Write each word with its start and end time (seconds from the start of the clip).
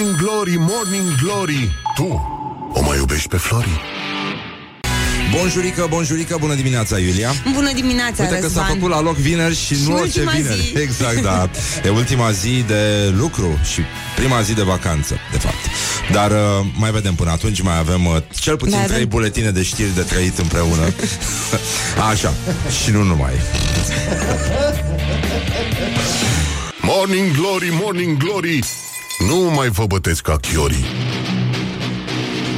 Morning 0.00 0.18
Glory, 0.18 0.56
Morning 0.58 1.14
Glory. 1.22 1.70
Tu 1.94 2.04
o 2.72 2.82
mai 2.82 2.96
iubești 2.98 3.28
pe 3.28 3.36
Flori? 3.36 3.80
Bonjurică, 5.36 5.86
bonjurică, 5.88 6.36
bună 6.40 6.54
dimineața, 6.54 6.98
Iulia. 6.98 7.30
Bună 7.54 7.72
dimineața, 7.72 8.22
Uite 8.22 8.34
că 8.34 8.40
s-a 8.40 8.46
Răzvan. 8.46 8.66
făcut 8.66 8.90
la 8.90 9.00
loc 9.00 9.16
vineri 9.16 9.56
și, 9.56 9.74
Și 9.74 9.82
nu 9.88 9.94
orice 9.94 10.20
ultima 10.20 10.32
vineri. 10.32 10.60
zi. 10.74 10.78
Exact, 10.86 11.22
da. 11.22 11.50
E 11.84 11.88
ultima 11.88 12.30
zi 12.30 12.64
de 12.66 13.12
lucru 13.16 13.58
și 13.72 13.80
prima 14.16 14.40
zi 14.40 14.54
de 14.54 14.62
vacanță, 14.62 15.16
de 15.32 15.38
fapt. 15.38 15.54
Dar 16.12 16.30
uh, 16.30 16.66
mai 16.74 16.90
vedem 16.90 17.14
până 17.14 17.30
atunci 17.30 17.60
Mai 17.60 17.78
avem 17.78 18.04
uh, 18.06 18.16
cel 18.40 18.56
puțin 18.56 18.76
Mai 18.76 18.84
trei 18.84 18.96
avem- 18.96 19.08
buletine 19.08 19.50
de 19.50 19.62
știri 19.62 19.94
de 19.94 20.00
trăit 20.02 20.38
împreună. 20.38 20.82
Așa, 22.10 22.32
și 22.82 22.90
nu 22.90 23.02
numai. 23.02 23.32
Morning 26.82 27.36
Glory, 27.36 27.68
Morning 27.82 28.16
Glory 28.16 28.58
Nu 29.28 29.36
mai 29.54 29.68
vă 29.68 29.86
bătesc 29.86 30.22
ca 30.22 30.36
chiorii 30.36 30.84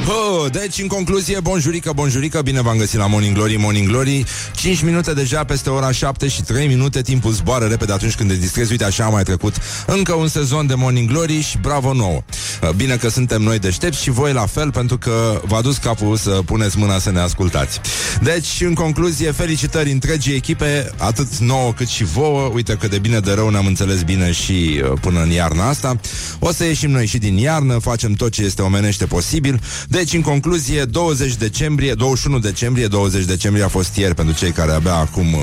Oh, 0.07 0.51
deci, 0.51 0.79
în 0.79 0.87
concluzie, 0.87 1.39
bonjurică, 1.39 1.91
bonjurică, 1.95 2.41
bine 2.41 2.61
v-am 2.61 2.77
găsit 2.77 2.99
la 2.99 3.07
Morning 3.07 3.35
Glory, 3.35 3.55
Morning 3.55 3.87
Glory. 3.87 4.23
5 4.55 4.81
minute 4.81 5.13
deja 5.13 5.43
peste 5.43 5.69
ora 5.69 5.91
7 5.91 6.27
și 6.27 6.41
3 6.41 6.67
minute 6.67 7.01
Timpul 7.01 7.31
zboară 7.31 7.65
repede 7.65 7.91
atunci 7.91 8.15
când 8.15 8.29
te 8.29 8.35
distrezi 8.35 8.71
Uite, 8.71 8.83
așa 8.83 9.05
a 9.05 9.09
mai 9.09 9.23
trecut 9.23 9.55
încă 9.85 10.13
un 10.13 10.27
sezon 10.27 10.67
de 10.67 10.73
Morning 10.73 11.09
Glory 11.09 11.41
și 11.41 11.57
bravo 11.57 11.93
nouă. 11.93 12.23
Uh, 12.61 12.69
Bine 12.69 12.95
că 12.95 13.09
suntem 13.09 13.41
noi 13.41 13.59
deștepți 13.59 14.01
și 14.01 14.09
voi 14.09 14.33
la 14.33 14.45
fel 14.45 14.71
Pentru 14.71 14.97
că 14.97 15.41
v-a 15.45 15.61
dus 15.61 15.77
capul 15.77 16.17
să 16.17 16.29
puneți 16.29 16.77
mâna 16.77 16.99
să 16.99 17.11
ne 17.11 17.19
ascultați. 17.19 17.79
Deci, 18.21 18.61
în 18.61 18.73
concluzie, 18.73 19.31
felicitări 19.31 19.91
întregii 19.91 20.35
echipe 20.35 20.91
Atât 20.97 21.37
nouă 21.37 21.73
cât 21.73 21.87
și 21.87 22.03
vouă. 22.03 22.49
Uite 22.53 22.73
că 22.73 22.87
de 22.87 22.99
bine 22.99 23.19
de 23.19 23.31
rău 23.31 23.49
ne-am 23.49 23.65
înțeles 23.65 24.01
bine 24.01 24.31
și 24.31 24.81
uh, 24.83 24.91
până 25.01 25.21
în 25.21 25.29
iarna 25.29 25.67
asta. 25.67 25.99
O 26.39 26.51
să 26.51 26.63
ieșim 26.63 26.89
noi 26.91 27.05
și 27.05 27.17
din 27.17 27.37
iarnă 27.37 27.77
Facem 27.77 28.13
tot 28.13 28.31
ce 28.31 28.41
este 28.41 28.61
omenește 28.61 29.05
posibil 29.05 29.61
deci, 29.93 30.13
în 30.13 30.21
concluzie, 30.21 30.85
20 30.85 31.35
decembrie, 31.35 31.93
21 31.93 32.39
decembrie, 32.39 32.87
20 32.87 33.25
decembrie 33.25 33.63
a 33.63 33.67
fost 33.67 33.95
ieri 33.95 34.15
pentru 34.15 34.35
cei 34.35 34.51
care 34.51 34.71
abia 34.71 34.95
acum 34.95 35.33
uh, 35.33 35.41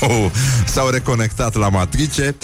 au, 0.00 0.30
s-au 0.74 0.88
reconectat 0.88 1.54
la 1.54 1.68
matrice. 1.68 2.34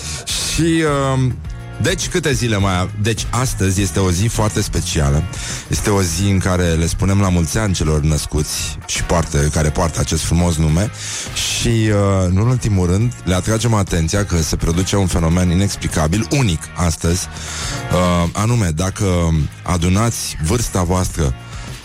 Și... 0.54 0.82
Uh, 1.16 1.32
deci 1.80 2.08
câte 2.08 2.32
zile 2.32 2.56
mai 2.56 2.74
am? 2.74 2.90
Deci 3.02 3.26
astăzi 3.30 3.82
este 3.82 3.98
o 3.98 4.10
zi 4.10 4.26
foarte 4.26 4.60
specială 4.60 5.22
Este 5.68 5.90
o 5.90 6.02
zi 6.02 6.30
în 6.30 6.38
care 6.38 6.72
le 6.72 6.86
spunem 6.86 7.20
la 7.20 7.28
mulți 7.28 7.58
ani 7.58 7.74
celor 7.74 8.00
născuți 8.00 8.78
Și 8.86 9.04
poartă, 9.04 9.38
care 9.38 9.70
poartă 9.70 10.00
acest 10.00 10.22
frumos 10.22 10.56
nume 10.56 10.90
Și 11.34 11.68
uh, 11.68 12.30
nu 12.30 12.42
în 12.42 12.48
ultimul 12.48 12.86
rând 12.86 13.12
Le 13.24 13.34
atragem 13.34 13.74
atenția 13.74 14.24
că 14.24 14.42
se 14.42 14.56
produce 14.56 14.96
un 14.96 15.06
fenomen 15.06 15.50
inexplicabil, 15.50 16.26
unic 16.30 16.62
astăzi 16.76 17.28
uh, 17.92 18.30
Anume, 18.32 18.70
dacă 18.74 19.04
adunați 19.62 20.36
vârsta 20.44 20.82
voastră 20.82 21.34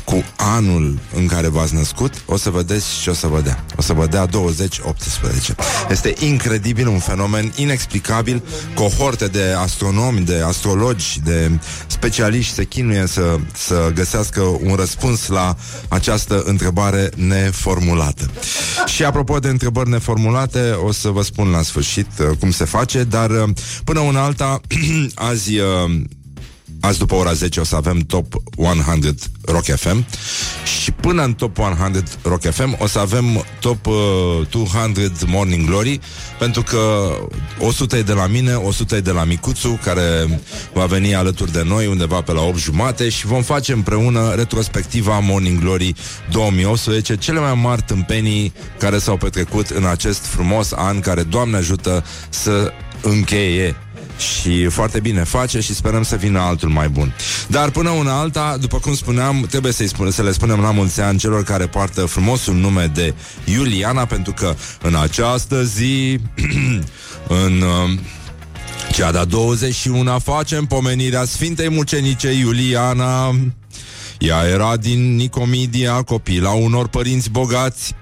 cu 0.08 0.24
anul 0.36 1.00
în 1.16 1.28
care 1.28 1.48
v-ați 1.48 1.74
născut, 1.74 2.14
o 2.26 2.38
să 2.38 2.50
vedeți 2.50 2.86
ce 3.02 3.10
o 3.10 3.14
să 3.14 3.28
vă 3.28 3.42
dea. 3.42 3.66
O 3.78 3.82
să 3.82 3.94
vă 3.94 4.06
dea 4.06 4.28
20-18. 4.28 4.30
Este 5.90 6.14
incredibil, 6.20 6.88
un 6.88 7.00
fenomen 7.00 7.52
inexplicabil. 7.56 8.44
Cohorte 8.74 9.28
de 9.28 9.56
astronomi, 9.58 10.20
de 10.20 10.42
astrologi, 10.46 11.20
de 11.24 11.60
specialiști 11.88 12.54
se 12.54 12.64
chinuie 12.64 13.08
să, 13.08 13.40
să 13.54 13.92
găsească 13.94 14.42
un 14.42 14.76
răspuns 14.76 15.28
la 15.28 15.56
această 15.88 16.44
întrebare 16.46 17.10
neformulată. 17.16 18.30
Și 18.86 19.04
apropo 19.04 19.40
de 19.40 19.48
întrebări 19.48 19.90
neformulate, 19.90 20.72
o 20.72 20.92
să 20.92 21.10
vă 21.10 21.24
spun 21.24 21.50
la 21.50 21.62
sfârșit 21.62 22.08
uh, 22.20 22.38
cum 22.40 22.52
se 22.52 22.66
face, 22.66 23.04
dar 23.04 23.30
uh, 23.30 23.50
până 23.84 24.00
una 24.00 24.24
alta, 24.24 24.62
azi... 25.16 25.60
Uh, 26.81 26.88
Azi 26.88 27.00
după 27.00 27.16
ora 27.16 27.33
10 27.33 27.59
o 27.59 27.64
să 27.64 27.75
avem 27.75 28.00
Top 28.00 28.33
100 28.56 29.16
Rock 29.42 29.66
FM 29.66 30.06
Și 30.81 30.92
până 30.92 31.23
în 31.23 31.33
Top 31.33 31.58
100 31.58 32.03
Rock 32.22 32.52
FM 32.52 32.75
O 32.80 32.88
să 32.88 33.00
avem 33.00 33.45
Top 33.59 33.86
uh, 33.86 33.94
200 34.50 35.11
Morning 35.26 35.66
Glory 35.66 35.99
Pentru 36.39 36.61
că 36.61 37.10
100 37.60 37.98
e 37.98 38.02
de 38.02 38.14
la 38.14 38.27
mine 38.27 38.54
100 38.54 38.95
e 38.95 38.99
de 38.99 39.11
la 39.11 39.23
Micuțu 39.23 39.80
Care 39.83 40.42
va 40.73 40.86
veni 40.86 41.16
alături 41.16 41.52
de 41.52 41.64
noi 41.64 41.87
Undeva 41.87 42.21
pe 42.21 42.32
la 42.32 42.42
8 42.42 42.58
jumate 42.58 43.10
Și 43.10 43.26
vom 43.26 43.42
face 43.42 43.73
împreună 43.73 44.33
retrospectiva 44.36 45.20
Morning 45.20 45.60
Glory 45.60 45.93
2018 46.32 47.16
Cele 47.16 47.39
mai 47.39 47.60
mari 47.61 47.82
tâmpenii 47.82 48.54
Care 48.80 48.98
s-au 48.98 49.17
petrecut 49.17 49.70
în 49.70 49.86
acest 49.86 50.26
frumos 50.26 50.71
an 50.71 50.99
Care, 50.99 51.23
Doamne 51.23 51.58
ajută, 51.58 52.04
să 52.30 52.73
încheie 53.02 53.76
și 54.17 54.66
foarte 54.66 55.00
bine 55.00 55.23
face 55.23 55.60
și 55.60 55.73
sperăm 55.73 56.04
să 56.04 56.16
vină 56.16 56.39
altul 56.39 56.70
mai 56.70 56.89
bun. 56.89 57.14
Dar 57.48 57.70
până 57.70 57.89
una 57.89 58.20
alta, 58.20 58.58
după 58.60 58.80
cum 58.80 58.95
spuneam, 58.95 59.45
trebuie 59.50 59.72
să-i 59.72 59.88
spune, 59.88 60.11
să 60.11 60.23
le 60.23 60.32
spunem 60.32 60.60
la 60.60 60.72
mulți 60.72 61.02
ani 61.02 61.20
celor 61.20 61.44
care 61.44 61.67
poartă 61.67 62.05
frumosul 62.05 62.55
nume 62.55 62.92
de 62.94 63.14
Iuliana, 63.45 64.05
pentru 64.05 64.33
că 64.33 64.55
în 64.82 64.95
această 64.95 65.64
zi, 65.64 66.20
în... 67.45 67.61
Uh, 67.61 68.00
cea 68.92 69.11
de-a 69.11 69.26
21 69.26 70.20
facem 70.20 70.66
pomenirea 70.66 71.26
Sfintei 71.26 71.70
Mucenice 71.70 72.32
Iuliana. 72.32 73.36
Ea 74.20 74.48
era 74.48 74.78
din 74.78 75.16
Nicomedia, 75.16 76.02
copila 76.02 76.52
unor 76.52 76.88
părinți 76.88 77.30
bogați. 77.30 77.95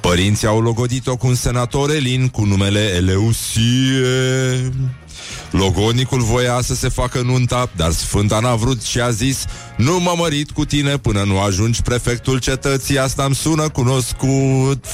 Părinții 0.00 0.46
au 0.46 0.60
logodit-o 0.60 1.16
cu 1.16 1.26
un 1.26 1.34
senator 1.34 1.90
elin 1.90 2.28
cu 2.28 2.44
numele 2.44 2.92
Eleusie. 2.94 4.72
Logonicul 5.50 6.20
voia 6.20 6.60
să 6.62 6.74
se 6.74 6.88
facă 6.88 7.20
nunta, 7.20 7.70
dar 7.76 7.90
Sfânta 7.90 8.38
n-a 8.40 8.54
vrut 8.54 8.82
și 8.82 9.00
a 9.00 9.10
zis 9.10 9.44
Nu 9.76 10.00
mă 10.00 10.14
mărit 10.16 10.50
cu 10.50 10.64
tine 10.64 10.96
până 10.96 11.22
nu 11.22 11.40
ajungi 11.40 11.82
prefectul 11.82 12.38
cetății, 12.38 12.98
asta 12.98 13.24
îmi 13.24 13.34
sună 13.34 13.68
cunoscut. 13.68 14.84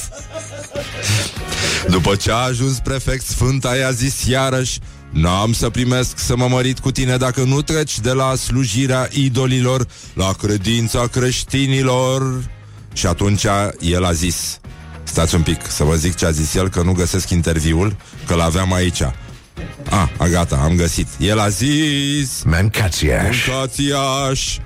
După 1.88 2.14
ce 2.14 2.32
a 2.32 2.34
ajuns 2.34 2.78
prefect, 2.78 3.26
Sfânta 3.26 3.76
i-a 3.76 3.90
zis 3.90 4.24
iarăși 4.24 4.78
N-am 5.10 5.52
să 5.52 5.70
primesc 5.70 6.18
să 6.18 6.36
mă 6.36 6.48
mărit 6.48 6.78
cu 6.78 6.90
tine 6.90 7.16
dacă 7.16 7.42
nu 7.42 7.62
treci 7.62 8.00
de 8.00 8.12
la 8.12 8.34
slujirea 8.34 9.08
idolilor 9.12 9.86
la 10.14 10.32
credința 10.32 11.06
creștinilor. 11.06 12.44
Și 12.92 13.06
atunci 13.06 13.46
el 13.80 14.04
a 14.04 14.12
zis 14.12 14.60
Stați 15.02 15.34
un 15.34 15.42
pic 15.42 15.70
să 15.70 15.84
vă 15.84 15.94
zic 15.94 16.14
ce 16.14 16.26
a 16.26 16.30
zis 16.30 16.54
el 16.54 16.68
Că 16.68 16.82
nu 16.82 16.92
găsesc 16.92 17.30
interviul 17.30 17.96
Că 18.26 18.34
l-aveam 18.34 18.72
aici 18.72 19.02
Ah, 19.90 20.08
a, 20.16 20.26
gata, 20.26 20.56
am 20.56 20.76
găsit 20.76 21.08
El 21.18 21.38
a 21.38 21.48
zis 21.48 22.42
Mancațiaș 22.42 23.46
Mâncați-aș 23.46 24.58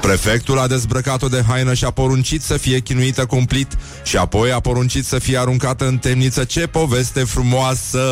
Prefectul 0.00 0.58
a 0.58 0.66
dezbrăcat-o 0.66 1.28
de 1.28 1.42
haină 1.48 1.74
și 1.74 1.84
a 1.84 1.90
poruncit 1.90 2.42
să 2.42 2.56
fie 2.56 2.78
chinuită 2.78 3.26
cumplit 3.26 3.76
și 4.02 4.16
apoi 4.16 4.52
a 4.52 4.60
poruncit 4.60 5.04
să 5.04 5.18
fie 5.18 5.38
aruncată 5.38 5.86
în 5.86 5.98
temniță. 5.98 6.44
Ce 6.44 6.66
poveste 6.66 7.24
frumoasă! 7.24 8.02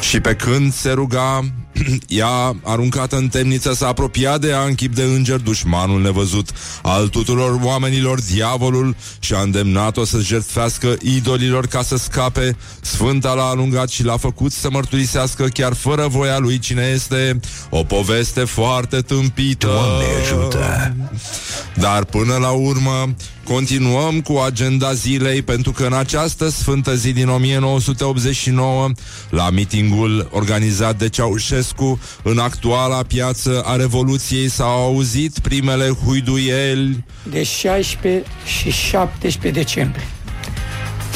Și 0.00 0.20
pe 0.20 0.34
când 0.34 0.72
se 0.74 0.90
ruga, 0.90 1.40
ea, 2.08 2.56
aruncată 2.62 3.16
în 3.16 3.28
temniță, 3.28 3.74
s-a 3.74 3.86
apropiat 3.86 4.40
de 4.40 4.48
ea 4.48 4.62
în 4.62 4.74
chip 4.74 4.94
de 4.94 5.02
înger, 5.02 5.36
dușmanul 5.38 6.02
nevăzut 6.02 6.50
al 6.82 7.08
tuturor 7.08 7.60
oamenilor, 7.62 8.20
diavolul, 8.20 8.96
și 9.18 9.34
a 9.34 9.40
îndemnat-o 9.40 10.04
să 10.04 10.18
jertfească 10.18 10.96
idolilor 11.02 11.66
ca 11.66 11.82
să 11.82 11.96
scape. 11.96 12.56
Sfânta 12.80 13.32
l-a 13.32 13.44
alungat 13.44 13.88
și 13.88 14.04
l-a 14.04 14.16
făcut 14.16 14.52
să 14.52 14.70
mărturisească 14.70 15.44
chiar 15.44 15.74
fără 15.74 16.06
voia 16.06 16.38
lui 16.38 16.58
cine 16.58 16.90
este. 16.94 17.40
O 17.70 17.84
poveste 17.84 18.44
foarte 18.44 19.00
tâmpită. 19.00 19.66
Doamne 19.66 20.04
ajută! 20.22 20.94
Dar 21.74 22.04
până 22.04 22.36
la 22.36 22.50
urmă 22.50 23.14
continuăm 23.44 24.20
cu 24.20 24.36
agenda 24.36 24.92
zilei 24.92 25.42
pentru 25.42 25.72
că 25.72 25.84
în 25.84 25.92
această 25.92 26.48
sfântă 26.48 26.94
zi 26.94 27.12
din 27.12 27.28
1989 27.28 28.90
la 29.30 29.50
mitingul 29.50 30.28
organizat 30.32 30.98
de 30.98 31.08
Ceaușescu 31.08 31.63
în 32.22 32.38
actuala 32.38 33.02
piață 33.02 33.62
a 33.64 33.76
Revoluției 33.76 34.48
s-au 34.48 34.84
auzit 34.84 35.38
primele 35.38 35.88
huiduieli. 35.88 37.04
De 37.22 37.42
16 37.42 38.30
și 38.44 38.70
17 38.70 39.60
decembrie, 39.60 40.06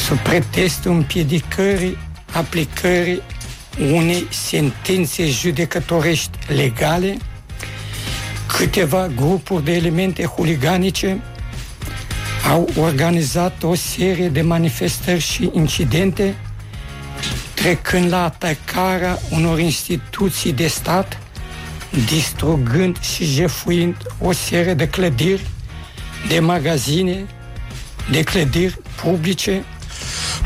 sub 0.06 0.18
pretextul 0.18 0.90
împiedicării 0.90 1.96
aplicării 2.32 3.22
unei 3.92 4.26
sentințe 4.30 5.30
judecătorești 5.30 6.38
legale, 6.46 7.16
câteva 8.46 9.08
grupuri 9.16 9.64
de 9.64 9.72
elemente 9.72 10.24
huliganice 10.24 11.22
au 12.50 12.68
organizat 12.80 13.62
o 13.62 13.74
serie 13.74 14.28
de 14.28 14.42
manifestări 14.42 15.20
și 15.20 15.50
incidente 15.52 16.36
trecând 17.68 18.10
la 18.10 18.24
atacarea 18.24 19.18
unor 19.30 19.58
instituții 19.58 20.52
de 20.52 20.66
stat, 20.66 21.18
distrugând 22.08 23.00
și 23.00 23.24
jefuind 23.24 23.96
o 24.20 24.32
serie 24.32 24.74
de 24.74 24.88
clădiri, 24.88 25.46
de 26.28 26.40
magazine, 26.40 27.26
de 28.10 28.22
clădiri 28.22 28.78
publice, 29.02 29.64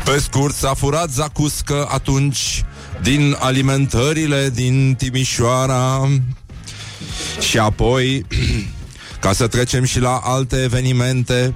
Pe 0.05 0.19
scurt, 0.19 0.55
s-a 0.55 0.73
furat 0.73 1.09
Zacuscă 1.09 1.87
atunci 1.91 2.63
din 3.01 3.35
alimentările 3.39 4.49
din 4.49 4.95
Timișoara. 4.97 6.09
Și 7.39 7.57
apoi, 7.57 8.25
ca 9.23 9.33
să 9.33 9.47
trecem 9.47 9.83
și 9.83 9.99
la 9.99 10.21
alte 10.23 10.61
evenimente 10.63 11.53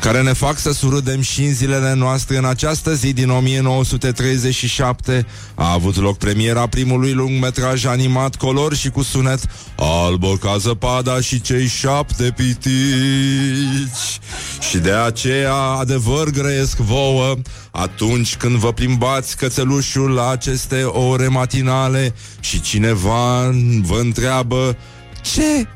care 0.00 0.22
ne 0.22 0.32
fac 0.32 0.58
să 0.58 0.72
surâdem 0.72 1.20
și 1.20 1.42
în 1.42 1.54
zilele 1.54 1.94
noastre. 1.94 2.36
În 2.36 2.44
această 2.44 2.94
zi 2.94 3.12
din 3.12 3.30
1937 3.30 5.26
a 5.54 5.72
avut 5.72 5.96
loc 5.96 6.18
premiera 6.18 6.66
primului 6.66 7.12
lungmetraj 7.12 7.84
animat 7.84 8.36
color 8.36 8.74
și 8.74 8.90
cu 8.90 9.02
sunet 9.02 9.40
Albă 9.76 10.36
ca 10.40 10.56
zăpada 10.56 11.20
și 11.20 11.40
cei 11.40 11.66
șapte 11.66 12.32
pitici. 12.36 14.20
Și 14.68 14.78
de 14.78 14.92
aceea 14.92 15.54
adevăr 15.54 16.30
grăiesc 16.30 16.76
vouă 16.76 17.34
atunci 17.70 18.36
când 18.36 18.56
vă 18.56 18.72
plimbați 18.72 19.36
cățelușul 19.36 20.10
la 20.10 20.30
aceste 20.30 20.82
ore 20.82 21.28
matinale 21.28 22.14
și 22.40 22.60
cineva 22.60 23.50
vă 23.82 23.98
întreabă 24.00 24.76
ce 25.22 25.66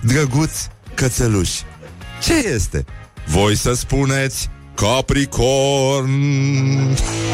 drăguț 0.00 0.50
cățeluș, 0.94 1.50
ce 2.22 2.34
este? 2.34 2.84
Voi 3.26 3.56
să 3.56 3.72
spuneți 3.72 4.48
Capricorn 4.74 6.10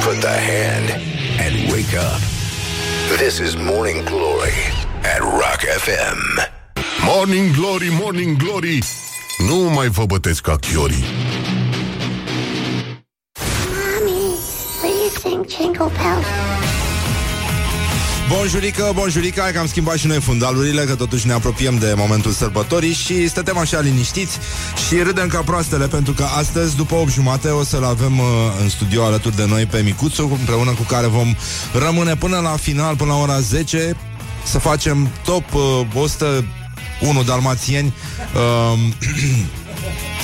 Put 0.04 0.20
the 0.20 0.38
hand 0.50 0.90
and 1.38 1.70
wake 1.70 1.96
up. 1.96 2.20
This 3.18 3.38
is 3.38 3.54
Morning 3.54 4.04
Glory 4.04 4.58
at 5.02 5.20
Rock 5.20 5.60
FM. 5.78 6.48
Morning 7.04 7.54
Glory, 7.54 7.88
Morning 8.00 8.36
Glory 8.36 8.78
Nu 9.48 9.56
mai 9.56 9.88
vă 9.88 10.04
bătesc 10.06 10.42
ca 10.42 10.56
chiorii 10.56 11.04
Mommy, 13.68 14.36
will 14.82 14.96
you 15.02 15.10
sing 15.22 15.46
Jingle 15.48 15.90
Bells? 15.98 16.69
Bonjurică, 18.36 18.90
bonjurică, 18.94 19.40
hai 19.40 19.52
că 19.52 19.58
am 19.58 19.66
schimbat 19.66 19.96
și 19.96 20.06
noi 20.06 20.20
fundalurile 20.20 20.84
Că 20.84 20.94
totuși 20.94 21.26
ne 21.26 21.32
apropiem 21.32 21.78
de 21.78 21.94
momentul 21.96 22.30
sărbătorii 22.30 22.92
Și 22.92 23.28
stătem 23.28 23.56
așa 23.56 23.80
liniștiți 23.80 24.38
Și 24.88 25.02
râdem 25.02 25.28
ca 25.28 25.40
proastele 25.40 25.86
Pentru 25.86 26.12
că 26.12 26.24
astăzi, 26.24 26.76
după 26.76 26.94
8 26.94 27.10
jumate 27.10 27.48
O 27.48 27.64
să-l 27.64 27.84
avem 27.84 28.18
uh, 28.18 28.24
în 28.62 28.68
studio 28.68 29.04
alături 29.04 29.36
de 29.36 29.46
noi 29.46 29.66
Pe 29.66 29.80
Micuțu, 29.80 30.36
împreună 30.38 30.70
cu 30.70 30.82
care 30.82 31.06
vom 31.06 31.34
Rămâne 31.72 32.16
până 32.16 32.38
la 32.38 32.56
final, 32.56 32.96
până 32.96 33.12
la 33.12 33.18
ora 33.18 33.40
10 33.40 33.96
Să 34.44 34.58
facem 34.58 35.08
top 35.24 35.54
uh, 35.54 35.86
101 35.94 37.22
dalmațieni 37.22 37.94
uh, 38.34 38.78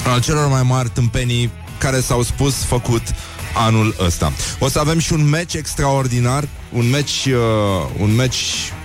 Al 0.12 0.20
celor 0.20 0.48
mai 0.48 0.62
mari 0.62 0.88
tâmpenii 0.88 1.50
Care 1.78 2.00
s-au 2.00 2.22
spus, 2.22 2.54
făcut 2.54 3.02
anul 3.56 3.94
ăsta. 4.00 4.32
O 4.58 4.68
să 4.68 4.78
avem 4.78 4.98
și 4.98 5.12
un 5.12 5.28
match 5.28 5.54
extraordinar, 5.54 6.48
un 6.76 6.90
match, 6.90 7.24
uh, 7.24 7.32
un 7.98 8.14
match 8.14 8.38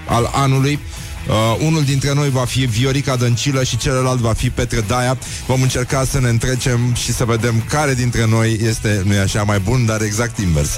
al 0.08 0.30
anului. 0.34 0.80
Uh, 1.28 1.66
unul 1.66 1.84
dintre 1.84 2.14
noi 2.14 2.30
va 2.30 2.46
fi 2.46 2.60
Viorica 2.60 3.16
Dăncilă 3.16 3.64
și 3.64 3.78
celălalt 3.78 4.20
va 4.20 4.34
fi 4.34 4.50
Petre 4.50 4.82
Daia. 4.88 5.18
Vom 5.46 5.62
încerca 5.62 6.04
să 6.04 6.20
ne 6.20 6.30
întrecem 6.30 6.94
și 6.94 7.14
să 7.14 7.26
vedem 7.26 7.64
care 7.70 7.94
dintre 7.94 8.26
noi 8.26 8.60
este, 8.64 9.02
nu 9.06 9.20
așa, 9.20 9.44
mai 9.44 9.60
bun, 9.60 9.86
dar 9.86 10.02
exact 10.02 10.38
invers. 10.38 10.70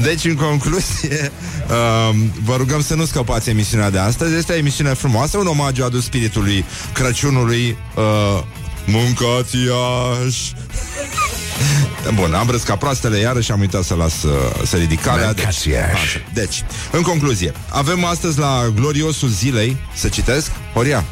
Deci, 0.00 0.24
în 0.24 0.34
concluzie, 0.34 1.32
uh, 1.70 2.16
vă 2.44 2.56
rugăm 2.56 2.82
să 2.82 2.94
nu 2.94 3.04
scăpați 3.04 3.50
emisiunea 3.50 3.90
de 3.90 3.98
astăzi. 3.98 4.34
Este 4.34 4.52
o 4.52 4.56
emisiune 4.56 4.94
frumoasă, 4.94 5.38
un 5.38 5.46
omagiu 5.46 5.84
adus 5.84 6.04
spiritului 6.04 6.64
Crăciunului. 6.92 7.76
Uh, 7.96 8.42
Mâncați 8.86 9.56
iași 9.56 10.54
Bun, 12.14 12.34
am 12.34 12.48
râs 12.50 12.62
ca 12.62 12.76
proastele 12.76 13.18
Iarăși 13.18 13.52
am 13.52 13.60
uitat 13.60 13.82
să 13.82 13.94
las 13.94 14.22
uh, 14.22 14.32
să 14.64 14.76
ridic 14.76 15.00
calea 15.02 15.32
deci, 15.32 15.44
așa. 15.44 16.20
deci, 16.32 16.64
în 16.92 17.02
concluzie 17.02 17.52
Avem 17.68 18.04
astăzi 18.04 18.38
la 18.38 18.72
gloriosul 18.74 19.28
zilei 19.28 19.76
Să 19.94 20.08
citesc? 20.08 20.50
Horia. 20.74 21.04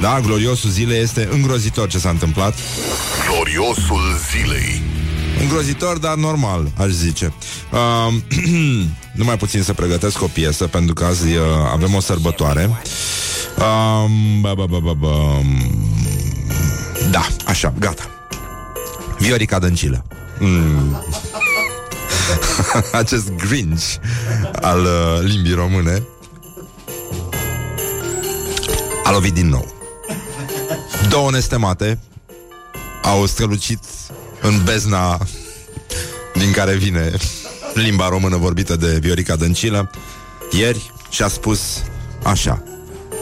Da, 0.00 0.20
gloriosul 0.20 0.70
zilei 0.70 1.02
este 1.02 1.28
îngrozitor 1.32 1.88
ce 1.88 1.98
s-a 1.98 2.08
întâmplat. 2.08 2.54
Gloriosul 3.28 4.18
zilei. 4.30 4.82
Îngrozitor, 5.40 5.98
dar 5.98 6.14
normal, 6.14 6.70
aș 6.76 6.88
zice. 6.88 7.32
Uh, 7.72 8.14
Numai 9.12 9.36
puțin 9.36 9.62
să 9.62 9.72
pregătesc 9.72 10.22
o 10.22 10.26
piesă 10.26 10.66
Pentru 10.66 10.94
că 10.94 11.04
azi 11.04 11.26
uh, 11.26 11.42
avem 11.72 11.94
o 11.94 12.00
sărbătoare. 12.00 12.70
Uh, 13.58 13.64
ba, 14.40 14.54
ba, 14.54 14.64
ba, 14.64 14.78
ba, 14.78 14.92
ba. 14.92 15.42
Da, 17.10 17.26
așa, 17.44 17.74
gata 17.78 18.08
Viorica 19.18 19.58
Dăncilă. 19.58 20.04
Mm. 20.38 21.04
Acest 22.92 23.30
Grinch 23.30 23.94
Al 24.60 24.80
uh, 24.80 25.20
limbii 25.22 25.54
române 25.54 26.02
A 29.04 29.10
lovit 29.10 29.34
din 29.34 29.48
nou. 29.48 29.74
Două 31.08 31.30
nestemate 31.30 31.98
Au 33.02 33.26
strălucit 33.26 33.78
În 34.40 34.62
bezna 34.64 35.18
Din 36.34 36.50
care 36.50 36.74
vine 36.74 37.12
limba 37.74 38.08
română 38.08 38.36
vorbită 38.36 38.76
de 38.76 38.98
Viorica 39.00 39.36
Dăncilă. 39.36 39.90
Ieri 40.50 40.92
și-a 41.10 41.28
spus 41.28 41.82
așa. 42.22 42.62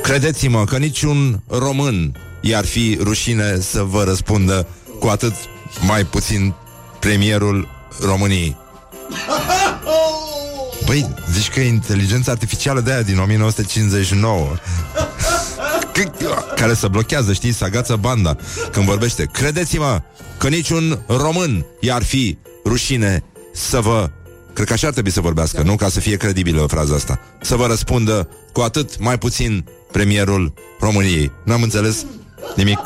Credeți-mă 0.03 0.65
că 0.65 0.77
niciun 0.77 1.43
român 1.49 2.17
i-ar 2.41 2.65
fi 2.65 2.99
rușine 3.03 3.61
să 3.61 3.83
vă 3.83 4.03
răspundă 4.03 4.67
cu 4.99 5.07
atât 5.07 5.35
mai 5.81 6.05
puțin 6.05 6.55
premierul 6.99 7.69
României. 8.01 8.57
Păi, 10.87 11.15
zici 11.33 11.51
că 11.51 11.61
e 11.61 11.69
inteligența 11.69 12.33
artificială 12.33 12.81
de 12.81 12.93
aia 12.93 13.03
din 13.03 13.19
1959 13.19 14.57
care 16.57 16.75
se 16.75 16.89
blochează, 16.89 17.33
știi, 17.33 17.53
să 17.53 17.65
agață 17.65 17.97
banda 17.97 18.37
când 18.73 18.87
vorbește. 18.87 19.29
Credeți-mă 19.33 20.03
că 20.39 20.49
niciun 20.49 21.05
român 21.07 21.67
i-ar 21.81 22.03
fi 22.03 22.39
rușine 22.65 23.25
să 23.55 23.81
vă... 23.81 24.11
Cred 24.53 24.67
că 24.67 24.73
așa 24.73 24.87
ar 24.87 24.93
trebui 24.93 25.11
să 25.11 25.21
vorbească, 25.21 25.63
nu? 25.63 25.77
Ca 25.77 25.89
să 25.89 26.01
fie 26.01 26.17
credibilă 26.17 26.67
fraza 26.69 26.95
asta. 26.95 27.21
Să 27.41 27.57
vă 27.57 27.67
răspundă 27.67 28.29
cu 28.53 28.61
atât 28.61 28.99
mai 28.99 29.19
puțin 29.19 29.65
premierul 29.93 30.53
României. 30.81 31.33
N-am 31.45 31.63
înțeles 31.63 32.05
nimic. 32.57 32.79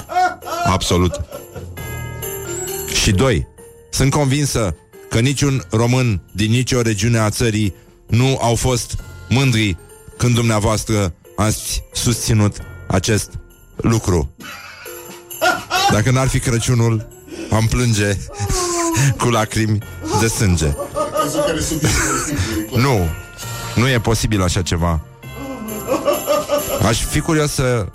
Absolut. 0.65 1.21
Și 3.03 3.11
doi, 3.13 3.47
sunt 3.91 4.11
convinsă 4.11 4.77
că 5.09 5.21
niciun 5.21 5.65
român 5.71 6.21
din 6.33 6.51
nicio 6.51 6.83
regiune 6.83 7.19
a 7.19 7.31
țării 7.31 7.75
nu 8.07 8.39
au 8.41 8.55
fost 8.55 8.97
mândri 9.29 9.77
când 10.17 10.35
dumneavoastră 10.35 11.15
ați 11.37 11.83
susținut 11.93 12.57
acest 12.87 13.31
lucru. 13.77 14.31
Dacă 15.93 16.11
n-ar 16.11 16.29
fi 16.29 16.39
Crăciunul, 16.39 17.09
am 17.51 17.67
plânge 17.67 18.17
cu 19.21 19.29
lacrimi 19.29 19.79
de 20.21 20.27
sânge. 20.27 20.75
nu, 22.77 23.09
nu 23.75 23.89
e 23.89 24.01
posibil 24.01 24.43
așa 24.43 24.63
ceva. 24.63 25.01
Aș 26.83 27.05
fi 27.05 27.21
curios 27.21 27.53
să 27.53 27.87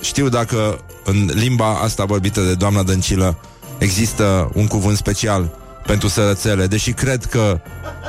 știu 0.00 0.28
dacă 0.28 0.80
în 1.04 1.30
limba 1.34 1.78
asta 1.78 2.04
vorbită 2.04 2.40
de 2.40 2.54
doamna 2.54 2.82
Dăncilă 2.82 3.38
există 3.78 4.50
un 4.54 4.66
cuvânt 4.66 4.96
special 4.96 5.58
pentru 5.86 6.08
sărățele, 6.08 6.66
deși 6.66 6.92
cred 6.92 7.24
că 7.24 7.60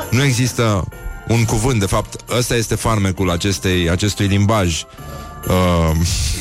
nu 0.09 0.23
există 0.23 0.87
un 1.27 1.45
cuvânt, 1.45 1.79
de 1.79 1.85
fapt, 1.85 2.29
ăsta 2.29 2.55
este 2.55 2.75
farmecul 2.75 3.31
acestei, 3.31 3.89
acestui 3.89 4.25
limbaj. 4.25 4.83
Uh, 5.47 5.91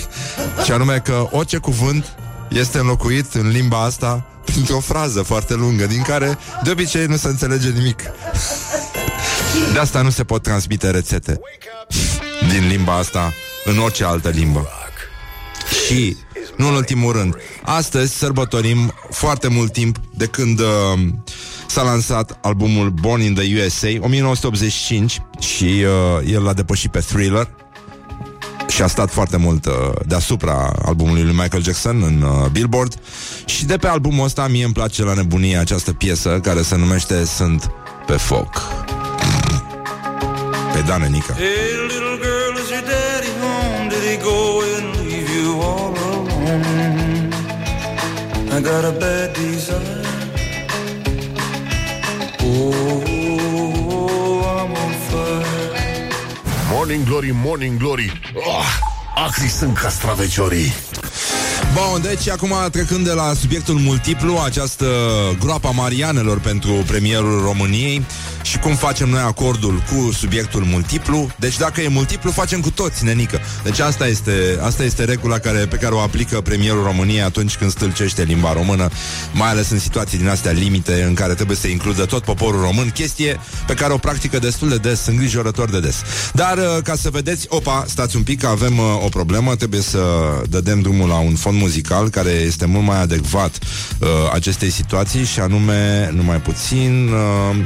și 0.64 0.72
anume 0.72 0.98
că 0.98 1.28
orice 1.30 1.56
cuvânt 1.56 2.16
este 2.48 2.78
înlocuit 2.78 3.34
în 3.34 3.48
limba 3.48 3.82
asta 3.82 4.26
printr-o 4.44 4.80
frază 4.80 5.22
foarte 5.22 5.54
lungă, 5.54 5.86
din 5.86 6.02
care 6.02 6.38
de 6.62 6.70
obicei 6.70 7.06
nu 7.06 7.16
se 7.16 7.28
înțelege 7.28 7.68
nimic. 7.68 8.02
De 9.72 9.78
asta 9.78 10.02
nu 10.02 10.10
se 10.10 10.24
pot 10.24 10.42
transmite 10.42 10.90
rețete 10.90 11.40
din 12.48 12.68
limba 12.68 12.96
asta 12.96 13.32
în 13.64 13.78
orice 13.78 14.04
altă 14.04 14.28
limbă. 14.28 14.68
Și 15.86 16.16
nu 16.56 16.68
în 16.68 16.74
ultimul 16.74 17.12
rând. 17.12 17.34
Astăzi 17.62 18.16
sărbătorim 18.18 18.92
foarte 19.10 19.48
mult 19.48 19.72
timp 19.72 19.96
de 20.14 20.26
când 20.26 20.60
uh, 20.60 20.66
s-a 21.66 21.82
lansat 21.82 22.38
albumul 22.42 22.90
Born 22.90 23.22
in 23.22 23.34
the 23.34 23.64
USA, 23.64 23.88
1985, 24.00 25.22
și 25.38 25.64
uh, 25.64 26.32
el 26.32 26.42
l-a 26.42 26.52
depășit 26.52 26.90
pe 26.90 26.98
Thriller 26.98 27.48
și 28.68 28.82
a 28.82 28.86
stat 28.86 29.10
foarte 29.10 29.36
mult 29.36 29.66
uh, 29.66 29.72
deasupra 30.06 30.72
albumului 30.84 31.22
lui 31.22 31.32
Michael 31.32 31.62
Jackson 31.62 32.02
în 32.02 32.22
uh, 32.22 32.48
Billboard. 32.50 32.98
Și 33.44 33.64
de 33.64 33.76
pe 33.76 33.86
albumul 33.86 34.24
ăsta 34.24 34.46
mie 34.46 34.64
îmi 34.64 34.72
place 34.72 35.02
la 35.02 35.14
nebunie 35.14 35.56
această 35.56 35.92
piesă 35.92 36.40
care 36.42 36.62
se 36.62 36.76
numește 36.76 37.24
Sunt 37.24 37.70
pe 38.06 38.12
foc. 38.12 38.62
Pe 40.72 40.80
Dane 40.86 41.08
Nica. 41.08 41.34
Hey, 41.34 41.85
I 48.56 48.60
got 48.62 48.84
a 48.86 48.92
bad 48.92 49.34
desire. 49.34 50.02
Oh, 52.40 53.52
I'm 54.48 54.72
on 54.82 54.92
fire. 55.08 55.44
Morning 56.70 57.04
Glory, 57.04 57.32
Morning 57.32 57.78
Glory 57.78 58.12
oh, 58.34 58.64
Acri 59.26 59.48
sunt 59.48 59.78
castraveciorii 59.78 60.72
Bun, 61.74 62.02
deci 62.02 62.28
acum 62.28 62.52
trecând 62.70 63.04
de 63.04 63.12
la 63.12 63.32
subiectul 63.34 63.74
multiplu, 63.74 64.36
această 64.44 64.86
groapa 65.40 65.70
Marianelor 65.70 66.40
pentru 66.40 66.72
premierul 66.72 67.42
României 67.42 68.04
și 68.46 68.58
cum 68.58 68.74
facem 68.74 69.08
noi 69.08 69.20
acordul 69.20 69.82
cu 69.90 70.12
subiectul 70.12 70.64
multiplu. 70.64 71.30
Deci 71.36 71.56
dacă 71.56 71.80
e 71.80 71.88
multiplu, 71.88 72.30
facem 72.30 72.60
cu 72.60 72.70
toți, 72.70 73.04
nenică. 73.04 73.40
Deci 73.62 73.78
asta 73.78 74.06
este, 74.06 74.58
asta 74.60 74.84
este 74.84 75.04
regula 75.04 75.38
care, 75.38 75.58
pe 75.58 75.76
care 75.76 75.94
o 75.94 75.98
aplică 75.98 76.40
premierul 76.40 76.82
României 76.82 77.22
atunci 77.22 77.56
când 77.56 77.70
stâlcește 77.70 78.22
limba 78.22 78.52
română, 78.52 78.88
mai 79.32 79.48
ales 79.48 79.70
în 79.70 79.78
situații 79.78 80.18
din 80.18 80.28
astea 80.28 80.52
limite 80.52 81.02
în 81.02 81.14
care 81.14 81.34
trebuie 81.34 81.56
să 81.56 81.66
includă 81.68 82.04
tot 82.04 82.22
poporul 82.22 82.60
român, 82.60 82.90
chestie 82.90 83.40
pe 83.66 83.74
care 83.74 83.92
o 83.92 83.96
practică 83.96 84.38
destul 84.38 84.68
de 84.68 84.76
des, 84.76 85.06
îngrijorător 85.06 85.70
de 85.70 85.80
des. 85.80 86.02
Dar 86.32 86.58
uh, 86.58 86.82
ca 86.82 86.94
să 86.94 87.10
vedeți, 87.10 87.46
opa, 87.48 87.84
stați 87.88 88.16
un 88.16 88.22
pic, 88.22 88.44
avem 88.44 88.78
uh, 88.78 88.84
o 89.04 89.08
problemă, 89.08 89.56
trebuie 89.56 89.80
să 89.80 90.00
dădem 90.48 90.80
drumul 90.80 91.08
la 91.08 91.18
un 91.18 91.34
fond 91.34 91.58
muzical 91.58 92.08
care 92.08 92.30
este 92.30 92.66
mult 92.66 92.84
mai 92.86 93.00
adecvat 93.00 93.58
uh, 93.98 94.08
acestei 94.32 94.70
situații 94.70 95.24
și 95.24 95.40
anume, 95.40 96.10
numai 96.14 96.40
puțin... 96.40 97.10
Uh, 97.50 97.56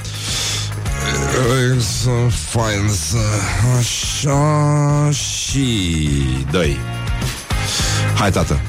să 1.81 2.11
fain 2.31 2.89
să... 2.89 3.17
Așa 3.79 5.11
și... 5.11 5.89
dă 6.51 6.65
Hai, 8.15 8.31
tată. 8.31 8.61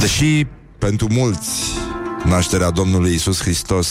Deși 0.00 0.46
pentru 0.78 1.06
mulți 1.10 1.48
nașterea 2.24 2.70
Domnului 2.70 3.14
Isus 3.14 3.40
Hristos 3.40 3.88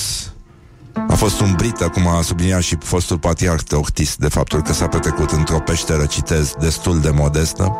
a 1.07 1.15
fost 1.15 1.39
umbrită, 1.39 1.87
cum 1.87 2.07
a 2.07 2.21
subliniat 2.21 2.61
și 2.61 2.77
fostul 2.83 3.17
patriarh 3.17 3.61
Teoctis, 3.61 4.15
de 4.15 4.27
faptul 4.27 4.61
că 4.61 4.73
s-a 4.73 4.87
petrecut 4.87 5.31
într-o 5.31 5.59
peșteră, 5.59 6.05
citez, 6.05 6.53
destul 6.59 6.99
de 6.99 7.09
modestă. 7.09 7.75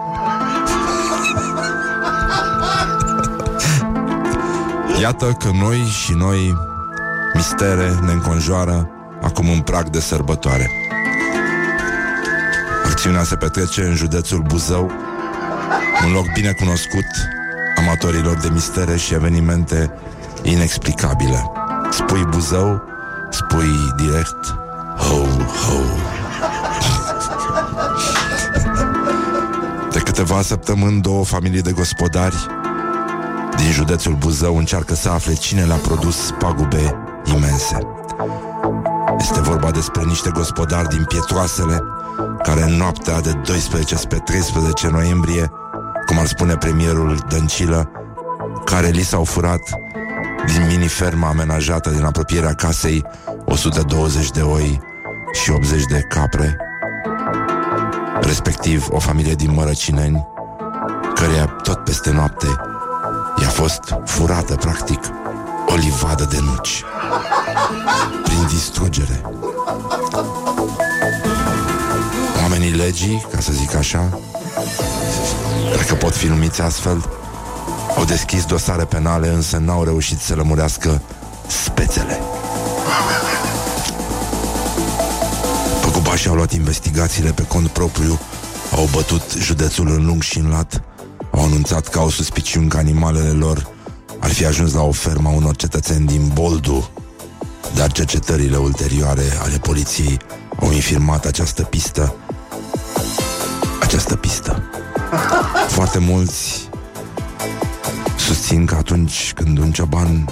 Iată 5.01 5.25
că 5.39 5.49
noi 5.53 5.77
și 5.77 6.13
noi 6.13 6.57
mistere 7.33 7.99
ne 8.05 8.11
înconjoară 8.11 8.89
acum 9.21 9.49
în 9.49 9.59
prag 9.59 9.89
de 9.89 9.99
sărbătoare. 9.99 10.71
Acțiunea 12.85 13.23
se 13.23 13.35
petrece 13.35 13.81
în 13.81 13.95
județul 13.95 14.41
Buzău, 14.47 14.91
un 16.05 16.11
loc 16.11 16.31
bine 16.33 16.51
cunoscut 16.51 17.05
amatorilor 17.77 18.37
de 18.37 18.49
mistere 18.51 18.97
și 18.97 19.13
evenimente 19.13 19.91
inexplicabile. 20.41 21.51
Spui 21.91 22.25
Buzău, 22.29 22.81
spui 23.29 23.93
direct 23.97 24.55
ho, 24.97 25.25
ho. 25.65 25.81
De 29.91 29.99
câteva 29.99 30.41
săptămâni, 30.41 31.01
două 31.01 31.25
familii 31.25 31.61
de 31.61 31.71
gospodari 31.71 32.58
din 33.59 33.71
județul 33.71 34.13
Buzău 34.13 34.57
încearcă 34.57 34.95
să 34.95 35.09
afle 35.09 35.33
cine 35.33 35.63
le-a 35.63 35.75
produs 35.75 36.33
pagube 36.39 36.95
imense. 37.35 37.77
Este 39.19 39.41
vorba 39.41 39.71
despre 39.71 40.03
niște 40.03 40.29
gospodari 40.29 40.87
din 40.87 41.03
Pietroasele, 41.03 41.83
care 42.43 42.61
în 42.61 42.77
noaptea 42.77 43.21
de 43.21 43.31
12 43.31 43.95
spre 43.95 44.17
13 44.17 44.87
noiembrie, 44.87 45.51
cum 46.05 46.19
ar 46.19 46.25
spune 46.25 46.55
premierul 46.55 47.17
Dăncilă, 47.29 47.91
care 48.65 48.87
li 48.87 49.03
s-au 49.03 49.23
furat 49.23 49.61
din 50.45 50.67
mini-ferma 50.67 51.27
amenajată 51.27 51.89
din 51.89 52.03
apropierea 52.03 52.53
casei 52.53 53.05
120 53.45 54.31
de 54.31 54.41
oi 54.41 54.79
și 55.43 55.51
80 55.51 55.83
de 55.85 55.99
capre, 56.09 56.57
respectiv 58.21 58.87
o 58.89 58.99
familie 58.99 59.33
din 59.33 59.53
Mărăcineni, 59.53 60.27
căreia 61.13 61.45
tot 61.45 61.83
peste 61.83 62.11
noapte 62.11 62.47
i-a 63.41 63.49
fost 63.49 63.95
furată, 64.05 64.55
practic, 64.55 64.99
o 65.67 65.75
livadă 65.75 66.27
de 66.29 66.37
nuci 66.39 66.83
prin 68.23 68.47
distrugere. 68.47 69.21
Oamenii 72.41 72.71
legii, 72.71 73.25
ca 73.31 73.39
să 73.39 73.51
zic 73.51 73.75
așa, 73.75 74.19
dacă 75.75 75.93
pot 75.93 76.15
fi 76.15 76.27
numiți 76.27 76.61
astfel, 76.61 77.09
au 77.97 78.03
deschis 78.03 78.45
dosare 78.45 78.83
penale, 78.83 79.27
însă 79.27 79.57
n-au 79.57 79.83
reușit 79.83 80.19
să 80.19 80.35
lămurească 80.35 81.01
spețele. 81.47 82.19
Păcubașii 85.81 86.29
au 86.29 86.35
luat 86.35 86.53
investigațiile 86.53 87.31
pe 87.31 87.43
cont 87.43 87.67
propriu, 87.67 88.19
au 88.75 88.89
bătut 88.91 89.21
județul 89.37 89.87
în 89.87 90.05
lung 90.05 90.21
și 90.21 90.37
în 90.37 90.49
lat, 90.49 90.81
au 91.39 91.45
anunțat 91.45 91.87
că 91.87 91.99
au 91.99 92.09
suspiciuni 92.09 92.69
că 92.69 92.77
animalele 92.77 93.29
lor 93.29 93.67
ar 94.19 94.29
fi 94.29 94.45
ajuns 94.45 94.73
la 94.73 94.81
o 94.81 94.91
fermă 94.91 95.29
a 95.29 95.31
unor 95.31 95.55
cetățeni 95.55 96.07
din 96.07 96.31
Boldu, 96.33 96.89
dar 97.75 97.91
cercetările 97.91 98.57
ulterioare 98.57 99.23
ale 99.41 99.57
poliției 99.57 100.17
au 100.61 100.71
infirmat 100.71 101.25
această 101.25 101.63
pistă. 101.63 102.15
Această 103.81 104.15
pistă. 104.15 104.63
Foarte 105.77 105.99
mulți 105.99 106.69
susțin 108.17 108.65
că 108.65 108.75
atunci 108.75 109.33
când 109.35 109.57
un 109.57 109.71
cioban 109.71 110.29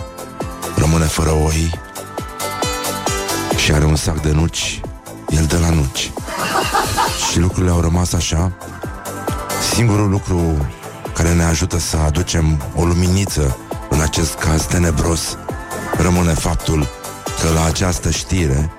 rămâne 0.75 1.05
fără 1.05 1.31
oi 1.31 1.79
și 3.55 3.71
are 3.71 3.85
un 3.85 3.95
sac 3.95 4.21
de 4.21 4.31
nuci, 4.31 4.81
el 5.29 5.45
dă 5.45 5.57
la 5.57 5.69
nuci. 5.69 6.11
Și 7.31 7.39
lucrurile 7.39 7.71
au 7.71 7.79
rămas 7.79 8.13
așa. 8.13 8.51
Singurul 9.73 10.09
lucru 10.09 10.67
care 11.17 11.33
ne 11.33 11.43
ajută 11.43 11.79
să 11.79 11.97
aducem 11.97 12.63
o 12.75 12.85
luminiță 12.85 13.57
în 13.89 14.01
acest 14.01 14.33
caz 14.33 14.65
tenebros 14.65 15.37
rămâne 15.97 16.33
faptul 16.33 16.87
că 17.41 17.49
la 17.53 17.65
această 17.65 18.09
știre 18.09 18.71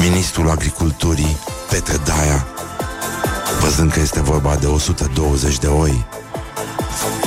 Ministrul 0.00 0.50
Agriculturii, 0.50 1.36
Petre 1.70 1.96
Daia, 2.04 2.46
văzând 3.60 3.92
că 3.92 4.00
este 4.00 4.20
vorba 4.20 4.56
de 4.56 4.66
120 4.66 5.58
de 5.58 5.66
oi, 5.66 6.06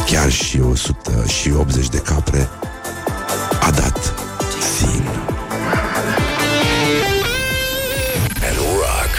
chiar 0.05 0.31
și 0.31 0.59
180 0.59 1.89
de 1.89 1.97
capre, 1.97 2.49
a 3.61 3.71
dat 3.71 4.13
sin. 4.77 5.05
And 8.47 8.57
rock. 8.57 9.13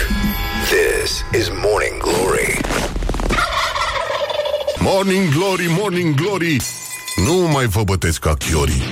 This 0.71 1.25
is 1.41 1.49
Morning 1.49 1.99
Glory. 1.99 2.62
Morning 4.85 5.29
Glory, 5.29 5.67
Morning 5.79 6.15
Glory. 6.15 6.57
Nu 7.17 7.49
mai 7.53 7.67
vă 7.67 7.83
bătesc 7.85 8.19
ca 8.19 8.35
chiorii. 8.35 8.83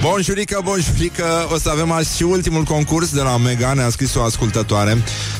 Bonjurică, 0.00 0.60
bonjurică 0.64 1.24
O 1.52 1.58
să 1.58 1.70
avem 1.70 1.90
azi 1.90 2.16
și 2.16 2.22
ultimul 2.22 2.62
concurs 2.62 3.10
de 3.10 3.20
la 3.20 3.36
Mega 3.36 3.72
Ne-a 3.72 3.88
scris 3.88 4.14
o 4.14 4.22
ascultătoare 4.22 4.92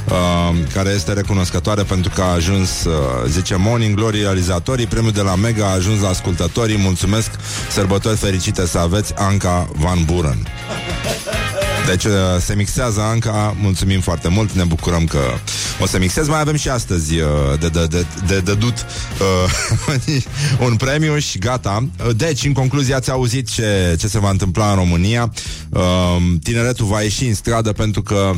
uh, 0.08 0.58
Care 0.72 0.90
este 0.90 1.12
recunoscătoare 1.12 1.82
pentru 1.82 2.12
că 2.14 2.22
a 2.22 2.32
ajuns 2.32 2.84
uh, 2.84 2.92
Zice 3.28 3.56
Morning 3.56 3.94
Glory 3.94 4.20
realizatorii. 4.20 4.86
Premiul 4.86 5.12
de 5.12 5.22
la 5.22 5.34
Mega 5.34 5.66
a 5.66 5.74
ajuns 5.74 6.00
la 6.00 6.08
ascultătorii. 6.08 6.78
Mulțumesc, 6.78 7.30
sărbători 7.70 8.16
fericite 8.16 8.66
să 8.66 8.78
aveți 8.78 9.12
Anca 9.16 9.68
Van 9.76 10.04
Buren 10.04 10.48
deci 11.86 12.04
uh, 12.04 12.12
se 12.40 12.54
mixează 12.54 13.00
Anca, 13.00 13.56
mulțumim 13.60 14.00
foarte 14.00 14.28
mult, 14.28 14.52
ne 14.52 14.64
bucurăm 14.64 15.04
că 15.04 15.20
o 15.80 15.86
să 15.86 15.98
mixez. 15.98 16.28
Mai 16.28 16.40
avem 16.40 16.56
și 16.56 16.68
astăzi 16.68 17.18
uh, 17.18 17.28
de, 17.60 17.68
de, 17.68 17.86
de, 17.86 18.06
de, 18.26 18.40
de 18.40 18.54
dut 18.54 18.86
uh, 20.06 20.22
un 20.66 20.76
premiu 20.76 21.18
și 21.18 21.38
gata. 21.38 21.88
Deci, 22.16 22.44
în 22.44 22.52
concluzie, 22.52 22.94
ați 22.94 23.10
auzit 23.10 23.48
ce, 23.48 23.96
ce 23.98 24.08
se 24.08 24.18
va 24.18 24.30
întâmpla 24.30 24.70
în 24.70 24.74
România. 24.74 25.32
Uh, 25.68 26.16
tineretul 26.42 26.86
va 26.86 27.00
ieși 27.00 27.26
în 27.26 27.34
stradă 27.34 27.72
pentru 27.72 28.02
că 28.02 28.32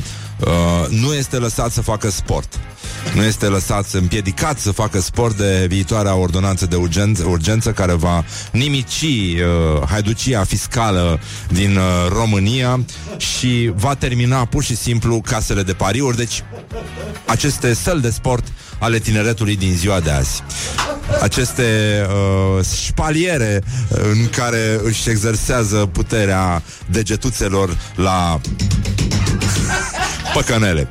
uh, 0.47 0.89
nu 0.89 1.15
este 1.15 1.37
lăsat 1.37 1.71
să 1.71 1.81
facă 1.81 2.11
sport. 2.11 2.61
Nu 3.15 3.23
este 3.23 3.47
lăsat 3.47 3.87
împiedicat 3.93 4.59
să 4.59 4.71
facă 4.71 5.01
sport 5.01 5.37
de 5.37 5.67
viitoarea 5.69 6.15
ordonanță 6.15 6.67
de 6.67 6.77
urgență, 6.77 7.25
urgență 7.29 7.73
care 7.73 7.93
va 7.93 8.25
nimici 8.53 9.03
uh, 9.03 9.89
haiducia 9.89 10.45
fiscală 10.45 11.21
din 11.49 11.77
uh, 11.77 11.83
România 12.09 12.85
și 13.17 13.73
va 13.75 13.95
termina 13.95 14.45
pur 14.45 14.63
și 14.63 14.77
simplu 14.77 15.21
casele 15.21 15.63
de 15.63 15.73
pariuri. 15.73 16.17
Deci, 16.17 16.45
aceste 17.27 17.75
săli 17.75 18.01
de 18.01 18.11
sport 18.11 18.45
ale 18.79 18.99
tineretului 18.99 19.57
din 19.57 19.75
ziua 19.77 20.01
de 20.01 20.11
azi. 20.11 20.43
Aceste 21.21 21.63
uh, 22.09 22.65
șpaliere 22.85 23.63
în 23.89 24.29
care 24.29 24.81
își 24.83 25.11
exersează 25.11 25.77
puterea 25.77 26.63
degetuțelor 26.87 27.77
la 27.95 28.41
păcănele. 30.35 30.89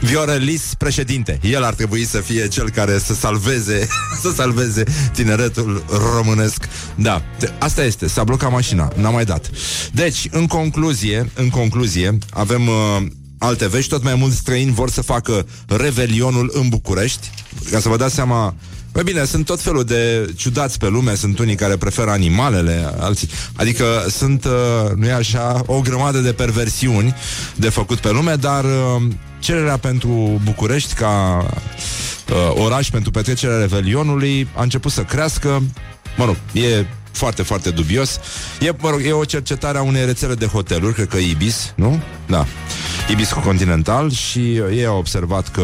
Viorelis 0.00 0.74
președinte. 0.78 1.38
El 1.42 1.62
ar 1.62 1.74
trebui 1.74 2.04
să 2.04 2.18
fie 2.18 2.48
cel 2.48 2.70
care 2.70 2.98
să 2.98 3.14
salveze, 3.14 3.88
să 4.22 4.32
salveze 4.34 4.84
tineretul 5.12 5.84
românesc. 6.14 6.68
Da, 6.94 7.22
asta 7.58 7.84
este, 7.84 8.08
s-a 8.08 8.24
blocat 8.24 8.50
mașina, 8.50 8.92
n-a 8.96 9.10
mai 9.10 9.24
dat. 9.24 9.50
Deci, 9.92 10.28
în 10.30 10.46
concluzie, 10.46 11.30
în 11.34 11.48
concluzie, 11.48 12.18
avem 12.30 12.68
uh, 12.68 13.06
alte 13.38 13.68
vești, 13.68 13.90
tot 13.90 14.02
mai 14.02 14.14
mulți 14.14 14.36
străini 14.36 14.72
vor 14.72 14.90
să 14.90 15.02
facă 15.02 15.46
revelionul 15.66 16.50
în 16.54 16.68
București, 16.68 17.30
ca 17.70 17.80
să 17.80 17.88
vă 17.88 17.96
dați 17.96 18.14
seama 18.14 18.54
Păi 18.96 19.04
bine, 19.04 19.24
sunt 19.24 19.44
tot 19.44 19.60
felul 19.60 19.84
de 19.84 20.32
ciudați 20.36 20.78
pe 20.78 20.88
lume, 20.88 21.14
sunt 21.14 21.38
unii 21.38 21.54
care 21.54 21.76
preferă 21.76 22.10
animalele, 22.10 22.94
alții. 22.98 23.28
Adică 23.54 23.84
sunt, 24.08 24.44
uh, 24.44 24.90
nu 24.94 25.06
e 25.06 25.12
așa, 25.12 25.62
o 25.66 25.80
grămadă 25.80 26.18
de 26.18 26.32
perversiuni 26.32 27.14
de 27.56 27.68
făcut 27.68 27.98
pe 27.98 28.10
lume, 28.10 28.34
dar 28.34 28.64
uh, 28.64 29.02
cererea 29.38 29.76
pentru 29.76 30.40
București 30.44 30.94
ca 30.94 31.46
uh, 32.28 32.62
oraș 32.64 32.90
pentru 32.90 33.10
petrecerea 33.10 33.58
Revelionului 33.58 34.48
a 34.54 34.62
început 34.62 34.92
să 34.92 35.02
crească. 35.02 35.62
Mă 36.16 36.24
rog, 36.24 36.36
e 36.52 36.86
foarte, 37.12 37.42
foarte 37.42 37.70
dubios. 37.70 38.20
E, 38.60 38.70
mă 38.78 38.90
rog, 38.90 39.00
e 39.04 39.12
o 39.12 39.24
cercetare 39.24 39.78
a 39.78 39.82
unei 39.82 40.04
rețele 40.04 40.34
de 40.34 40.46
hoteluri, 40.46 40.94
cred 40.94 41.08
că 41.08 41.16
Ibis, 41.16 41.72
nu? 41.74 42.02
Da. 42.26 42.46
Ibis 43.10 43.32
Continental 43.32 44.10
și 44.10 44.54
ei 44.54 44.86
au 44.86 44.98
observat 44.98 45.48
că 45.48 45.62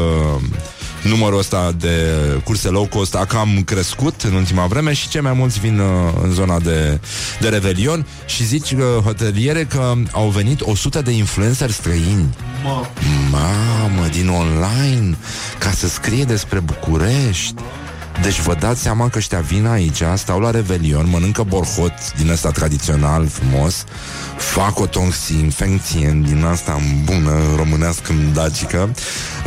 numărul 1.02 1.38
ăsta 1.38 1.72
de 1.78 1.96
curse 2.44 2.68
low 2.68 2.86
cost 2.86 3.14
a 3.14 3.24
cam 3.24 3.62
crescut 3.64 4.22
în 4.22 4.34
ultima 4.34 4.66
vreme 4.66 4.92
și 4.92 5.08
cei 5.08 5.20
mai 5.20 5.32
mulți 5.32 5.60
vin 5.60 5.78
uh, 5.78 5.86
în 6.22 6.32
zona 6.32 6.60
de, 6.60 7.00
de 7.40 7.48
Revelion 7.48 8.06
și 8.26 8.44
zici 8.44 8.70
uh, 8.70 8.80
hoteliere 9.04 9.64
că 9.64 9.94
au 10.12 10.28
venit 10.28 10.60
100 10.60 11.02
de 11.02 11.10
influenceri 11.10 11.72
străini. 11.72 12.36
Mamă, 13.30 14.06
din 14.10 14.28
online, 14.28 15.16
ca 15.58 15.70
să 15.70 15.88
scrie 15.88 16.24
despre 16.24 16.60
București. 16.60 17.62
Deci 18.20 18.40
vă 18.40 18.54
dați 18.54 18.82
seama 18.82 19.08
că 19.08 19.18
ăștia 19.18 19.40
vin 19.40 19.66
aici, 19.66 20.02
stau 20.14 20.40
la 20.40 20.50
Revelion, 20.50 21.08
mănâncă 21.08 21.42
borhot 21.42 22.12
din 22.16 22.30
ăsta 22.30 22.50
tradițional, 22.50 23.28
frumos, 23.28 23.84
fac 24.36 24.78
o 24.78 24.86
tongsin, 24.86 25.50
fengtien 25.50 26.22
din 26.22 26.44
asta 26.44 26.80
bună, 27.04 27.40
românească, 27.56 28.12
dacică, 28.32 28.94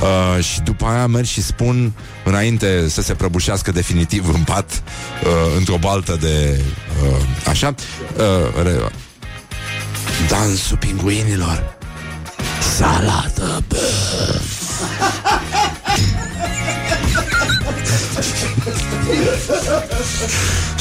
uh, 0.02 0.44
și 0.44 0.62
după 0.62 0.86
aia 0.86 1.08
merg 1.08 1.26
și 1.26 1.44
spun, 1.44 1.94
înainte 2.24 2.90
să 2.90 3.02
se 3.02 3.14
prăbușească 3.14 3.72
definitiv 3.72 4.34
în 4.34 4.44
pat, 4.44 4.84
uh, 5.24 5.58
într-o 5.58 5.78
baltă 5.78 6.18
de... 6.22 6.62
Uh, 7.04 7.26
așa, 7.50 7.76
uh, 8.18 8.64
re, 8.64 8.92
dansul 10.28 10.78
pinguinilor, 10.78 11.78
salată, 12.78 13.64
bă. 13.68 13.78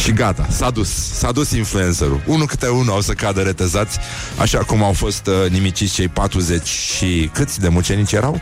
Și 0.03 0.13
gata, 0.13 0.47
s-a 0.51 0.71
dus 0.71 0.89
S-a 1.13 1.33
dus 1.33 1.51
influencerul 1.51 2.23
Unul 2.27 2.47
câte 2.47 2.69
unul 2.69 2.93
au 2.93 3.01
să 3.01 3.13
cadă 3.13 3.41
retezați 3.43 3.99
Așa 4.39 4.59
cum 4.59 4.83
au 4.83 4.93
fost 4.93 5.27
uh, 5.27 5.51
nimiciți 5.51 5.93
cei 5.93 6.09
40 6.09 6.67
și 6.67 7.31
câți 7.33 7.61
de 7.61 7.69
mucenici 7.69 8.13
erau? 8.13 8.41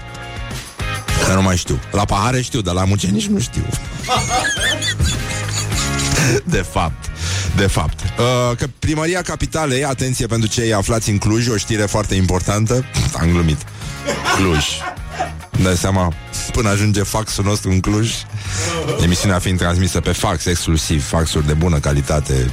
Că 1.26 1.34
nu 1.34 1.42
mai 1.42 1.56
știu 1.56 1.80
La 1.90 2.04
pahare 2.04 2.40
știu, 2.40 2.60
dar 2.60 2.74
la 2.74 2.84
mucenici 2.84 3.26
nu 3.26 3.38
știu 3.38 3.66
De 6.44 6.64
fapt 6.72 7.10
de 7.56 7.66
fapt. 7.66 8.00
Uh, 8.02 8.56
că 8.56 8.66
primăria 8.78 9.22
capitalei, 9.22 9.84
atenție 9.84 10.26
pentru 10.26 10.48
cei 10.48 10.72
aflați 10.72 11.10
în 11.10 11.18
Cluj, 11.18 11.48
o 11.48 11.56
știre 11.56 11.82
foarte 11.82 12.14
importantă. 12.14 12.84
Am 13.20 13.30
glumit. 13.30 13.58
Cluj. 14.36 14.64
Dai 15.62 15.76
seama, 15.76 16.12
până 16.52 16.68
ajunge 16.68 17.02
faxul 17.02 17.44
nostru 17.44 17.70
în 17.70 17.80
Cluj, 17.80 18.12
emisiunea 19.02 19.38
fiind 19.38 19.58
transmisă 19.58 20.00
pe 20.00 20.12
fax, 20.12 20.44
exclusiv, 20.44 21.04
faxuri 21.08 21.46
de 21.46 21.52
bună 21.52 21.78
calitate. 21.78 22.50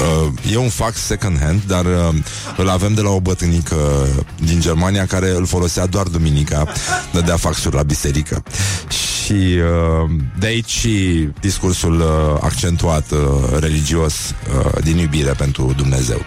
Uh, 0.00 0.52
e 0.52 0.56
un 0.56 0.68
fax 0.68 0.98
second 0.98 1.40
hand, 1.40 1.62
dar 1.66 1.84
uh, 1.84 2.14
îl 2.56 2.68
avem 2.68 2.94
de 2.94 3.00
la 3.00 3.10
o 3.10 3.20
bătrânică 3.20 4.06
din 4.44 4.60
Germania 4.60 5.06
care 5.06 5.30
îl 5.30 5.46
folosea 5.46 5.86
doar 5.86 6.06
duminica, 6.06 6.66
dădea 7.12 7.36
faxuri 7.36 7.74
la 7.74 7.82
biserică. 7.82 8.42
Și 8.88 9.32
uh, 9.32 10.10
de 10.38 10.46
aici 10.46 10.70
și 10.70 11.28
discursul 11.40 12.00
uh, 12.00 12.38
accentuat 12.40 13.10
uh, 13.10 13.18
religios 13.60 14.14
uh, 14.14 14.82
din 14.82 14.96
iubire 14.98 15.32
pentru 15.32 15.72
Dumnezeu. 15.76 16.24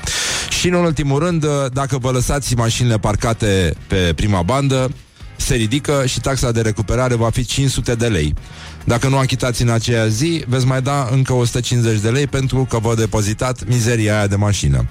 Și 0.49 0.67
în 0.67 0.73
ultimul 0.73 1.19
rând, 1.19 1.43
uh, 1.43 1.49
dacă 1.73 1.97
vă 1.97 2.12
lăsați 2.12 2.55
mașinile 2.55 2.97
parcate 2.97 3.73
pe 3.88 4.13
prima 4.15 4.41
bandă, 4.41 4.91
se 5.39 5.56
ridică 5.56 6.04
și 6.06 6.19
taxa 6.19 6.52
de 6.52 6.62
recuperare 6.62 7.15
va 7.15 7.30
fi 7.30 7.45
500 7.45 7.95
de 7.95 8.08
lei. 8.08 8.34
Dacă 8.84 9.08
nu 9.08 9.17
achitați 9.17 9.62
în 9.62 9.69
aceea 9.69 10.08
zi, 10.08 10.43
veți 10.47 10.65
mai 10.65 10.82
da 10.82 11.08
încă 11.12 11.34
150 11.34 11.99
de 11.99 12.10
lei 12.10 12.28
pentru 12.28 12.65
că 12.69 12.80
vă 12.80 12.95
depozitat 12.95 13.67
mizeria 13.67 14.17
aia 14.17 14.28
de 14.28 14.36
mașină, 14.36 14.88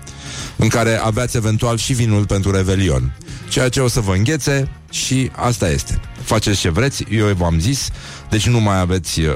în 0.57 0.69
care 0.69 1.01
aveați 1.03 1.37
eventual 1.37 1.77
și 1.77 1.93
vinul 1.93 2.27
pentru 2.27 2.51
revelion. 2.51 3.17
Ceea 3.49 3.69
ce 3.69 3.81
o 3.81 3.89
să 3.89 4.01
vă 4.01 4.15
înghețe 4.15 4.69
și 4.91 5.31
asta 5.35 5.71
este. 5.71 6.01
Faceți 6.23 6.61
ce 6.61 6.71
vreți, 6.71 7.05
eu 7.11 7.27
v-am 7.27 7.61
zis, 7.61 7.89
deci 8.31 8.49
nu 8.49 8.61
mai 8.61 8.81
aveți 8.81 9.21
uh, 9.21 9.35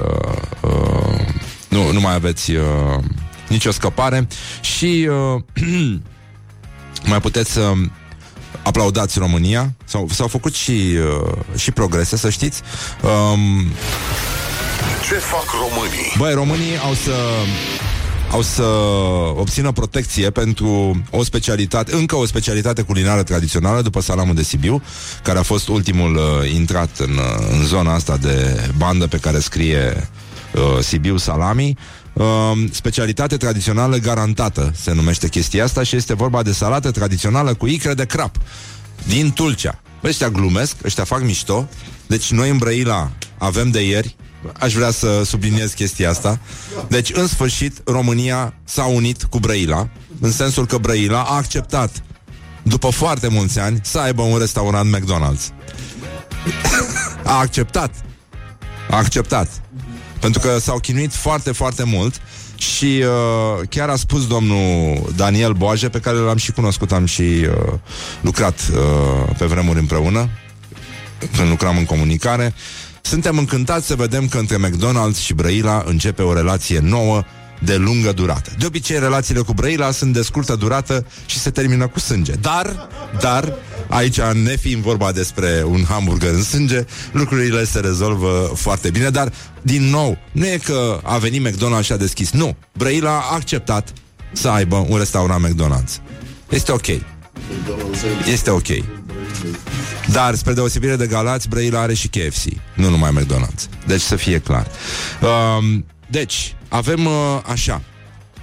uh, 0.61 1.27
nu, 1.69 1.93
nu 1.93 2.01
mai 2.01 2.15
aveți 2.15 2.51
uh, 2.51 3.05
nicio 3.49 3.71
scăpare 3.71 4.27
și 4.61 5.09
uh, 5.35 5.43
mai 7.11 7.21
puteți 7.21 7.51
să 7.51 7.61
uh, 7.61 7.89
aplaudați 8.63 9.19
România. 9.19 9.73
S-au, 9.85 10.09
s-au 10.13 10.29
făcut 10.29 10.55
și, 10.55 10.97
uh, 11.21 11.59
și 11.59 11.71
progrese, 11.71 12.17
să 12.17 12.31
știți. 12.31 12.63
Um, 13.03 13.67
Ce 15.09 15.15
fac 15.15 15.45
românii? 15.61 16.15
Băi, 16.19 16.35
românii 16.35 16.79
au 16.87 16.95
să 16.95 17.13
au 18.33 18.43
să 18.43 18.63
obțină 19.35 19.73
protecție 19.73 20.31
pentru 20.31 21.03
o 21.11 21.23
specialitate, 21.23 21.95
încă 21.95 22.17
o 22.17 22.27
specialitate 22.27 22.83
culinară 22.83 23.23
tradițională 23.23 23.83
după 23.83 24.01
salamul 24.01 24.35
de 24.35 24.43
Sibiu, 24.43 24.83
care 25.23 25.39
a 25.39 25.43
fost 25.43 25.69
ultimul 25.69 26.15
uh, 26.15 26.53
intrat 26.55 26.99
în, 26.99 27.11
uh, 27.11 27.47
în 27.51 27.65
zona 27.65 27.95
asta 27.95 28.17
de 28.17 28.69
bandă 28.77 29.07
pe 29.07 29.17
care 29.17 29.39
scrie 29.39 30.09
uh, 30.55 30.83
Sibiu 30.83 31.17
Salami. 31.17 31.77
Uh, 32.13 32.53
specialitate 32.71 33.37
tradițională 33.37 33.97
garantată 33.97 34.73
se 34.75 34.93
numește 34.93 35.29
chestia 35.29 35.65
asta 35.65 35.83
și 35.83 35.97
este 35.97 36.15
vorba 36.15 36.43
de 36.43 36.53
salată 36.53 36.91
tradițională 36.91 37.55
cu 37.55 37.67
icre 37.67 37.95
de 37.95 38.05
crap 38.05 38.37
din 39.07 39.33
Tulcea. 39.33 39.81
Ăștia 40.05 40.31
glumesc, 40.31 40.77
ăștia 40.85 41.05
fac 41.05 41.23
mișto, 41.23 41.69
deci 42.07 42.31
noi 42.31 42.51
în 42.51 42.59
Brăila 42.59 43.11
avem 43.39 43.71
de 43.71 43.87
ieri 43.87 44.17
Aș 44.59 44.75
vrea 44.75 44.91
să 44.91 45.23
subliniez 45.25 45.73
chestia 45.73 46.11
asta. 46.11 46.39
Deci, 46.89 47.11
în 47.15 47.27
sfârșit, 47.27 47.81
România 47.85 48.55
s-a 48.65 48.85
unit 48.85 49.23
cu 49.23 49.39
Brăila, 49.39 49.89
în 50.21 50.33
sensul 50.33 50.67
că 50.67 50.79
Brăila 50.79 51.23
a 51.23 51.37
acceptat, 51.37 52.03
după 52.63 52.91
foarte 52.91 53.29
mulți 53.29 53.59
ani, 53.59 53.81
să 53.83 53.99
aibă 53.99 54.23
un 54.23 54.39
restaurant 54.39 54.97
McDonald's. 54.97 55.53
a 57.25 57.39
acceptat. 57.39 57.95
A 58.91 58.97
acceptat. 58.97 59.62
Pentru 60.23 60.41
că 60.41 60.59
s-au 60.59 60.79
chinuit 60.79 61.15
foarte, 61.15 61.53
foarte 61.53 61.83
mult 61.85 62.21
și 62.57 63.05
uh, 63.05 63.69
chiar 63.69 63.89
a 63.89 63.97
spus 63.97 64.27
domnul 64.27 65.13
Daniel 65.17 65.53
Boaje, 65.53 65.89
pe 65.89 66.01
care 66.01 66.17
l-am 66.17 66.37
și 66.37 66.53
cunoscut, 66.53 66.93
am 66.93 67.05
și 67.05 67.23
uh, 67.23 67.73
lucrat 68.21 68.71
uh, 68.73 69.35
pe 69.39 69.45
vremuri 69.45 69.79
împreună, 69.79 70.29
când 71.37 71.49
lucram 71.49 71.77
în 71.77 71.85
comunicare, 71.85 72.55
suntem 73.01 73.39
încântați 73.39 73.87
să 73.87 73.95
vedem 73.95 74.29
că 74.29 74.39
între 74.39 74.57
McDonald's 74.57 75.23
și 75.23 75.35
Brăila 75.35 75.83
începe 75.87 76.23
o 76.23 76.35
relație 76.35 76.79
nouă 76.79 77.23
de 77.65 77.77
lungă 77.77 78.13
durată. 78.13 78.51
De 78.59 78.67
obicei, 78.67 78.99
relațiile 78.99 79.41
cu 79.41 79.53
Brăila 79.53 79.91
sunt 79.91 80.13
de 80.13 80.23
scurtă 80.23 80.55
durată 80.55 81.07
și 81.27 81.39
se 81.39 81.51
termină 81.51 81.87
cu 81.89 81.99
sânge. 81.99 82.33
Dar, 82.33 82.89
dar, 83.21 83.55
aici, 83.89 84.21
ne 84.21 84.57
fiind 84.57 84.83
vorba 84.83 85.13
despre 85.13 85.65
un 85.67 85.85
hamburger 85.89 86.33
în 86.33 86.43
sânge, 86.43 86.85
lucrurile 87.13 87.65
se 87.65 87.81
rezolvă 87.81 88.53
foarte 88.55 88.91
bine, 88.91 89.09
dar, 89.09 89.33
din 89.63 89.83
nou, 89.83 90.19
nu 90.33 90.47
e 90.47 90.59
că 90.65 91.01
a 91.03 91.19
venit 91.19 91.49
McDonald's 91.49 91.85
și 91.85 91.93
a 91.93 91.97
deschis. 91.97 92.31
Nu, 92.31 92.57
Brăila 92.73 93.11
a 93.11 93.35
acceptat 93.35 93.93
să 94.33 94.49
aibă 94.49 94.87
un 94.89 94.99
restaurant 94.99 95.47
McDonald's. 95.47 96.01
Este 96.49 96.73
ok. 96.73 96.87
Este 98.33 98.51
ok. 98.51 98.69
Dar, 100.13 100.35
spre 100.35 100.53
deosebire 100.53 100.97
de 100.97 101.07
Galați, 101.07 101.49
Brăila 101.49 101.81
are 101.81 101.95
și 101.95 102.09
KFC, 102.09 102.45
nu 102.75 102.89
numai 102.89 103.11
McDonald's. 103.21 103.87
Deci 103.87 104.01
să 104.01 104.17
fie 104.17 104.39
clar. 104.39 104.67
Um, 105.59 105.85
deci, 106.11 106.55
avem 106.73 107.07
uh, 107.07 107.13
așa, 107.47 107.83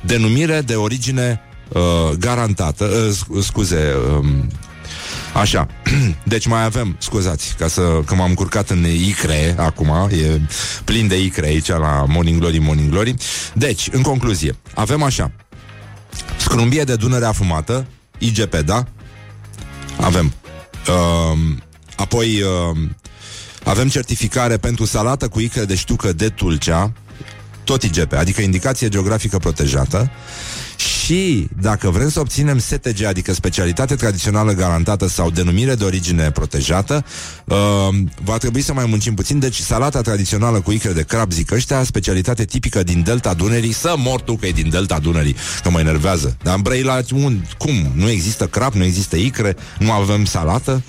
denumire 0.02 0.62
de 0.62 0.76
origine 0.76 1.42
uh, 1.68 2.10
garantată, 2.20 2.86
uh, 3.30 3.44
scuze, 3.44 3.96
um, 4.18 4.50
Așa, 5.34 5.68
deci 6.24 6.48
mai 6.48 6.64
avem, 6.64 6.96
scuzați, 7.00 7.56
ca 7.58 7.68
să, 7.68 8.02
că 8.06 8.16
m-am 8.16 8.34
curcat 8.34 8.70
în 8.70 8.86
icre 8.86 9.56
acum, 9.58 9.90
e 10.12 10.42
plin 10.84 11.08
de 11.08 11.22
icre 11.22 11.46
aici 11.46 11.68
la 11.68 12.06
Morning 12.08 12.40
Glory, 12.40 12.58
Morning 12.58 12.90
Glory. 12.90 13.14
Deci, 13.54 13.88
în 13.92 14.02
concluzie, 14.02 14.56
avem 14.76 15.04
așa, 15.04 15.32
scrumbie 16.38 16.84
de 16.84 16.96
Dunăre 16.96 17.26
afumată, 17.26 17.86
IGP, 18.18 18.56
da? 18.56 18.86
Avem. 20.00 20.34
Uh, 20.88 21.40
apoi 21.96 22.42
uh, 22.42 22.78
Avem 23.64 23.90
certificare 23.90 24.58
pentru 24.58 24.86
salată 24.86 25.28
cu 25.28 25.40
icre 25.40 25.66
de 25.66 25.76
ștucă 25.76 26.14
de 26.14 26.30
Tulcea, 26.30 26.92
tot 27.70 27.84
IGP, 27.84 28.14
adică 28.14 28.42
indicație 28.42 28.90
geografică 28.90 29.38
protejată. 29.38 30.12
Și 31.10 31.48
dacă 31.62 31.90
vrem 31.90 32.10
să 32.10 32.20
obținem 32.20 32.60
STG, 32.60 33.04
adică 33.04 33.34
specialitate 33.34 33.96
tradițională 33.96 34.52
garantată 34.52 35.08
sau 35.08 35.30
denumire 35.30 35.76
de 35.76 35.84
origine 35.84 36.32
protejată, 36.32 37.06
uh, 37.46 37.58
va 38.24 38.38
trebui 38.38 38.62
să 38.62 38.74
mai 38.74 38.86
muncim 38.86 39.14
puțin. 39.14 39.40
Deci 39.40 39.56
salata 39.56 40.02
tradițională 40.02 40.62
cu 40.62 40.72
icre 40.72 40.92
de 40.92 41.04
crab, 41.04 41.32
zic 41.32 41.52
ăștia, 41.52 41.84
specialitate 41.84 42.46
tipică 42.46 42.84
din 42.84 43.04
Delta 43.04 43.34
Dunării, 43.34 43.72
să 43.72 43.94
mor 43.98 44.22
tu 44.22 44.36
că 44.36 44.46
e 44.48 44.52
din 44.52 44.70
Delta 44.70 45.00
Dunării, 45.00 45.36
că 45.64 45.70
mă 45.70 45.80
enervează. 45.80 46.38
Dar 46.44 46.56
în 46.56 46.62
Brăila, 46.62 47.00
un, 47.14 47.42
cum? 47.58 47.92
Nu 47.96 48.10
există 48.10 48.46
crab, 48.46 48.74
nu 48.74 48.84
există 48.84 49.16
icre, 49.16 49.56
nu 49.80 49.92
avem 49.92 50.26
salată? 50.26 50.84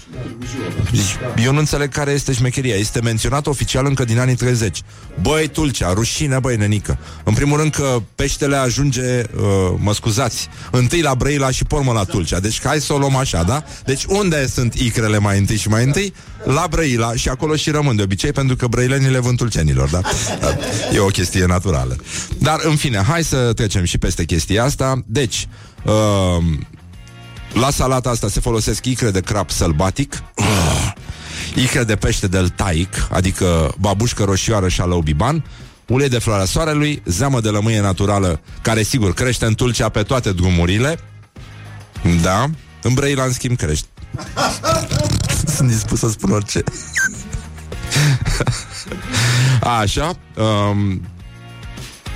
Deci, 0.90 1.44
eu 1.44 1.52
nu 1.52 1.58
înțeleg 1.58 1.90
care 1.92 2.10
este 2.10 2.32
șmecheria. 2.32 2.74
Este 2.74 3.00
menționat 3.00 3.46
oficial 3.46 3.86
încă 3.86 4.04
din 4.04 4.18
anii 4.18 4.34
30. 4.34 4.82
Băi, 5.22 5.48
Tulcea, 5.48 5.92
rușine, 5.92 6.38
băi, 6.38 6.56
nenică. 6.56 6.98
În 7.24 7.34
primul 7.34 7.58
rând 7.58 7.74
că 7.74 8.02
peștele 8.14 8.56
ajunge, 8.56 9.02
uh, 9.02 9.74
mă 9.76 9.92
scuzați, 10.10 10.48
întâi 10.70 11.00
la 11.00 11.14
Brăila 11.14 11.50
și 11.50 11.64
pormă 11.64 11.92
la 11.92 12.04
Tulcea. 12.04 12.40
Deci 12.40 12.60
hai 12.62 12.80
să 12.80 12.92
o 12.92 12.98
luăm 12.98 13.16
așa, 13.16 13.42
da? 13.42 13.64
Deci 13.84 14.04
unde 14.04 14.46
sunt 14.46 14.74
icrele 14.74 15.18
mai 15.18 15.38
întâi 15.38 15.56
și 15.56 15.68
mai 15.68 15.84
întâi? 15.84 16.14
La 16.44 16.66
Brăila 16.70 17.14
și 17.14 17.28
acolo 17.28 17.56
și 17.56 17.70
rămân 17.70 17.96
de 17.96 18.02
obicei 18.02 18.32
pentru 18.32 18.56
că 18.56 18.66
brăilenii 18.66 19.10
le 19.10 19.18
vând 19.18 19.36
tulcenilor, 19.36 19.88
da? 19.88 20.00
E 20.94 20.98
o 20.98 21.06
chestie 21.06 21.46
naturală. 21.46 21.96
Dar, 22.38 22.60
în 22.62 22.76
fine, 22.76 23.02
hai 23.02 23.24
să 23.24 23.52
trecem 23.52 23.84
și 23.84 23.98
peste 23.98 24.24
chestia 24.24 24.64
asta. 24.64 25.02
Deci, 25.06 25.48
uh, 25.84 26.44
la 27.52 27.70
salata 27.70 28.10
asta 28.10 28.28
se 28.28 28.40
folosesc 28.40 28.84
icre 28.84 29.10
de 29.10 29.20
crap 29.20 29.50
sălbatic, 29.50 30.22
icre 31.54 31.84
de 31.84 31.96
pește 31.96 32.26
del 32.26 32.48
taic, 32.48 33.08
adică 33.10 33.74
babușcă 33.78 34.24
roșioară 34.24 34.68
și 34.68 34.80
alău 34.80 35.00
biban, 35.00 35.44
ulei 35.90 36.08
de 36.08 36.18
floarea 36.18 36.44
soarelui, 36.44 37.02
zeamă 37.04 37.40
de 37.40 37.48
lămâie 37.48 37.80
naturală, 37.80 38.40
care 38.62 38.82
sigur 38.82 39.14
crește 39.14 39.44
în 39.44 39.54
Tulcea 39.54 39.88
pe 39.88 40.02
toate 40.02 40.32
drumurile. 40.32 40.98
Da, 42.22 42.50
în 42.82 42.94
Brăila, 42.94 43.24
în 43.24 43.32
schimb, 43.32 43.56
crește. 43.56 43.88
Sunt 45.54 45.68
dispus 45.68 45.98
să 45.98 46.08
spun 46.08 46.30
orice. 46.30 46.62
Așa. 49.80 50.18
Um, 50.36 51.02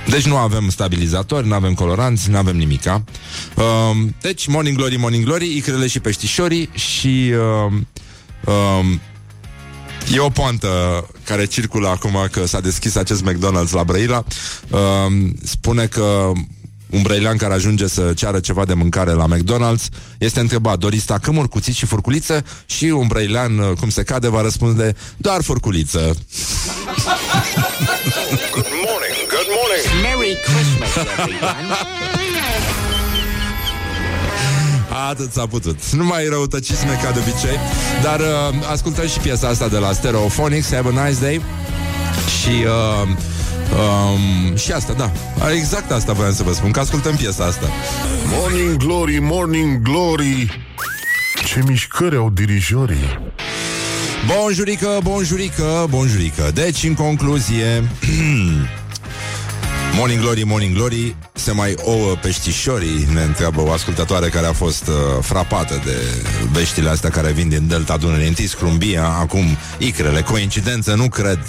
deci 0.07 0.25
nu 0.25 0.37
avem 0.37 0.69
stabilizatori, 0.69 1.47
nu 1.47 1.53
avem 1.53 1.73
coloranți, 1.73 2.29
nu 2.29 2.37
avem 2.37 2.55
nimica. 2.55 3.03
Um, 3.55 4.15
deci, 4.21 4.47
Morning 4.47 4.77
Glory, 4.77 4.97
Morning 4.97 5.23
Glory, 5.23 5.55
icrele 5.55 5.87
și 5.87 5.99
peștișorii 5.99 6.69
și... 6.73 7.33
Um, 7.65 7.87
um, 8.53 9.01
E 10.13 10.19
o 10.19 10.29
poantă 10.29 10.69
care 11.23 11.45
circulă 11.45 11.87
acum 11.87 12.27
că 12.31 12.45
s-a 12.45 12.59
deschis 12.59 12.95
acest 12.95 13.23
McDonald's 13.23 13.71
la 13.71 13.83
Brăila. 13.83 14.23
Um, 14.69 15.35
spune 15.43 15.85
că 15.85 16.31
un 16.89 17.01
brăilean 17.01 17.37
care 17.37 17.53
ajunge 17.53 17.87
să 17.87 18.13
ceară 18.15 18.39
ceva 18.39 18.65
de 18.65 18.73
mâncare 18.73 19.11
la 19.11 19.27
McDonald's 19.27 19.85
este 20.17 20.39
întrebat, 20.39 20.77
doriți 20.77 21.05
tacâmuri, 21.05 21.49
cuțiți 21.49 21.77
și 21.77 21.85
furculiță? 21.85 22.45
Și 22.65 22.85
un 22.85 23.07
brăilean, 23.07 23.57
uh, 23.57 23.77
cum 23.79 23.89
se 23.89 24.03
cade, 24.03 24.29
va 24.29 24.41
răspunde, 24.41 24.95
doar 25.17 25.41
furculiță. 25.41 25.99
Good 28.51 28.71
morning, 28.85 29.17
good 29.35 29.49
morning. 29.57 29.85
Merry 30.01 30.37
Christmas, 30.43 31.07
everyone. 31.17 32.24
Atât 35.09 35.31
s-a 35.31 35.47
putut. 35.47 35.91
Nu 35.91 36.05
mai 36.05 36.25
răutăcisme 36.29 36.99
ca 37.03 37.11
de 37.11 37.19
obicei, 37.19 37.59
dar 38.03 38.19
uh, 38.19 38.67
ascultăm 38.71 39.07
și 39.07 39.19
piesa 39.19 39.47
asta 39.47 39.67
de 39.67 39.77
la 39.77 39.91
Stereophonics, 39.91 40.73
Have 40.73 40.89
a 40.95 41.05
Nice 41.07 41.19
Day. 41.19 41.41
Și 42.39 42.63
uh, 42.63 43.07
um, 44.49 44.55
și 44.55 44.71
asta, 44.71 44.93
da. 44.93 45.11
Exact 45.51 45.91
asta 45.91 46.13
voiam 46.13 46.33
să 46.33 46.43
vă 46.43 46.53
spun, 46.53 46.71
că 46.71 46.79
ascultăm 46.79 47.15
piesa 47.15 47.45
asta. 47.45 47.67
Morning 48.39 48.77
Glory, 48.77 49.19
Morning 49.19 49.81
Glory 49.81 50.65
Ce 51.45 51.63
mișcări 51.67 52.15
au 52.15 52.29
dirijorii 52.29 53.33
Bonjurică, 54.25 54.99
bonjurică, 55.03 55.87
bonjurică. 55.89 56.51
Deci, 56.53 56.83
în 56.83 56.93
concluzie, 56.93 57.89
Morning 59.97 60.19
Glory, 60.19 60.43
Morning 60.43 60.75
Glory, 60.75 61.15
se 61.33 61.51
mai 61.51 61.75
ouă 61.83 62.15
peștișorii, 62.21 63.07
ne 63.13 63.21
întreabă 63.21 63.61
o 63.61 63.71
ascultătoare 63.71 64.29
care 64.29 64.45
a 64.45 64.53
fost 64.53 64.87
uh, 64.87 64.93
frapată 65.21 65.81
de 65.85 65.97
veștile 66.51 66.89
astea 66.89 67.09
care 67.09 67.31
vin 67.31 67.49
din 67.49 67.67
Delta 67.67 67.97
Dunării. 67.97 68.27
Întâi 68.27 68.47
scrumbia, 68.47 69.07
acum 69.07 69.57
icrele. 69.77 70.21
Coincidență, 70.21 70.93
nu 70.95 71.09
cred, 71.09 71.39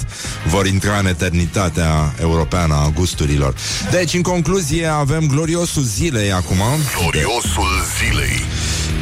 vor 0.48 0.66
intra 0.66 0.98
în 0.98 1.06
eternitatea 1.06 2.14
europeană 2.20 2.74
a 2.74 2.92
gusturilor. 2.94 3.54
Deci, 3.90 4.14
în 4.14 4.22
concluzie, 4.22 4.86
avem 4.86 5.26
gloriosul 5.26 5.82
zilei 5.82 6.32
acum. 6.32 6.60
Gloriosul 7.00 7.68
zilei 7.98 8.42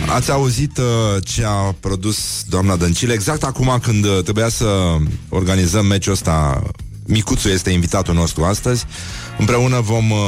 Ați 0.09 0.31
auzit 0.31 0.79
uh, 0.79 0.85
ce 1.25 1.45
a 1.47 1.75
produs 1.81 2.45
doamna 2.49 2.77
Dăncilă 2.77 3.13
exact 3.13 3.43
acum 3.43 3.79
când 3.83 4.05
uh, 4.05 4.23
trebuia 4.23 4.49
să 4.49 4.97
organizăm 5.29 5.87
meciul 5.87 6.13
ăsta 6.13 6.63
Micuțu 7.07 7.49
este 7.49 7.71
invitatul 7.71 8.15
nostru 8.15 8.45
astăzi. 8.45 8.85
Împreună 9.39 9.81
vom 9.81 10.11
uh, 10.11 10.19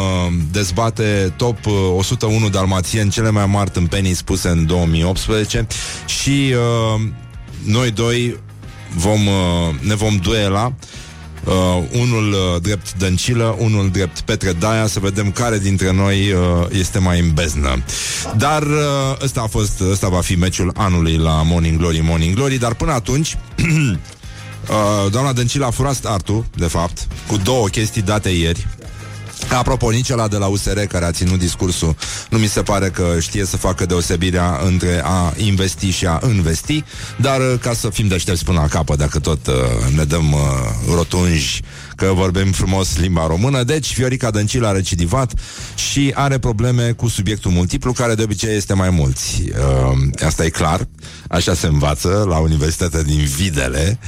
dezbate 0.53 1.35
top 1.37 1.67
uh, 1.67 1.73
101 1.97 2.49
dalmațieni 2.49 3.11
cele 3.11 3.31
mai 3.31 3.47
mari 3.47 3.71
tâmpenii 3.71 4.15
spuse 4.15 4.49
în 4.49 4.67
2018 4.67 5.67
și 6.07 6.55
uh, 6.55 7.01
noi 7.65 7.91
doi 7.91 8.41
vom, 8.97 9.27
uh, 9.27 9.75
ne 9.81 9.95
vom 9.95 10.17
duela 10.17 10.75
Uh, 11.47 11.83
unul 12.01 12.33
uh, 12.33 12.63
drept 12.63 12.95
Dăncilă, 12.95 13.57
unul 13.59 13.91
drept 13.91 14.21
Petre 14.21 14.53
Daia, 14.53 14.87
să 14.87 15.01
vedem 15.01 15.31
care 15.31 15.59
dintre 15.59 15.93
noi 15.93 16.33
uh, 16.33 16.67
este 16.71 16.99
mai 16.99 17.21
în 17.21 17.31
beznă. 17.35 17.83
Dar 18.37 18.63
uh, 18.63 19.23
ăsta 19.23 19.41
a 19.41 19.47
fost, 19.47 19.81
ăsta 19.91 20.09
va 20.09 20.21
fi 20.21 20.35
meciul 20.35 20.73
anului 20.77 21.17
la 21.17 21.43
Morning 21.43 21.79
Glory, 21.79 22.01
Morning 22.01 22.35
Glory, 22.35 22.59
dar 22.59 22.75
până 22.75 22.93
atunci 22.93 23.37
Uh, 24.71 25.11
doamna 25.11 25.33
Dăncilă 25.33 25.67
a 25.67 25.71
furat 25.71 25.95
startul, 25.95 26.45
de 26.57 26.67
fapt, 26.67 27.07
cu 27.27 27.37
două 27.37 27.69
chestii 27.69 28.03
date 28.03 28.29
ieri. 28.29 28.67
Apropo, 29.51 29.91
nici 29.91 30.11
ăla 30.11 30.29
de 30.29 30.37
la 30.37 30.47
USR 30.47 30.79
care 30.79 31.05
a 31.05 31.11
ținut 31.11 31.39
discursul 31.39 31.97
Nu 32.31 32.39
mi 32.39 32.47
se 32.47 32.63
pare 32.63 32.89
că 32.89 33.17
știe 33.21 33.45
să 33.45 33.57
facă 33.57 33.87
deosebirea 33.87 34.61
Între 34.65 35.01
a 35.05 35.33
investi 35.37 35.91
și 35.91 36.07
a 36.07 36.21
investi 36.27 36.85
Dar 37.17 37.41
uh, 37.41 37.59
ca 37.61 37.73
să 37.73 37.89
fim 37.89 38.09
deștepți 38.09 38.45
până 38.45 38.61
la 38.61 38.67
capăt 38.67 38.99
Dacă 38.99 39.19
tot 39.19 39.47
uh, 39.47 39.55
ne 39.97 40.05
dăm 40.05 40.33
uh, 40.33 40.41
rotunji 40.95 41.63
Că 41.97 42.13
vorbim 42.15 42.53
frumos 42.53 42.97
limba 42.99 43.27
română. 43.27 43.63
Deci 43.63 43.95
Viorica 43.95 44.31
Dăncilă 44.31 44.67
a 44.67 44.73
recidivat 44.73 45.33
Și 45.75 46.13
are 46.15 46.39
probleme 46.39 46.93
cu 46.93 47.09
subiectul 47.09 47.51
multiplu 47.51 47.93
Care 47.93 48.15
de 48.15 48.23
obicei 48.23 48.57
este 48.57 48.75
mai 48.75 48.91
mulți 48.91 49.43
uh, 49.43 50.25
Asta 50.27 50.45
e 50.45 50.49
clar. 50.49 50.89
Așa 51.29 51.55
se 51.55 51.67
învață 51.67 52.25
la 52.29 52.39
Universitatea 52.39 53.03
din 53.03 53.25
Videle. 53.37 53.99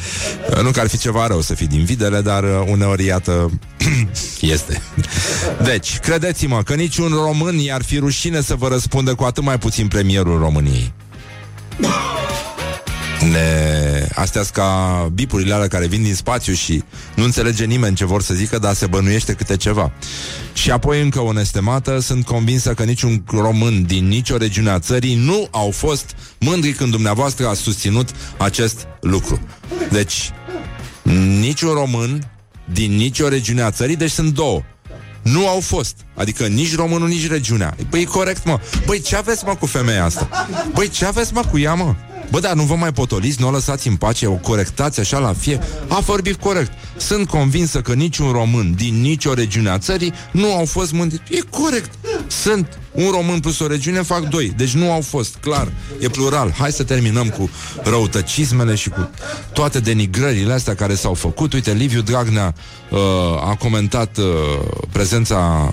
Uh, 0.50 0.62
Nu 0.62 0.70
că 0.70 0.80
ar 0.80 0.88
fi 0.88 0.98
ceva 0.98 1.26
rău 1.26 1.40
să 1.40 1.54
fii 1.54 1.66
din 1.66 1.84
Videle 1.84 2.20
Dar 2.20 2.42
uh, 2.42 2.66
uneori, 2.70 3.04
iată, 3.04 3.50
este. 4.40 4.82
Deci, 5.64 5.98
credeți-mă 5.98 6.62
că 6.62 6.74
niciun 6.74 7.08
român 7.08 7.58
i-ar 7.58 7.82
fi 7.82 7.98
rușine 7.98 8.40
să 8.40 8.54
vă 8.54 8.68
răspundă 8.68 9.14
cu 9.14 9.24
atât 9.24 9.42
mai 9.42 9.58
puțin 9.58 9.88
premierul 9.88 10.38
României. 10.38 10.92
Ne... 13.20 14.08
Astea 14.14 14.42
ca 14.52 15.08
bipurile 15.14 15.54
alea 15.54 15.68
care 15.68 15.86
vin 15.86 16.02
din 16.02 16.14
spațiu 16.14 16.52
și 16.52 16.82
nu 17.14 17.24
înțelege 17.24 17.64
nimeni 17.64 17.96
ce 17.96 18.04
vor 18.04 18.22
să 18.22 18.34
zică, 18.34 18.58
dar 18.58 18.74
se 18.74 18.86
bănuiește 18.86 19.32
câte 19.32 19.56
ceva. 19.56 19.92
Și 20.52 20.70
apoi 20.70 21.00
încă 21.00 21.20
o 21.20 21.32
nestemată, 21.32 21.98
sunt 21.98 22.24
convinsă 22.24 22.74
că 22.74 22.82
niciun 22.82 23.24
român 23.26 23.84
din 23.86 24.08
nicio 24.08 24.36
regiune 24.36 24.70
a 24.70 24.78
țării 24.78 25.14
nu 25.14 25.48
au 25.50 25.70
fost 25.70 26.14
mândri 26.38 26.72
când 26.72 26.90
dumneavoastră 26.90 27.48
a 27.48 27.54
susținut 27.54 28.08
acest 28.36 28.86
lucru. 29.00 29.40
Deci, 29.90 30.30
niciun 31.40 31.72
român 31.72 32.30
din 32.72 32.96
nicio 32.96 33.28
regiune 33.28 33.62
a 33.62 33.70
țării, 33.70 33.96
deci 33.96 34.10
sunt 34.10 34.34
două. 34.34 34.62
Nu 35.22 35.48
au 35.48 35.60
fost. 35.60 35.96
Adică 36.14 36.46
nici 36.46 36.76
românul, 36.76 37.08
nici 37.08 37.28
regiunea. 37.28 37.76
Păi 37.90 38.00
e 38.00 38.04
corect, 38.04 38.44
mă. 38.44 38.60
Băi, 38.86 39.00
ce 39.00 39.16
aveți, 39.16 39.44
mă, 39.44 39.54
cu 39.54 39.66
femeia 39.66 40.04
asta? 40.04 40.28
Băi, 40.74 40.88
ce 40.88 41.04
aveți, 41.04 41.32
mă, 41.32 41.44
cu 41.50 41.58
ea, 41.58 41.74
mă? 41.74 41.94
Bă, 42.30 42.40
dar 42.40 42.54
nu 42.54 42.62
vă 42.62 42.74
mai 42.74 42.92
potoliți, 42.92 43.40
nu 43.40 43.46
o 43.46 43.50
lăsați 43.50 43.88
în 43.88 43.96
pace, 43.96 44.26
o 44.26 44.34
corectați 44.34 45.00
așa 45.00 45.18
la 45.18 45.32
fie. 45.32 45.60
A 45.88 46.00
vorbit 46.00 46.34
corect. 46.40 46.72
Sunt 46.96 47.28
convinsă 47.28 47.80
că 47.80 47.92
niciun 47.92 48.32
român 48.32 48.74
din 48.76 49.00
nicio 49.00 49.34
regiune 49.34 49.68
a 49.68 49.78
țării 49.78 50.12
nu 50.32 50.54
au 50.54 50.64
fost 50.64 50.92
mândri. 50.92 51.22
E 51.30 51.40
corect. 51.50 51.90
Sunt 52.26 52.78
un 52.92 53.10
român 53.10 53.40
plus 53.40 53.58
o 53.58 53.66
regiune, 53.66 54.02
fac 54.02 54.28
doi. 54.28 54.52
Deci 54.56 54.74
nu 54.74 54.92
au 54.92 55.00
fost, 55.00 55.36
clar. 55.36 55.72
E 56.00 56.08
plural. 56.08 56.54
Hai 56.58 56.72
să 56.72 56.82
terminăm 56.82 57.28
cu 57.28 57.50
răutăcismele 57.82 58.74
și 58.74 58.88
cu 58.88 59.10
toate 59.52 59.80
denigrările 59.80 60.52
astea 60.52 60.74
care 60.74 60.94
s-au 60.94 61.14
făcut. 61.14 61.52
Uite, 61.52 61.72
Liviu 61.72 62.00
Dragnea 62.00 62.54
uh, 62.90 62.98
a 63.48 63.56
comentat 63.58 64.16
uh, 64.16 64.24
prezența 64.92 65.72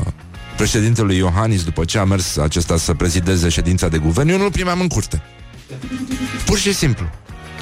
președintelui 0.58 1.18
Iohannis 1.18 1.64
după 1.64 1.86
ce 1.86 1.98
a 1.98 2.04
mers 2.04 2.38
acesta 2.38 2.78
să 2.78 2.94
prezideze 2.94 3.50
ședința 3.50 3.88
de 3.88 3.98
guvern. 3.98 4.30
Eu 4.30 4.38
nu-l 4.38 4.52
primeam 4.52 4.80
în 4.80 4.88
curte. 4.88 5.24
Pur 6.46 6.58
și 6.58 6.74
simplu. 6.74 7.10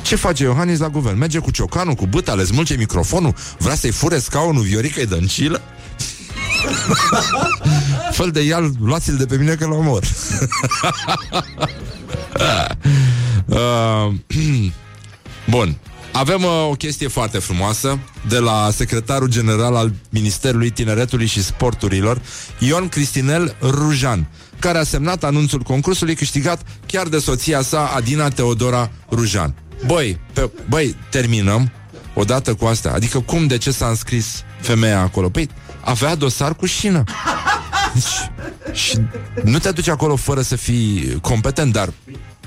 Ce 0.02 0.16
face 0.16 0.44
Iohannis 0.44 0.80
la 0.80 0.90
guvern? 0.90 1.18
Merge 1.18 1.40
cu 1.40 1.52
ciocanul, 1.52 1.94
cu 1.94 2.08
bâta, 2.08 2.34
le 2.34 2.44
smulge 2.44 2.76
microfonul, 2.76 3.36
vrea 3.58 3.76
să-i 3.76 3.92
fure 3.92 4.20
scaunul 4.20 4.64
Vioricăi 4.64 5.06
Dăncilă? 5.06 5.62
Fel 8.12 8.32
de 8.32 8.42
ial, 8.42 8.72
luați-l 8.84 9.16
de 9.16 9.26
pe 9.26 9.38
mine 9.38 9.56
că 9.56 9.66
l-omor. 9.66 10.04
uh, 13.46 14.14
Bun. 15.50 15.78
Avem 16.12 16.44
uh, 16.44 16.68
o 16.70 16.74
chestie 16.74 17.08
foarte 17.08 17.38
frumoasă 17.38 18.00
de 18.28 18.38
la 18.38 18.70
secretarul 18.72 19.28
general 19.28 19.76
al 19.76 19.94
Ministerului 20.10 20.70
Tineretului 20.70 21.26
și 21.26 21.44
Sporturilor, 21.44 22.22
Ion 22.60 22.90
Cristinel 22.90 23.56
Rujan, 23.62 24.28
care 24.64 24.78
a 24.78 24.84
semnat 24.84 25.24
anunțul 25.24 25.60
concursului 25.60 26.16
câștigat 26.16 26.62
chiar 26.86 27.08
de 27.08 27.20
soția 27.20 27.62
sa, 27.62 27.92
Adina 27.96 28.30
Teodora 28.30 28.92
Rujan. 29.12 29.56
Băi, 29.86 30.20
pe, 30.34 30.50
băi, 30.70 30.96
terminăm 31.10 31.72
odată 32.14 32.54
cu 32.54 32.66
asta. 32.66 32.92
Adică 32.96 33.20
cum, 33.20 33.48
de 33.48 33.58
ce 33.58 33.72
s-a 33.72 33.88
înscris 33.88 34.44
femeia 34.62 35.00
acolo? 35.00 35.30
Păi, 35.30 35.50
avea 35.82 36.16
dosar 36.16 36.56
cu 36.56 36.66
șină. 36.66 37.04
Deci, 37.94 38.32
și 38.78 38.98
nu 39.44 39.60
te 39.60 39.72
duci 39.72 39.88
acolo 39.88 40.16
fără 40.16 40.42
să 40.42 40.56
fii 40.56 41.18
competent, 41.22 41.74
dar 41.74 41.94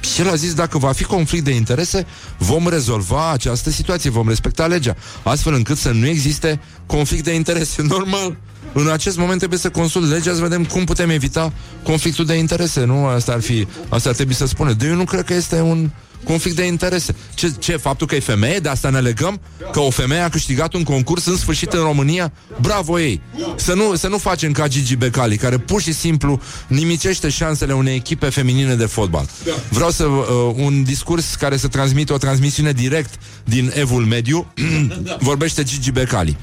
și 0.00 0.20
el 0.20 0.28
a 0.28 0.34
zis, 0.34 0.54
dacă 0.54 0.78
va 0.78 0.92
fi 0.92 1.04
conflict 1.04 1.44
de 1.44 1.54
interese, 1.54 2.06
vom 2.38 2.68
rezolva 2.68 3.30
această 3.30 3.70
situație, 3.70 4.10
vom 4.10 4.28
respecta 4.28 4.66
legea, 4.66 4.96
astfel 5.22 5.54
încât 5.54 5.78
să 5.78 5.90
nu 5.90 6.06
existe 6.06 6.60
conflict 6.86 7.24
de 7.24 7.34
interese. 7.34 7.82
Normal. 7.82 8.36
În 8.78 8.88
acest 8.88 9.16
moment 9.16 9.38
trebuie 9.38 9.58
să 9.58 9.70
consult 9.70 10.10
legea 10.10 10.34
să 10.34 10.40
vedem 10.40 10.64
cum 10.64 10.84
putem 10.84 11.10
evita 11.10 11.52
conflictul 11.82 12.24
de 12.24 12.34
interese, 12.34 12.84
nu? 12.84 13.06
Asta 13.06 13.32
ar 13.32 13.40
fi, 13.40 13.66
asta 13.88 14.08
ar 14.08 14.14
trebui 14.14 14.34
să 14.34 14.46
spună. 14.46 14.72
De 14.72 14.86
eu 14.86 14.94
nu 14.94 15.04
cred 15.04 15.24
că 15.24 15.34
este 15.34 15.60
un 15.60 15.90
conflict 16.24 16.56
de 16.56 16.66
interese. 16.66 17.14
Ce, 17.34 17.52
ce 17.58 17.76
faptul 17.76 18.06
că 18.06 18.14
e 18.14 18.20
femeie, 18.20 18.58
de 18.58 18.68
asta 18.68 18.90
ne 18.90 19.00
legăm? 19.00 19.40
Că 19.72 19.80
o 19.80 19.90
femeie 19.90 20.20
a 20.20 20.28
câștigat 20.28 20.74
un 20.74 20.82
concurs 20.82 21.26
în 21.26 21.36
sfârșit 21.36 21.72
în 21.72 21.80
România? 21.80 22.32
Bravo 22.60 23.00
ei! 23.00 23.20
Să 23.56 23.74
nu, 23.74 23.94
să 23.94 24.08
nu 24.08 24.18
facem 24.18 24.52
ca 24.52 24.68
Gigi 24.68 24.96
Becali, 24.96 25.36
care 25.36 25.58
pur 25.58 25.82
și 25.82 25.92
simplu 25.92 26.40
nimicește 26.66 27.28
șansele 27.28 27.72
unei 27.72 27.94
echipe 27.94 28.28
feminine 28.28 28.74
de 28.74 28.86
fotbal. 28.86 29.28
Vreau 29.68 29.90
să 29.90 30.04
uh, 30.04 30.24
un 30.56 30.82
discurs 30.82 31.34
care 31.34 31.56
să 31.56 31.68
transmită 31.68 32.12
o 32.12 32.18
transmisiune 32.18 32.72
direct 32.72 33.14
din 33.44 33.72
Evul 33.74 34.04
Mediu. 34.04 34.52
Vorbește 35.18 35.62
Gigi 35.62 35.90
Becali. 35.90 36.36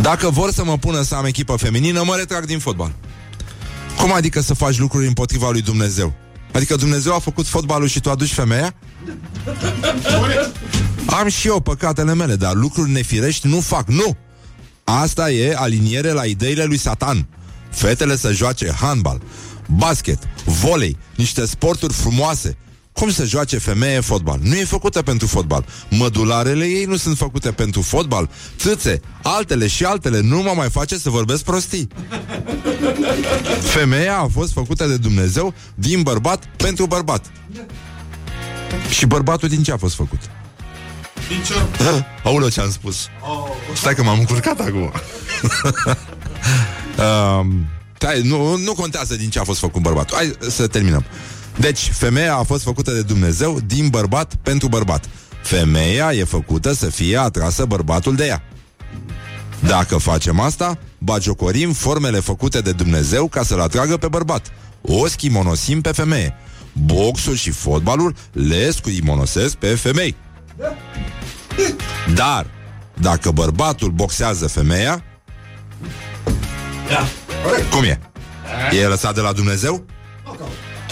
Dacă 0.00 0.30
vor 0.30 0.52
să 0.52 0.64
mă 0.64 0.78
pună 0.78 1.02
să 1.02 1.14
am 1.14 1.24
echipă 1.24 1.56
feminină, 1.56 2.02
mă 2.04 2.16
retrag 2.16 2.44
din 2.44 2.58
fotbal. 2.58 2.92
Cum 3.98 4.12
adică 4.12 4.40
să 4.40 4.54
faci 4.54 4.78
lucruri 4.78 5.06
împotriva 5.06 5.50
lui 5.50 5.62
Dumnezeu? 5.62 6.12
Adică 6.52 6.76
Dumnezeu 6.76 7.14
a 7.14 7.18
făcut 7.18 7.46
fotbalul 7.46 7.88
și 7.88 8.00
tu 8.00 8.10
aduci 8.10 8.32
femeia? 8.32 8.74
Am 11.06 11.28
și 11.28 11.46
eu 11.46 11.60
păcatele 11.60 12.14
mele, 12.14 12.36
dar 12.36 12.54
lucruri 12.54 12.90
nefirești 12.90 13.46
nu 13.46 13.60
fac. 13.60 13.88
Nu! 13.88 14.16
Asta 14.84 15.30
e 15.30 15.54
aliniere 15.56 16.10
la 16.10 16.24
ideile 16.24 16.64
lui 16.64 16.76
Satan. 16.76 17.26
Fetele 17.70 18.16
să 18.16 18.32
joace 18.32 18.72
handbal, 18.80 19.22
basket, 19.66 20.18
volei, 20.44 20.96
niște 21.16 21.46
sporturi 21.46 21.92
frumoase. 21.92 22.56
Cum 22.92 23.10
să 23.10 23.24
joace 23.24 23.58
femeie 23.58 24.00
fotbal? 24.00 24.38
Nu 24.42 24.56
e 24.56 24.64
făcută 24.64 25.02
pentru 25.02 25.26
fotbal. 25.26 25.64
Mădularele 25.90 26.64
ei 26.64 26.84
nu 26.84 26.96
sunt 26.96 27.16
făcute 27.16 27.50
pentru 27.52 27.82
fotbal. 27.82 28.30
Țâțe, 28.58 29.00
altele 29.22 29.66
și 29.66 29.84
altele. 29.84 30.20
Nu 30.20 30.42
mă 30.42 30.52
mai 30.56 30.70
face 30.70 30.98
să 30.98 31.10
vorbesc 31.10 31.42
prostii. 31.42 31.88
Femeia 33.60 34.18
a 34.18 34.28
fost 34.32 34.52
făcută 34.52 34.86
de 34.86 34.96
Dumnezeu 34.96 35.54
din 35.74 36.02
bărbat 36.02 36.48
pentru 36.56 36.86
bărbat. 36.86 37.32
Și 38.90 39.06
bărbatul 39.06 39.48
din 39.48 39.62
ce 39.62 39.72
a 39.72 39.76
fost 39.76 39.94
făcut? 39.94 40.20
Din 41.28 41.42
ce? 41.42 41.54
Aoleu 42.28 42.48
ce 42.48 42.60
am 42.60 42.70
spus. 42.70 43.08
Stai 43.74 43.94
că 43.94 44.02
m-am 44.02 44.18
încurcat 44.18 44.60
acum. 44.60 44.92
um, 47.04 47.66
hai, 47.98 48.20
nu, 48.22 48.56
nu 48.56 48.74
contează 48.74 49.14
din 49.14 49.30
ce 49.30 49.38
a 49.38 49.44
fost 49.44 49.58
făcut 49.58 49.82
bărbatul. 49.82 50.16
Hai 50.16 50.32
să 50.50 50.66
terminăm. 50.66 51.04
Deci, 51.56 51.90
femeia 51.92 52.36
a 52.36 52.42
fost 52.42 52.62
făcută 52.62 52.90
de 52.92 53.02
Dumnezeu 53.02 53.60
din 53.66 53.88
bărbat 53.88 54.34
pentru 54.42 54.68
bărbat. 54.68 55.08
Femeia 55.42 56.12
e 56.12 56.24
făcută 56.24 56.72
să 56.72 56.86
fie 56.86 57.16
atrasă 57.16 57.64
bărbatul 57.64 58.14
de 58.14 58.26
ea. 58.26 58.42
Dacă 59.66 59.96
facem 59.96 60.40
asta, 60.40 60.78
bagiocorim 60.98 61.72
formele 61.72 62.20
făcute 62.20 62.60
de 62.60 62.72
Dumnezeu 62.72 63.28
ca 63.28 63.42
să-l 63.42 63.60
atragă 63.60 63.96
pe 63.96 64.08
bărbat. 64.08 64.46
O 64.82 65.06
schimonosim 65.06 65.80
pe 65.80 65.92
femeie. 65.92 66.34
Boxul 66.72 67.34
și 67.34 67.50
fotbalul 67.50 68.14
le 68.32 68.70
scuimonosesc 68.70 69.54
pe 69.54 69.66
femei. 69.66 70.16
Dar, 72.14 72.46
dacă 72.94 73.30
bărbatul 73.30 73.90
boxează 73.90 74.46
femeia, 74.48 75.04
Da. 76.88 77.06
cum 77.70 77.82
e? 77.82 78.00
E 78.80 78.86
lăsat 78.86 79.14
de 79.14 79.20
la 79.20 79.32
Dumnezeu? 79.32 79.84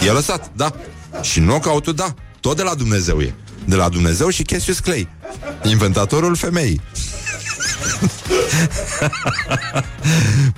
E 0.05 0.11
lăsat, 0.11 0.51
da. 0.55 0.75
Și 1.21 1.39
knockout 1.39 1.89
da. 1.89 2.13
Tot 2.39 2.55
de 2.55 2.63
la 2.63 2.73
Dumnezeu 2.73 3.19
e. 3.19 3.33
De 3.65 3.75
la 3.75 3.89
Dumnezeu 3.89 4.29
și 4.29 4.43
Cassius 4.43 4.79
Clay, 4.79 5.07
inventatorul 5.63 6.35
femeii. 6.35 6.81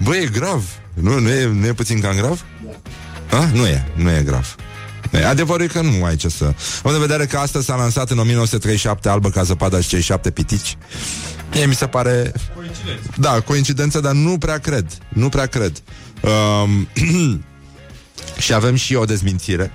Băi, 0.04 0.22
e 0.22 0.26
grav. 0.26 0.64
Nu, 0.94 1.20
nu, 1.20 1.30
e, 1.30 1.46
nu 1.46 1.66
e 1.66 1.74
puțin 1.74 2.00
cam 2.00 2.16
grav? 2.16 2.46
A? 3.32 3.50
Nu 3.54 3.66
e, 3.66 3.92
nu 3.96 4.10
e 4.10 4.24
grav. 4.26 4.56
E, 5.12 5.26
Adevărul 5.26 5.66
e 5.66 5.68
că 5.68 5.82
nu 5.82 6.04
ai 6.04 6.16
ce 6.16 6.30
să... 6.30 6.54
În 6.84 7.00
vedere 7.00 7.26
că 7.26 7.38
asta 7.38 7.62
s-a 7.62 7.76
lansat 7.76 8.10
în 8.10 8.20
1937 8.20 9.10
Albă 9.10 9.30
ca 9.30 9.44
zăpada 9.44 9.82
și 9.82 9.88
cei 9.88 10.02
șapte 10.02 10.32
pitici 10.32 10.78
Mie 11.54 11.66
mi 11.66 11.76
se 11.76 11.88
pare... 11.88 12.32
Coincidență. 12.56 13.10
Da, 13.18 13.40
coincidență, 13.40 14.00
dar 14.00 14.14
nu 14.14 14.38
prea 14.38 14.58
cred. 14.58 14.98
Nu 15.10 15.30
prea 15.30 15.46
cred. 15.46 15.82
Um, 16.22 16.88
și 18.38 18.54
avem 18.54 18.76
și 18.76 18.96
o 18.96 19.06
dezmințire. 19.06 19.72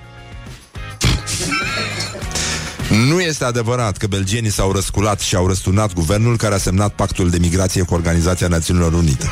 Nu 2.89 3.21
este 3.21 3.43
adevărat 3.43 3.97
că 3.97 4.07
belgienii 4.07 4.51
s-au 4.51 4.71
răsculat 4.71 5.19
și 5.19 5.35
au 5.35 5.47
răsturnat 5.47 5.93
guvernul 5.93 6.37
care 6.37 6.53
a 6.53 6.57
semnat 6.57 6.93
pactul 6.93 7.29
de 7.29 7.37
migrație 7.37 7.83
cu 7.83 7.93
Organizația 7.93 8.47
Națiunilor 8.47 8.93
Unite. 8.93 9.29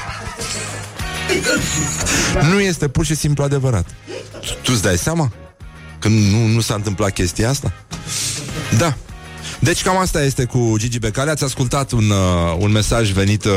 Nu 2.42 2.60
este 2.60 2.88
pur 2.88 3.06
și 3.06 3.16
simplu 3.16 3.44
adevărat. 3.44 3.86
Tu, 4.32 4.54
tu 4.62 4.72
îți 4.74 4.82
dai 4.82 4.98
seama? 4.98 5.32
Că 6.00 6.08
nu, 6.08 6.46
nu 6.46 6.60
s-a 6.60 6.74
întâmplat 6.74 7.14
chestia 7.14 7.50
asta? 7.50 7.74
Da. 8.78 8.98
Deci 9.60 9.82
cam 9.82 9.98
asta 9.98 10.24
este 10.24 10.44
cu 10.46 10.76
Gigi 10.78 11.00
Becali 11.00 11.30
Ați 11.30 11.44
ascultat 11.44 11.92
un, 11.92 12.10
uh, 12.10 12.56
un 12.60 12.72
mesaj 12.72 13.12
venit 13.12 13.46
uh, 13.46 13.52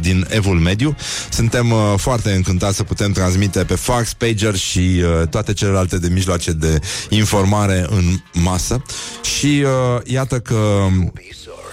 din 0.00 0.26
Evul 0.30 0.58
Mediu. 0.58 0.96
Suntem 1.30 1.70
uh, 1.70 1.78
foarte 1.96 2.32
încântați 2.32 2.76
să 2.76 2.82
putem 2.82 3.12
transmite 3.12 3.64
pe 3.64 3.74
fax, 3.74 4.12
pager 4.12 4.56
și 4.56 4.78
uh, 4.78 5.28
toate 5.28 5.52
celelalte 5.52 5.98
de 5.98 6.08
mijloace 6.08 6.52
de 6.52 6.78
informare 7.08 7.86
în 7.90 8.04
masă. 8.32 8.82
Și 9.38 9.62
uh, 9.64 10.02
iată 10.04 10.38
că 10.40 10.86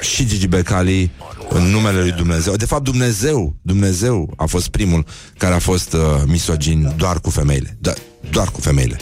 și 0.01 0.25
Gigi 0.25 0.47
Becali 0.47 1.11
în 1.49 1.63
numele 1.63 1.99
lui 1.99 2.11
Dumnezeu 2.11 2.55
De 2.55 2.65
fapt 2.65 2.83
Dumnezeu, 2.83 3.55
Dumnezeu 3.61 4.33
a 4.37 4.45
fost 4.45 4.67
primul 4.67 5.05
care 5.37 5.53
a 5.53 5.59
fost 5.59 5.93
uh, 5.93 5.99
misogin 6.25 6.93
doar 6.97 7.19
cu 7.19 7.29
femeile. 7.29 7.77
Do- 7.89 7.97
Doar 8.29 8.47
cu 8.47 8.61
femeile. 8.61 8.97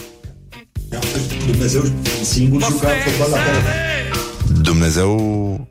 Dumnezeu 1.47 1.83
singur 2.23 2.61
juca 2.63 2.87
fotbal 3.05 3.29
la 3.29 3.37
care... 3.37 3.91
Dumnezeu 4.61 5.67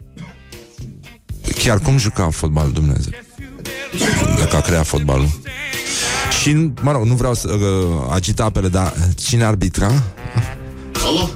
Chiar 1.62 1.78
cum 1.78 1.98
juca 1.98 2.30
fotbal 2.30 2.70
Dumnezeu 2.70 3.12
Dacă 4.38 4.56
a 4.56 4.60
creat 4.60 4.86
fotbalul 4.86 5.28
Și, 6.40 6.70
mă 6.80 6.92
rog, 6.92 7.04
nu 7.04 7.14
vreau 7.14 7.34
să 7.34 7.48
uh, 7.52 8.06
agita 8.10 8.44
apele 8.44 8.68
Dar 8.68 8.92
cine 9.16 9.44
arbitra? 9.44 9.86
Allah? 11.06 11.28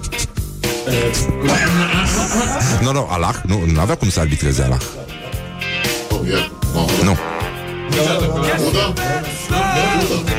Nu, 2.83 2.93
nu, 2.93 3.07
Allah 3.11 3.35
Nu, 3.47 3.65
nu 3.67 3.81
avea 3.81 3.95
cum 3.95 4.09
să 4.11 4.21
arbitreze 4.21 4.63
Allah 4.63 4.81
Oh, 6.11 6.27
yeah. 6.27 6.51
Mahomet. 6.75 7.03
Nu, 7.03 7.17
Buddha? 8.65 8.95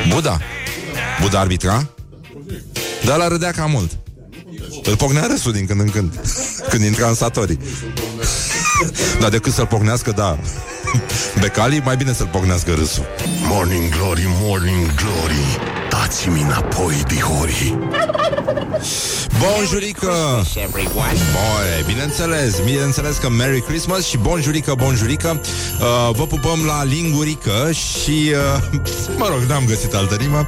Buddha 0.10 0.38
Buddha 1.21 1.39
arbitra? 1.39 1.88
Dar 3.06 3.17
la 3.17 3.28
râdea 3.28 3.51
cam 3.51 3.71
mult 3.71 3.97
Îl 4.84 4.95
pocnea 4.95 5.25
râsul 5.25 5.51
din 5.51 5.65
când 5.65 5.80
în 5.80 5.89
când 5.89 6.19
Când 6.69 6.84
intra 6.84 7.08
în 7.08 7.13
satorii 7.13 7.60
Dar 9.21 9.30
decât 9.30 9.54
să-l 9.54 9.65
pocnească, 9.65 10.12
da. 10.12 10.38
Becali, 11.41 11.82
mai 11.84 11.95
bine 11.95 12.13
să-l 12.13 12.30
pocnească 12.32 12.73
râsul. 12.73 13.06
Morning 13.47 13.89
glory, 13.89 14.28
morning 14.41 14.93
glory. 14.95 15.60
Dați-mi 15.89 16.41
înapoi, 16.41 17.04
dihori 17.08 17.78
Bonjurică! 19.39 20.13
Christmas, 20.45 20.56
everyone. 20.56 21.13
Boi, 21.34 21.84
bineînțeles, 21.86 22.60
bineînțeles 22.60 23.17
că 23.17 23.30
Merry 23.30 23.62
Christmas 23.62 24.06
și 24.06 24.17
bonjurică, 24.17 24.74
bonjurică 24.78 25.41
uh, 25.80 26.15
Vă 26.15 26.26
pupăm 26.26 26.60
la 26.65 26.84
lingurică 26.84 27.71
și, 27.71 28.32
uh, 28.32 28.80
mă 29.19 29.28
rog, 29.30 29.39
n-am 29.48 29.63
găsit 29.65 29.93
altă 29.93 30.15
rimă 30.15 30.48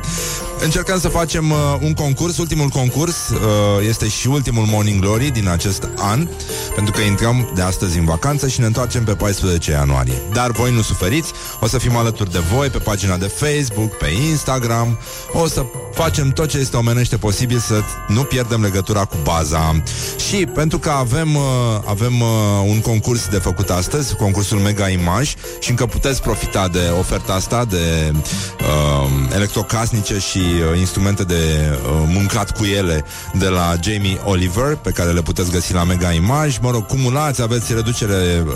Încercăm 0.63 1.00
să 1.00 1.08
facem 1.08 1.52
uh, 1.52 1.58
un 1.82 1.93
concurs, 1.93 2.38
ultimul 2.38 2.67
concurs 2.67 3.30
uh, 3.30 3.39
Este 3.88 4.08
și 4.08 4.28
ultimul 4.28 4.65
Morning 4.65 5.02
Glory 5.02 5.30
din 5.30 5.47
acest 5.50 5.89
an 5.95 6.28
Pentru 6.76 6.93
că 6.93 7.02
intrăm 7.02 7.52
de 7.56 7.62
astăzi 7.62 7.97
în 7.97 8.06
vacanță 8.06 8.47
și 8.47 8.60
ne 8.60 8.65
întoarcem 8.65 9.04
pe 9.04 9.13
14 9.13 9.71
ianuarie 9.71 10.21
Dar 10.34 10.52
voi 10.52 10.71
nu 10.73 10.82
suferiți, 10.82 11.32
o 11.60 11.67
să 11.67 11.78
fim 11.78 11.95
alături 11.95 12.32
de 12.32 12.39
voi 12.39 12.67
pe 12.67 12.78
pagina 12.78 13.17
de 13.17 13.28
Facebook, 13.28 13.97
pe 13.97 14.08
Instagram 14.30 15.00
O 15.32 15.47
să 15.47 15.65
facem 15.93 16.30
tot 16.30 16.50
ce 16.50 16.58
este 16.58 16.78
omenește 16.78 17.17
posibil 17.17 17.58
să 17.58 17.82
nu 18.08 18.23
pierdem 18.23 18.62
legătura 18.62 18.77
cu 18.82 19.18
baza. 19.24 19.82
Și 20.28 20.36
pentru 20.36 20.80
că 20.80 20.90
avem, 20.90 21.36
uh, 21.36 21.42
avem 21.86 22.22
uh, 22.22 22.28
un 22.68 22.80
concurs 22.82 23.28
de 23.28 23.38
făcut 23.38 23.70
astăzi, 23.70 24.16
concursul 24.16 24.58
Mega 24.60 24.90
Image 24.90 25.32
Și 25.60 25.70
încă 25.70 25.86
puteți 25.86 26.22
profita 26.22 26.68
de 26.68 26.92
oferta 27.00 27.34
asta 27.34 27.66
de 27.66 28.13
uh, 28.13 29.10
electrocasnice 29.36 30.18
și 30.20 30.38
uh, 30.38 30.80
instrumente 30.80 31.24
de 31.24 31.34
uh, 31.34 32.10
mâncat 32.13 32.58
cu 32.58 32.66
ele 32.66 33.04
de 33.34 33.48
la 33.48 33.76
Jamie 33.82 34.20
Oliver 34.24 34.76
Pe 34.76 34.92
care 34.92 35.12
le 35.12 35.22
puteți 35.22 35.52
găsi 35.52 35.74
la 35.74 35.84
Mega 35.84 36.12
Image. 36.12 36.58
Mă 36.62 36.72
rog, 36.72 36.86
cumulați, 36.86 37.42
aveți 37.42 37.74
reducere 37.74 38.44
uh, 38.46 38.54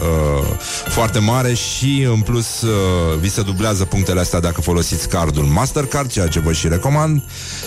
foarte 0.88 1.20
mare 1.20 1.54
și 1.54 2.08
în 2.14 2.22
plus 2.22 2.62
uh, 2.62 2.70
vi 3.20 3.30
se 3.30 3.42
dublează 3.42 3.86
punctele 3.86 4.20
astea 4.20 4.40
dacă 4.40 4.62
folosiți 4.62 5.10
cardul 5.10 5.44
Mastercard, 5.44 6.12
ceea 6.12 6.28
ce 6.28 6.40
vă 6.40 6.52
și 6.52 6.68
recomand. 6.68 7.24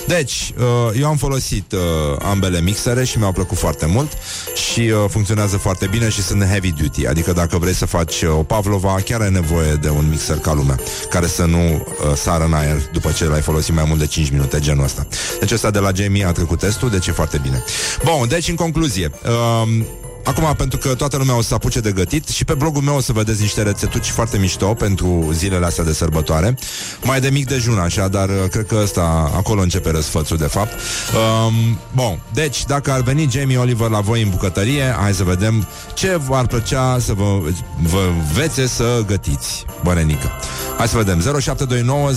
Deci, 0.07 0.53
uh, 0.59 1.01
eu 1.01 1.07
am 1.07 1.17
folosit 1.17 1.73
uh, 1.73 1.81
ambele 2.19 2.43
mixere 2.48 3.04
și 3.04 3.18
mi-au 3.18 3.33
plăcut 3.33 3.59
foarte 3.59 3.87
mult 3.87 4.12
și 4.54 4.80
uh, 4.80 5.04
funcționează 5.09 5.57
foarte 5.57 5.87
bine 5.87 6.09
și 6.09 6.22
sunt 6.22 6.44
heavy 6.44 6.72
duty, 6.72 7.07
adică 7.07 7.33
dacă 7.33 7.59
vrei 7.59 7.74
să 7.74 7.87
faci 7.87 8.22
uh, 8.22 8.30
o 8.30 8.42
pavlova, 8.42 9.00
chiar 9.04 9.20
ai 9.20 9.30
nevoie 9.30 9.72
de 9.72 9.88
un 9.88 10.09
mixer 10.09 10.38
ca 10.38 10.52
lumea, 10.52 10.78
care 11.11 11.26
să 11.26 11.44
nu 11.44 11.59
uh, 11.59 12.14
sară 12.14 12.44
în 12.44 12.52
aer 12.52 12.83
după 12.92 13.11
ce 13.11 13.24
l-ai 13.24 13.40
folosit 13.40 13.74
mai 13.74 13.85
mult 13.87 13.98
de 13.98 14.07
5 14.07 14.30
minute, 14.30 14.61
genul 14.61 14.85
ăsta. 14.85 15.07
Deci 15.40 15.50
ăsta 15.50 15.70
de 15.70 15.78
la 15.78 15.90
Jamie 15.94 16.24
a 16.24 16.33
trecut 16.33 16.59
testul, 16.59 16.90
deci 16.90 17.07
e 17.07 17.12
foarte 17.12 17.38
bine. 17.42 17.62
Bun, 18.04 18.28
deci 18.28 18.48
în 18.48 18.54
concluzie, 18.54 19.11
uh, 19.24 19.85
Acum, 20.25 20.55
pentru 20.57 20.79
că 20.79 20.95
toată 20.95 21.17
lumea 21.17 21.37
o 21.37 21.43
să 21.43 21.55
apuce 21.55 21.81
de 21.81 21.93
gătit 21.93 22.29
și 22.29 22.45
pe 22.45 22.55
blogul 22.55 22.83
meu 22.83 22.97
o 22.97 23.01
să 23.01 23.13
vedeți 23.13 23.41
niște 23.41 23.63
rețetuci 23.63 24.09
foarte 24.09 24.39
mișto 24.39 24.75
pentru 24.75 25.29
zilele 25.33 25.67
astea 25.67 25.85
de 25.85 25.93
sărbătoare. 25.93 26.59
Mai 27.03 27.21
de 27.21 27.29
mic 27.29 27.47
dejun, 27.47 27.79
așa, 27.79 28.09
dar 28.09 28.29
uh, 28.29 28.35
cred 28.51 28.67
că 28.67 28.79
ăsta, 28.83 29.33
acolo 29.37 29.61
începe 29.61 29.91
răsfățul, 29.91 30.37
de 30.37 30.47
fapt. 30.47 30.73
Um, 30.73 31.79
bun, 31.95 32.21
deci, 32.33 32.65
dacă 32.65 32.93
ar 32.93 33.01
veni 33.01 33.29
Jamie 33.31 33.59
Oliver 33.59 33.89
la 33.89 34.01
voi 34.01 34.23
în 34.23 34.29
bucătărie, 34.31 34.97
hai 35.01 35.13
să 35.13 35.25
vedem 35.25 35.67
ce 35.95 36.21
v-ar 36.29 36.47
plăcea 36.47 36.99
să 37.01 37.13
vă, 37.13 37.41
vă 37.83 38.11
vețe 38.35 38.67
să 38.67 39.03
gătiți, 39.07 39.65
bănenică. 39.83 40.31
Hai 40.77 40.89
să 40.89 40.97
vedem, 40.97 41.21
0729 41.41 42.13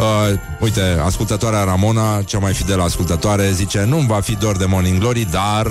Uh, 0.00 0.38
uite, 0.58 1.00
ascultătoarea 1.04 1.64
Ramona, 1.64 2.22
cea 2.22 2.38
mai 2.38 2.52
fidelă 2.52 2.82
ascultătoare, 2.82 3.50
zice 3.52 3.84
Nu-mi 3.84 4.06
va 4.06 4.20
fi 4.20 4.36
dor 4.36 4.56
de 4.56 4.64
Morning 4.64 4.98
Glory, 4.98 5.26
dar... 5.30 5.66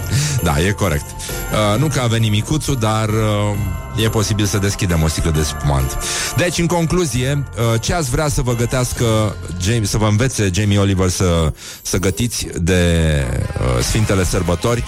da, 0.46 0.60
e 0.60 0.70
corect. 0.70 1.04
Uh, 1.04 1.80
nu 1.80 1.86
că 1.86 2.00
a 2.00 2.06
venit 2.06 2.30
micuțul, 2.30 2.76
dar 2.76 3.08
uh, 3.08 4.04
e 4.04 4.08
posibil 4.08 4.44
să 4.44 4.58
deschidem 4.58 5.02
o 5.02 5.08
sticlă 5.08 5.30
de 5.30 5.42
spumant. 5.42 5.98
Deci, 6.36 6.58
în 6.58 6.66
concluzie, 6.66 7.44
uh, 7.72 7.80
ce 7.80 7.94
ați 7.94 8.10
vrea 8.10 8.28
să 8.28 8.42
vă 8.42 8.54
gătească, 8.54 9.36
Jamie, 9.60 9.86
să 9.86 9.98
vă 9.98 10.06
învețe 10.06 10.50
Jamie 10.54 10.78
Oliver 10.78 11.08
să, 11.08 11.52
să 11.82 11.98
gătiți 11.98 12.46
de 12.60 13.24
uh, 13.60 13.82
Sfintele 13.82 14.24
Sărbători, 14.24 14.84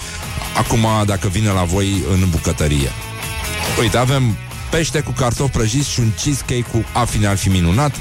acum 0.57 0.85
dacă 1.05 1.27
vine 1.27 1.49
la 1.49 1.63
voi 1.63 2.03
în 2.11 2.29
bucătărie? 2.29 2.89
Uite, 3.79 3.97
avem 3.97 4.37
pește 4.69 4.99
cu 4.99 5.11
cartofi 5.11 5.51
prăjiți 5.51 5.89
și 5.89 5.99
un 5.99 6.11
cheesecake 6.21 6.65
cu 6.71 6.83
afine 6.93 7.27
ar 7.27 7.37
fi 7.37 7.49
minunat, 7.49 7.95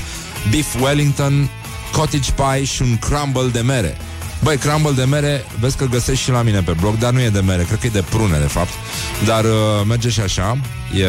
beef 0.50 0.80
Wellington, 0.80 1.48
cottage 1.92 2.32
pie 2.32 2.64
și 2.64 2.82
un 2.82 2.96
crumble 2.98 3.48
de 3.52 3.61
mere. 3.61 3.96
Băi, 4.42 4.56
crumble 4.56 4.90
de 4.90 5.04
mere, 5.04 5.44
vezi 5.61 5.76
că 5.76 5.85
găsești 5.85 6.24
și 6.24 6.30
la 6.30 6.42
mine 6.42 6.62
pe 6.62 6.72
blog, 6.80 6.98
dar 6.98 7.12
nu 7.12 7.20
e 7.20 7.28
de 7.28 7.40
mere, 7.40 7.62
cred 7.62 7.78
că 7.78 7.87
e 7.87 7.90
de 7.90 8.04
prune, 8.09 8.38
de 8.38 8.46
fapt. 8.46 8.72
Dar 9.24 9.44
uh, 9.44 9.50
merge 9.87 10.09
și 10.09 10.20
așa, 10.20 10.59
e, 10.94 11.04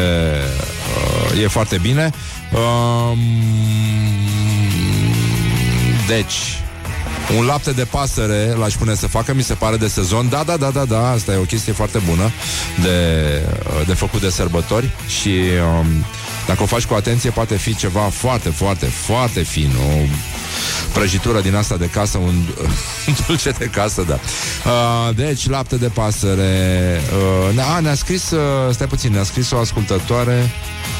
uh, 1.34 1.42
e 1.42 1.46
foarte 1.46 1.78
bine. 1.82 2.10
Um, 2.52 3.18
deci, 6.06 6.60
un 7.36 7.44
lapte 7.44 7.70
de 7.70 7.84
pasăre 7.84 8.54
l-aș 8.58 8.74
pune 8.74 8.94
să 8.94 9.06
facă, 9.06 9.34
mi 9.34 9.42
se 9.42 9.54
pare 9.54 9.76
de 9.76 9.88
sezon. 9.88 10.28
Da, 10.28 10.42
da, 10.46 10.56
da, 10.56 10.70
da, 10.70 10.84
da, 10.84 11.10
asta 11.10 11.32
e 11.32 11.36
o 11.36 11.42
chestie 11.42 11.72
foarte 11.72 11.98
bună 11.98 12.30
de, 12.82 13.40
de 13.86 13.94
făcut 13.94 14.20
de 14.20 14.30
sărbători 14.30 14.90
și 15.20 15.30
um, 15.78 15.86
dacă 16.48 16.62
o 16.62 16.66
faci 16.66 16.84
cu 16.84 16.94
atenție 16.94 17.30
poate 17.30 17.56
fi 17.56 17.76
ceva 17.76 18.00
foarte, 18.00 18.48
foarte, 18.48 18.86
foarte 18.86 19.42
fin. 19.42 19.70
O 19.86 20.06
prăjitură 20.92 21.40
din 21.40 21.54
asta 21.54 21.76
de 21.76 21.86
casă, 21.86 22.18
un, 22.18 22.26
un 23.08 23.14
dulce 23.26 23.50
de 23.50 23.64
casă, 23.64 24.02
da. 24.02 24.18
Uh, 24.70 25.14
deci, 25.14 25.48
lapte 25.48 25.76
de 25.76 25.88
pasăre. 25.88 27.00
Uh, 27.54 27.74
a, 27.76 27.80
ne-a 27.80 27.94
scris, 27.94 28.30
uh, 28.30 28.40
stai 28.72 28.86
puțin, 28.86 29.12
ne-a 29.12 29.22
scris 29.22 29.50
o 29.50 29.58
ascultătoare 29.58 30.50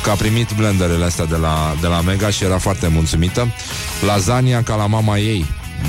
că 0.03 0.11
a 0.11 0.15
primit 0.15 0.53
blenderele 0.57 1.05
astea 1.05 1.25
de 1.25 1.37
la, 1.37 1.75
de 1.81 1.87
la 1.87 2.01
Mega 2.01 2.31
și 2.31 2.45
era 2.45 2.59
foarte 2.59 2.89
mulțumită. 2.89 3.49
Lasagna 4.07 4.63
ca 4.63 4.75
la 4.75 4.87
mama 4.87 5.19
ei. 5.19 5.47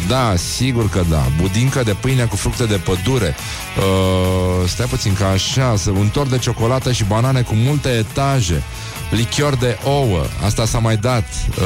Da, 0.07 0.33
sigur 0.55 0.89
că 0.89 1.03
da. 1.09 1.25
Budincă 1.41 1.83
de 1.83 1.95
pâine 1.99 2.23
cu 2.23 2.35
fructe 2.35 2.65
de 2.65 2.75
pădure. 2.75 3.35
Uh, 3.77 4.67
stai 4.67 4.85
puțin 4.85 5.13
ca 5.13 5.27
așa, 5.27 5.75
să 5.77 5.89
un 5.89 6.07
tort 6.07 6.29
de 6.29 6.37
ciocolată 6.37 6.91
și 6.91 7.03
banane 7.03 7.41
cu 7.41 7.53
multe 7.53 7.89
etaje. 7.89 8.63
Lichior 9.09 9.55
de 9.55 9.77
ouă, 9.83 10.25
asta 10.45 10.65
s-a 10.65 10.79
mai 10.79 10.97
dat. 10.97 11.23
Uh, 11.57 11.63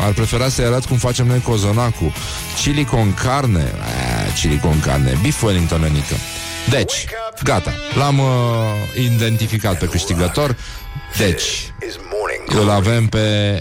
ar 0.00 0.12
prefera 0.12 0.48
să-i 0.48 0.64
arăt 0.64 0.84
cum 0.84 0.96
facem 0.96 1.26
noi 1.26 1.40
cozonacul. 1.40 2.12
Chili 2.62 2.84
con 2.84 3.14
carne. 3.14 3.72
Ah, 3.80 4.40
chili 4.40 4.58
con 4.58 4.80
carne. 4.80 5.18
Beef 5.22 5.42
Wellington 5.42 5.82
ănică. 5.82 6.14
Deci, 6.70 7.06
gata. 7.42 7.72
L-am 7.94 8.18
uh, 8.18 8.26
identificat 9.04 9.78
pe 9.78 9.86
câștigător. 9.86 10.56
Deci, 11.18 11.42
Is 11.86 11.96
morning 12.12 12.62
îl 12.62 12.70
avem 12.70 13.06
pe 13.06 13.60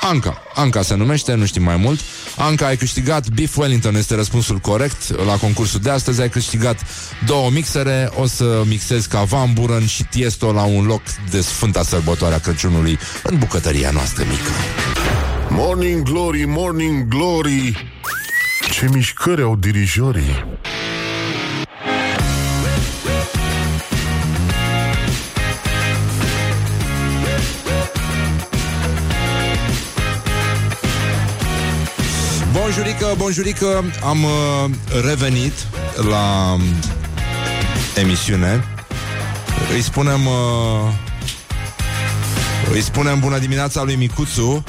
Anca. 0.00 0.42
Anca 0.54 0.82
se 0.82 0.94
numește, 0.94 1.34
nu 1.34 1.46
știm 1.46 1.62
mai 1.62 1.76
mult. 1.76 2.00
Anca, 2.36 2.66
ai 2.66 2.76
câștigat 2.76 3.28
Beef 3.28 3.56
Wellington, 3.56 3.94
este 3.94 4.14
răspunsul 4.14 4.58
corect 4.58 5.24
la 5.24 5.36
concursul 5.36 5.80
de 5.80 5.90
astăzi. 5.90 6.20
Ai 6.20 6.28
câștigat 6.28 6.80
două 7.26 7.50
mixere, 7.50 8.10
o 8.14 8.26
să 8.26 8.62
mixezi 8.66 9.08
ca 9.08 9.22
Van 9.22 9.52
Buren 9.52 9.86
și 9.86 10.04
Tiesto 10.04 10.52
la 10.52 10.62
un 10.62 10.84
loc 10.86 11.02
de 11.30 11.40
Sfânta 11.40 11.82
Sărbătoare 11.82 12.34
a 12.34 12.38
Crăciunului 12.38 12.98
în 13.22 13.38
bucătăria 13.38 13.90
noastră 13.90 14.24
mică. 14.28 14.50
Morning 15.48 16.02
Glory, 16.02 16.44
Morning 16.44 17.08
Glory 17.08 17.90
Ce 18.72 18.88
mișcări 18.92 19.42
au 19.42 19.56
dirijorii 19.56 20.44
Bonjurică, 32.74 33.14
bonjurică, 33.16 33.84
am 34.04 34.24
uh, 34.24 34.70
revenit 35.04 35.52
la 36.08 36.52
um, 36.52 36.62
emisiune. 37.96 38.64
Îi 39.74 39.82
spunem 39.82 40.26
uh, 40.26 40.92
îi 42.72 42.80
spunem 42.80 43.20
bună 43.20 43.38
dimineața 43.38 43.82
lui 43.82 43.94
Micuțu. 43.94 44.64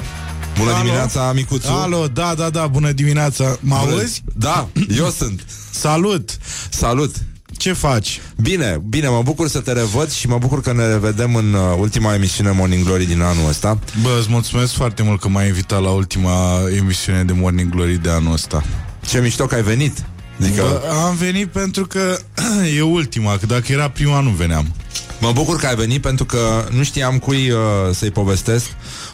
Bună 0.58 0.70
Alo? 0.70 0.82
dimineața, 0.82 1.32
Micuțu. 1.32 1.68
Alo, 1.70 2.06
da, 2.06 2.34
da, 2.34 2.50
da, 2.50 2.66
bună 2.66 2.92
dimineața 2.92 3.56
Mă 3.60 3.74
auzi? 3.74 4.22
Da, 4.34 4.68
eu 4.96 5.10
sunt. 5.10 5.44
Salut! 5.70 6.38
Salut. 6.70 7.14
Ce 7.62 7.72
faci? 7.72 8.20
Bine, 8.40 8.82
bine, 8.88 9.08
mă 9.08 9.22
bucur 9.24 9.48
să 9.48 9.60
te 9.60 9.72
revăd 9.72 10.10
și 10.10 10.28
mă 10.28 10.38
bucur 10.38 10.60
că 10.60 10.72
ne 10.72 10.86
revedem 10.86 11.34
în 11.34 11.52
uh, 11.52 11.60
ultima 11.78 12.14
emisiune 12.14 12.50
Morning 12.50 12.84
Glory 12.84 13.04
din 13.04 13.20
anul 13.20 13.48
ăsta. 13.48 13.78
Bă, 14.02 14.16
îți 14.18 14.30
mulțumesc 14.30 14.72
foarte 14.72 15.02
mult 15.02 15.20
că 15.20 15.28
m-ai 15.28 15.46
invitat 15.46 15.82
la 15.82 15.90
ultima 15.90 16.60
emisiune 16.76 17.24
de 17.24 17.32
Morning 17.32 17.70
Glory 17.70 18.02
de 18.02 18.10
anul 18.10 18.32
ăsta 18.32 18.62
Ce 19.06 19.20
mișto 19.20 19.46
că 19.46 19.54
ai 19.54 19.62
venit. 19.62 20.04
Adică, 20.40 20.62
Bă, 20.62 20.88
Am 21.06 21.16
venit 21.16 21.48
pentru 21.48 21.86
că 21.86 22.18
e 22.78 22.82
ultima, 22.82 23.36
că 23.36 23.46
dacă 23.46 23.72
era 23.72 23.90
prima 23.90 24.20
nu 24.20 24.30
veneam 24.30 24.74
Mă 25.20 25.32
bucur 25.32 25.56
că 25.56 25.66
ai 25.66 25.74
venit 25.74 26.00
pentru 26.00 26.24
că 26.24 26.68
nu 26.70 26.82
știam 26.82 27.18
cui 27.18 27.50
uh, 27.50 27.58
să-i 27.92 28.10
povestesc 28.10 28.66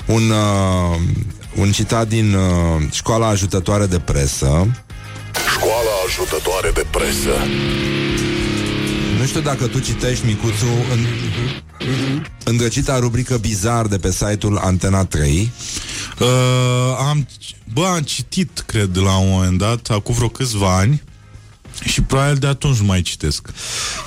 un, 0.06 0.30
uh, 0.30 0.98
un 1.56 1.70
citat 1.70 2.08
din 2.08 2.34
uh, 2.34 2.82
școala 2.92 3.28
ajutătoare 3.28 3.86
de 3.86 3.98
presă. 3.98 4.66
Școala 5.54 5.90
ajutătoare 6.06 6.70
de 6.74 6.86
presă 6.90 7.30
Nu 8.28 8.37
știu 9.28 9.40
dacă 9.40 9.66
tu 9.66 9.78
citești, 9.78 10.26
Micuțu, 10.26 10.66
în, 10.92 11.06
îndrăcita 12.44 12.98
rubrică 12.98 13.36
Bizar 13.36 13.86
de 13.86 13.98
pe 13.98 14.12
site-ul 14.12 14.56
Antena 14.56 15.04
3. 15.04 15.52
Uh, 16.20 16.26
am, 17.08 17.28
bă, 17.72 17.84
am 17.86 18.00
citit, 18.00 18.62
cred, 18.66 18.96
la 18.96 19.18
un 19.18 19.30
moment 19.30 19.58
dat, 19.58 19.88
acum 19.90 20.14
vreo 20.14 20.28
câțiva 20.28 20.76
ani, 20.76 21.02
și 21.84 22.02
probabil 22.02 22.36
de 22.36 22.46
atunci 22.46 22.76
nu 22.76 22.84
mai 22.84 23.02
citesc. 23.02 23.48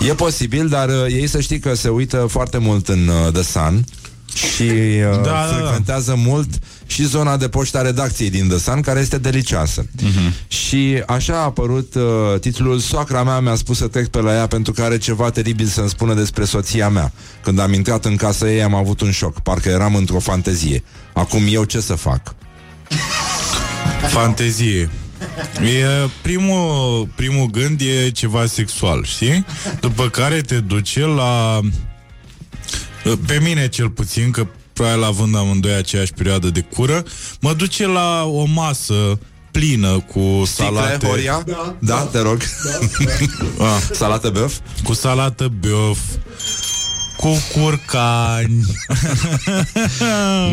E 0.07 0.13
posibil, 0.13 0.67
dar 0.67 0.89
uh, 0.89 1.05
ei 1.07 1.27
să 1.27 1.39
știi 1.39 1.59
că 1.59 1.73
se 1.73 1.89
uită 1.89 2.25
foarte 2.29 2.57
mult 2.57 2.87
în 2.87 3.07
uh, 3.07 3.31
The 3.33 3.43
Sun 3.43 3.85
și 4.33 4.61
uh, 4.61 5.11
Da, 5.11 5.21
da, 5.21 5.31
da. 5.31 5.55
frecventează 5.55 6.15
mult 6.17 6.49
și 6.87 7.05
zona 7.05 7.37
de 7.37 7.47
poștă 7.49 7.77
a 7.77 7.81
redacției 7.81 8.29
din 8.29 8.47
The 8.47 8.57
Sun, 8.57 8.81
care 8.81 8.99
este 8.99 9.17
delicioasă. 9.17 9.85
Mhm. 10.01 10.33
Și 10.47 11.03
așa 11.07 11.33
a 11.33 11.43
apărut 11.43 11.95
uh, 11.95 12.39
titlul 12.39 12.79
Soacra 12.79 13.23
mea 13.23 13.39
mi-a 13.39 13.55
spus 13.55 13.77
să 13.77 13.87
trec 13.87 14.07
pe 14.07 14.21
la 14.21 14.33
ea 14.33 14.47
pentru 14.47 14.73
că 14.73 14.81
are 14.81 14.97
ceva 14.97 15.29
teribil 15.29 15.65
să-mi 15.65 15.89
spună 15.89 16.13
despre 16.13 16.45
soția 16.45 16.89
mea. 16.89 17.11
Când 17.43 17.59
am 17.59 17.73
intrat 17.73 18.05
în 18.05 18.15
casa 18.15 18.51
ei 18.51 18.63
am 18.63 18.75
avut 18.75 19.01
un 19.01 19.11
șoc, 19.11 19.39
parcă 19.39 19.69
eram 19.69 19.95
într-o 19.95 20.19
fantezie. 20.19 20.83
Acum 21.13 21.41
eu 21.49 21.63
ce 21.63 21.79
să 21.79 21.93
fac? 21.93 22.35
Fantezie. 24.07 24.89
E 25.61 26.09
primul, 26.21 27.07
primul 27.15 27.45
gând 27.45 27.81
e 27.81 28.09
ceva 28.09 28.45
sexual, 28.45 29.03
știi? 29.03 29.45
După 29.79 30.09
care 30.09 30.41
te 30.41 30.59
duce 30.59 31.05
la... 31.05 31.59
Pe 33.03 33.39
mine 33.41 33.67
cel 33.69 33.89
puțin, 33.89 34.31
că 34.31 34.47
probabil 34.73 35.03
având 35.03 35.35
amândoi 35.35 35.73
aceeași 35.73 36.13
perioadă 36.13 36.49
de 36.49 36.61
cură, 36.61 37.03
mă 37.41 37.53
duce 37.53 37.87
la 37.87 38.23
o 38.25 38.45
masă 38.45 39.19
plină 39.51 39.99
cu 39.99 40.43
salate. 40.45 40.89
Sticle, 40.93 41.07
Horia? 41.09 41.43
Da, 41.45 41.75
da, 41.79 41.99
te 42.11 42.19
rog. 42.19 42.41
Ah, 43.59 43.81
Salată 43.91 44.29
băf? 44.29 44.57
cu 44.83 44.93
salată 44.93 45.51
băf, 45.59 45.97
cu 47.17 47.29
curcani. 47.53 48.63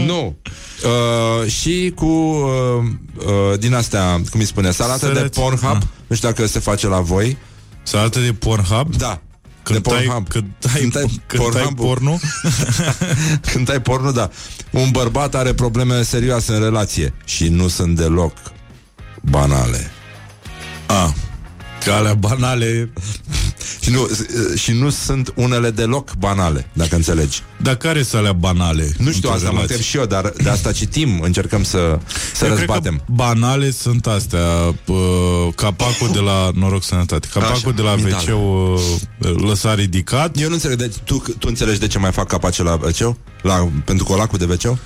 Nu. 0.07 0.37
Uh, 0.85 1.51
și 1.51 1.93
cu 1.95 2.07
uh, 2.07 2.85
uh, 3.27 3.59
din 3.59 3.75
astea, 3.75 4.23
cum 4.31 4.41
îi 4.41 4.47
spune, 4.47 4.71
salată 4.71 5.07
de 5.07 5.15
Sărăți. 5.15 5.41
Pornhub. 5.41 5.77
Ah. 5.77 5.83
Nu 6.07 6.17
știu 6.17 6.29
dacă 6.29 6.47
se 6.47 6.59
face 6.59 6.87
la 6.87 7.01
voi. 7.01 7.37
Salată 7.83 8.21
de 8.21 8.33
Pornhub? 8.33 8.97
Da. 8.97 9.21
Când 9.73 9.83
de 9.83 9.95
ai, 9.95 10.05
Pornhub. 10.05 10.29
când 10.29 10.47
ai, 10.75 10.81
Când 10.81 10.97
ai 10.97 11.21
când 11.27 11.43
ai 11.43 11.49
Pornhub-ul. 11.51 11.87
pornu? 11.87 12.21
Când 13.53 13.71
ai 13.71 13.81
porno, 13.81 14.11
da. 14.13 14.31
Un 14.71 14.91
bărbat 14.91 15.35
are 15.35 15.53
probleme 15.55 16.03
serioase 16.03 16.53
în 16.55 16.61
relație 16.63 17.15
și 17.25 17.49
nu 17.49 17.69
sunt 17.69 17.97
deloc 17.97 18.33
banale. 19.23 19.91
A, 20.87 21.15
că 21.85 21.91
alea 21.93 22.15
banale 22.15 22.93
Și 23.81 23.91
nu, 23.91 24.09
și 24.57 24.73
nu 24.73 24.91
sunt 24.91 25.33
unele 25.35 25.71
deloc 25.71 26.15
banale, 26.15 26.71
dacă 26.73 26.95
înțelegi. 26.95 27.43
Dar 27.63 27.75
care 27.77 28.03
sunt 28.03 28.21
alea 28.21 28.33
banale? 28.33 28.83
Nu 28.83 29.11
știu, 29.13 29.13
într-o 29.15 29.31
asta 29.31 29.45
mă 29.45 29.51
relație? 29.51 29.61
întreb 29.61 29.81
și 29.81 29.97
eu, 29.97 30.05
dar 30.05 30.33
de 30.43 30.49
asta 30.49 30.73
citim, 30.73 31.21
încercăm 31.21 31.63
să, 31.65 31.99
să 32.35 32.45
Eu 32.47 32.55
răzbatem. 32.55 32.83
cred 32.83 33.05
că 33.07 33.13
banale 33.13 33.71
sunt 33.71 34.07
astea 34.07 34.75
uh, 34.87 34.97
Capacul 35.55 36.09
de 36.13 36.19
la 36.19 36.51
Noroc 36.55 36.83
Sănătate 36.85 37.29
Capacul 37.33 37.55
Așa, 37.57 37.71
de 37.71 37.83
la 37.83 37.95
mintale. 37.95 38.33
wc 38.33 38.79
uh, 39.19 39.31
Lăsat 39.49 39.77
ridicat 39.77 40.41
Eu 40.41 40.49
nu 40.49 40.55
înțeleg, 40.55 40.79
deci 40.79 40.95
tu, 41.05 41.17
tu 41.39 41.47
înțelegi 41.49 41.79
de 41.79 41.87
ce 41.87 41.99
mai 41.99 42.13
fac 42.13 42.27
capace 42.29 42.63
la 42.63 42.73
wc 42.73 43.17
la, 43.43 43.69
Pentru 43.85 44.05
colacul 44.05 44.39
de 44.39 44.45
wc 44.45 44.79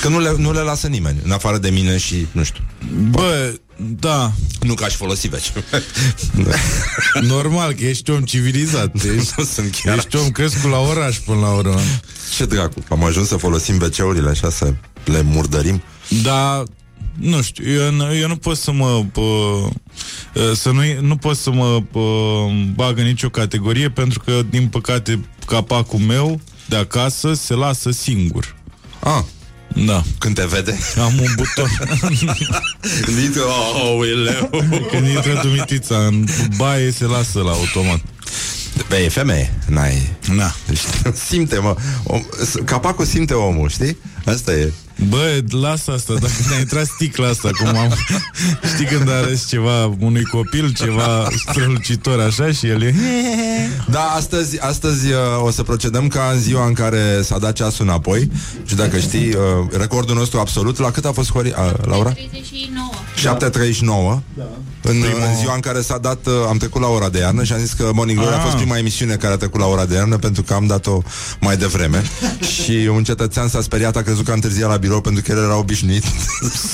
Că 0.00 0.08
nu 0.08 0.20
le, 0.20 0.34
nu 0.38 0.52
le 0.52 0.60
lasă 0.60 0.86
nimeni, 0.86 1.18
în 1.24 1.30
afară 1.30 1.58
de 1.58 1.70
mine 1.70 1.98
și, 1.98 2.26
nu 2.32 2.42
știu, 2.42 2.62
Bă, 3.10 3.52
da. 3.98 4.32
Nu 4.60 4.74
că 4.74 4.84
aș 4.84 4.94
folosi 4.94 5.26
wc 5.32 5.64
Normal 7.34 7.72
că 7.72 7.84
ești 7.84 8.10
om 8.10 8.20
civilizat 8.20 8.94
Ești, 8.94 9.32
Nu 9.36 9.44
sunt 9.44 9.80
chiar 9.82 9.96
ești 9.96 10.16
om 10.16 10.30
crescut 10.30 10.70
la 10.70 10.78
oraș 10.78 11.16
până 11.16 11.40
la 11.40 11.48
urmă. 11.52 11.80
Ce 12.36 12.44
dracu, 12.44 12.84
am 12.88 13.04
ajuns 13.04 13.28
să 13.28 13.36
folosim 13.36 13.80
wc-urile 13.80 14.28
așa, 14.28 14.50
să 14.50 14.74
le 15.04 15.22
murdărim? 15.22 15.82
Dar 16.22 16.62
nu 17.18 17.42
știu, 17.42 17.72
eu, 17.72 17.90
nu- 17.92 18.14
eu 18.16 18.28
nu 18.28 18.36
pot 18.36 18.56
să 18.56 18.72
mă 18.72 19.04
pă, 19.12 19.22
să 20.54 20.70
nu, 20.70 20.80
nu 21.00 21.16
pot 21.16 21.36
să 21.36 21.50
mă 21.50 21.82
pă, 21.90 22.00
bag 22.74 22.98
în 22.98 23.04
nicio 23.04 23.28
categorie 23.28 23.90
pentru 23.90 24.20
că, 24.20 24.42
din 24.50 24.66
păcate, 24.66 25.24
capacul 25.46 25.98
meu 25.98 26.40
de 26.68 26.76
acasă 26.76 27.34
se 27.34 27.54
lasă 27.54 27.90
singur. 27.90 28.56
Ah, 29.00 29.22
Da. 29.76 30.02
când 30.18 30.34
te 30.34 30.44
vede 30.48 30.78
Am 30.98 31.12
un 31.20 31.32
buton. 31.36 31.68
Când 33.04 33.18
intră, 33.18 33.42
oh, 33.42 34.06
leu 34.24 34.50
Când 34.90 35.06
intră 35.08 35.40
dumitița 35.42 35.96
în 35.96 36.24
baie, 36.56 36.90
se 36.90 37.04
lasă 37.04 37.38
la 37.40 37.50
automat. 37.50 38.00
Bă, 38.88 38.96
e 38.96 39.08
femeie, 39.08 39.54
n-ai 39.68 40.12
Na. 40.34 40.54
Simte, 41.28 41.58
mă 41.58 41.76
om, 42.04 42.22
s- 42.44 42.54
Capacul 42.64 43.04
simte 43.04 43.34
omul, 43.34 43.68
știi? 43.68 43.96
Asta 44.26 44.52
e 44.52 44.72
Bă, 45.08 45.42
lasă 45.50 45.92
asta, 45.92 46.14
dacă 46.14 46.32
ne-a 46.48 46.58
intrat 46.58 46.86
sticla 46.86 47.28
asta, 47.28 47.50
cum 47.58 47.76
am... 47.76 47.92
Știi 48.74 48.86
când 48.86 49.10
arăți 49.10 49.48
ceva 49.48 49.86
unui 49.98 50.24
copil, 50.24 50.72
ceva 50.72 51.28
strălucitor 51.48 52.20
așa 52.20 52.52
și 52.52 52.66
el 52.66 52.82
e... 52.82 52.94
Da, 53.90 54.00
astăzi, 54.00 54.60
astăzi 54.60 55.12
uh, 55.12 55.18
o 55.44 55.50
să 55.50 55.62
procedăm 55.62 56.08
ca 56.08 56.30
în 56.32 56.40
ziua 56.40 56.66
în 56.66 56.72
care 56.72 57.22
s-a 57.22 57.38
dat 57.38 57.52
ceasul 57.52 57.84
înapoi 57.84 58.30
Și 58.64 58.74
dacă 58.74 58.98
știi, 58.98 59.28
uh, 59.28 59.42
recordul 59.78 60.14
nostru 60.14 60.38
absolut 60.38 60.78
La 60.78 60.90
cât 60.90 61.04
a 61.04 61.12
fost, 61.12 61.30
Hori, 61.32 61.48
uh, 61.48 61.72
Laura? 61.86 62.10
39. 62.10 62.90
7.39 64.16 64.22
da. 64.36 64.44
În, 64.82 64.96
uh, 65.00 65.06
în 65.28 65.36
ziua 65.36 65.54
în 65.54 65.60
care 65.60 65.80
s-a 65.80 65.98
dat 65.98 66.26
uh, 66.26 66.32
Am 66.48 66.56
trecut 66.56 66.80
la 66.80 66.86
ora 66.88 67.08
de 67.08 67.18
iarnă 67.18 67.44
Și 67.44 67.52
am 67.52 67.58
zis 67.58 67.72
că 67.72 67.90
Morning 67.94 68.18
Glory 68.18 68.34
a 68.34 68.36
Ah. 68.38 68.42
fost 68.44 68.56
prima 68.56 68.78
emisiune 68.78 69.14
Care 69.14 69.32
a 69.32 69.36
trecut 69.36 69.60
la 69.60 69.66
ora 69.66 69.84
de 69.84 69.94
iarnă 69.94 70.16
Pentru 70.16 70.42
că 70.42 70.54
am 70.54 70.66
dat-o 70.66 71.02
mai 71.40 71.56
devreme 71.56 72.02
Și 72.62 72.88
un 72.94 73.04
cetățean 73.04 73.48
s-a 73.48 73.60
speriat 73.62 73.96
A 73.96 74.02
crezut 74.02 74.24
că 74.24 74.30
am 74.30 74.36
întârziat 74.42 74.68
la 74.70 74.76
birou 74.76 75.00
Pentru 75.00 75.22
că 75.22 75.32
el 75.32 75.38
era 75.44 75.56
obișnuit 75.58 76.04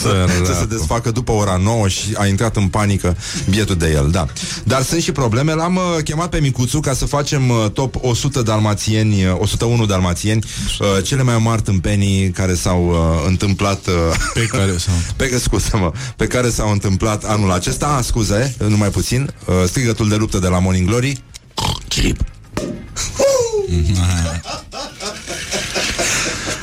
Săracu. 0.02 0.44
să 0.52 0.52
se 0.58 0.64
desfacă 0.66 1.10
după 1.10 1.32
ora 1.32 1.56
9 1.62 1.88
Și 1.88 2.14
a 2.14 2.26
intrat 2.26 2.56
în 2.56 2.68
panică 2.68 3.16
bietul 3.50 3.76
de 3.76 3.90
el 3.94 4.08
da. 4.10 4.26
Dar 4.64 4.82
sunt 4.82 5.02
și 5.02 5.12
probleme 5.12 5.54
L-am 5.54 5.76
uh, 5.76 6.02
chemat 6.04 6.28
pe 6.28 6.38
Micuțu 6.38 6.80
ca 6.80 6.92
să 6.92 7.06
facem 7.06 7.48
uh, 7.48 7.70
Top 7.72 7.94
100 8.00 8.42
dalmațieni 8.42 9.24
uh, 9.24 9.34
101 9.38 9.86
dalmațieni 9.86 10.44
uh, 10.80 10.86
Cele 11.04 11.22
mai 11.22 11.38
mari 11.38 11.62
tâmpenii 11.62 12.30
Care 12.30 12.54
s-au 12.54 12.86
uh, 12.88 13.24
întâmplat 13.26 13.86
uh, 13.86 13.94
Pe 14.34 14.40
care 14.46 14.76
sau... 14.78 14.94
pe, 15.16 15.38
scuze-mă, 15.42 15.92
pe 16.16 16.26
care 16.26 16.50
s-au 16.50 16.70
întâmplat 16.70 17.24
anul 17.24 17.50
acesta. 17.52 17.97
Ah, 17.98 18.04
scuze, 18.04 18.54
numai 18.58 18.90
puțin. 18.90 19.34
Uh, 19.46 19.54
strigătul 19.66 20.08
de 20.08 20.14
luptă 20.14 20.38
de 20.38 20.46
la 20.46 20.58
Morning 20.58 20.88
Glory. 20.88 21.22
Chip. 21.88 22.24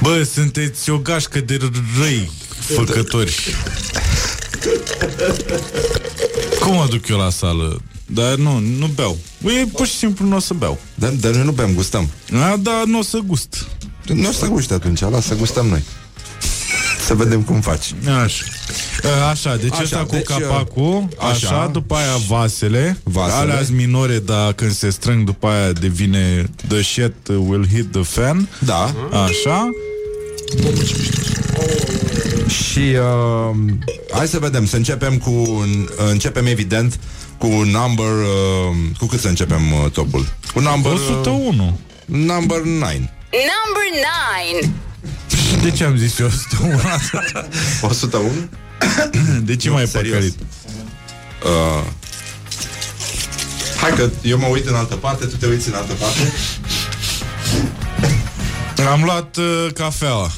Bă, 0.02 0.24
sunteți 0.34 0.90
o 0.90 0.98
gașcă 0.98 1.40
de 1.40 1.72
răi 2.00 2.32
făcători. 2.60 3.56
Cum 6.60 6.74
mă 6.74 6.88
duc 6.90 7.08
eu 7.08 7.18
la 7.18 7.30
sală? 7.30 7.82
Dar 8.06 8.36
nu, 8.36 8.60
nu 8.60 8.88
beau. 8.88 9.18
Bă, 9.42 9.52
e 9.52 9.66
pur 9.66 9.88
și 9.88 9.96
simplu 9.96 10.26
nu 10.26 10.36
o 10.36 10.40
să 10.40 10.54
beau. 10.54 10.80
Dar, 10.96 11.10
dar 11.10 11.32
noi 11.32 11.44
nu 11.44 11.52
bem, 11.52 11.74
gustăm. 11.74 12.10
A, 12.34 12.56
da, 12.60 12.84
nu 12.86 13.00
o 13.00 13.04
să 13.04 13.18
gust. 13.18 13.68
Nu 14.08 14.30
o 14.30 14.32
să 14.32 14.46
guști 14.46 14.74
atunci, 14.74 15.00
lasă 15.00 15.28
să 15.28 15.36
gustăm 15.36 15.68
noi. 15.68 15.84
Să 17.06 17.14
vedem 17.14 17.42
cum 17.42 17.62
faci. 17.62 17.94
Așa. 18.24 18.44
A, 19.22 19.30
Așa, 19.30 19.56
deci 19.56 19.72
Așa, 19.72 19.82
așa, 19.82 19.98
cu 19.98 20.12
deci, 20.12 20.26
capacul, 20.26 21.08
așa, 21.18 21.30
așa. 21.30 21.48
așa, 21.48 21.70
după 21.72 21.96
aia 21.96 22.16
vasele, 22.28 22.98
Vasele. 23.04 23.52
alea 23.52 23.62
minore, 23.72 24.20
dar 24.20 24.54
când 24.54 24.72
se 24.72 24.90
strâng 24.90 25.26
după 25.26 25.48
aia 25.48 25.72
devine 25.72 26.50
the 26.68 26.82
shit 26.82 27.14
will 27.28 27.68
hit 27.74 27.92
the 27.92 28.02
fan. 28.02 28.50
Da. 28.60 28.94
Așa. 29.12 29.70
Și 32.48 32.80
uh, 32.80 33.56
hai 34.12 34.28
să 34.28 34.40
vedem, 34.40 34.66
să 34.66 34.76
începem 34.76 35.18
cu 35.18 35.30
uh, 35.30 35.66
începem 36.10 36.46
evident 36.46 37.00
cu 37.38 37.48
number 37.48 38.06
uh, 38.06 38.76
cu 38.98 39.06
cât 39.06 39.20
să 39.20 39.28
începem 39.28 39.62
uh, 39.84 39.92
topul? 39.92 40.28
Cu 40.54 40.60
number 40.60 40.92
uh, 40.92 41.00
101. 41.10 41.80
number 42.06 42.58
9. 42.62 42.68
Number 42.82 43.00
9. 44.62 44.74
De 45.66 45.72
ce 45.72 45.84
am 45.84 45.98
zis 45.98 46.20
eu 46.20 46.26
101? 46.26 46.80
101? 47.82 48.32
De 49.50 49.56
ce 49.56 49.68
Nu, 49.68 49.74
mai 49.74 49.88
serios. 49.88 50.14
păcălit? 50.14 50.40
Uh, 51.44 51.84
hai 53.82 53.92
că 53.94 54.10
eu 54.22 54.38
mă 54.38 54.46
uit 54.46 54.68
în 54.68 54.76
altă 54.76 54.96
parte, 54.96 55.26
tu 55.26 55.36
te 55.36 55.48
uiți 55.48 55.68
în 55.68 55.74
altă 55.74 55.94
parte. 55.94 56.34
Am 58.92 59.04
luat 59.04 59.38
uh, 59.38 59.68
cafeaua. 59.74 60.32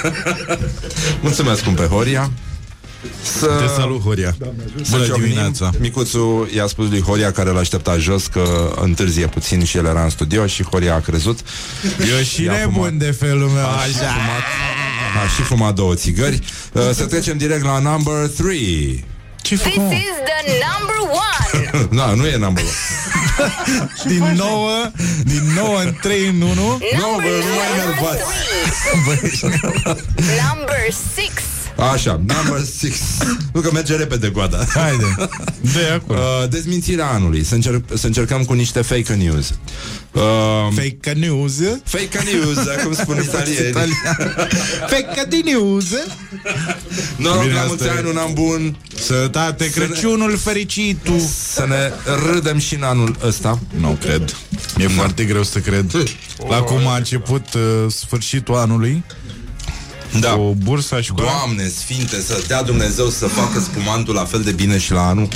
Mulțumesc, 1.22 1.62
cumpe 1.62 1.82
Horia. 1.84 2.30
Să... 3.38 3.46
Te 3.46 3.66
salut, 3.80 4.02
Horia. 4.02 4.36
Să 4.82 4.90
Bună 4.90 5.04
ciocnim. 5.04 5.24
dimineața. 5.24 5.70
Micuțu 5.78 6.48
i-a 6.54 6.66
spus 6.66 6.88
lui 6.88 7.02
Horia 7.02 7.32
care 7.32 7.50
l-a 7.50 7.58
așteptat 7.58 7.98
jos 7.98 8.26
că 8.26 8.74
întârzie 8.80 9.26
puțin 9.26 9.64
și 9.64 9.76
el 9.76 9.84
era 9.86 10.02
în 10.02 10.10
studio 10.10 10.46
și 10.46 10.62
Horia 10.62 10.94
a 10.94 11.00
crezut. 11.00 11.38
Eu 12.10 12.22
și 12.22 12.42
I-a 12.44 12.52
nebun 12.52 12.72
fumat. 12.72 12.92
de 12.92 13.10
felul 13.10 13.48
meu. 13.48 13.64
A 13.64 13.82
și 13.86 13.92
fumat, 13.92 14.42
a 15.24 15.28
și 15.36 15.42
fumat 15.42 15.74
două 15.74 15.94
țigări. 15.94 16.40
Uh, 16.72 16.90
Să 16.92 17.04
trecem 17.06 17.36
direct 17.36 17.64
la 17.64 17.78
number 17.78 18.28
3. 18.36 19.04
Ce 19.42 19.54
This 19.56 19.74
is 19.74 19.80
the 20.30 20.52
number 20.68 20.96
one. 21.00 21.86
Da, 22.00 22.14
nu 22.14 22.26
e 22.26 22.36
number 22.36 22.62
one. 22.64 22.72
din 24.14 24.34
9, 24.36 24.70
din 25.24 25.42
9 25.54 25.80
în 25.80 25.94
3 26.00 26.26
în 26.26 26.40
1. 26.40 26.52
Nu, 26.52 26.76
bă, 26.76 27.22
nu 27.22 27.54
mai 27.56 27.66
enervați. 27.76 28.22
Number 30.54 30.76
6. 30.90 31.32
Așa, 31.92 32.12
number 32.12 32.66
6 32.80 32.92
Nu 33.52 33.60
că 33.60 33.70
merge 33.72 33.96
repede 33.96 34.28
goada. 34.28 34.64
Haide, 34.74 35.14
dă 35.60 35.92
acolo. 36.02 36.18
Uh, 36.18 36.48
Dezmințirea 36.48 37.06
anului. 37.06 37.44
Să, 37.44 37.54
încerc, 37.54 37.82
să 37.94 38.06
încercăm 38.06 38.44
cu 38.44 38.52
niște 38.52 38.82
fake 38.82 39.14
news. 39.14 39.54
Uh, 40.12 40.22
Fake 40.74 41.12
news? 41.18 41.52
Fake 41.84 42.18
news, 42.32 42.58
cum 42.84 42.94
spun 42.94 43.16
italieni 43.22 43.74
Fake 44.88 45.28
news? 45.44 45.84
Noroc 47.16 47.40
Bine, 47.42 47.52
la 47.52 47.58
asta 47.60 47.66
mulți 47.68 47.84
e. 47.86 47.90
ani, 47.90 48.08
un 48.08 48.16
an 48.16 48.32
bun. 48.32 48.76
Sănătate, 49.00 49.70
Crăciunul 49.70 50.36
fericit. 50.36 50.98
Tu 51.02 51.18
Să 51.52 51.64
ne 51.68 51.92
râdem 52.32 52.58
și 52.58 52.74
în 52.74 52.82
anul 52.82 53.16
ăsta. 53.24 53.58
Nu 53.80 53.98
cred. 54.00 54.36
E 54.78 54.86
foarte 54.88 55.24
greu 55.24 55.42
să 55.42 55.58
cred. 55.58 55.92
La 56.48 56.56
cum 56.60 56.86
a 56.86 56.96
început 56.96 57.54
uh, 57.54 57.60
sfârșitul 57.92 58.54
anului 58.54 59.04
Da. 60.20 60.30
Cu 60.30 60.56
bursa 60.62 61.00
și 61.00 61.10
cu 61.10 61.20
Doamne 61.20 61.68
sfinte, 61.68 62.20
să 62.20 62.44
dea 62.46 62.62
Dumnezeu 62.62 63.08
să 63.08 63.26
facă 63.26 63.60
spumantul 63.60 64.14
la 64.14 64.24
fel 64.24 64.42
de 64.42 64.52
bine 64.52 64.78
și 64.78 64.92
la 64.92 65.06
anul 65.06 65.28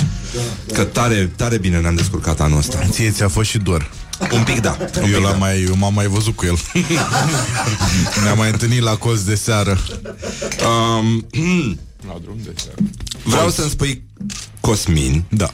Că 0.73 0.83
tare, 0.83 1.31
tare 1.35 1.57
bine 1.57 1.79
ne-am 1.79 1.95
descurcat 1.95 2.39
anul 2.41 2.57
ăsta. 2.57 2.79
Ție 2.89 3.11
ți-a 3.11 3.27
fost 3.27 3.49
și 3.49 3.57
dor. 3.57 3.91
Un 4.31 4.43
pic 4.43 4.59
da 4.59 4.77
un 4.79 4.87
Eu, 4.95 5.03
pic, 5.03 5.13
l-am 5.13 5.31
da. 5.31 5.37
mai, 5.37 5.63
eu 5.63 5.75
m-am 5.75 5.93
mai 5.93 6.07
văzut 6.07 6.35
cu 6.35 6.45
el. 6.45 6.59
Ne-am 8.23 8.37
mai 8.37 8.49
întâlnit 8.49 8.81
la 8.81 8.95
colț 8.95 9.19
de 9.19 9.35
seară. 9.35 9.79
Um, 10.99 11.27
La 12.07 12.17
drum 12.21 12.37
de 12.43 12.53
seară. 12.55 12.77
Vreau 13.23 13.49
să-mi 13.49 13.69
spui, 13.69 14.03
Cosmin 14.59 15.23
Da 15.29 15.53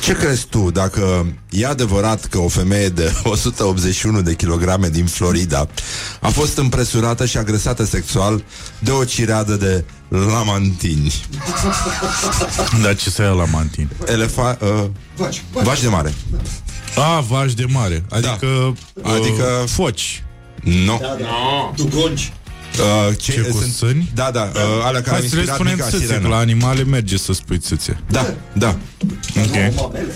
Ce 0.00 0.12
crezi 0.12 0.46
tu 0.46 0.70
dacă 0.70 1.26
e 1.50 1.66
adevărat 1.66 2.24
că 2.24 2.38
o 2.38 2.48
femeie 2.48 2.88
de 2.88 3.12
181 3.22 4.22
de 4.22 4.34
kilograme 4.34 4.88
din 4.88 5.06
Florida 5.06 5.68
a 6.20 6.28
fost 6.28 6.58
împresurată 6.58 7.26
și 7.26 7.36
agresată 7.36 7.84
sexual 7.84 8.44
de 8.78 8.90
o 8.90 9.04
cireadă 9.04 9.54
de 9.54 9.84
lamantini? 10.08 11.14
Dar 12.82 12.96
ce 12.96 13.10
să 13.10 13.22
ia 13.22 13.28
la 13.28 13.44
mantin? 13.44 13.88
Elefa... 14.06 14.58
Uh, 14.60 14.84
Vaci, 15.16 15.42
vaci 15.52 15.80
de 15.80 15.88
mare. 15.88 16.14
A, 16.96 17.20
vaci 17.20 17.52
de 17.52 17.64
mare 17.68 18.04
Adică, 18.10 18.74
Da. 19.02 19.12
Adică- 19.12 19.60
uh, 19.62 19.68
foci 19.68 20.22
Nu. 20.62 20.98
Da, 21.00 21.16
da. 21.20 21.72
Dugonci. 21.76 22.32
Uh, 22.78 23.16
Ce, 23.16 23.40
cu 23.40 23.62
sâni? 23.76 24.10
Da, 24.14 24.30
da, 24.30 24.50
uh, 24.54 24.60
alea 24.84 25.00
care 25.00 25.16
au 25.16 25.20
Hai 25.20 25.28
să 25.28 25.34
le 25.34 25.40
inspirat 25.40 25.54
spunem 25.54 25.72
mica 25.74 25.84
țâțe, 25.84 25.98
că 25.98 26.06
sirenă. 26.06 26.28
la 26.28 26.36
animale 26.36 26.84
merge 26.84 27.16
să 27.16 27.32
spui 27.32 27.58
țâțe 27.58 27.98
Da, 28.10 28.34
da. 28.52 28.76
Ok 29.36 29.74
Mamele. 29.74 30.14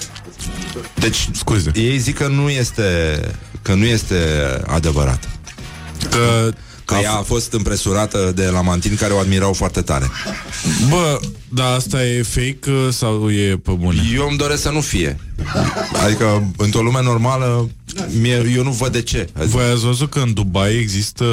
Deci, 0.95 1.29
Scuze 1.33 1.71
ei 1.75 1.99
zic 1.99 2.17
că 2.17 2.29
nu 2.29 2.49
este 2.49 3.21
că 3.63 3.75
nu 3.75 3.85
este 3.85 4.17
adevărat. 4.67 5.29
Că 6.11 6.51
Că 6.85 6.97
ea 7.03 7.13
a 7.13 7.23
fost 7.23 7.53
împresurată 7.53 8.33
de 8.35 8.45
lamantini 8.47 8.97
care 8.97 9.13
o 9.13 9.19
admirau 9.19 9.53
foarte 9.53 9.81
tare. 9.83 10.11
Bă, 10.89 11.21
dar 11.53 11.75
asta 11.77 12.07
e 12.07 12.23
fake 12.23 12.71
uh, 12.71 12.89
sau 12.91 13.31
e 13.31 13.57
pe 13.57 13.71
bune? 13.71 14.01
Eu 14.15 14.27
îmi 14.29 14.39
doresc 14.39 14.63
să 14.63 14.71
nu 14.71 14.81
fie. 14.81 15.17
Adică, 16.05 16.53
într-o 16.57 16.81
lume 16.83 17.03
normală, 17.03 17.69
mie, 18.21 18.53
eu 18.55 18.63
nu 18.63 18.71
văd 18.71 18.93
de 18.93 19.03
ce. 19.03 19.29
Adică, 19.37 19.57
Voi 19.57 19.65
ați 19.73 19.85
văzut 19.85 20.11
că 20.11 20.19
în 20.19 20.33
Dubai 20.35 20.75
există 20.77 21.25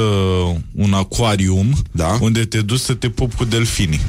un 0.74 0.92
acvarium 0.92 1.72
Da. 1.92 2.18
unde 2.20 2.44
te 2.44 2.60
duci 2.60 2.80
să 2.80 2.94
te 2.94 3.08
pupi 3.08 3.34
cu 3.36 3.44
delfinii. 3.44 4.00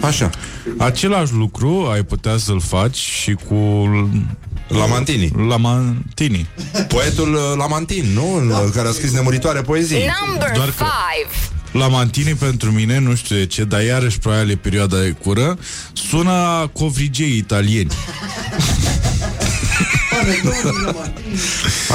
Așa. 0.00 0.30
Același 0.78 1.32
lucru 1.32 1.88
ai 1.92 2.02
putea 2.02 2.36
să-l 2.36 2.60
faci 2.60 2.96
și 2.96 3.32
cu 3.48 3.54
Lamantini. 4.68 5.32
Lamantini. 5.48 6.46
Poetul 6.88 7.34
uh, 7.34 7.40
Lamantin, 7.56 8.04
nu? 8.14 8.34
Uh, 8.36 8.70
Care 8.74 8.88
a 8.88 8.90
scris 8.92 9.12
nemuritoare 9.12 9.60
poezii. 9.60 9.96
Number 10.26 10.50
Doar 10.54 10.68
că- 10.76 10.84
5. 11.72 11.82
Lamantini 11.82 12.34
pentru 12.34 12.70
mine, 12.70 12.98
nu 12.98 13.14
știu 13.14 13.36
de 13.36 13.46
ce, 13.46 13.64
dar 13.64 13.82
iarăși 13.82 14.18
probabil 14.18 14.50
e 14.50 14.56
perioada 14.56 14.98
de 14.98 15.10
cură, 15.10 15.58
sună 15.92 16.30
a 16.30 16.66
covrigei 16.66 17.36
italieni. 17.36 17.90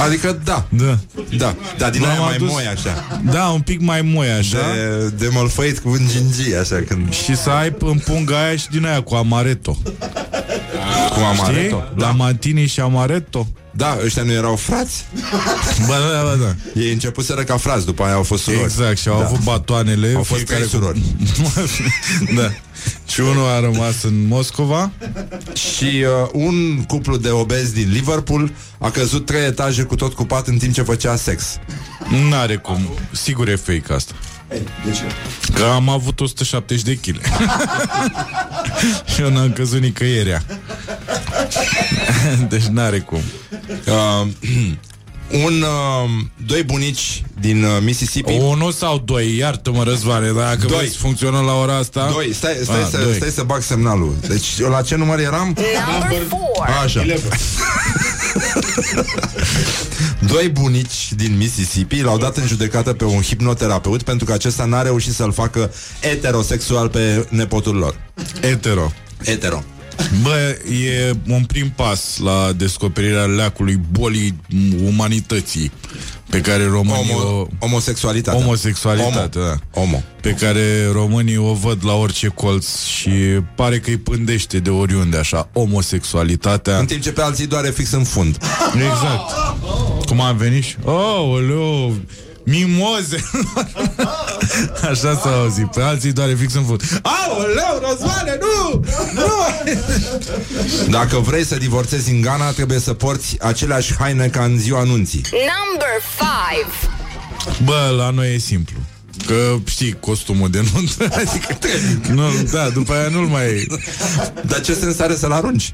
Adică, 0.06 0.40
da. 0.44 0.66
Da. 0.70 0.98
Da, 1.38 1.56
da, 1.78 1.90
din 1.90 2.02
M-am 2.02 2.10
aia 2.10 2.20
mai 2.20 2.36
adus- 2.36 2.50
moi 2.50 2.66
așa 2.66 3.20
Da, 3.32 3.48
un 3.48 3.62
pic 3.62 3.82
mai 3.82 4.02
moi 4.02 4.30
așa. 4.30 4.58
De, 4.58 5.10
de 5.18 5.28
mălfăit 5.32 5.80
cu 5.80 5.90
vângingii 5.90 6.56
Așa 6.56 6.84
când 6.88 7.14
Și 7.14 7.36
să 7.36 7.50
ai 7.50 7.76
în 7.80 7.98
punga 7.98 8.44
aia 8.44 8.56
și 8.56 8.70
din 8.70 8.86
aia 8.86 9.02
cu 9.02 9.16
amaretto. 9.16 9.78
Cu 11.10 11.20
amaretto 11.20 11.84
Știi? 11.86 12.02
Lamantini 12.04 12.66
și 12.68 12.80
amaretto. 12.80 13.48
Da, 13.76 13.98
ăștia 14.04 14.24
nu 14.24 14.32
erau 14.32 14.56
frați 14.56 15.06
Ba 15.88 15.96
da, 16.12 16.22
ba 16.24 16.36
da. 16.46 16.80
Ei 16.82 16.92
începuseră 16.92 17.44
ca 17.44 17.58
frați 17.58 17.86
După 17.86 18.04
aia 18.04 18.14
au 18.14 18.24
fost 18.24 18.44
surori 18.44 18.64
Exact, 18.64 18.98
și 18.98 19.08
au 19.08 19.20
Da. 19.20 19.26
avut 19.26 19.40
batoanele 19.44 20.14
Au 20.16 20.24
fost 20.24 20.40
fiecare 20.40 20.60
trei 20.66 20.72
surori. 20.80 21.02
cu... 21.44 21.52
da. 22.42 22.52
Și 23.08 23.20
unul 23.20 23.48
a 23.48 23.60
rămas 23.60 24.04
în 24.04 24.28
Moscova. 24.28 24.92
Și 25.54 25.86
uh, 25.86 26.30
un 26.34 26.84
cuplu 26.84 27.18
de 27.18 27.30
obezi 27.30 27.74
din 27.74 27.90
Liverpool 27.92 28.52
A 28.78 28.90
căzut 28.92 29.26
trei 29.26 29.46
etaje 29.46 29.84
cu 29.84 29.96
tot 29.96 30.14
cupat 30.14 30.48
În 30.48 30.58
timp 30.58 30.74
ce 30.74 30.82
făcea 30.82 31.16
sex. 31.16 31.60
N-are 32.30 32.56
cum. 32.56 32.90
Sigur 33.12 33.48
e 33.48 33.56
fake 33.56 33.94
asta. 33.94 34.14
Ei, 34.52 34.64
de 34.86 34.92
ce? 34.92 35.04
Că 35.54 35.64
am 35.64 35.90
avut 35.90 36.20
170 36.20 36.82
de 36.82 36.96
kg 36.96 37.22
Și 39.14 39.22
eu 39.22 39.32
n-am 39.32 39.52
căzut 39.52 39.80
nicăierea 39.82 40.44
Deci 42.50 42.64
n-are 42.64 43.00
cum. 43.00 43.22
Uh, 43.88 44.28
Un 45.32 45.62
uh, 45.62 46.10
Doi 46.46 46.64
bunici 46.64 47.24
din 47.40 47.64
uh, 47.64 47.78
Mississippi 47.82 48.32
Unul 48.34 48.72
sau 48.72 48.98
doi, 49.06 49.36
iartă-mă 49.36 49.84
Răzvane 49.84 50.32
Dacă 50.32 50.66
Doi. 50.68 50.78
vezi 50.80 50.98
funcționă 50.98 51.40
la 51.40 51.54
ora 51.54 51.76
asta 51.78 52.10
Doi, 52.14 52.34
stai, 52.34 52.60
stai, 52.64 52.82
Ah, 52.82 52.88
să, 52.92 52.98
doi. 53.04 53.14
stai 53.16 53.30
să 53.30 53.44
bag 53.44 53.62
semnalul 53.62 54.16
Deci 54.28 54.48
eu 54.60 54.70
la 54.70 54.82
ce 54.82 54.96
număr 54.96 55.20
eram? 55.20 55.58
Number 56.00 56.22
4. 56.56 56.74
Așa 56.84 57.06
Doi 60.32 60.50
bunici 60.50 61.14
din 61.16 61.38
Mississippi 61.38 62.02
l-au 62.02 62.18
dat 62.18 62.38
în 62.38 62.48
judecată 62.48 62.94
pe 62.94 63.04
un 63.04 63.22
hipnoterapeut 63.22 64.04
pentru 64.04 64.26
că 64.26 64.34
acesta 64.34 64.66
n-a 64.66 64.82
reușit 64.82 65.14
să-l 65.14 65.32
facă 65.34 65.72
eterosexual 66.02 66.90
pe 66.90 67.26
nepotul 67.30 67.76
lor. 67.76 67.96
Etero 68.42 68.92
Etero. 69.24 69.64
Bă, 70.22 70.58
e 70.86 71.14
un 71.28 71.44
prim 71.44 71.70
pas 71.76 72.18
la 72.24 72.52
descoperirea 72.56 73.26
leacului 73.26 73.80
bolii 73.92 74.36
umanității 74.86 75.72
pe 76.30 76.42
care 76.42 76.66
românii 76.66 77.12
Homo, 77.12 77.40
o... 77.40 77.48
homosexualitatea. 77.60 78.40
Homosexualitate, 78.40 79.40
Homo. 79.40 79.46
da. 79.46 79.80
Homo. 79.80 80.04
Pe 80.22 80.32
care 80.32 80.90
românii 80.92 81.38
o 81.38 81.54
văd 81.54 81.86
la 81.86 81.94
orice 81.94 82.28
colț 82.28 82.84
și 82.84 83.10
pare 83.56 83.80
că 83.80 83.90
îi 83.90 83.98
pândește 83.98 84.60
de 84.60 84.70
oriunde 84.70 85.18
așa, 85.18 85.50
homosexualitatea. 85.54 86.78
În 86.78 86.86
timp 86.86 87.02
ce 87.02 87.12
pe 87.12 87.22
alții 87.22 87.48
doare 87.48 87.70
fix 87.70 87.92
în 87.92 88.04
fund. 88.04 88.38
Exact. 88.76 89.32
Cum 90.06 90.22
am 90.22 90.38
venit 90.38 90.64
și... 90.64 90.76
Oh, 90.84 91.30
oleu, 91.34 91.96
mimoze! 92.44 93.24
Așa 94.90 95.20
s-a 95.24 95.34
auzit. 95.42 95.66
Pe 95.66 95.82
alții 95.82 96.12
doare 96.12 96.36
fix 96.36 96.54
în 96.54 96.64
fund. 96.64 97.02
Aoleu, 97.02 97.90
Răzvane, 97.90 98.38
nu! 98.42 98.84
Nu! 99.14 99.72
Dacă 100.90 101.18
vrei 101.18 101.46
să 101.46 101.56
divorțezi 101.56 102.12
în 102.12 102.22
Ghana, 102.22 102.52
trebuie 102.52 102.80
să 102.80 102.94
porți 102.94 103.36
aceleași 103.42 103.94
haine 104.00 104.28
ca 104.28 104.44
în 104.44 104.58
ziua 104.60 104.80
anunții. 104.80 105.22
Number 105.32 105.90
5. 107.48 107.66
Bă, 107.66 107.94
la 107.98 108.10
noi 108.10 108.34
e 108.34 108.38
simplu. 108.38 108.76
Că 109.28 109.56
știi 109.66 109.96
costumul 110.00 110.50
de 110.50 110.64
nuntă 110.74 111.04
Adică 111.20 111.58
nu, 112.12 112.24
Da, 112.52 112.70
după 112.70 112.94
aia 112.94 113.08
nu-l 113.10 113.26
mai 113.26 113.68
Dar 114.46 114.62
ce 114.62 114.74
sens 114.74 115.00
are 115.00 115.16
să-l 115.16 115.32
arunci? 115.32 115.74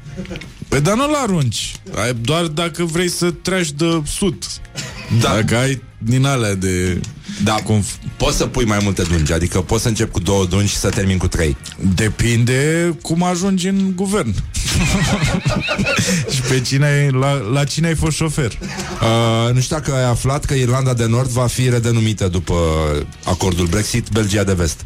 Păi 0.68 0.80
dar 0.80 0.94
nu-l 0.94 1.14
arunci 1.22 1.74
Ai- 1.96 2.14
Doar 2.20 2.42
dacă 2.44 2.84
vrei 2.84 3.08
să 3.08 3.30
treci 3.30 3.70
de 3.70 4.02
sud 4.06 4.44
Da. 5.18 5.34
Dacă 5.34 5.56
ai 5.56 5.82
din 5.98 6.24
alea 6.24 6.54
de 6.54 7.00
Da, 7.44 7.52
cum, 7.54 7.84
poți 8.16 8.36
să 8.36 8.46
pui 8.46 8.64
mai 8.64 8.78
multe 8.82 9.02
dungi, 9.02 9.32
adică 9.32 9.60
poți 9.60 9.82
să 9.82 9.88
începi 9.88 10.10
cu 10.10 10.20
două 10.20 10.44
dungi 10.46 10.70
și 10.70 10.76
să 10.76 10.88
termin 10.88 11.18
cu 11.18 11.28
trei. 11.28 11.56
Depinde 11.94 12.94
cum 13.02 13.22
ajungi 13.22 13.68
în 13.68 13.92
guvern 13.94 14.34
Și 16.32 16.40
pe 16.40 16.60
cine 16.60 16.86
ai, 16.86 17.10
la, 17.10 17.32
la 17.52 17.64
cine 17.64 17.86
ai 17.86 17.94
fost 17.94 18.16
șofer 18.16 18.58
Uh, 19.00 19.54
nu 19.54 19.60
știu 19.60 19.76
dacă 19.76 19.94
ai 19.94 20.04
aflat 20.04 20.44
că 20.44 20.54
Irlanda 20.54 20.94
de 20.94 21.06
Nord 21.06 21.28
va 21.28 21.46
fi 21.46 21.68
redenumită 21.68 22.28
după 22.28 22.54
acordul 23.24 23.66
Brexit, 23.66 24.08
Belgia 24.08 24.44
de 24.44 24.52
Vest. 24.52 24.84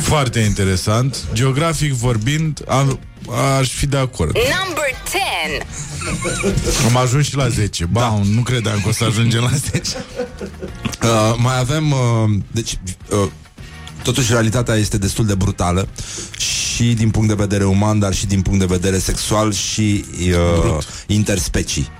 Foarte 0.00 0.38
interesant 0.38 1.16
Geografic 1.32 1.92
vorbind 1.92 2.64
am, 2.68 2.98
Aș 3.58 3.68
fi 3.68 3.86
de 3.86 3.96
acord 3.96 4.36
Number 4.36 4.84
10. 5.08 6.86
Am 6.86 6.96
ajuns 6.96 7.26
și 7.26 7.36
la 7.36 7.48
10 7.48 7.84
Ba, 7.84 8.00
da. 8.00 8.20
nu 8.34 8.40
credeam 8.40 8.80
că 8.80 8.88
o 8.88 8.92
să 8.92 9.04
ajungem 9.04 9.40
la 9.42 9.50
10 9.70 9.80
Uh, 11.02 11.34
mai 11.36 11.58
avem, 11.58 11.90
uh, 11.90 11.98
deci, 12.52 12.78
uh, 13.10 13.30
totuși 14.02 14.32
realitatea 14.32 14.74
este 14.74 14.98
destul 14.98 15.26
de 15.26 15.34
brutală 15.34 15.88
și 16.36 16.92
din 16.92 17.10
punct 17.10 17.28
de 17.28 17.34
vedere 17.34 17.64
uman, 17.64 17.98
dar 17.98 18.14
și 18.14 18.26
din 18.26 18.42
punct 18.42 18.58
de 18.58 18.64
vedere 18.64 18.98
sexual 18.98 19.52
și 19.52 20.04
uh, 20.28 20.82
interspecii. 21.06 21.90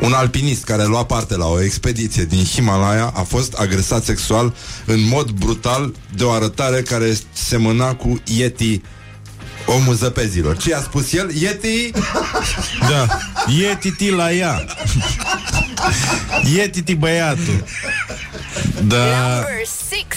Un 0.00 0.12
alpinist 0.12 0.64
care 0.64 0.84
lua 0.84 1.04
parte 1.04 1.36
la 1.36 1.46
o 1.46 1.62
expediție 1.62 2.24
din 2.24 2.44
Himalaya 2.44 3.12
a 3.14 3.22
fost 3.22 3.52
agresat 3.52 4.04
sexual 4.04 4.54
în 4.86 5.08
mod 5.08 5.30
brutal 5.30 5.94
de 6.16 6.24
o 6.24 6.30
arătare 6.30 6.82
care 6.82 7.18
semăna 7.32 7.94
cu 7.94 8.22
Yeti 8.24 8.80
omul 9.66 9.94
zăpezilor. 9.94 10.56
Ce 10.56 10.74
a 10.74 10.80
spus 10.80 11.12
el? 11.12 11.30
Yeti? 11.40 11.90
Da. 12.88 13.06
E 13.70 13.76
titi 13.80 14.10
la 14.10 14.32
ea. 14.32 14.64
E 16.58 16.68
titi 16.68 16.94
băiatul. 16.94 17.64
Da, 18.82 18.96
Number 18.96 19.62
six. 19.88 20.16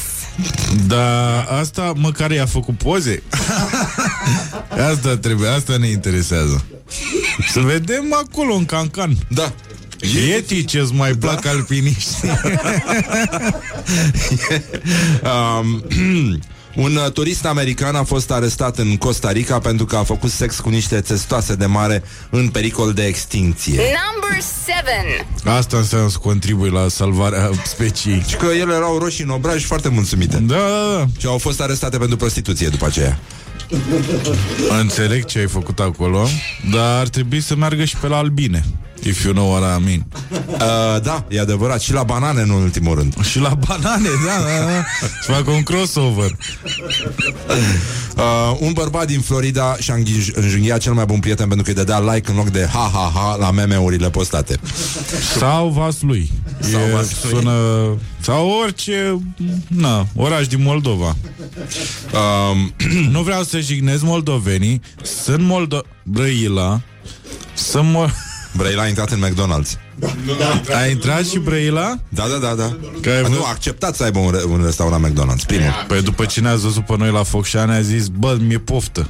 da, 0.87 1.41
asta 1.41 1.93
măcar 1.95 2.31
i-a 2.31 2.45
făcut 2.45 2.77
poze. 2.77 3.23
Asta 4.91 5.17
trebuie, 5.17 5.49
asta 5.49 5.77
ne 5.77 5.87
interesează. 5.87 6.65
Să 7.51 7.59
vedem 7.59 8.13
acolo 8.25 8.53
în 8.53 8.65
cancan. 8.65 9.17
Da. 9.27 9.53
Yeti 10.27 10.65
ce-ți 10.65 10.93
mai 10.93 11.11
plac 11.13 11.45
alpiniști. 11.45 12.13
Um, 15.23 15.83
un 16.75 16.95
uh, 16.95 17.11
turist 17.11 17.45
american 17.45 17.95
a 17.95 18.03
fost 18.03 18.31
arestat 18.31 18.77
în 18.77 18.97
Costa 18.97 19.31
Rica 19.31 19.59
pentru 19.59 19.85
că 19.85 19.95
a 19.95 20.03
făcut 20.03 20.29
sex 20.29 20.59
cu 20.59 20.69
niște 20.69 21.01
testoase 21.01 21.55
de 21.55 21.65
mare 21.65 22.03
în 22.29 22.47
pericol 22.47 22.93
de 22.93 23.05
extinție. 23.05 23.81
Number 23.81 24.43
seven. 24.65 25.55
Asta 25.57 25.77
înseamnă 25.77 26.09
să 26.09 26.17
contribui 26.17 26.69
la 26.69 26.87
salvarea 26.87 27.49
speciei. 27.65 28.23
Și 28.27 28.35
că 28.35 28.45
ele 28.45 28.73
erau 28.73 28.97
roșii 28.97 29.23
în 29.23 29.29
obraj 29.29 29.59
și 29.59 29.65
foarte 29.65 29.89
mulțumite. 29.89 30.37
Da, 30.37 30.55
da, 30.55 30.97
da. 30.97 31.05
Și 31.17 31.25
au 31.25 31.37
fost 31.37 31.61
arestate 31.61 31.97
pentru 31.97 32.17
prostituție 32.17 32.67
după 32.67 32.85
aceea. 32.85 33.19
Înțeleg 34.79 35.25
ce 35.25 35.39
ai 35.39 35.47
făcut 35.47 35.79
acolo, 35.79 36.27
dar 36.71 36.99
ar 36.99 37.07
trebui 37.07 37.41
să 37.41 37.55
meargă 37.55 37.83
și 37.85 37.97
pe 37.97 38.07
la 38.07 38.17
albine. 38.17 38.65
If 39.05 39.23
you 39.23 39.33
know 39.33 39.51
what 39.51 39.79
I 39.79 39.83
mean. 39.83 40.05
Uh, 40.55 41.01
da, 41.01 41.25
e 41.29 41.39
adevărat. 41.39 41.81
Și 41.81 41.93
la 41.93 42.03
banane, 42.03 42.41
în 42.41 42.49
ultimul 42.49 42.95
rând. 42.95 43.23
Și 43.31 43.39
la 43.39 43.53
banane, 43.67 44.09
da, 44.25 44.41
da, 44.43 44.65
da. 44.71 44.83
Să 45.21 45.31
facă 45.31 45.51
un 45.51 45.63
crossover. 45.63 46.29
Uh, 48.17 48.57
un 48.59 48.73
bărbat 48.73 49.07
din 49.07 49.19
Florida 49.21 49.75
și-a 49.79 49.95
înghij- 49.95 50.33
înjunghiat 50.33 50.79
cel 50.79 50.93
mai 50.93 51.05
bun 51.05 51.19
prieten 51.19 51.47
pentru 51.47 51.63
că 51.65 51.69
îi 51.69 51.75
dădea 51.85 52.13
like 52.13 52.31
în 52.31 52.37
loc 52.37 52.49
de 52.49 52.67
ha-ha-ha 52.73 53.35
la 53.39 53.51
meme-urile 53.51 54.09
postate. 54.09 54.59
Sau 55.37 55.69
Vaslui. 55.69 56.31
Sau 56.59 56.79
E, 56.79 56.91
Vaslui. 56.93 57.29
Sună... 57.31 57.51
Sau 58.21 58.49
orice, 58.63 59.19
na, 59.67 60.07
oraș 60.15 60.47
din 60.47 60.61
Moldova. 60.63 61.15
Um, 62.13 62.73
Nu 63.11 63.21
vreau 63.21 63.43
să 63.43 63.59
jignesc 63.59 64.03
moldovenii. 64.03 64.81
Sunt 65.23 65.41
moldo... 65.41 65.81
Brăila. 66.03 66.81
Sunt 67.53 67.91
mo... 67.91 68.05
Brăila 68.57 68.81
a 68.81 68.87
intrat 68.87 69.11
în 69.11 69.25
McDonald's. 69.27 69.79
A 70.75 70.85
intrat 70.85 71.25
și 71.25 71.39
Brăila? 71.39 71.95
Da, 72.09 72.23
da, 72.27 72.47
da, 72.47 72.53
da. 72.55 72.77
Că 73.01 73.09
ai 73.09 73.21
nu, 73.21 73.27
văzut? 73.27 73.43
a 73.43 73.49
acceptat 73.49 73.95
să 73.95 74.03
aibă 74.03 74.19
un, 74.19 74.31
re- 74.31 74.43
un 74.49 74.61
restaurant 74.63 75.05
McDonald's, 75.07 75.45
primul. 75.47 75.85
Păi 75.87 76.01
după 76.01 76.25
ce 76.25 76.41
ne-ați 76.41 76.61
văzut 76.61 76.85
pe 76.85 76.93
noi 76.97 77.11
la 77.11 77.23
Focșani 77.23 77.71
a 77.71 77.81
zis, 77.81 78.07
bă, 78.07 78.37
mi-e 78.39 78.57
poftă. 78.59 79.09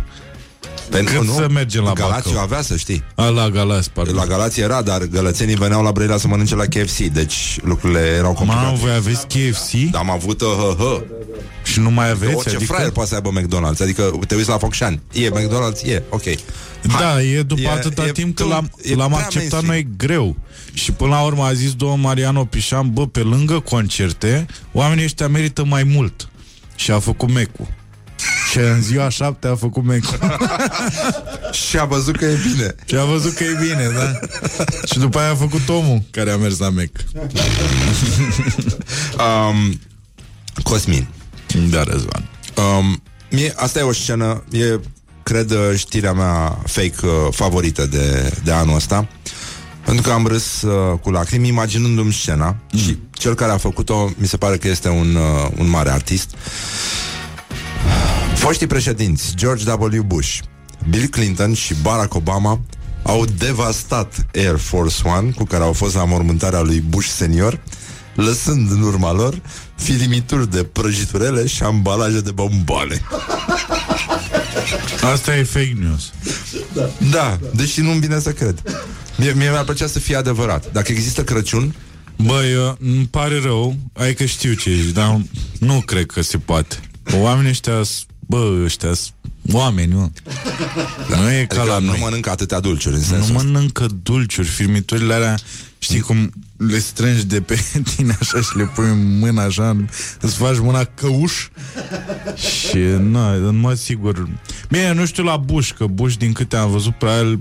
Pentru 0.89 1.19
Cât 1.19 1.29
să 1.29 1.47
mergem 1.51 1.83
la 1.83 1.93
Galați 1.93 2.27
Bacău? 2.27 2.41
avea, 2.41 2.61
să 2.61 2.75
știi. 2.75 3.03
A, 3.15 3.25
la 3.27 3.49
Galați, 3.49 3.89
pardon. 3.91 4.15
La 4.15 4.25
Galați 4.25 4.59
era, 4.59 4.81
dar 4.81 5.01
gălățenii 5.01 5.55
veneau 5.55 5.83
la 5.83 5.91
Brăila 5.91 6.17
să 6.17 6.27
mănânce 6.27 6.55
la 6.55 6.63
KFC, 6.63 6.97
deci 6.97 7.59
lucrurile 7.63 7.99
erau 7.99 8.33
complicate. 8.33 8.65
Mamă, 8.65 8.77
voi 8.81 8.93
aveți 8.93 9.27
KFC? 9.27 9.95
Am 9.95 10.09
avut 10.09 10.41
uh, 10.41 10.47
hă, 10.47 10.75
hă. 10.77 11.03
Și 11.75 11.81
nu 11.81 11.91
mai 11.91 12.09
aveți? 12.09 12.35
Orice 12.35 12.55
adică... 12.55 12.73
fraier 12.73 12.91
poate 12.91 13.09
să 13.09 13.15
aibă 13.15 13.31
McDonald's 13.39 13.81
Adică 13.81 14.19
te 14.27 14.35
uiți 14.35 14.49
la 14.49 14.57
Focșani 14.57 15.01
E 15.11 15.29
McDonald's? 15.29 15.85
E, 15.85 16.01
ok 16.09 16.23
Da, 16.99 17.21
e 17.21 17.41
după 17.41 17.61
E- 17.61 17.69
atâta 17.69 18.05
e 18.05 18.11
timp 18.11 18.35
că 18.35 18.43
tu- 18.43 18.49
l-am, 18.49 18.71
e 18.83 18.95
l-am 18.95 19.11
prea 19.11 19.23
acceptat 19.23 19.63
mainstream. 19.63 19.65
noi 19.65 19.87
greu. 19.97 20.35
Și 20.73 20.91
până 20.91 21.09
la 21.09 21.21
urmă 21.21 21.43
a 21.43 21.53
zis 21.53 21.73
domnul 21.73 21.97
Mariano 21.97 22.45
Pișan, 22.45 22.93
bă, 22.93 23.07
pe 23.07 23.19
lângă 23.19 23.59
concerte, 23.59 24.45
oamenii 24.71 25.03
ăștia 25.03 25.27
merită 25.27 25.65
mai 25.65 25.83
mult. 25.83 26.29
Și 26.75 26.91
a 26.91 26.99
făcut 26.99 27.31
mecu. 27.31 27.69
Și 28.51 28.57
în 28.57 28.81
ziua 28.81 29.09
șapte 29.09 29.47
a 29.47 29.55
făcut 29.55 29.83
mecu. 29.83 30.17
Și 31.67 31.77
a 31.77 31.85
văzut 31.85 32.17
că 32.17 32.25
e 32.25 32.37
bine 32.53 32.75
Și 32.85 32.95
a 32.95 33.03
văzut 33.03 33.33
că 33.33 33.43
e 33.43 33.57
bine, 33.61 33.89
da? 33.97 34.19
și 34.85 34.99
după 34.99 35.19
aia 35.19 35.31
a 35.31 35.35
făcut 35.35 35.69
omul 35.69 36.01
care 36.11 36.31
a 36.31 36.37
mers 36.37 36.57
la 36.57 36.69
mec. 36.69 36.91
um, 39.25 39.79
Cosmin 40.63 41.07
Da, 41.69 41.83
Răzvan. 41.83 42.29
um, 42.77 43.01
mie, 43.31 43.53
Asta 43.55 43.79
e 43.79 43.81
o 43.81 43.93
scenă 43.93 44.43
E, 44.51 44.79
cred, 45.23 45.51
uh, 45.51 45.57
știrea 45.75 46.13
mea 46.13 46.57
fake 46.65 46.95
uh, 47.05 47.11
favorită 47.31 47.85
de, 47.85 48.33
de 48.43 48.51
anul 48.51 48.75
ăsta 48.75 49.07
pentru 49.85 50.03
că 50.03 50.11
am 50.11 50.27
râs 50.27 50.61
uh, 50.61 50.99
cu 50.99 51.11
lacrimi 51.11 51.47
imaginându-mi 51.47 52.13
scena 52.13 52.55
mm. 52.71 52.79
și 52.79 52.97
cel 53.11 53.33
care 53.33 53.51
a 53.51 53.57
făcut-o 53.57 54.09
mi 54.17 54.27
se 54.27 54.37
pare 54.37 54.57
că 54.57 54.67
este 54.67 54.89
un, 54.89 55.15
uh, 55.15 55.51
un 55.57 55.69
mare 55.69 55.89
artist. 55.89 56.35
Foștii 58.35 58.67
președinți 58.67 59.33
George 59.35 59.71
W. 59.71 60.01
Bush, 60.03 60.39
Bill 60.89 61.07
Clinton 61.07 61.53
și 61.53 61.73
Barack 61.81 62.13
Obama 62.15 62.59
au 63.03 63.25
devastat 63.37 64.25
Air 64.35 64.57
Force 64.57 65.07
One 65.07 65.29
cu 65.29 65.43
care 65.43 65.63
au 65.63 65.73
fost 65.73 65.95
la 65.95 66.05
mormântarea 66.05 66.61
lui 66.61 66.79
Bush 66.79 67.07
senior, 67.07 67.59
lăsând 68.15 68.71
în 68.71 68.81
urma 68.81 69.11
lor 69.13 69.41
filimituri 69.75 70.51
de 70.51 70.63
prăjiturele 70.63 71.47
și 71.47 71.63
ambalaje 71.63 72.21
de 72.21 72.31
bomboane. 72.31 73.01
Asta 75.13 75.35
e 75.37 75.43
fake 75.43 75.75
news. 75.79 76.11
Da, 77.11 77.39
deși 77.53 77.81
nu-mi 77.81 77.99
vine 77.99 78.19
să 78.19 78.31
cred. 78.31 78.61
Mie, 79.17 79.33
mie 79.33 79.49
mi-ar 79.49 79.63
plăcea 79.63 79.87
să 79.87 79.99
fie 79.99 80.15
adevărat. 80.15 80.71
Dacă 80.71 80.91
există 80.91 81.23
Crăciun, 81.23 81.75
Băi, 82.17 82.51
eu- 82.53 82.77
îmi 82.81 83.07
pare 83.11 83.39
rău, 83.43 83.75
ai 83.93 84.13
că 84.13 84.25
știu 84.25 84.53
ce 84.53 84.69
ești, 84.69 84.91
dar 84.91 85.21
nu 85.59 85.81
cred 85.85 86.05
că 86.05 86.21
se 86.21 86.37
poate. 86.37 86.79
Oamenii 87.13 87.49
ăștia, 87.49 87.81
bă, 88.19 88.61
ăștia 88.63 88.91
oameni, 89.51 89.91
nu. 89.93 90.11
Nu 91.07 91.31
e 91.31 91.45
ca 91.49 91.59
adică 91.59 91.73
la 91.73 91.79
nu 91.79 91.85
noi. 91.85 91.99
mănâncă 92.01 92.29
atâtea 92.29 92.59
dulciuri 92.59 92.95
în 92.95 93.01
Nu 93.01 93.07
sensul 93.07 93.35
ăsta. 93.35 93.47
mănâncă 93.47 93.85
dulciuri, 94.03 94.47
firmiturile 94.47 95.13
alea 95.13 95.35
Știi 95.79 95.99
cum 95.99 96.31
le 96.57 96.79
strângi 96.79 97.25
de 97.25 97.41
pe 97.41 97.59
tine 97.95 98.17
așa 98.21 98.41
și 98.41 98.57
le 98.57 98.63
pui 98.63 98.85
în 98.85 99.17
mână 99.19 99.41
așa 99.41 99.75
Îți 100.21 100.35
faci 100.35 100.59
mâna 100.59 100.83
căuș 100.83 101.33
Și 102.35 102.77
na, 102.99 103.31
în 103.33 103.57
mod 103.57 103.77
sigur 103.77 104.27
Bine, 104.69 104.93
nu 104.93 105.05
știu 105.05 105.23
la 105.23 105.37
Bush 105.37 105.69
Că 105.77 105.85
Bush 105.85 106.15
din 106.17 106.31
câte 106.31 106.55
am 106.55 106.71
văzut 106.71 106.95
pe 106.95 107.05
el 107.05 107.39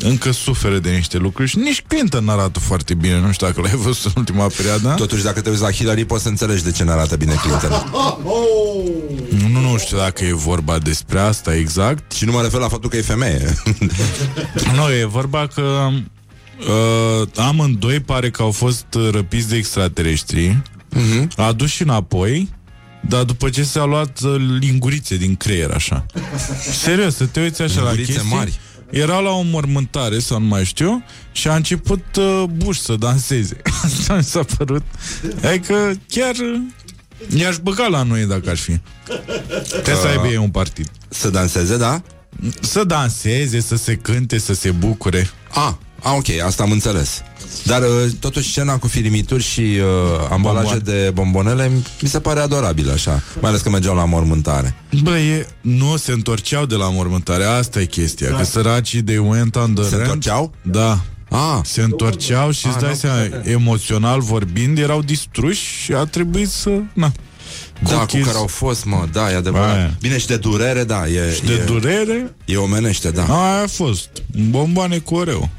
încă 0.00 0.30
suferă 0.30 0.78
de 0.78 0.90
niște 0.90 1.18
lucruri 1.18 1.48
și 1.48 1.58
nici 1.58 1.82
Clinton 1.86 2.24
nu 2.24 2.30
arată 2.30 2.58
foarte 2.60 2.94
bine. 2.94 3.20
Nu 3.20 3.32
știu 3.32 3.46
dacă 3.46 3.60
l-ai 3.60 3.74
văzut 3.76 4.04
în 4.04 4.12
ultima 4.16 4.46
perioadă. 4.56 4.94
Totuși, 4.96 5.22
dacă 5.22 5.40
te 5.40 5.48
uiți 5.50 5.62
la 5.62 5.70
Hillary, 5.70 6.04
poți 6.04 6.22
să 6.22 6.28
înțelegi 6.28 6.62
de 6.64 6.70
ce 6.70 6.84
nu 6.84 6.90
arată 6.90 7.16
bine 7.16 7.34
Clinton. 7.34 7.70
Nu, 9.66 9.72
nu 9.72 9.78
știu 9.78 9.96
dacă 9.96 10.24
e 10.24 10.32
vorba 10.32 10.78
despre 10.78 11.18
asta 11.18 11.54
exact. 11.54 12.12
Și 12.12 12.24
nu 12.24 12.32
mă 12.32 12.42
refer 12.42 12.60
la 12.60 12.68
faptul 12.68 12.90
că 12.90 12.96
e 12.96 13.00
femeie. 13.00 13.54
Nu, 14.76 14.92
e 15.00 15.04
vorba 15.04 15.46
că 15.46 15.88
uh, 16.58 17.28
amândoi 17.36 18.00
pare 18.00 18.30
că 18.30 18.42
au 18.42 18.50
fost 18.50 18.86
uh, 18.94 19.08
răpiți 19.10 19.48
de 19.48 19.56
extraterestri, 19.56 20.62
uh-huh. 20.92 21.26
aduși 21.36 21.82
înapoi, 21.82 22.48
dar 23.08 23.22
după 23.22 23.48
ce 23.48 23.62
s-au 23.62 23.88
luat 23.88 24.20
uh, 24.20 24.34
lingurițe 24.60 25.16
din 25.16 25.36
creier, 25.36 25.70
așa. 25.70 26.06
Serios, 26.72 27.16
să 27.16 27.26
te 27.26 27.40
uiți 27.40 27.62
așa 27.62 27.80
Lingurițe 27.80 28.12
la 28.12 28.18
chestii. 28.18 28.36
mari. 28.36 28.58
Erau 28.90 29.22
la 29.22 29.30
o 29.30 29.42
mormântare, 29.42 30.18
sau 30.18 30.40
nu 30.40 30.46
mai 30.46 30.64
știu, 30.64 31.04
și 31.32 31.48
a 31.48 31.54
început 31.54 32.04
uh, 32.16 32.42
Bush 32.54 32.80
să 32.80 32.94
danseze. 32.96 33.56
Asta 33.84 34.14
mi 34.14 34.24
s-a 34.24 34.44
părut. 34.56 34.82
Adică 35.42 35.92
chiar 36.08 36.34
uh, 36.34 36.60
i-aș 37.36 37.56
băga 37.56 37.86
la 37.86 38.02
noi 38.02 38.26
dacă 38.26 38.50
aș 38.50 38.60
fi. 38.60 38.80
Trebuie 39.68 39.94
să 39.94 40.06
aibă 40.06 40.26
ei 40.26 40.36
un 40.36 40.50
partid. 40.50 40.90
să 41.08 41.30
danseze, 41.30 41.76
da? 41.76 42.02
Să 42.60 42.84
danseze, 42.84 43.60
să 43.60 43.76
se 43.76 43.94
cânte, 43.94 44.38
să 44.38 44.54
se 44.54 44.70
bucure. 44.70 45.30
A, 45.48 45.78
a, 46.02 46.12
ok, 46.14 46.28
asta 46.44 46.62
am 46.62 46.70
înțeles. 46.70 47.22
Dar 47.64 47.82
uh, 47.82 47.88
totuși 48.20 48.50
scena 48.50 48.78
cu 48.78 48.86
filimituri 48.86 49.42
și 49.42 49.60
uh, 49.60 50.28
ambalaje 50.30 50.74
Bomboane. 50.74 51.00
de 51.02 51.10
bombonele 51.10 51.70
mi 52.00 52.08
se 52.08 52.20
pare 52.20 52.40
adorabil 52.40 52.90
așa, 52.90 53.22
mai 53.40 53.50
ales 53.50 53.60
că 53.60 53.70
mergeau 53.70 53.94
la 53.94 54.04
mormântare. 54.04 54.74
Bă, 55.02 55.18
e, 55.18 55.46
nu 55.60 55.96
se 55.96 56.12
întorceau 56.12 56.66
de 56.66 56.74
la 56.74 56.90
mormântare, 56.90 57.44
asta 57.44 57.80
e 57.80 57.84
chestia, 57.84 58.30
da. 58.30 58.36
că 58.36 58.44
săracii 58.44 59.02
de 59.02 59.18
went 59.18 59.56
on 59.56 59.74
the 59.74 59.84
Se 59.84 59.90
rent, 59.90 60.00
întorceau? 60.02 60.54
Da, 60.62 61.04
Ah, 61.28 61.58
se 61.64 61.82
întorceau 61.82 62.50
și 62.50 62.66
îți 62.66 62.78
dai 62.78 62.94
seama, 62.94 63.18
emoțional 63.44 64.20
vorbind, 64.20 64.78
erau 64.78 65.02
distruși 65.02 65.64
și 65.82 65.92
a 65.92 66.04
trebuit 66.04 66.48
să... 66.48 66.70
Na. 66.92 67.12
da, 67.82 67.88
cu 67.90 67.94
Cookies. 67.96 68.24
care 68.26 68.36
au 68.38 68.46
fost, 68.46 68.84
mă, 68.84 69.08
da, 69.12 69.32
e 69.32 69.34
adevărat. 69.34 69.74
Aia. 69.76 69.96
Bine, 70.00 70.18
și 70.18 70.26
de 70.26 70.36
durere, 70.36 70.84
da, 70.84 71.06
e, 71.08 71.34
Și 71.34 71.42
de 71.44 71.52
e, 71.52 71.64
durere, 71.64 72.34
e 72.44 72.56
omenește, 72.56 73.10
da. 73.10 73.22
aia 73.24 73.62
a 73.62 73.66
fost. 73.66 74.08
Bomboane 74.50 74.98
cu 74.98 75.14
oreo. 75.14 75.50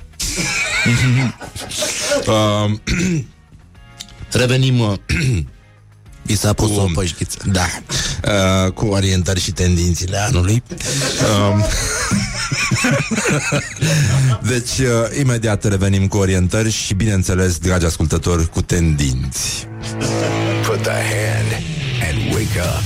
Uh, 2.28 2.72
revenim 4.32 4.80
uh, 4.80 4.93
I 6.30 6.36
s-a 6.36 6.53
pus 6.53 6.68
Cu- 6.70 6.74
o 6.80 6.86
pășghiță. 6.93 7.38
Da. 7.51 7.65
uh, 8.65 8.72
cu 8.72 8.86
orientări 8.86 9.39
și 9.41 9.51
tendințele 9.51 10.18
anului. 10.18 10.63
Um, 11.51 11.63
deci, 14.51 14.77
uh, 14.77 15.19
imediat 15.19 15.63
revenim 15.63 16.07
cu 16.07 16.17
orientări 16.17 16.71
și, 16.71 16.93
bineînțeles, 16.93 17.57
dragi 17.57 17.85
ascultători, 17.85 18.49
cu 18.49 18.61
tendinți. 18.61 19.67
Put 20.65 20.81
the 20.81 20.91
hand 20.91 21.63
and 22.09 22.33
wake 22.33 22.59
up. 22.59 22.81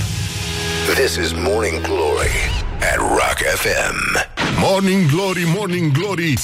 This 0.94 1.16
is 1.16 1.32
Morning 1.32 1.80
Glory 1.80 2.50
at 2.92 2.98
Rock 2.98 3.38
FM. 3.54 4.16
Morning 4.58 5.10
Glory, 5.10 5.44
Morning 5.56 5.92
Glory 5.92 6.34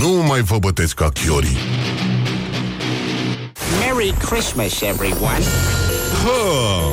Nu 0.00 0.08
mai 0.08 0.40
vă 0.40 0.58
bătesc 0.58 0.94
ca 0.94 1.08
chiorii 1.08 1.56
Merry 3.80 4.14
Christmas, 4.28 4.80
everyone. 4.80 5.44
Huh. 6.24 6.92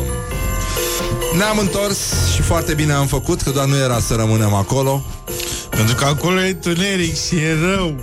Ne-am 1.38 1.58
întors 1.58 1.98
și 2.36 2.42
foarte 2.42 2.74
bine 2.74 2.94
am 2.94 3.08
făcut 3.08 3.42
Că 3.42 3.50
doar 3.50 3.66
nu 3.66 3.78
era 3.78 4.00
să 4.00 4.14
rămânem 4.14 4.54
acolo 4.54 5.04
Pentru 5.78 5.96
că 5.96 6.06
acolo 6.06 6.44
e 6.44 6.54
tuneric 6.54 7.16
și 7.16 7.36
e 7.36 7.58
rău. 7.62 7.96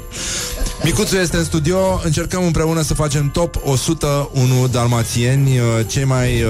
Micuțul 0.85 1.19
este 1.19 1.37
în 1.37 1.45
studio 1.45 2.01
Încercăm 2.05 2.45
împreună 2.45 2.83
să 2.83 2.95
facem 2.95 3.31
top 3.31 3.57
101 3.65 4.67
dalmațieni 4.69 5.59
uh, 5.59 5.65
Cei 5.87 6.05
mai... 6.05 6.45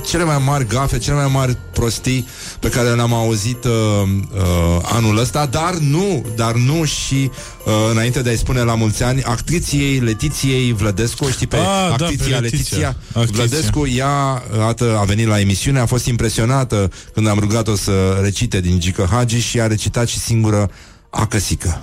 Uh, 0.00 0.06
cele 0.08 0.24
mai 0.24 0.42
mari 0.46 0.66
gafe, 0.66 0.98
cele 0.98 1.16
mai 1.16 1.30
mari 1.32 1.56
prostii 1.72 2.26
pe 2.60 2.68
care 2.68 2.88
le-am 2.88 3.12
auzit 3.14 3.64
uh, 3.64 3.72
uh, 3.72 4.78
anul 4.82 5.18
ăsta, 5.18 5.46
dar 5.46 5.74
nu, 5.74 6.26
dar 6.36 6.54
nu 6.54 6.84
și 6.84 7.30
uh, 7.64 7.72
înainte 7.90 8.22
de 8.22 8.28
a-i 8.28 8.36
spune 8.36 8.62
la 8.62 8.74
mulți 8.74 9.02
ani, 9.02 9.22
actriției 9.22 9.98
Letiției 9.98 10.72
Vlădescu, 10.72 11.24
o 11.24 11.28
știi 11.28 11.46
pe 11.46 11.56
Ah, 11.56 11.62
da, 11.62 11.94
pe 11.96 12.02
actriția 12.02 12.38
Letiția. 12.38 12.76
Letiția 12.78 12.96
Actriția. 13.14 13.44
Vlădescu, 13.44 13.86
ea 13.86 14.42
ată, 14.68 14.96
a 15.00 15.04
venit 15.04 15.26
la 15.26 15.40
emisiune, 15.40 15.78
a 15.78 15.86
fost 15.86 16.06
impresionată 16.06 16.90
când 17.14 17.28
am 17.28 17.38
rugat-o 17.38 17.76
să 17.76 18.18
recite 18.22 18.60
din 18.60 18.80
Gică 18.80 19.08
Hagi 19.10 19.38
și 19.38 19.60
a 19.60 19.66
recitat 19.66 20.08
și 20.08 20.18
singură 20.18 20.70
Acăsică. 21.10 21.82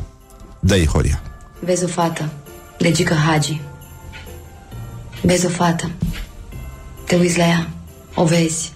Dă-i, 0.59 0.86
Horia. 0.86 1.22
Vezi 1.59 1.84
o 1.84 1.88
fată, 1.88 2.30
de 2.78 2.91
Gică 2.91 3.13
Hagi. 3.13 3.61
Vezi 5.22 5.45
o 5.45 5.49
fată. 5.49 5.91
Te 7.05 7.15
uiți 7.15 7.38
la 7.38 7.43
ea, 7.43 7.70
o 8.20 8.26
vezi. 8.26 8.72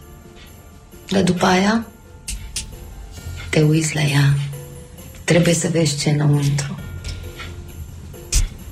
Dar 1.09 1.23
după 1.23 1.45
aia, 1.45 1.85
te 3.49 3.61
uiți 3.61 3.95
la 3.95 4.01
ea. 4.01 4.33
Trebuie 5.23 5.53
să 5.53 5.69
vezi 5.71 5.97
ce 5.97 6.09
înăuntru. 6.09 6.79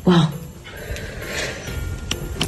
Wow! 0.04 0.32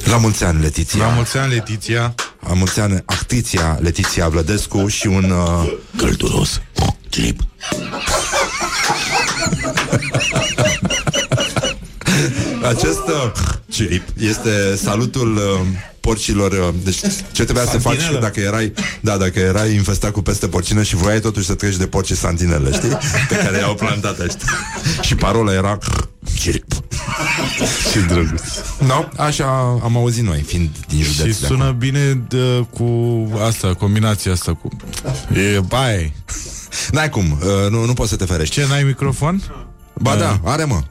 La 0.03 0.17
mulți 0.17 0.43
ani, 0.43 0.61
Letiția. 0.61 1.05
La 1.05 1.11
mulți 1.11 1.37
ani, 1.37 1.53
Letiția. 1.53 2.15
La 2.47 2.53
mulți 2.53 2.79
ani, 2.79 3.03
actriția 3.05 3.77
Letiția 3.81 4.27
Vlădescu 4.27 4.87
și 4.87 5.07
un 5.07 5.31
uh, 5.31 5.73
călduros 5.97 6.61
clip. 7.09 7.41
Acest 12.67 13.07
uh, 13.07 13.31
chip 13.69 14.03
este 14.17 14.75
salutul 14.75 15.35
uh, 15.35 15.67
porcilor. 15.99 16.51
Uh, 16.51 16.73
deci 16.83 16.99
ce 17.31 17.43
trebuia 17.43 17.65
să 17.65 17.77
faci 17.77 17.93
Santinelă. 17.97 18.19
dacă 18.19 18.39
erai, 18.39 18.73
da, 19.01 19.17
dacă 19.17 19.39
erai 19.39 19.73
infestat 19.73 20.11
cu 20.11 20.21
peste 20.21 20.47
porcină 20.47 20.83
și 20.83 20.95
voiai 20.95 21.19
totuși 21.19 21.45
să 21.45 21.53
treci 21.53 21.75
de 21.75 21.87
porci 21.87 22.11
santinele, 22.11 22.71
știi? 22.71 22.97
Pe 23.29 23.35
care 23.35 23.57
i-au 23.57 23.75
plantat 23.75 24.19
ăștia. 24.19 24.47
și 25.01 25.15
parola 25.15 25.53
era 25.53 25.77
chip. 26.39 26.65
Ce 27.91 27.99
drăguț. 28.07 28.41
No, 28.87 29.05
așa 29.17 29.79
am 29.83 29.97
auzit 29.97 30.23
noi, 30.23 30.41
fiind 30.41 30.69
din 30.87 31.03
județ. 31.03 31.33
Și 31.33 31.39
de 31.39 31.45
sună 31.45 31.63
acolo. 31.63 31.77
bine 31.77 32.25
de, 32.27 32.65
cu 32.69 32.87
asta, 33.47 33.73
combinația 33.73 34.31
asta 34.31 34.53
cu... 34.53 34.69
E 35.33 35.59
bai. 35.59 36.13
N-ai 36.91 37.09
cum, 37.09 37.31
uh, 37.31 37.69
nu, 37.69 37.85
nu 37.85 37.93
poți 37.93 38.09
să 38.09 38.15
te 38.15 38.25
ferești. 38.25 38.53
Ce, 38.53 38.67
n-ai 38.67 38.83
microfon? 38.83 39.43
Ba 39.93 40.15
da, 40.15 40.39
are 40.43 40.63
mă. 40.63 40.81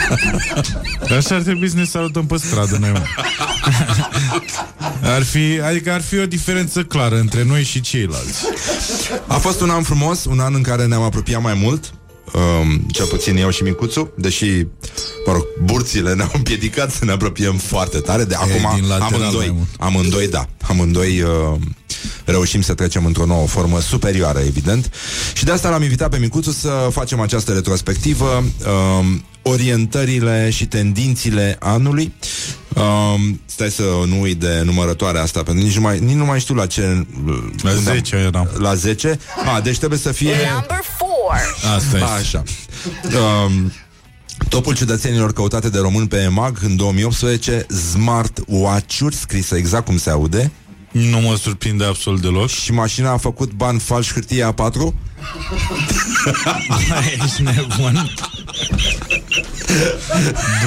Așa 1.18 1.34
ar 1.34 1.42
trebui 1.42 1.68
să 1.68 1.76
ne 1.76 1.84
salutăm 1.84 2.26
pe 2.26 2.36
stradă 2.36 2.76
noi, 2.80 2.90
mă. 2.90 3.02
Ar 5.02 5.22
fi, 5.22 5.60
adică 5.64 5.92
ar 5.92 6.02
fi 6.02 6.18
o 6.18 6.26
diferență 6.26 6.82
clară 6.82 7.18
între 7.18 7.44
noi 7.44 7.62
și 7.62 7.80
ceilalți. 7.80 8.44
A 9.26 9.34
fost 9.34 9.60
un 9.60 9.70
an 9.70 9.82
frumos, 9.82 10.24
un 10.24 10.40
an 10.40 10.54
în 10.54 10.62
care 10.62 10.86
ne-am 10.86 11.02
apropiat 11.02 11.42
mai 11.42 11.54
mult 11.54 11.92
um, 12.32 12.78
Cel 12.78 13.06
puțin 13.06 13.36
eu 13.36 13.50
și 13.50 13.62
Micuțu 13.62 14.12
Deși, 14.16 14.66
mă 15.26 15.32
rog, 15.32 15.44
burțile 15.62 16.14
ne-au 16.14 16.30
împiedicat 16.34 16.90
Să 16.90 17.04
ne 17.04 17.12
apropiem 17.12 17.56
foarte 17.56 17.98
tare 17.98 18.24
De 18.24 18.34
acum 18.34 18.74
din 18.74 18.88
lateral 18.88 19.10
mai 19.10 19.18
amândoi, 19.18 19.50
mult. 19.54 19.68
amândoi, 19.78 20.28
da 20.28 20.46
Amândoi 20.68 21.20
uh, 21.20 21.58
reușim 22.24 22.62
să 22.62 22.74
trecem 22.74 23.04
într-o 23.06 23.24
nouă 23.24 23.46
formă 23.46 23.80
superioară, 23.80 24.38
evident 24.38 24.90
Și 25.34 25.44
de 25.44 25.50
asta 25.50 25.68
l-am 25.70 25.82
invitat 25.82 26.08
pe 26.08 26.18
Micuțu 26.18 26.50
Să 26.50 26.88
facem 26.92 27.20
această 27.20 27.52
retrospectivă 27.52 28.44
um, 29.00 29.24
Orientările 29.42 30.50
și 30.50 30.66
tendințile 30.66 31.56
anului 31.60 32.12
um, 32.74 33.40
Stai 33.46 33.70
să 33.70 33.82
nu 34.06 34.20
uit 34.20 34.36
de 34.40 34.62
numărătoarea 34.64 35.22
asta 35.22 35.42
Pentru 35.42 35.62
că 35.62 35.68
nici 35.68 35.76
nu 35.76 35.82
mai, 35.82 35.98
nici 35.98 36.16
nu 36.16 36.24
mai 36.24 36.40
știu 36.40 36.54
la 36.54 36.66
ce 36.66 37.06
La 37.62 37.70
unde 37.70 37.90
am- 37.90 37.96
10 37.96 38.16
eram. 38.16 38.48
La 38.58 38.74
10? 38.74 39.18
A, 39.54 39.60
deci 39.60 39.78
trebuie 39.78 39.98
să 39.98 40.12
fie 40.12 40.34
Number 40.52 40.80
four. 40.98 41.74
Asta 41.76 41.98
e. 41.98 42.02
Așa 42.02 42.42
um, 43.44 43.72
Topul 44.48 44.74
cetățenilor 44.74 45.32
căutate 45.32 45.68
de 45.68 45.78
români 45.78 46.08
pe 46.08 46.16
EMAG 46.16 46.58
în 46.62 46.76
2018 46.76 47.66
Smart 47.90 48.40
Watch-uri, 48.46 49.14
scrisă 49.14 49.56
exact 49.56 49.84
cum 49.84 49.98
se 49.98 50.10
aude 50.10 50.52
Nu 50.90 51.18
mă 51.20 51.36
surprinde 51.36 51.84
absolut 51.84 52.20
deloc. 52.20 52.48
Și 52.48 52.72
mașina 52.72 53.10
a 53.12 53.16
făcut 53.16 53.52
bani 53.52 53.78
falși 53.80 54.12
hârtie 54.12 54.52
A4 54.52 54.72
Ești 57.24 57.42
nebun. 57.42 58.10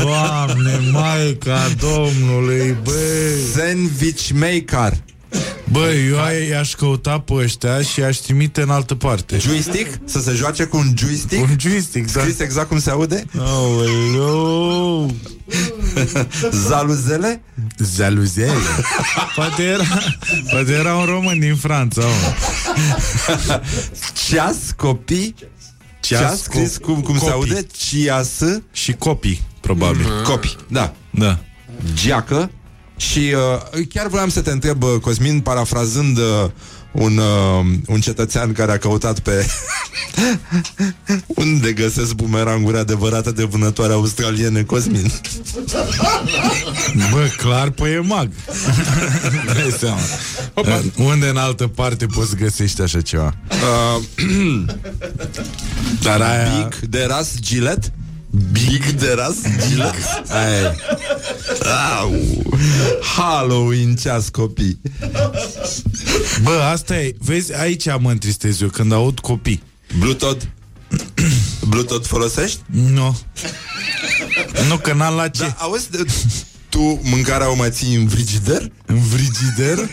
Doamne, 0.02 0.80
Maica 0.92 1.62
Domnului, 1.80 2.78
băi 2.84 2.94
Sandwich 3.56 4.30
Maker 4.34 4.98
Băi, 5.72 6.08
eu 6.08 6.22
ai- 6.22 6.48
i-aș 6.48 6.74
căuta 6.74 7.20
pe 7.20 7.34
ăștia 7.34 7.82
și 7.82 8.00
i-aș 8.00 8.18
trimite 8.18 8.62
în 8.62 8.70
altă 8.70 8.96
parte 8.96 9.38
Joystick? 9.38 10.00
Să 10.06 10.20
se 10.22 10.32
joace 10.32 10.64
cu 10.64 10.78
un 10.78 10.94
joystick? 10.98 11.42
Un 11.50 11.56
joystick, 11.60 12.12
da 12.12 12.20
Scris 12.20 12.40
exact 12.40 12.68
cum 12.68 12.80
se 12.80 12.90
aude? 12.90 13.24
Aoleu 13.40 15.16
Zaluzele? 16.52 17.42
Zaluzele 17.78 18.52
Poate 19.36 19.64
era, 19.64 19.84
poate 20.52 20.72
era 20.72 20.96
un 20.96 21.06
român 21.06 21.40
din 21.40 21.56
Franța 21.56 22.02
mă. 22.02 22.36
Ceas, 24.28 24.56
copii? 24.76 25.36
Ceas, 26.06 26.22
Ceas, 26.22 26.42
scris 26.42 26.78
co- 26.78 26.82
cum, 26.82 27.02
cum 27.02 27.14
se 27.18 27.32
copii. 27.32 27.34
aude? 27.54 27.68
Cias, 27.78 28.42
Și 28.72 28.94
copii, 28.94 29.42
probabil. 29.62 30.06
Copii, 30.24 30.56
da. 30.68 30.94
Da. 31.10 31.40
Geacă. 31.94 32.52
Și 32.98 33.20
uh, 33.20 33.86
chiar 33.90 34.08
vreau 34.08 34.28
să 34.30 34.42
te 34.42 34.52
întreb, 34.52 34.84
uh, 34.84 34.96
Cosmin, 35.02 35.40
parafrazând 35.40 36.18
uh, 36.18 36.24
un, 36.96 37.18
uh, 37.18 37.66
un 37.88 38.00
cetățean 38.00 38.52
care 38.52 38.72
a 38.72 38.78
căutat 38.78 39.20
pe 39.20 39.46
unde 41.28 41.74
găsesc 41.74 42.14
bumeranguri 42.14 42.78
adevărate 42.78 43.32
de 43.32 43.44
vânătoare 43.44 43.94
australiene, 43.94 44.62
Cosmin. 44.62 45.12
Bă, 47.12 47.28
clar 47.38 47.70
pe 47.70 47.90
EMAG 47.90 48.30
Dai 49.54 49.76
seama 49.80 50.00
Uh, 50.54 50.80
Unde 50.98 51.28
în 51.28 51.38
altă 51.38 51.68
parte 51.68 52.06
poți 52.06 52.36
găsești 52.36 52.82
așa 52.82 53.02
ceva 53.02 53.34
Uh, 53.50 54.04
Dar 56.04 56.22
aia 56.22 56.50
Big 56.58 56.90
de 56.90 57.06
ras 57.08 57.34
gilet? 57.40 57.92
Big 58.52 58.86
de 58.92 59.14
ras 59.14 59.36
gilet? 59.68 59.94
Aia 60.30 60.60
e. 60.60 60.76
Au. 62.00 62.14
Halloween 63.16 63.96
ceas 63.96 64.30
copii. 64.30 64.80
Bă, 66.44 66.52
asta 66.52 67.00
e 67.00 67.16
Vezi, 67.20 67.54
aici 67.54 67.86
mă 68.00 68.12
întristez 68.12 68.62
eu 68.62 68.68
Când 68.68 68.92
aud 68.92 69.20
copii 69.20 69.64
Bluetooth? 70.00 70.44
Bluetooth 71.68 72.06
folosești? 72.08 72.60
Nu 72.66 73.18
Nu, 74.68 74.78
că 74.78 74.94
n-am 74.94 75.16
la 75.16 75.28
ce 75.28 75.42
Da, 75.42 75.56
auzi, 75.60 75.90
de- 75.92 76.06
tu 76.76 77.00
mâncarea 77.04 77.52
o 77.52 77.56
mai 77.56 77.70
ții 77.72 77.96
în 77.96 78.08
frigider? 78.08 78.72
În 78.86 79.00
frigider? 79.02 79.90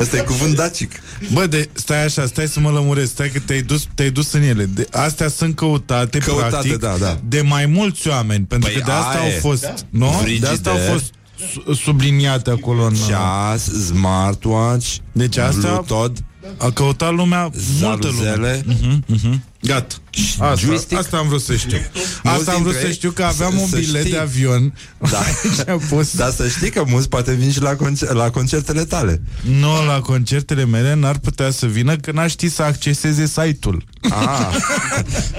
Asta 0.00 0.16
e 0.16 0.20
cuvânt 0.20 0.54
dacic. 0.56 0.92
Bă, 1.32 1.46
de, 1.46 1.68
stai 1.72 2.04
așa, 2.04 2.26
stai 2.26 2.48
să 2.48 2.60
mă 2.60 2.70
lămuresc 2.70 3.10
Stai 3.10 3.30
că 3.30 3.38
te-ai 3.38 3.62
dus, 3.62 3.86
te-ai 3.94 4.10
dus 4.10 4.32
în 4.32 4.42
ele 4.42 4.64
de, 4.64 4.86
Astea 4.90 5.28
sunt 5.28 5.54
căutate, 5.56 6.18
Căutate, 6.18 6.48
practic 6.48 6.76
da, 6.78 6.96
da. 7.00 7.20
De 7.28 7.40
mai 7.40 7.66
mulți 7.66 8.08
oameni 8.08 8.44
Pentru 8.44 8.70
Păi 8.70 8.78
că 8.80 8.84
de 8.86 8.92
asta 8.92 9.18
aia 9.18 9.28
e. 9.30 9.32
au 9.34 9.38
fost 9.40 9.84
Nu? 9.90 10.22
De 10.40 10.46
asta 10.46 10.70
au 10.70 10.76
Frigider. 10.76 10.92
fost 10.92 11.12
su- 11.52 11.72
subliniate 11.74 12.50
acolo 12.50 12.84
în... 12.84 12.94
Ceas, 13.06 13.62
smartwatch 13.86 14.94
Deci 15.12 15.36
asta- 15.36 15.58
Bluetooth 15.60 16.18
A 16.58 16.70
căutat 16.70 17.14
lumea, 17.14 17.50
multă 17.80 18.06
lume. 18.06 18.18
Zaruzele. 18.22 18.64
Uh-huh, 18.68 19.16
uh-huh. 19.16 19.38
Gata. 19.62 19.94
Asta, 20.38 20.54
Joystick. 20.66 21.00
asta 21.00 21.16
am 21.16 21.28
vrut 21.28 21.42
să 21.42 21.56
știu. 21.56 21.78
Asta 22.22 22.52
am 22.52 22.62
vrut 22.62 22.72
dintre 22.72 22.80
să 22.80 22.86
ei- 22.86 22.92
știu 22.92 23.10
că 23.10 23.22
aveam 23.24 23.50
să- 23.50 23.58
un 23.60 23.68
să 23.68 23.76
bilet 23.76 24.00
știi. 24.00 24.12
de 24.12 24.18
avion. 24.18 24.74
Da. 25.10 25.22
și 25.54 25.60
am 25.68 25.78
pus... 25.88 26.16
Dar 26.16 26.30
să 26.30 26.48
știi 26.48 26.70
că 26.70 26.84
mulți 26.86 27.08
poate 27.08 27.32
vin 27.32 27.50
și 27.52 27.60
la, 27.60 27.74
concer- 27.76 28.12
la 28.12 28.30
concertele 28.30 28.84
tale. 28.84 29.22
Nu, 29.60 29.84
la 29.86 30.00
concertele 30.00 30.64
mele 30.64 30.94
n-ar 30.94 31.18
putea 31.18 31.50
să 31.50 31.66
vină 31.66 31.96
că 31.96 32.10
n-aș 32.12 32.30
ști 32.30 32.48
să 32.48 32.62
acceseze 32.62 33.26
site-ul. 33.26 33.84
Ah. 34.00 34.48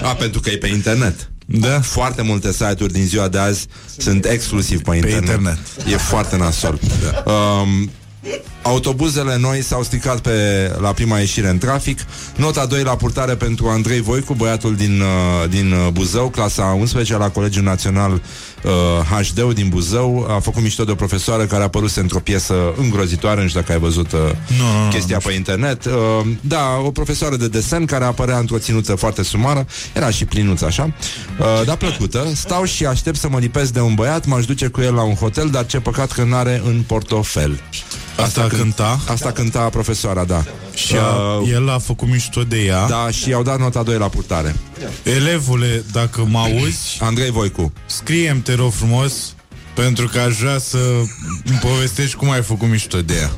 A, 0.10 0.16
pentru 0.16 0.40
că 0.40 0.50
e 0.50 0.58
pe 0.58 0.68
internet. 0.68 1.30
Da. 1.46 1.82
Foarte 1.82 2.22
multe 2.22 2.52
site-uri 2.52 2.94
din 2.94 3.06
ziua 3.06 3.28
de 3.28 3.38
azi 3.38 3.66
sunt 3.98 4.26
exclusiv 4.26 4.82
pe 4.82 4.96
internet. 4.96 5.20
internet. 5.22 5.58
E 5.92 5.98
foarte 5.98 6.38
nasol. 6.38 6.80
Da. 7.04 7.32
Um, 7.32 7.92
Autobuzele 8.62 9.38
noi 9.38 9.62
s-au 9.62 9.84
stricat 9.84 10.20
pe, 10.20 10.32
la 10.80 10.94
prima 10.94 11.20
ieșire 11.20 11.50
în 11.50 11.58
trafic. 11.58 12.00
Nota 12.36 12.66
2 12.66 12.84
la 12.84 12.96
purtare 12.96 13.36
pentru 13.36 13.68
Andrei 13.68 14.02
Voicu, 14.02 14.34
băiatul 14.34 14.76
din, 14.76 15.02
uh, 15.02 15.50
din 15.50 15.72
uh, 15.72 15.88
Buzău, 15.92 16.30
clasa 16.30 16.64
11 16.64 17.18
la 17.18 17.30
Colegiul 17.30 17.64
Național 17.64 18.12
uh, 18.12 18.72
HD 19.22 19.54
din 19.54 19.70
Buzău. 19.70 20.28
A 20.30 20.40
făcut 20.40 20.62
mișto 20.62 20.84
de 20.84 20.92
o 20.92 20.96
profesoară 20.96 21.46
care 21.46 21.62
a 21.62 21.66
apărut 21.66 21.96
într-o 21.96 22.20
piesă 22.20 22.74
îngrozitoare, 22.78 23.42
nu 23.42 23.48
știu 23.48 23.60
dacă 23.60 23.72
ai 23.72 23.80
văzut 23.80 24.12
uh, 24.12 24.20
Nu, 24.20 24.28
nu, 24.58 24.84
nu, 24.84 24.90
chestia 24.90 25.18
pe 25.18 25.32
internet. 25.32 25.86
Uh, 25.86 25.92
da, 26.42 26.82
o 26.86 26.92
profesoară 26.92 27.36
de 27.36 27.48
desen 27.48 27.86
care 27.86 28.06
apărea 28.06 28.38
într-o 28.38 28.58
ținuță 28.58 28.96
foarte 28.96 29.24
sumară. 29.24 29.66
Era 29.94 30.10
și 30.10 30.26
plinuță 30.26 30.66
așa. 30.66 30.94
Uh, 31.40 31.66
dar 31.66 31.76
plăcută. 31.76 32.28
Stau 32.36 32.64
și 32.64 32.86
aștept 32.86 33.18
să 33.18 33.30
mă 33.30 33.40
lipesc 33.40 33.74
de 33.74 33.80
un 33.80 33.94
băiat, 33.94 34.26
m-aș 34.26 34.46
duce 34.46 34.68
cu 34.68 34.82
el 34.82 34.94
la 34.94 35.04
un 35.04 35.16
hotel, 35.16 35.50
dar 35.50 35.66
ce 35.66 35.80
păcat 35.80 36.12
că 36.12 36.24
n-are 36.24 36.62
în 36.66 36.84
portofel. 36.88 37.60
Asta 38.18 38.48
cânta? 38.48 39.00
Asta 39.08 39.32
cânta 39.32 39.60
profesoara, 39.70 40.24
da. 40.24 40.44
Și 40.74 40.96
a, 40.96 41.42
el 41.52 41.70
a 41.70 41.78
făcut 41.78 42.08
mișto 42.08 42.44
de 42.44 42.58
ea. 42.58 42.88
Da, 42.88 43.10
și 43.12 43.30
i-au 43.30 43.44
dat 43.44 43.60
nota 43.60 43.84
2 43.84 43.98
la 43.98 44.08
purtare. 44.08 44.56
Elevule, 45.04 45.84
dacă 45.92 46.26
mă 46.30 46.40
auzi, 46.40 46.98
Andrei 47.00 47.32
Voicu. 47.32 47.74
scrie-mi, 47.86 48.42
te 48.42 48.54
rog 48.54 48.72
frumos, 48.72 49.35
pentru 49.76 50.08
că 50.08 50.20
aș 50.20 50.38
vrea 50.38 50.58
să 50.58 50.78
îmi 51.46 51.60
povestești 51.62 52.16
cum 52.16 52.30
ai 52.30 52.42
făcut 52.42 52.68
mișto 52.68 53.02
de 53.02 53.14
ea. 53.14 53.32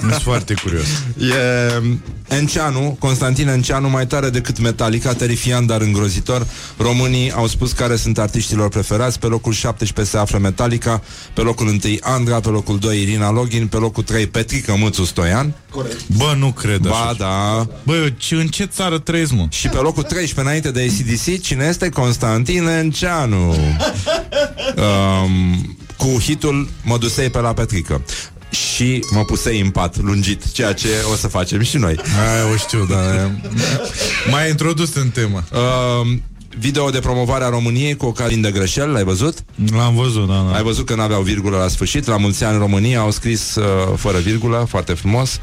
Sunt 0.00 0.12
foarte 0.12 0.54
curios. 0.54 0.86
E 1.18 1.82
Enceanu, 2.28 2.96
Constantin 2.98 3.48
Enceanu, 3.48 3.88
mai 3.88 4.06
tare 4.06 4.30
decât 4.30 4.58
Metallica, 4.58 5.12
terifiant, 5.12 5.66
dar 5.66 5.80
îngrozitor. 5.80 6.46
Românii 6.76 7.32
au 7.32 7.46
spus 7.46 7.72
care 7.72 7.96
sunt 7.96 8.18
artiștilor 8.18 8.68
preferați. 8.68 9.18
Pe 9.18 9.26
locul 9.26 9.52
17 9.52 10.16
se 10.16 10.20
află 10.20 10.38
Metallica, 10.38 11.02
pe 11.34 11.40
locul 11.40 11.66
1 11.66 11.78
Andra, 12.00 12.40
pe 12.40 12.48
locul 12.48 12.78
2 12.78 13.00
Irina 13.00 13.30
Login, 13.30 13.66
pe 13.66 13.76
locul 13.76 14.02
3 14.02 14.26
Petrica 14.26 14.74
Mâțu 14.74 15.04
Stoian. 15.04 15.54
Bă, 16.16 16.34
nu 16.38 16.52
cred 16.52 16.78
Ba 16.80 16.96
așa. 17.00 17.14
da. 17.18 17.66
Bă, 17.82 17.94
eu 17.94 18.08
ce, 18.16 18.34
în 18.34 18.46
ce 18.46 18.64
țară 18.64 18.98
trăiesc, 18.98 19.32
mă? 19.32 19.46
Și 19.48 19.68
pe 19.68 19.76
locul 19.76 20.02
13 20.02 20.40
înainte 20.40 20.70
de 20.70 20.80
ACDC, 20.90 21.42
cine 21.42 21.64
este? 21.68 21.88
Constantin 21.88 22.66
Enceanu. 22.66 23.54
Um, 24.76 25.76
cu 25.96 26.20
hitul 26.20 26.68
Mă 26.82 26.98
dusei 26.98 27.30
pe 27.30 27.38
la 27.38 27.52
Petrică. 27.52 28.02
Și 28.50 29.04
mă 29.10 29.24
pusei 29.24 29.60
în 29.60 29.70
pat 29.70 30.00
lungit, 30.02 30.52
ceea 30.52 30.72
ce 30.72 30.88
o 31.12 31.16
să 31.16 31.28
facem 31.28 31.62
și 31.62 31.76
noi. 31.76 31.94
Aia 32.30 32.52
o 32.52 32.56
știu, 32.56 32.86
dar 32.90 33.30
mai 34.30 34.48
introdus 34.48 34.94
în 34.94 35.08
temă. 35.10 35.44
Um, 35.52 36.22
video 36.58 36.90
de 36.90 36.98
promovare 36.98 37.44
a 37.44 37.48
României 37.48 37.96
cu 37.96 38.06
o 38.06 38.12
cabin 38.12 38.40
de 38.40 38.50
greșeli, 38.50 38.92
l-ai 38.92 39.04
văzut? 39.04 39.44
L-am 39.72 39.94
văzut, 39.94 40.26
da, 40.26 40.46
da. 40.50 40.56
Ai 40.56 40.62
văzut 40.62 40.86
că 40.86 40.94
n-aveau 40.94 41.22
virgulă 41.22 41.56
la 41.56 41.68
sfârșit 41.68 42.06
La 42.06 42.16
mulți 42.16 42.44
ani 42.44 42.58
România 42.58 43.00
au 43.00 43.10
scris 43.10 43.54
uh, 43.54 43.64
fără 43.96 44.18
virgulă 44.18 44.66
Foarte 44.68 44.92
frumos 44.92 45.38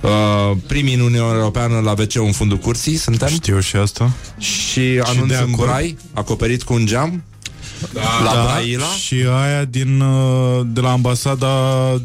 uh, 0.00 0.56
Primii 0.66 0.94
în 0.94 1.00
Uniunea 1.00 1.34
Europeană 1.34 1.78
la 1.78 1.90
wc 1.90 2.14
în 2.14 2.32
fundul 2.32 2.58
curții 2.58 2.96
Suntem 2.96 3.28
Știu 3.28 3.60
și 3.60 3.76
asta. 3.76 4.10
Și 4.38 5.00
anunț 5.02 5.28
de 5.28 5.36
în 5.36 5.52
acord. 5.52 5.68
brai 5.68 5.96
Acoperit 6.12 6.62
cu 6.62 6.72
un 6.72 6.86
geam 6.86 7.22
da, 7.92 8.00
La 8.24 8.34
da, 8.34 8.42
Braila 8.42 8.84
Și 8.84 9.14
aia 9.44 9.64
din, 9.64 10.00
uh, 10.00 10.66
de 10.66 10.80
la 10.80 10.90
ambasada 10.90 11.48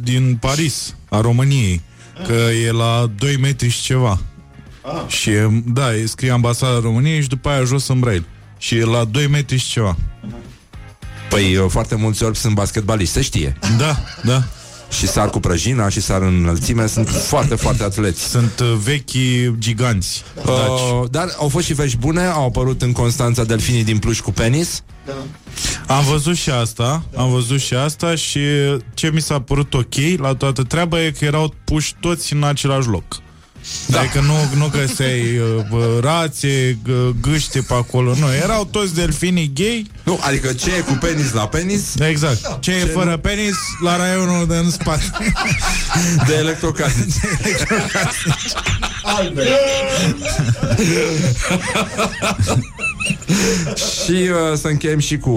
din 0.04 0.38
Paris, 0.42 0.96
a 1.10 1.22
României. 1.22 1.82
Că 2.28 2.34
e 2.66 2.72
la 2.72 3.12
2 3.18 3.38
metri 3.38 3.70
și 3.70 3.82
ceva. 3.82 4.20
Și 5.08 5.30
e, 5.30 5.64
da, 5.66 5.96
e 5.96 6.06
scrie 6.06 6.32
ambasada 6.32 6.80
României 6.80 7.22
și 7.22 7.28
după 7.28 7.50
aia 7.50 7.64
jos 7.64 7.88
în 7.88 8.00
braille. 8.00 8.26
Și 8.58 8.76
e 8.76 8.86
la 8.86 9.04
2 9.04 9.28
metri 9.28 9.58
și 9.58 9.70
ceva. 9.70 9.96
Păi 11.30 11.56
uh, 11.58 11.66
foarte 11.70 11.96
mulți 11.96 12.24
orbi 12.24 12.38
sunt 12.38 12.54
basketbaliști 12.56 13.14
Se 13.14 13.22
știe 13.22 13.58
Da, 13.78 13.98
da. 14.24 14.44
Și 14.98 15.08
sar 15.08 15.30
cu 15.30 15.40
prăjina 15.40 15.90
și 15.90 16.02
sar 16.02 16.22
în 16.22 16.36
înălțime 16.42 16.88
Sunt 16.88 17.10
foarte, 17.10 17.56
foarte 17.56 17.84
atleți 17.84 18.30
Sunt 18.30 18.60
uh, 18.60 18.74
vechi 18.84 19.12
giganți. 19.60 20.24
Daci. 20.46 20.46
uh, 20.56 21.10
Dar 21.12 21.28
au 21.40 21.48
fost 21.48 21.66
și 21.66 21.74
vești 21.74 21.98
bune 21.98 22.26
Au 22.26 22.46
apărut 22.46 22.82
în 22.82 22.92
Constanța 22.92 23.44
delfinii 23.44 23.84
din 23.84 23.98
pluș 23.98 24.20
cu 24.20 24.32
penis 24.32 24.84
Am 25.88 26.04
văzut 26.04 26.36
și 26.36 26.50
asta, 26.50 27.04
am 27.16 27.30
văzut 27.30 27.60
și 27.60 27.74
asta 27.74 28.16
și 28.16 28.40
ce 28.94 29.12
mi 29.14 29.22
s-a 29.22 29.42
părut 29.42 29.74
ok 29.74 29.96
la 30.18 30.34
toată 30.34 30.64
treaba 30.64 31.04
e 31.04 31.12
că 31.12 31.26
erau 31.26 31.54
puși 31.64 31.94
toți 32.00 32.34
în 32.34 32.44
același 32.44 32.88
loc. 32.88 33.22
Da. 33.88 34.00
Adică 34.00 34.20
nu, 34.20 34.34
nu 34.56 34.68
găseai 34.68 35.38
uh, 35.38 35.66
bă, 35.70 36.00
rațe, 36.02 36.78
g- 36.84 37.14
gâște 37.22 37.60
pe 37.62 37.74
acolo, 37.74 38.16
nu, 38.16 38.34
erau 38.44 38.66
toți 38.66 38.94
delfinii 38.96 39.52
gay. 39.56 39.86
Nu, 40.04 40.20
adică 40.22 40.54
ce 40.54 40.76
e 40.76 40.80
cu 40.80 40.94
penis 40.94 41.32
la 41.32 41.48
penis 41.48 41.82
Exact. 42.00 42.58
Ce, 42.60 42.72
e 42.72 42.86
fără 42.86 43.18
penis 43.18 43.56
la 43.84 43.98
raionul 43.98 44.48
de 44.48 44.56
în 44.56 44.72
spate. 44.72 45.04
De 46.28 46.34
electrocasnici 46.34 47.14
Și 54.04 54.12
uh, 54.12 54.58
să 54.58 54.68
încheiem 54.68 55.00
și 55.00 55.18
cu 55.18 55.30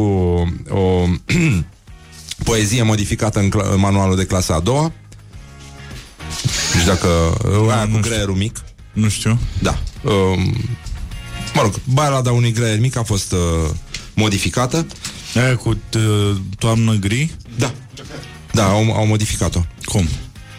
o 0.71 1.05
poezie 2.45 2.83
modificată 2.83 3.39
în, 3.39 3.49
cla- 3.49 3.73
în 3.73 3.79
manualul 3.81 4.17
de 4.17 4.25
clasa 4.25 4.55
a 4.55 4.61
doua. 4.61 4.93
Nu 6.79 6.85
știu 6.85 6.93
dacă... 6.95 7.39
Uh, 7.63 7.73
aia 7.73 7.85
nu 7.85 7.91
cu 7.91 7.97
știu. 7.97 8.11
greierul 8.11 8.35
mic. 8.35 8.61
nu 8.93 9.09
știu. 9.09 9.39
Da. 9.63 9.79
Um, 10.03 10.55
mă 11.55 11.63
rog, 11.63 11.75
balada 11.85 12.33
unui 12.33 12.53
greier 12.53 12.81
mic 12.81 12.97
a 12.97 13.03
fost 13.03 13.33
uh, 13.33 13.71
modificată. 14.15 14.87
Aia 15.35 15.57
cu 15.57 15.69
uh, 15.69 16.37
toamnă 16.59 16.93
gri? 16.93 17.31
Da. 17.57 17.73
Da, 18.53 18.65
au, 18.65 18.93
au 18.93 19.07
modificat-o. 19.07 19.61
Cum? 19.85 20.09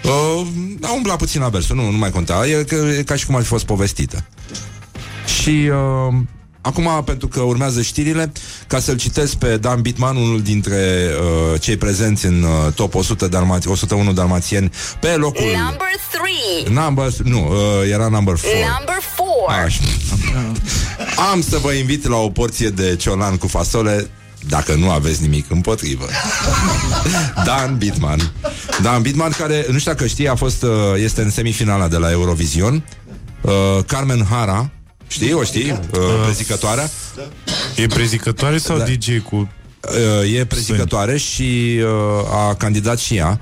Uh, 0.04 0.48
a 0.82 0.94
umblat 0.94 1.18
puțin 1.18 1.42
la 1.42 1.50
versul, 1.50 1.76
nu, 1.76 1.90
nu 1.90 1.98
mai 1.98 2.12
conta. 2.12 2.48
E, 2.48 2.64
că, 2.64 2.76
e 2.76 3.04
ca 3.04 3.16
și 3.16 3.26
cum 3.26 3.36
ar 3.36 3.42
fi 3.42 3.48
fost 3.48 3.66
povestită. 3.66 4.26
Și 5.42 5.50
uh, 5.50 6.14
acum, 6.62 7.04
pentru 7.06 7.28
că 7.28 7.40
urmează 7.40 7.82
știrile, 7.82 8.32
ca 8.68 8.80
să-l 8.80 8.98
citesc 8.98 9.36
pe 9.36 9.58
Dan 9.58 9.82
Bitman, 9.82 10.16
unul 10.16 10.42
dintre 10.42 11.10
uh, 11.54 11.62
cei 11.62 11.78
prezenți 11.78 12.26
în 12.26 12.44
uh, 12.44 12.74
top 12.74 12.96
100 12.96 13.28
dalma- 13.28 13.66
101 13.66 14.14
dalmațieni, 14.14 14.72
pe 15.00 15.08
locul... 15.08 15.44
Number 15.44 15.88
three. 16.12 16.74
Number, 16.84 17.12
nu, 17.24 17.48
uh, 17.48 17.90
era 17.92 18.08
number 18.08 18.34
4. 18.34 18.50
Number 18.78 18.98
four. 19.16 19.64
Așa. 19.64 19.82
Am 21.32 21.42
să 21.42 21.58
vă 21.58 21.72
invit 21.72 22.08
la 22.08 22.16
o 22.16 22.30
porție 22.30 22.70
de 22.70 22.96
ciolan 22.96 23.38
cu 23.38 23.48
fasole 23.48 24.10
dacă 24.48 24.74
nu 24.76 24.92
aveți 24.92 25.22
nimic 25.22 25.52
împotrivă. 25.52 26.06
Dan 27.46 27.78
Bitman. 27.78 28.32
Dan 28.82 29.02
Bitman, 29.02 29.32
care, 29.32 29.66
nu 29.72 29.78
știu 29.80 29.92
dacă 29.92 30.08
știi, 30.08 30.28
a 30.28 30.36
fost, 30.36 30.64
uh, 30.64 30.70
este 30.96 31.22
în 31.22 31.30
semifinala 31.30 31.88
de 31.88 31.98
la 31.98 32.12
Eurovision. 32.12 32.84
Uh, 33.42 33.52
Carmen 33.86 34.26
Hara, 34.30 34.70
știi, 35.10 35.34
o 35.34 35.44
știi? 35.44 35.72
Uh, 35.72 36.00
prezicătoarea. 36.24 36.90
E 37.76 37.88
prezicătoare 37.88 38.58
sau 38.58 38.78
Da. 38.78 38.84
DJ 38.84 39.08
cu... 39.30 39.50
Uh, 40.24 40.34
e 40.36 40.46
prezicătoare 40.46 41.18
și 41.18 41.80
uh, 41.84 42.34
a 42.50 42.56
candidat 42.56 43.00
și 43.00 43.16
ea 43.16 43.40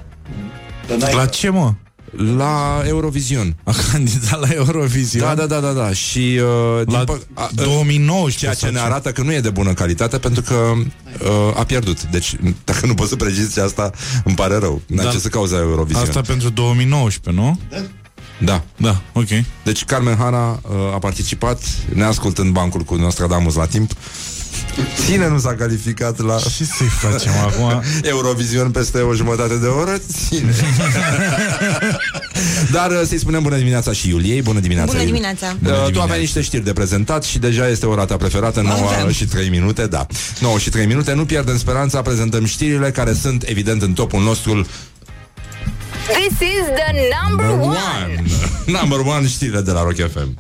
La 1.14 1.26
ce, 1.26 1.50
mă? 1.50 1.74
la 2.38 2.82
Eurovision. 2.86 3.56
A 3.64 3.74
candidat 3.92 4.40
la 4.40 4.48
Eurovision? 4.54 5.22
Da, 5.28 5.36
da, 5.36 5.46
da, 5.46 5.60
da, 5.60 5.72
da. 5.72 5.94
Și 5.94 6.40
uh, 6.42 6.86
din 6.86 6.94
La 6.94 7.04
pă- 7.04 7.22
a, 7.34 7.44
uh, 7.44 7.50
2019 7.64 8.38
Ceea 8.40 8.54
ce 8.54 8.60
sau 8.60 8.72
ne 8.72 8.80
arată 8.80 9.12
că 9.12 9.22
nu 9.22 9.34
e 9.34 9.40
de 9.40 9.50
bună 9.50 9.74
calitate 9.74 10.18
pentru 10.18 10.42
că 10.42 10.56
uh, 10.56 11.60
a 11.60 11.64
pierdut. 11.64 12.04
Deci, 12.04 12.36
dacă 12.64 12.86
nu 12.86 12.94
poți 12.94 13.10
să 13.10 13.16
preziți 13.16 13.60
asta, 13.60 13.92
îmi 14.24 14.36
pare 14.36 14.56
rău. 14.58 14.82
N-ai 14.88 15.06
Da. 15.06 15.12
ce 15.12 15.18
să 15.20 15.28
cauza 15.28 15.58
Eurovision. 15.58 16.02
Asta 16.04 16.22
pentru 16.22 16.50
2019, 16.50 17.42
nu? 17.44 17.60
Da. 17.70 17.78
Da, 18.78 19.02
ok. 19.14 19.28
Deci 19.64 19.86
Carmen 19.86 20.16
Hanna 20.16 20.50
uh, 20.52 20.94
a 20.94 20.98
participat, 21.00 21.60
neascultând 21.94 22.52
bancul 22.52 22.82
cu 22.82 22.96
Nostradamus 22.96 23.56
la 23.56 23.66
timp. 23.66 23.92
Cine 25.06 25.28
nu 25.28 25.40
s-a 25.40 25.54
calificat 25.56 26.20
la 26.20 26.40
Ce 26.40 26.50
să-i 26.64 26.88
facem 26.88 27.32
acum? 27.46 27.82
Eurovision 28.12 28.72
peste 28.72 28.98
o 29.00 29.14
jumătate 29.14 29.56
de 29.58 29.66
oră? 29.66 30.00
Cine? 30.30 30.54
Dar 32.72 32.92
uh, 32.92 33.02
să-i 33.08 33.20
spunem 33.20 33.42
bună 33.42 33.58
dimineața 33.58 33.92
și 33.92 34.10
Iuliei. 34.10 34.42
Bună 34.42 34.60
dimineața, 34.60 34.92
Bună 34.92 35.04
Iulie. 35.04 35.14
dimineața. 35.14 35.56
Uh, 35.86 35.92
tu 35.92 36.02
aveai 36.02 36.20
niște 36.20 36.42
știri 36.42 36.64
de 36.64 36.74
prezentat 36.74 37.24
și 37.24 37.40
deja 37.40 37.68
este 37.68 37.86
ora 37.86 38.06
ta 38.06 38.18
preferată, 38.18 38.62
9 38.62 38.74
Avem. 39.00 39.12
și 39.12 39.26
3 39.26 39.50
minute, 39.50 39.88
da. 39.88 40.06
9 40.40 40.58
și 40.58 40.70
3 40.70 40.86
minute, 40.86 41.14
nu 41.14 41.26
pierdem 41.26 41.58
speranța, 41.58 42.02
prezentăm 42.02 42.46
știrile 42.46 42.92
care 42.92 43.14
sunt 43.14 43.44
evident 43.48 43.82
în 43.82 43.94
topul 43.94 44.24
nostru 44.24 44.68
This 46.08 46.42
is 46.42 46.66
the 46.68 47.12
number 47.12 47.58
one. 47.58 48.26
Number 48.68 49.02
one 49.02 49.28
știrile 49.36 49.62
de 49.62 49.72
la 49.72 49.82
Rock 49.84 49.96
FM. 49.96 50.38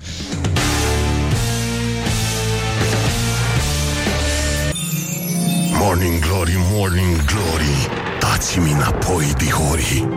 Morning 5.80 6.20
Glory, 6.20 6.55
Morning 6.72 7.15
Glory 7.26 7.89
Dați-mi 8.20 8.72
înapoi, 8.72 9.34
dihori 9.38 10.07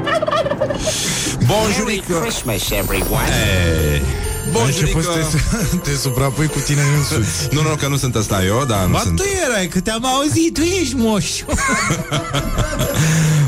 Bun 1.47 1.71
Merry 1.91 2.21
Christmas, 2.21 2.71
everyone. 2.71 3.29
Bun 4.53 4.63
Ai 4.63 4.67
început 4.67 5.03
să 5.03 5.11
te, 5.11 5.77
te 5.91 5.97
suprapui 5.97 6.47
cu 6.47 6.59
tine 6.59 6.81
însuți. 6.97 7.49
Nu, 7.55 7.63
nu, 7.63 7.69
că 7.69 7.89
nu 7.89 7.97
sunt 7.97 8.15
ăsta 8.15 8.45
eu, 8.45 8.65
dar 8.69 8.85
nu 8.85 8.93
Ba 8.93 9.01
sunt. 9.01 9.17
tu 9.17 9.23
erai, 9.49 9.69
că 9.69 9.81
te-am 9.81 10.05
auzit, 10.07 10.55
tu 10.55 10.61
ești 10.61 10.95
moș. 10.97 11.27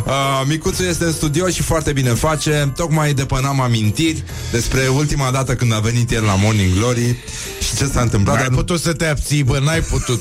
Uh, 0.07 0.43
micuțul 0.47 0.85
este 0.87 1.05
în 1.05 1.13
studio 1.13 1.49
și 1.49 1.63
foarte 1.63 1.93
bine 1.93 2.11
face 2.11 2.73
Tocmai 2.77 3.13
depănam 3.15 3.61
amintiri 3.61 4.25
Despre 4.51 4.89
ultima 4.89 5.31
dată 5.31 5.55
când 5.55 5.73
a 5.75 5.79
venit 5.79 6.11
el 6.11 6.25
la 6.25 6.35
Morning 6.35 6.75
Glory 6.79 7.17
Și 7.61 7.62
ce 7.77 7.87
s-a 7.87 8.01
întâmplat 8.01 8.35
N-ai 8.35 8.45
dar 8.45 8.53
nu- 8.53 8.59
putut 8.59 8.81
să 8.81 8.93
te 8.93 9.07
abții, 9.07 9.43
bă, 9.43 9.59
n-ai 9.65 9.81
putut. 9.81 10.21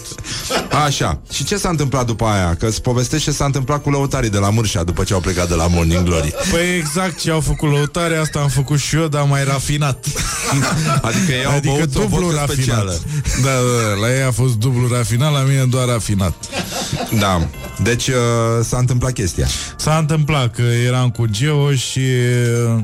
Așa, 0.86 1.22
și 1.32 1.44
ce 1.44 1.58
s-a 1.58 1.70
întâmplat 1.70 2.06
după 2.06 2.26
aia? 2.26 2.56
Că 2.56 2.66
îți 2.66 2.82
povestește 2.82 3.30
ce 3.32 3.38
s-a 3.38 3.46
întâmplat 3.46 3.82
cu 3.82 3.90
lăutarii 3.90 4.30
de 4.30 4.38
la 4.38 4.50
Mârșa 4.50 4.84
După 4.84 5.04
ce 5.04 5.14
au 5.14 5.20
plecat 5.20 5.48
de 5.48 5.54
la 5.56 5.68
Morning 5.68 6.04
Glory 6.04 6.34
Păi 6.52 6.78
exact 6.78 7.20
ce 7.20 7.32
au 7.32 7.40
făcut 7.40 7.72
lăutare, 7.72 8.16
asta 8.16 8.40
am 8.40 8.48
făcut 8.48 8.80
și 8.80 8.96
eu, 8.96 9.08
dar 9.08 9.24
mai 9.24 9.44
rafinat. 9.44 10.06
Adică 11.02 11.32
ei 11.32 11.46
au 11.46 11.52
adică 11.56 11.74
băut 11.74 11.96
o 11.96 12.00
dublu 12.00 12.18
vodcă 12.26 12.36
rafinat. 12.36 12.56
specială 12.56 13.00
Da, 13.44 13.50
da, 13.50 13.90
da, 13.90 14.08
la 14.08 14.16
ei 14.16 14.24
a 14.24 14.32
fost 14.32 14.56
dublu 14.56 14.88
rafinat, 14.94 15.32
la 15.34 15.40
mine 15.40 15.66
doar 15.66 15.88
rafinat. 15.88 16.34
Da, 17.20 17.48
deci 17.84 18.08
uh, 18.08 18.16
s-a 18.64 18.78
întâmplat 18.78 19.12
chestia 19.12 19.48
S-a 19.76 19.98
întâmplat 19.98 20.56
că 20.56 20.62
eram 20.62 21.10
cu 21.10 21.26
Geo 21.26 21.74
și 21.74 22.00
uh, 22.76 22.80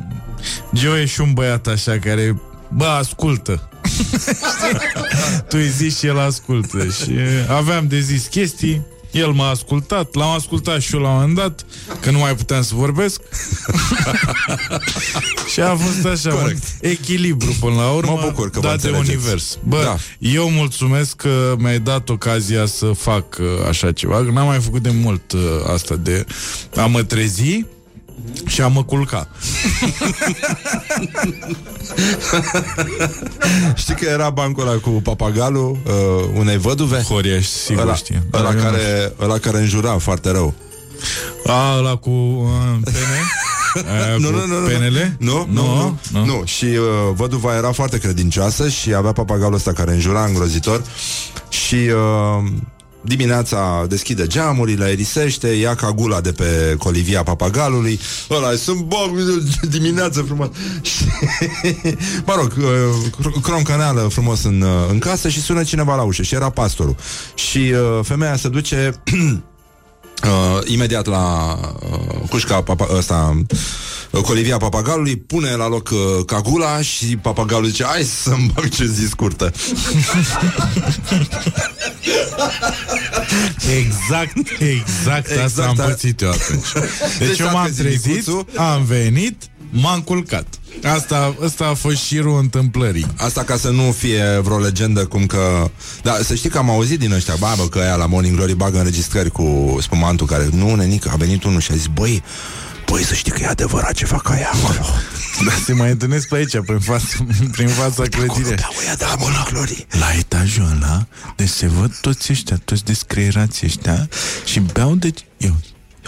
Geo 0.74 0.98
e 0.98 1.06
și 1.06 1.22
un 1.22 1.34
băiat 1.34 1.68
așa 1.68 1.98
care, 2.04 2.42
bă, 2.70 2.86
ascultă. 2.86 3.70
tu 5.50 5.58
îi 5.58 5.70
zici 5.70 5.96
și 5.98 6.06
el 6.06 6.20
ascultă 6.20 6.78
și 6.78 7.10
uh, 7.10 7.50
aveam 7.50 7.88
de 7.88 8.00
zis 8.00 8.26
chestii 8.26 8.82
el 9.12 9.32
m-a 9.32 9.50
ascultat, 9.50 10.16
l-am 10.16 10.30
ascultat 10.30 10.82
și 10.82 10.96
eu 10.96 11.02
la 11.02 11.08
un 11.10 11.14
moment 11.16 11.36
dat, 11.36 11.66
că 12.00 12.12
nu 12.12 12.18
mai 12.20 12.36
puteam 12.36 12.62
să 12.64 12.72
vorbesc. 12.76 13.22
și 15.54 15.60
a 15.60 15.76
fost 15.76 16.06
așa, 16.06 16.36
Corect. 16.36 16.64
un 16.82 16.90
echilibru 16.90 17.56
până 17.60 17.76
la 17.76 17.90
urmă, 17.92 18.12
Mă 18.12 18.22
bucur 18.26 18.50
că 18.50 18.60
vă 18.60 18.68
dat 18.68 18.82
de 18.82 18.88
înțelegeți. 18.88 19.16
univers. 19.18 19.58
Bă, 19.64 19.82
Da. 19.84 19.98
eu 20.20 20.50
mulțumesc 20.50 21.16
că 21.16 21.56
mi-ai 21.58 21.80
dat 21.80 22.10
ocazia 22.10 22.66
să 22.66 22.86
fac 22.86 23.38
uh, 23.40 23.46
așa 23.70 23.92
ceva, 23.92 24.16
că 24.16 24.32
n-am 24.32 24.46
mai 24.48 24.60
făcut 24.60 24.82
de 24.82 24.92
mult 24.94 25.32
uh, 25.32 25.40
asta 25.74 25.96
de 25.96 26.26
a 26.76 26.86
mă 26.86 27.04
trezi 27.04 27.66
și 28.46 28.62
a 28.62 28.68
mă 28.68 28.84
culca. 28.84 29.28
Știi 33.76 33.96
că 33.96 34.06
era 34.06 34.30
bancul 34.30 34.68
ăla 34.68 34.78
cu 34.78 34.90
papagalul 34.90 35.78
uh, 35.86 36.30
unei 36.36 36.58
văduve? 36.58 37.02
Horia, 37.02 37.42
sigur 37.42 37.82
Ăla, 37.82 37.96
știe. 37.96 38.24
ăla, 38.34 38.44
Dar 38.44 38.54
eu 38.54 38.60
nu 38.60 38.66
care, 38.70 39.14
ăla 39.22 39.38
care 39.38 39.58
înjura 39.58 39.98
foarte 39.98 40.32
rău 40.32 40.54
A, 41.46 41.78
ăla 41.78 41.96
cu 41.96 42.10
uh, 42.10 42.48
pene? 42.84 43.22
Aia 44.06 44.18
Nu, 44.18 44.28
cu 44.30 44.36
nu, 44.36 44.46
nu, 44.46 44.60
nu. 44.60 44.68
penele? 44.68 45.16
Nu, 45.20 45.48
nu, 45.52 45.62
nu, 45.62 45.98
nu. 46.12 46.26
nu. 46.26 46.42
Și 46.46 46.66
uh, 46.66 46.80
văduva 47.16 47.56
era 47.56 47.72
foarte 47.72 47.98
credincioasă 47.98 48.70
și 48.70 48.94
avea 48.94 49.12
papagalul 49.12 49.54
ăsta 49.56 49.74
care 49.74 49.92
înjura 49.92 50.24
îngrozitor 50.26 50.82
și 51.50 51.76
uh, 51.76 52.52
dimineața 53.08 53.86
deschide 53.90 54.28
geamurile, 54.28 54.84
aerisește, 54.84 55.48
ia 55.48 55.76
cagula 55.76 56.22
de 56.22 56.32
pe 56.32 56.76
colivia 56.78 57.24
papagalului, 57.24 58.00
ăla 58.30 58.56
sunt 58.56 58.80
bog 58.80 59.10
dimineața 59.78 60.24
frumos. 60.26 60.48
Și, 60.82 61.04
mă 62.28 62.34
rog, 62.38 62.54
uh, 62.58 63.34
croncăneală 63.42 64.02
frumos 64.12 64.44
în, 64.44 64.62
uh, 64.62 64.90
în 64.90 65.00
casă 65.00 65.30
și 65.30 65.42
sună 65.42 65.64
cineva 65.64 65.96
la 65.96 66.04
ușă 66.04 66.22
și 66.22 66.36
era 66.36 66.50
pastorul. 66.50 66.96
Și 67.36 67.58
uh, 67.58 68.00
femeia 68.04 68.36
se 68.36 68.50
duce 68.50 68.94
Uh, 70.24 70.60
imediat 70.66 71.06
la 71.06 71.58
uh, 71.92 72.30
cușca 72.30 72.62
papa, 72.62 72.88
ăsta, 72.96 73.38
uh, 73.50 73.58
colivia 74.12 74.58
papagalului, 74.58 75.16
pune 75.18 75.52
la 75.52 75.68
loc 75.68 75.90
uh, 75.90 76.26
cagula 76.26 76.82
și 76.82 77.06
papagalul 77.06 77.66
zice, 77.68 77.84
hai 77.84 78.04
să-mi 78.04 78.52
bag 78.56 78.70
ce 78.70 78.86
zi 78.86 79.08
scurtă. 79.08 79.52
Exact, 83.78 84.38
exact, 84.60 85.30
Exact, 85.30 85.44
asta 85.44 85.66
am 85.68 85.76
da. 85.76 85.84
pățit 85.84 86.22
eu 86.22 86.30
atunci. 86.30 86.72
Deci, 87.20 87.28
Deci 87.28 87.40
eu 87.40 87.46
s-a 87.46 87.52
m-am 87.52 87.64
trezit 87.66 87.84
trezit, 88.02 88.08
micuțul. 88.28 88.46
am 88.56 88.84
venit, 88.84 89.42
m-am 89.70 90.02
culcat. 90.02 90.46
Asta, 90.84 91.36
asta 91.46 91.66
a 91.66 91.74
fost 91.74 91.96
șirul 91.98 92.40
întâmplării. 92.40 93.06
Asta 93.18 93.44
ca 93.44 93.58
să 93.58 93.70
nu 93.70 93.92
fie 93.98 94.40
vreo 94.44 94.60
legendă 94.60 95.06
cum 95.06 95.26
că... 95.26 95.70
Da, 96.04 96.18
să 96.24 96.36
știi 96.36 96.50
că 96.50 96.58
am 96.58 96.70
auzit 96.70 97.00
din 97.00 97.12
ăștia, 97.12 97.36
ba, 97.40 97.54
bă, 97.58 97.68
că 97.68 97.80
aia 97.80 97.96
la 97.96 98.06
Morning 98.06 98.36
Glory 98.36 98.54
bagă 98.56 98.78
înregistrări 98.78 99.32
cu 99.32 99.78
spumantul 99.82 100.28
care... 100.28 100.50
Nu, 100.52 100.76
nenic, 100.76 101.08
a 101.08 101.16
venit 101.16 101.44
unul 101.44 101.60
și 101.60 101.72
a 101.72 101.76
zis, 101.76 101.88
băi, 101.88 102.24
băi, 102.92 103.04
să 103.04 103.14
știi 103.14 103.32
că 103.32 103.42
e 103.42 103.48
adevărat 103.48 103.94
ce 103.94 104.06
fac 104.06 104.30
aia 104.30 104.50
acolo. 104.54 104.86
Da, 105.46 105.52
se 105.66 105.74
mai 105.74 105.90
întâlnesc 105.92 106.28
pe 106.28 106.36
aici, 106.36 106.52
prin 106.66 106.80
fața, 106.80 107.06
prin 107.52 107.68
fața 107.68 108.04
Acolo 108.04 108.26
clădirii. 108.26 108.56
beau 108.56 108.74
ăia 108.84 108.96
de 108.96 109.04
la 109.06 109.16
Morning 109.20 109.46
Glory. 109.52 109.86
La 110.00 110.12
etajul 110.18 110.66
ăla, 110.82 111.08
deci 111.36 111.50
se 111.50 111.68
văd 111.68 111.96
toți 112.02 112.32
ăștia, 112.32 112.62
toți 112.66 112.84
descreierați 112.84 113.66
ăștia 113.66 114.10
și 114.46 114.60
beau 114.60 114.96
de... 114.96 115.14
Eu, 115.38 115.56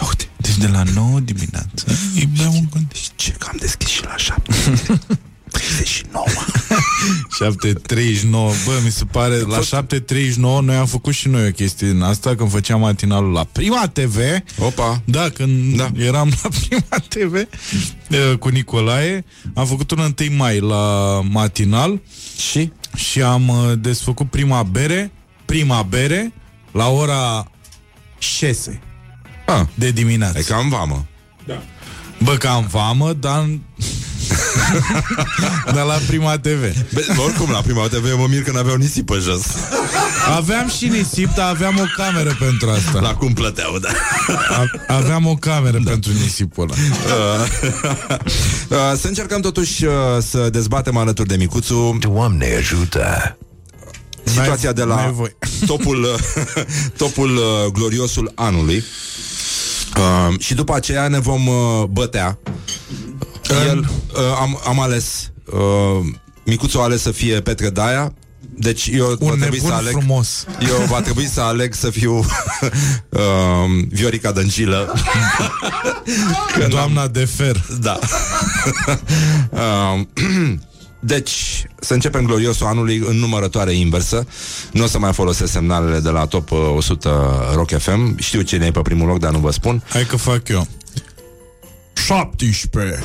Ia 0.00 0.06
uite, 0.08 0.28
deci 0.36 0.56
de 0.56 0.66
la 0.66 0.82
9 0.82 1.20
dimineață 1.20 1.84
îi 2.14 2.28
beau 2.38 2.52
un 2.52 2.66
gând. 2.72 2.92
ce 3.16 3.30
că 3.30 3.46
am 3.50 3.56
deschis 3.60 3.88
și 3.88 4.04
la 4.04 4.16
șapte. 4.16 4.54
39. 5.50 6.24
7.39, 7.54 8.30
bă, 8.66 8.80
mi 8.84 8.90
se 8.90 9.04
pare, 9.04 9.36
la 9.40 9.58
7.39 9.60 10.36
noi 10.38 10.76
am 10.76 10.86
făcut 10.86 11.14
și 11.14 11.28
noi 11.28 11.46
o 11.46 11.50
chestie 11.50 11.86
din 11.90 12.02
asta 12.02 12.34
când 12.34 12.50
făceam 12.50 12.80
matinalul 12.80 13.32
la 13.32 13.44
Prima 13.52 13.88
TV. 13.88 14.16
Opa. 14.58 15.02
Da, 15.04 15.28
când 15.28 15.76
Da. 15.76 15.88
da. 15.94 16.04
eram 16.04 16.32
la 16.42 16.48
Prima 16.68 17.02
TV 17.08 17.34
eh, 17.34 17.48
cu 18.38 18.48
Nicolae, 18.48 19.24
am 19.54 19.66
făcut 19.66 19.90
un 19.90 19.98
1 19.98 20.36
mai 20.36 20.60
la 20.60 21.20
matinal 21.30 22.00
Și? 22.50 22.72
și 22.96 23.22
am 23.22 23.48
eh, 23.48 23.78
desfăcut 23.78 24.30
prima 24.30 24.62
bere, 24.62 25.10
prima 25.44 25.82
bere 25.82 26.32
la 26.72 26.88
ora 26.88 27.50
6 28.18 28.80
Ah, 29.46 29.62
de 29.74 29.90
dimineață. 29.90 30.38
e 30.38 30.42
cam 30.42 30.68
vamă. 30.68 31.06
Bă, 32.24 32.34
că 32.36 32.46
am 32.48 32.66
vamă, 32.70 33.12
dar 33.12 33.48
dar 35.74 35.84
la 35.84 35.98
Prima 36.06 36.38
TV. 36.38 36.60
Be, 36.94 37.06
oricum, 37.24 37.50
la 37.50 37.60
prima 37.60 37.86
TV 37.86 38.14
mă 38.16 38.26
mir 38.28 38.42
că 38.42 38.50
n-aveau 38.52 38.76
nisip 38.76 39.06
pe 39.06 39.18
jos. 39.22 39.42
Aveam 40.36 40.68
și 40.68 40.86
nisip, 40.86 41.34
dar 41.34 41.48
aveam 41.48 41.78
o 41.78 41.84
cameră 41.96 42.36
pentru 42.38 42.70
asta. 42.70 43.00
La 43.00 43.14
cum 43.14 43.32
plăteau, 43.32 43.78
da. 43.78 43.88
A- 44.28 44.94
aveam 44.94 45.26
o 45.26 45.34
cameră 45.34 45.78
da. 45.78 45.90
pentru 45.90 46.12
nisipul 46.12 46.62
ăla. 46.70 46.74
Uh, 48.70 48.76
să 49.00 49.06
încercăm 49.06 49.40
totuși 49.40 49.84
uh, 49.84 49.92
să 50.18 50.50
dezbatem 50.50 50.96
alături 50.96 51.28
de 51.28 51.36
Micuțu 51.36 51.98
Doamne 52.00 52.54
ajută! 52.58 53.36
situația 54.24 54.72
de 54.72 54.84
n-ai 54.84 55.04
la 55.04 55.10
voie. 55.10 55.36
topul, 55.66 56.02
uh, 56.02 56.62
topul 57.02 57.36
uh, 57.36 57.72
gloriosul 57.72 58.32
anului. 58.34 58.84
Uh, 59.96 60.38
și 60.38 60.54
după 60.54 60.74
aceea 60.74 61.08
ne 61.08 61.18
vom 61.18 61.46
uh, 61.46 61.84
bătea. 61.90 62.38
El, 63.68 63.78
uh, 63.78 64.20
am, 64.40 64.60
am 64.66 64.80
ales 64.80 65.32
uh, 65.52 66.06
Micuțu 66.44 66.78
a 66.78 66.82
ales 66.82 67.02
să 67.02 67.10
fie 67.10 67.40
Petre 67.40 67.70
Daia 67.70 68.12
deci 68.60 68.90
eu 68.92 69.04
va 69.04 69.10
Un 69.10 69.38
trebui 69.38 69.38
nebun 69.40 69.68
să 69.68 69.74
aleg 69.74 69.92
frumos. 69.92 70.46
Eu 70.60 70.84
va 70.88 71.00
trebui 71.00 71.26
să 71.26 71.40
aleg 71.40 71.74
să 71.74 71.90
fiu 71.90 72.18
uh, 72.18 73.20
Viorica 73.88 74.32
Dăncilă 74.32 74.94
Că 76.58 76.66
Doamna 76.68 77.06
de 77.06 77.24
fer. 77.24 77.64
Da 77.80 77.98
uh, 79.50 80.00
Deci, 81.02 81.66
să 81.80 81.94
începem 81.94 82.24
gloriosul 82.24 82.66
anului 82.66 83.02
în 83.08 83.16
numărătoare 83.16 83.72
inversă. 83.72 84.26
Nu 84.72 84.84
o 84.84 84.86
să 84.86 84.98
mai 84.98 85.12
folosesc 85.12 85.52
semnalele 85.52 86.00
de 86.00 86.10
la 86.10 86.26
top 86.26 86.50
uh, 86.50 86.58
100 86.76 87.50
Rock 87.54 87.78
FM. 87.78 88.18
Știu 88.18 88.40
cine 88.40 88.66
e 88.66 88.70
pe 88.70 88.80
primul 88.80 89.08
loc, 89.08 89.18
dar 89.18 89.30
nu 89.30 89.38
vă 89.38 89.50
spun. 89.50 89.82
Hai 89.88 90.06
că 90.06 90.16
fac 90.16 90.48
eu. 90.48 90.66
17. 92.10 93.02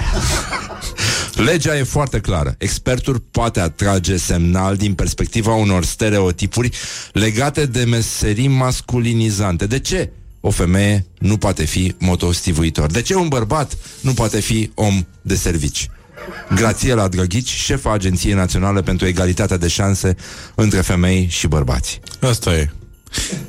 Legea 1.36 1.78
e 1.78 1.84
foarte 1.84 2.20
clară. 2.20 2.56
Expertul 2.58 3.24
poate 3.32 3.60
atrage 3.60 4.18
semnal 4.18 4.76
din 4.76 4.94
perspectiva 4.94 5.54
unor 5.54 5.84
stereotipuri 5.84 6.70
legate 7.14 7.66
de 7.66 7.84
meserii 7.84 8.48
masculinizante. 8.48 9.66
De 9.66 9.80
ce 9.80 10.10
o 10.40 10.50
femeie 10.50 11.06
nu 11.20 11.38
poate 11.38 11.66
fi 11.66 11.96
motostivuitor? 12.00 12.92
De 12.92 13.02
ce 13.02 13.16
un 13.16 13.28
bărbat 13.28 13.78
nu 14.02 14.14
poate 14.14 14.40
fi 14.40 14.72
om 14.74 15.06
de 15.22 15.36
servici? 15.36 15.90
Grațiela 16.56 17.08
Drăghici, 17.08 17.50
șefa 17.50 17.92
Agenției 17.92 18.34
Naționale 18.34 18.82
pentru 18.82 19.08
Egalitatea 19.08 19.58
de 19.58 19.68
Șanse 19.68 20.16
între 20.56 20.82
femei 20.82 21.28
și 21.30 21.48
bărbați. 21.48 22.00
Asta 22.20 22.56
e. 22.56 22.70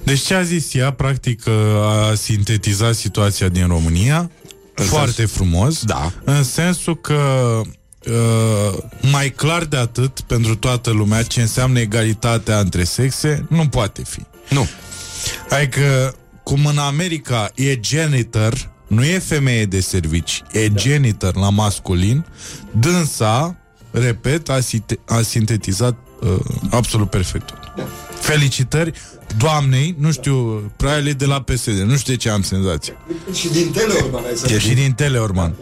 Deci 0.05 0.21
ce 0.21 0.35
a 0.35 0.43
zis 0.43 0.75
ea, 0.75 0.91
practic, 0.91 1.43
a 1.83 2.15
sintetizat 2.15 2.95
situația 2.95 3.49
din 3.49 3.67
România 3.67 4.31
foarte 4.85 5.24
frumos. 5.27 5.85
Da. 5.85 6.12
În 6.24 6.45
sensul 6.45 7.01
că 7.01 7.61
uh, 8.07 8.79
mai 9.11 9.31
clar 9.31 9.64
de 9.64 9.77
atât 9.77 10.20
pentru 10.20 10.57
toată 10.57 10.91
lumea 10.91 11.22
ce 11.22 11.41
înseamnă 11.41 11.79
egalitatea 11.79 12.59
între 12.59 12.85
sexe 12.85 13.47
nu 13.49 13.68
poate 13.68 14.03
fi. 14.05 14.20
Nu. 14.49 14.68
Adică, 15.51 16.16
cum 16.43 16.66
în 16.66 16.79
America 16.79 17.51
e 17.55 17.79
janitor, 17.83 18.70
nu 18.87 19.05
e 19.05 19.18
femeie 19.18 19.64
de 19.64 19.81
servici, 19.81 20.43
e 20.53 20.70
janitor 20.77 21.37
la 21.37 21.51
masculin, 21.51 22.27
dânsa, 22.70 23.57
repet, 23.91 24.49
a, 24.49 24.61
sinte- 24.61 24.99
a 25.07 25.20
sintetizat 25.20 25.97
uh, 26.20 26.39
absolut 26.70 27.11
perfect. 27.11 27.49
Felicitări 28.20 28.93
doamnei, 29.39 29.95
nu 29.99 30.12
știu, 30.12 30.62
probabil 30.76 31.07
e 31.09 31.12
de 31.12 31.26
la 31.26 31.41
PSD, 31.41 31.78
nu 31.80 31.97
știu 31.97 32.12
de 32.12 32.18
ce 32.18 32.30
am 32.30 32.43
senzația. 32.43 32.95
Și 33.34 33.49
din 33.49 33.70
Teleorman 33.70 34.22
ai 34.24 34.32
să 34.34 34.53
E 34.53 34.59
și 34.59 34.74
din 34.74 34.93
Teleorman. 34.93 35.55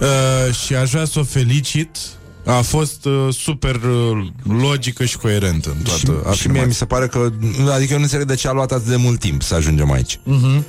Uh, 0.00 0.54
și 0.54 0.74
aș 0.74 0.90
vrea 0.90 1.04
să 1.04 1.18
o 1.18 1.22
felicit. 1.24 1.96
A 2.44 2.60
fost 2.60 3.04
uh, 3.04 3.28
super 3.34 3.74
uh, 3.74 4.26
logică 4.60 5.04
și 5.04 5.16
coerentă 5.16 5.74
în 5.76 5.82
toată 5.82 5.98
Și, 5.98 6.04
și 6.04 6.16
mie 6.16 6.30
afirmația. 6.30 6.66
mi 6.66 6.74
se 6.74 6.84
pare 6.84 7.06
că 7.06 7.30
Adică 7.74 7.92
eu 7.92 7.98
nu 7.98 8.04
înțeleg 8.04 8.26
de 8.26 8.34
ce 8.34 8.48
a 8.48 8.52
luat 8.52 8.72
atât 8.72 8.86
de 8.88 8.96
mult 8.96 9.20
timp 9.20 9.42
Să 9.42 9.54
ajungem 9.54 9.90
aici 9.92 10.20
Mhm. 10.22 10.64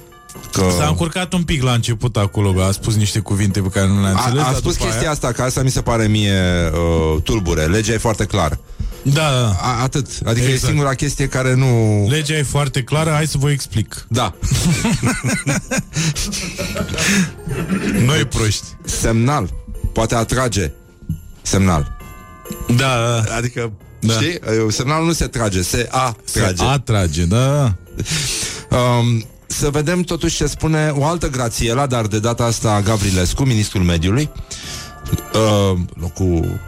că... 0.51 0.63
S-a 0.77 0.87
încurcat 0.87 1.33
un 1.33 1.43
pic 1.43 1.63
la 1.63 1.71
început 1.73 2.17
acolo, 2.17 2.51
că 2.53 2.61
a 2.61 2.71
spus 2.71 2.95
niște 2.95 3.19
cuvinte 3.19 3.59
pe 3.61 3.67
care 3.67 3.87
nu 3.87 4.01
le-a 4.01 4.09
înțeles. 4.09 4.41
a, 4.41 4.47
a 4.47 4.51
dar 4.51 4.59
spus 4.59 4.71
după 4.73 4.83
chestia 4.83 5.01
aia... 5.01 5.11
asta 5.11 5.31
Că 5.31 5.41
asta 5.41 5.63
mi 5.63 5.69
se 5.71 5.81
pare 5.81 6.07
mie 6.07 6.33
uh, 6.73 7.21
tulbure 7.23 7.65
Legea 7.65 7.93
e 7.93 7.97
foarte 7.97 8.25
clar 8.25 8.57
Da, 9.01 9.29
da. 9.31 9.57
a, 9.61 9.81
Atât 9.81 10.07
Adică 10.25 10.45
Exact. 10.45 10.63
e 10.63 10.67
singura 10.67 10.93
chestie 10.93 11.27
care 11.27 11.53
nu 11.55 12.05
Legea 12.09 12.37
e 12.37 12.43
foarte 12.43 12.83
clară, 12.83 13.09
hai 13.09 13.27
să 13.27 13.37
vă 13.37 13.51
explic. 13.51 14.05
Da 14.09 14.33
Noi 18.05 18.25
proști. 18.25 18.65
Semnal 18.83 19.49
Poate 19.93 20.15
atrage 20.15 20.71
Semnal 21.41 21.97
Da, 22.67 23.23
da. 23.25 23.35
Adică 23.35 23.71
Da. 23.99 24.13
Știi? 24.13 24.39
Semnalul 24.69 25.05
nu 25.05 25.13
se 25.13 25.27
trage, 25.27 25.61
se 25.61 25.87
atrage. 25.91 26.55
Se 26.55 26.63
atrage, 26.63 27.23
da. 27.23 27.75
Um, 28.69 29.25
să 29.47 29.69
vedem 29.69 30.01
totuși 30.01 30.35
ce 30.35 30.45
spune 30.45 30.89
o 30.95 31.05
altă 31.05 31.29
Grațiela, 31.29 31.85
dar 31.85 32.07
de 32.07 32.19
data 32.19 32.43
asta 32.43 32.81
Gavrilescu, 32.81 33.43
ministrul 33.43 33.83
mediului. 33.83 34.29
Uh, 35.33 35.79
locul 35.93 36.59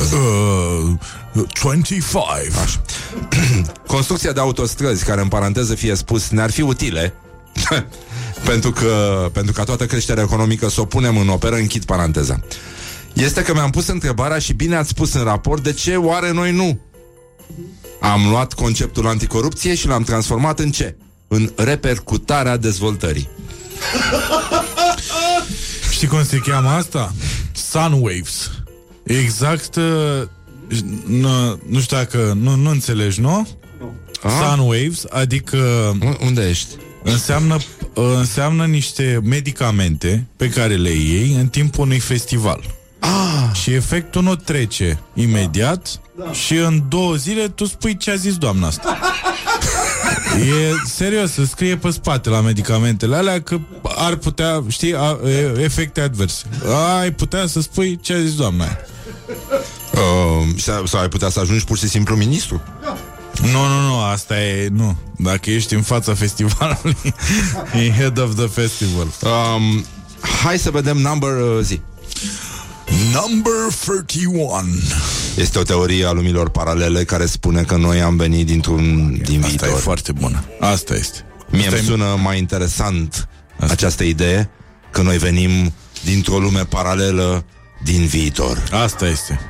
Uh, 0.00 0.92
25. 1.60 2.24
Așa. 2.62 2.80
Construcția 3.86 4.32
de 4.32 4.40
autostrăzi, 4.40 5.04
care 5.04 5.20
în 5.20 5.28
paranteză 5.28 5.74
fie 5.74 5.94
spus 5.94 6.28
ne-ar 6.28 6.50
fi 6.50 6.60
utile, 6.60 7.14
pentru, 8.48 8.70
că, 8.70 9.28
pentru 9.32 9.52
ca 9.52 9.64
toată 9.64 9.86
creșterea 9.86 10.22
economică 10.22 10.68
să 10.68 10.80
o 10.80 10.84
punem 10.84 11.16
în 11.16 11.28
operă, 11.28 11.54
închid 11.56 11.84
paranteza. 11.84 12.40
Este 13.12 13.42
că 13.42 13.52
mi-am 13.52 13.70
pus 13.70 13.86
întrebarea 13.86 14.38
și 14.38 14.52
bine 14.52 14.76
ați 14.76 14.88
spus 14.88 15.12
în 15.12 15.22
raport 15.22 15.62
de 15.62 15.72
ce 15.72 15.96
oare 15.96 16.32
noi 16.32 16.52
nu. 16.52 16.80
Am 18.00 18.28
luat 18.28 18.52
conceptul 18.52 19.06
anticorupție 19.06 19.74
și 19.74 19.86
l-am 19.86 20.02
transformat 20.02 20.58
în 20.58 20.70
ce? 20.70 20.96
În 21.28 21.52
repercutarea 21.56 22.56
dezvoltării. 22.56 23.28
Știi 25.90 26.08
cum 26.08 26.24
se 26.24 26.38
cheamă 26.38 26.68
asta? 26.68 27.12
Sunwaves. 27.52 28.50
Exact 29.08 29.76
uh, 29.76 30.22
nu, 31.06 31.60
nu 31.68 31.80
știu 31.80 31.96
dacă 31.96 32.36
nu, 32.40 32.54
nu 32.54 32.70
înțelegi, 32.70 33.20
nu? 33.20 33.48
Ah. 34.22 34.30
Sunwaves, 34.40 35.04
adică 35.10 35.56
U- 36.02 36.24
Unde 36.26 36.48
ești? 36.48 36.68
înseamnă, 37.02 37.54
uh, 37.94 38.04
înseamnă 38.16 38.64
niște 38.66 39.20
medicamente 39.24 40.26
pe 40.36 40.48
care 40.48 40.74
le 40.74 40.90
iei 40.90 41.34
în 41.40 41.46
timpul 41.48 41.84
unui 41.84 41.98
festival. 41.98 42.60
Ah, 42.98 43.56
Și 43.62 43.72
efectul 43.72 44.22
nu 44.22 44.34
trece 44.36 44.98
imediat 45.14 46.00
și 46.32 46.54
în 46.54 46.82
două 46.88 47.14
zile 47.14 47.48
tu 47.48 47.64
spui 47.66 47.96
ce 47.96 48.10
a 48.10 48.14
zis 48.14 48.36
doamna 48.36 48.66
asta. 48.66 48.98
E 50.36 50.72
serios, 50.86 51.32
să 51.32 51.44
scrie 51.44 51.76
pe 51.76 51.90
spate 51.90 52.28
la 52.28 52.40
medicamentele 52.40 53.16
alea 53.16 53.42
că 53.42 53.58
ar 53.82 54.14
putea, 54.16 54.64
știi, 54.68 54.94
a, 54.94 55.18
e, 55.26 55.62
efecte 55.62 56.00
adverse. 56.00 56.42
Ai 57.00 57.12
putea 57.12 57.46
să 57.46 57.60
spui 57.60 57.98
ce 58.02 58.12
a 58.14 58.20
zis 58.20 58.34
doamna 58.34 58.64
aia. 58.64 58.78
Uh, 59.92 60.48
sau, 60.56 60.86
sau 60.86 61.00
ai 61.00 61.08
putea 61.08 61.28
să 61.28 61.40
ajungi 61.40 61.64
pur 61.64 61.78
și 61.78 61.88
simplu 61.88 62.16
ministru? 62.16 62.62
Nu, 63.42 63.66
nu, 63.66 63.80
nu, 63.86 63.98
asta 64.00 64.40
e, 64.42 64.68
nu. 64.72 64.96
Dacă 65.16 65.50
ești 65.50 65.74
în 65.74 65.82
fața 65.82 66.14
festivalului, 66.14 66.96
e 67.86 67.90
head 67.92 68.18
of 68.20 68.34
the 68.34 68.46
festival. 68.46 69.06
Um, 69.22 69.84
hai 70.44 70.58
să 70.58 70.70
vedem 70.70 70.96
number 70.96 71.30
uh, 71.30 71.58
zi. 71.62 71.80
Number 73.12 73.52
31. 73.84 74.64
Este 75.36 75.58
o 75.58 75.62
teorie 75.62 76.04
a 76.06 76.10
lumilor 76.12 76.48
paralele 76.50 77.04
care 77.04 77.26
spune 77.26 77.62
că 77.62 77.76
noi 77.76 78.00
am 78.00 78.16
venit 78.16 78.46
dintr-un 78.46 79.12
din 79.24 79.42
Asta 79.42 79.54
e 79.54 79.66
viitor. 79.66 79.80
foarte 79.80 80.12
bună. 80.12 80.44
Asta 80.60 80.94
este. 80.94 81.18
Mie 81.50 81.60
Asta 81.64 81.76
îmi 81.76 81.84
e- 81.84 81.90
sună 81.90 82.18
mai 82.22 82.38
interesant 82.38 83.28
această 83.58 84.04
idee 84.04 84.50
că 84.90 85.02
noi 85.02 85.18
venim 85.18 85.72
dintr-o 86.04 86.38
lume 86.38 86.64
paralelă 86.64 87.44
din 87.84 88.06
viitor. 88.06 88.62
Asta 88.72 89.06
este. 89.08 89.40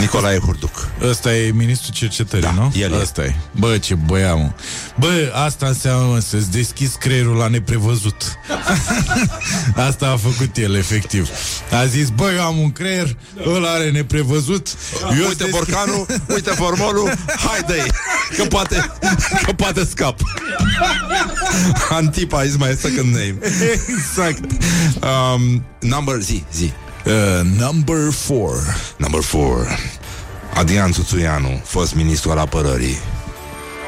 Nicolae 0.00 0.38
Hurduc. 0.38 0.88
Ăsta 1.02 1.34
e 1.36 1.50
ministrul 1.50 1.94
cercetării, 1.94 2.44
Da, 2.44 2.52
nu? 2.52 2.72
el 2.76 2.92
e. 2.92 2.96
Asta 3.00 3.22
e. 3.24 3.34
Bă, 3.58 3.78
ce 3.78 3.94
băia, 3.94 4.34
mă. 4.34 4.50
Bă, 4.98 5.32
asta 5.46 5.66
înseamnă 5.66 6.06
mă, 6.06 6.18
să-ți 6.18 6.50
deschizi 6.50 6.96
creierul 6.98 7.36
la 7.36 7.46
neprevăzut. 7.48 8.22
asta 9.88 10.06
a 10.08 10.16
făcut 10.16 10.56
el, 10.56 10.74
efectiv. 10.74 11.28
A 11.72 11.84
zis, 11.86 12.08
bă, 12.08 12.30
eu 12.36 12.42
am 12.42 12.58
un 12.58 12.72
creier, 12.72 13.16
ăla 13.46 13.70
are 13.70 13.90
neprevăzut. 13.90 14.68
Eu 15.20 15.26
Uite 15.28 15.46
desch- 15.46 15.50
borcanul, 15.50 16.06
uite 16.28 16.50
formolul, 16.50 17.12
haide 17.48 17.86
că 18.36 18.44
poate, 18.44 18.90
că 19.46 19.52
poate 19.52 19.84
scap. 19.90 20.20
Antipa 21.90 22.42
is 22.42 22.56
my 22.56 22.76
second 22.80 23.14
name. 23.14 23.34
exact. 23.88 24.44
Um, 25.02 25.64
number 25.80 26.20
zi, 26.20 26.44
zi. 26.54 26.72
Uh, 27.06 27.40
number 27.58 28.12
4. 28.28 28.52
Number 28.96 29.20
4. 29.20 29.66
Adrian 30.54 30.92
Țuțuianu, 30.92 31.60
fost 31.64 31.94
ministru 31.94 32.30
al 32.30 32.38
apărării. 32.38 32.98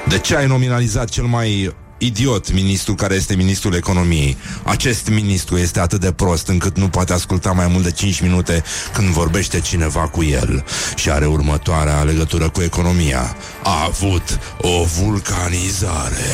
De 0.08 0.18
ce 0.18 0.36
ai 0.36 0.46
nominalizat 0.46 1.08
cel 1.08 1.24
mai 1.24 1.74
idiot 1.98 2.52
ministru 2.52 2.94
care 2.94 3.14
este 3.14 3.34
ministrul 3.34 3.74
economiei? 3.74 4.36
Acest 4.62 5.08
ministru 5.08 5.56
este 5.56 5.80
atât 5.80 6.00
de 6.00 6.12
prost 6.12 6.48
încât 6.48 6.76
nu 6.76 6.88
poate 6.88 7.12
asculta 7.12 7.52
mai 7.52 7.66
mult 7.66 7.84
de 7.84 7.90
5 7.90 8.20
minute 8.20 8.62
când 8.92 9.08
vorbește 9.08 9.60
cineva 9.60 10.00
cu 10.00 10.22
el 10.22 10.64
și 10.96 11.10
are 11.10 11.26
următoarea 11.26 12.02
legătură 12.02 12.48
cu 12.48 12.62
economia. 12.62 13.36
A 13.62 13.84
avut 13.84 14.38
o 14.60 14.84
vulcanizare. 14.84 16.24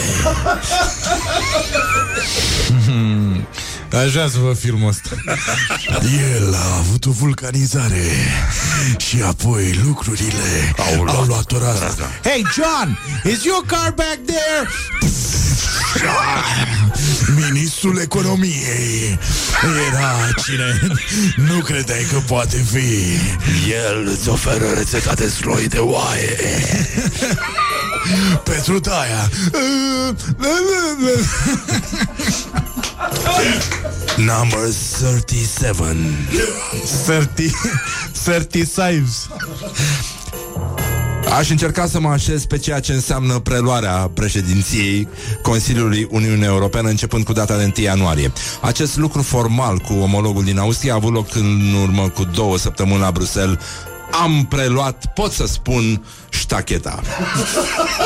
Aș 3.93 4.12
vrea 4.12 4.28
să 4.28 4.38
vă 4.38 4.53
filmul 4.53 4.88
ăsta. 4.88 5.11
El 6.36 6.55
a 6.55 6.76
avut 6.78 7.07
o 7.07 7.11
vulcanizare 7.11 8.05
și 8.97 9.22
apoi 9.22 9.80
lucrurile 9.84 10.74
au 10.76 11.03
luat, 11.03 11.16
au 11.16 11.24
luat 11.24 11.53
o 11.53 11.59
rază. 11.59 12.11
Hey, 12.22 12.45
John, 12.55 12.99
is 13.34 13.45
your 13.45 13.64
car 13.66 13.93
back 13.97 14.18
there? 14.26 14.68
Ministrul 17.49 17.99
economiei 17.99 19.18
era 19.88 20.28
cine 20.45 20.97
nu 21.36 21.61
credeai 21.61 22.07
că 22.12 22.18
poate 22.26 22.64
fi. 22.72 23.18
El 23.70 24.09
îți 24.18 24.28
oferă 24.28 24.64
rețeta 24.76 25.14
de 25.14 25.28
sloi 25.28 25.68
de 25.68 25.78
oaie. 25.78 26.36
Pentru 28.51 28.80
taia. 28.80 29.30
Number 34.16 34.68
37. 35.26 35.96
30, 37.05 37.53
30 38.24 38.66
saves. 38.66 39.28
Aș 41.38 41.51
încerca 41.51 41.86
să 41.86 42.01
mă 42.01 42.09
așez 42.09 42.44
pe 42.44 42.59
ceea 42.59 42.80
ce 42.80 42.92
înseamnă 42.92 43.38
preluarea 43.38 44.11
președinției 44.14 45.09
Consiliului 45.42 46.08
Uniunii 46.11 46.45
Europene 46.45 46.91
începând 46.91 47.25
cu 47.25 47.33
data 47.33 47.57
de 47.57 47.62
1 47.62 47.72
ianuarie. 47.84 48.33
Acest 48.61 48.96
lucru 48.96 49.22
formal 49.22 49.79
cu 49.79 49.92
omologul 49.92 50.45
din 50.45 50.58
Austria 50.58 50.92
a 50.92 50.96
avut 50.96 51.12
loc 51.12 51.34
în 51.34 51.75
urmă 51.83 52.08
cu 52.08 52.25
două 52.25 52.58
săptămâni 52.58 53.00
la 53.00 53.11
Bruxelles. 53.11 53.58
Am 54.22 54.46
preluat, 54.49 55.12
pot 55.14 55.33
să 55.33 55.46
spun, 55.46 56.04
ștacheta. 56.29 57.00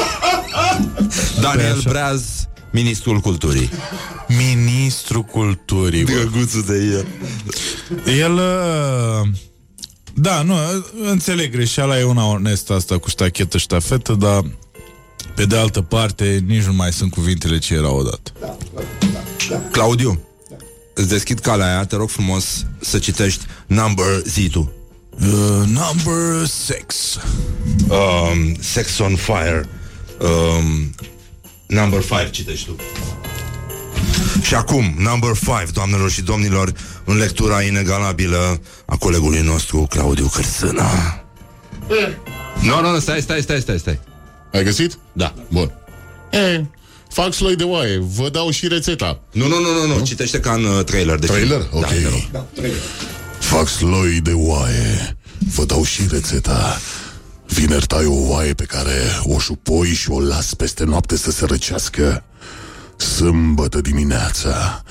Daniel 1.41 1.77
așa. 1.79 1.91
Breaz, 1.91 2.44
ministrul 2.75 3.19
culturii. 3.21 3.71
Ministrul 4.29 5.23
culturii. 5.23 6.05
bă. 6.05 6.13
Găguțul 6.13 6.63
de 6.63 6.75
el. 6.75 7.07
El... 8.19 8.33
uh, 8.33 9.29
Da, 10.15 10.43
nu, 10.43 10.55
înțeleg, 11.03 11.53
greșeala 11.53 11.99
e 11.99 12.03
una 12.03 12.27
onestă 12.27 12.73
asta 12.73 12.99
cu 12.99 13.09
ștachetă, 13.09 13.59
ștafetă, 13.59 14.13
dar 14.13 14.45
pe 15.35 15.45
de 15.45 15.57
altă 15.57 15.81
parte 15.81 16.45
nici 16.47 16.63
nu 16.63 16.73
mai 16.73 16.93
sunt 16.93 17.11
cuvintele 17.11 17.59
ce 17.59 17.75
erau 17.75 17.97
odată. 17.97 18.33
Claudiu, 19.71 20.21
îți 20.95 21.09
deschid 21.09 21.39
calea 21.39 21.67
aia, 21.67 21.85
te 21.85 21.97
rog 21.97 22.09
frumos 22.09 22.67
să 22.81 22.99
citești 22.99 23.45
number 23.67 24.23
Z2. 24.23 24.55
Uh, 24.55 24.69
number 25.67 26.47
six. 26.47 27.19
Um, 27.89 28.55
sex 28.61 28.99
on 28.99 29.17
fire. 29.17 29.69
Um, 30.21 30.95
number 31.75 32.05
5 32.05 32.31
citești 32.31 32.67
tu. 32.67 32.77
Și 34.43 34.55
acum, 34.55 34.95
number 34.99 35.31
5, 35.59 35.71
doamnelor 35.73 36.11
și 36.11 36.23
domnilor, 36.23 36.73
în 37.05 37.17
lectura 37.17 37.63
inegalabilă 37.63 38.61
a 38.87 38.97
colegului 38.97 39.41
nostru, 39.41 39.87
Claudiu 39.89 40.27
Cârsâna. 40.27 41.25
Nu, 42.61 42.81
nu, 42.81 42.91
nu, 42.91 42.99
stai, 42.99 43.21
stai, 43.21 43.43
stai, 43.43 43.61
stai, 43.61 43.79
stai. 43.79 43.99
Ai 44.53 44.65
găsit? 44.65 44.99
Da. 45.13 45.35
Bun. 45.49 45.73
E, 46.31 46.65
fac 47.09 47.33
sloi 47.33 47.57
de 47.57 47.65
oaie, 47.65 47.99
vă 48.17 48.29
dau 48.29 48.51
și 48.51 48.69
rețeta. 48.69 49.21
Nu, 49.33 49.47
nu, 49.49 49.61
nu, 49.61 49.87
nu, 49.87 49.95
nu. 49.99 50.05
citește 50.05 50.41
ca 50.41 50.53
în 50.53 50.65
uh, 50.65 50.85
trailer 50.85 51.19
de 51.19 51.27
Trailer? 51.27 51.61
film. 51.61 51.69
Ok. 51.73 51.81
Da, 51.83 51.89
te 51.89 52.03
rog. 52.09 52.31
Da, 52.33 52.47
trailer. 52.55 52.79
Fac 53.39 53.69
sloi 53.69 54.21
de 54.23 54.33
oaie, 54.35 55.17
vă 55.55 55.65
dau 55.65 55.85
și 55.85 56.03
rețeta. 56.11 56.81
Vineri 57.55 57.87
tai 57.87 58.05
o 58.05 58.29
oaie 58.29 58.55
pe 58.55 58.65
care 58.65 58.93
o 59.23 59.39
șupoi 59.39 59.89
și 59.89 60.11
o 60.11 60.21
las 60.21 60.55
peste 60.55 60.85
noapte 60.85 61.17
să 61.17 61.31
se 61.31 61.45
răcească. 61.45 62.25
Sâmbătă 62.97 63.81
dimineața 63.81 64.83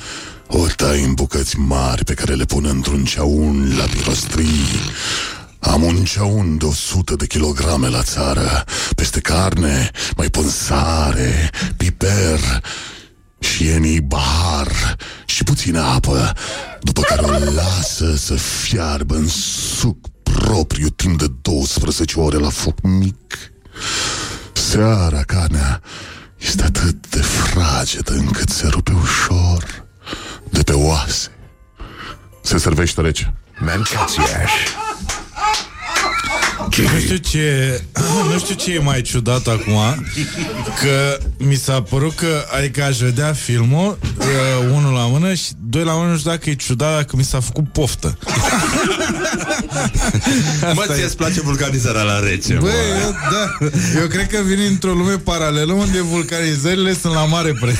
o 0.47 0.65
tai 0.75 1.03
în 1.03 1.13
bucăți 1.13 1.59
mari 1.59 2.03
pe 2.03 2.13
care 2.13 2.33
le 2.33 2.45
pun 2.45 2.65
într-un 2.65 3.05
ceaun 3.05 3.77
la 3.77 3.83
pirostrii. 3.83 4.65
Am 5.59 5.83
un 5.83 6.03
ceaun 6.03 6.57
de 6.57 6.65
100 6.65 7.15
de 7.15 7.27
kilograme 7.27 7.87
la 7.87 8.03
țară. 8.03 8.63
Peste 8.95 9.19
carne 9.19 9.91
mai 10.15 10.29
pun 10.29 10.49
sare, 10.49 11.49
piper 11.77 12.39
și 13.39 13.65
ienii 13.65 14.01
bahar 14.01 14.95
și 15.25 15.43
puțină 15.43 15.81
apă, 15.81 16.33
după 16.81 17.01
care 17.01 17.21
o 17.21 17.51
lasă 17.53 18.15
să 18.15 18.33
fiarbă 18.33 19.15
în 19.15 19.27
suc 19.27 19.97
propriu 20.53 20.89
timp 20.89 21.17
de 21.17 21.27
12 21.41 22.19
ore 22.19 22.37
la 22.37 22.49
foc 22.49 22.81
mic. 22.81 23.51
Seara 24.53 25.23
carnea 25.23 25.81
este 26.37 26.63
atât 26.63 27.09
de 27.09 27.21
fragedă 27.21 28.13
încât 28.13 28.49
se 28.49 28.67
rupe 28.67 28.91
ușor 28.91 29.85
de 30.49 30.63
pe 30.63 30.73
oase. 30.73 31.31
Se 32.41 32.57
servește 32.57 33.01
rece. 33.01 33.33
Mancațiaș. 36.63 36.91
Nu 36.93 36.99
știu 36.99 37.15
ce 37.15 37.81
Nu 38.31 38.37
știu 38.39 38.55
ce 38.55 38.73
e 38.73 38.79
mai 38.79 39.01
ciudat 39.01 39.47
acum 39.47 40.05
Că 40.81 41.17
mi 41.37 41.55
s-a 41.55 41.81
părut 41.81 42.15
că 42.15 42.45
Adică 42.57 42.83
aș 42.83 42.97
vedea 42.97 43.33
filmul 43.33 43.97
uh, 44.19 44.25
Unul 44.75 44.93
la 44.93 45.01
mână 45.07 45.33
și 45.33 45.43
doi 45.69 45.83
la 45.83 45.91
mână 45.93 46.11
Nu 46.11 46.17
știu 46.17 46.29
dacă 46.29 46.49
e 46.49 46.53
ciudat 46.53 46.95
Dacă 46.95 47.15
mi 47.15 47.23
s-a 47.23 47.39
făcut 47.39 47.71
poftă 47.71 48.17
Mă, 50.73 50.83
ție 50.93 51.03
îți 51.03 51.17
place 51.17 51.41
vulcanizarea 51.41 52.01
la 52.01 52.19
rece, 52.19 52.53
Băi, 52.53 52.71
mă. 52.71 52.99
eu, 53.03 53.11
da, 53.31 53.67
eu 54.01 54.07
cred 54.07 54.27
că 54.27 54.37
vin 54.45 54.59
într-o 54.69 54.91
lume 54.91 55.17
paralelă 55.17 55.73
Unde 55.73 56.01
vulcanizările 56.01 56.95
sunt 57.01 57.13
la 57.13 57.25
mare 57.25 57.53
preț 57.61 57.77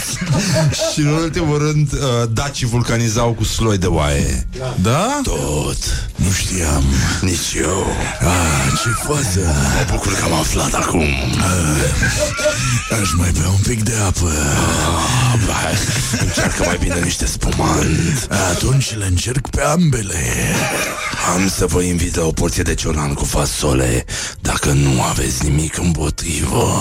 Și 0.93 0.99
în 0.99 1.07
ultimul 1.07 1.57
rând, 1.57 1.91
uh, 1.93 1.99
dacii 2.33 2.67
vulcanizau 2.67 3.33
cu 3.33 3.43
sloi 3.43 3.77
de 3.77 3.85
oaie. 3.85 4.47
Da? 4.81 5.19
Tot. 5.23 6.07
Nu 6.15 6.31
știam. 6.31 6.83
Nici 7.21 7.53
eu. 7.57 7.87
Ah, 8.19 8.72
ce 8.83 8.89
fază. 9.07 9.39
Mă 9.39 9.85
bucur 9.91 10.13
că 10.13 10.23
am 10.23 10.33
aflat 10.33 10.73
acum. 10.73 11.01
Ah, 11.37 12.99
aș 13.01 13.09
mai 13.17 13.31
bea 13.31 13.49
un 13.49 13.59
pic 13.67 13.83
de 13.83 13.93
apă. 14.07 14.31
Ah, 15.33 15.39
bai, 15.47 15.73
încearcă 16.21 16.63
mai 16.65 16.77
bine 16.79 16.99
niște 16.99 17.25
spumant. 17.25 18.27
Atunci 18.51 18.95
le 18.97 19.05
încerc 19.05 19.49
pe 19.49 19.61
ambele. 19.61 20.19
Am 21.35 21.47
să 21.47 21.65
vă 21.65 21.81
invit 21.81 22.15
la 22.15 22.25
o 22.25 22.31
porție 22.31 22.63
de 22.63 22.73
ciolan 22.73 23.13
cu 23.13 23.25
fasole, 23.25 24.05
dacă 24.41 24.71
nu 24.71 25.01
aveți 25.01 25.43
nimic 25.43 25.77
împotrivă. 25.77 26.71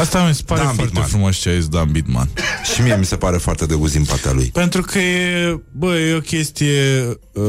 Asta 0.00 0.24
mi 0.28 0.34
se 0.34 0.42
pare 0.46 0.60
Dan 0.60 0.74
foarte 0.74 0.84
Bitman. 0.92 1.08
frumos 1.08 1.36
ce 1.36 1.48
a 1.48 1.52
zis 1.52 1.66
Dan 1.68 1.88
Bitman 1.90 2.28
Și 2.74 2.80
mie 2.82 2.96
mi 2.96 3.04
se 3.04 3.16
pare 3.16 3.36
foarte 3.36 3.66
drăguț 3.66 3.92
din 3.92 4.04
partea 4.04 4.32
lui. 4.32 4.50
Pentru 4.52 4.82
că 4.82 4.98
e, 4.98 5.60
bă, 5.72 5.98
e 5.98 6.14
o 6.14 6.20
chestie 6.20 7.04
uh, 7.32 7.44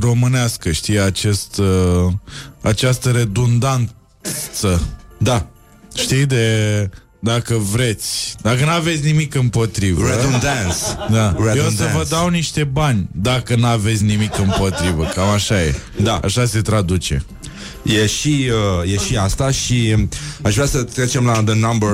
românească, 0.00 0.70
știi, 0.70 1.00
acest, 1.00 1.58
uh, 1.58 2.12
această 2.62 3.10
redundanță. 3.10 4.80
Da. 5.18 5.46
Știi, 5.94 6.26
de 6.26 6.90
dacă 7.22 7.54
vreți, 7.54 8.34
dacă 8.42 8.64
nu 8.64 8.70
aveți 8.70 9.04
nimic 9.04 9.34
împotrivă. 9.34 10.08
Redundance. 10.08 10.76
Da. 11.10 11.34
Eu 11.38 11.40
o 11.40 11.44
să 11.44 11.52
Redundance. 11.52 11.96
vă 11.96 12.06
dau 12.08 12.28
niște 12.28 12.64
bani 12.64 13.08
dacă 13.12 13.56
nu 13.56 13.66
aveți 13.66 14.02
nimic 14.02 14.38
împotrivă. 14.38 15.04
Cam 15.14 15.28
așa 15.28 15.62
e. 15.62 15.74
Da. 16.02 16.20
Așa 16.24 16.44
se 16.44 16.60
traduce. 16.60 17.24
E 17.82 18.06
și, 18.06 18.50
uh, 18.82 18.92
e 18.92 18.96
și 18.98 19.16
asta 19.16 19.50
și 19.50 19.94
uh, 19.96 20.02
aș 20.42 20.54
vrea 20.54 20.66
să 20.66 20.82
trecem 20.82 21.24
la 21.24 21.32
the 21.42 21.54
number... 21.54 21.90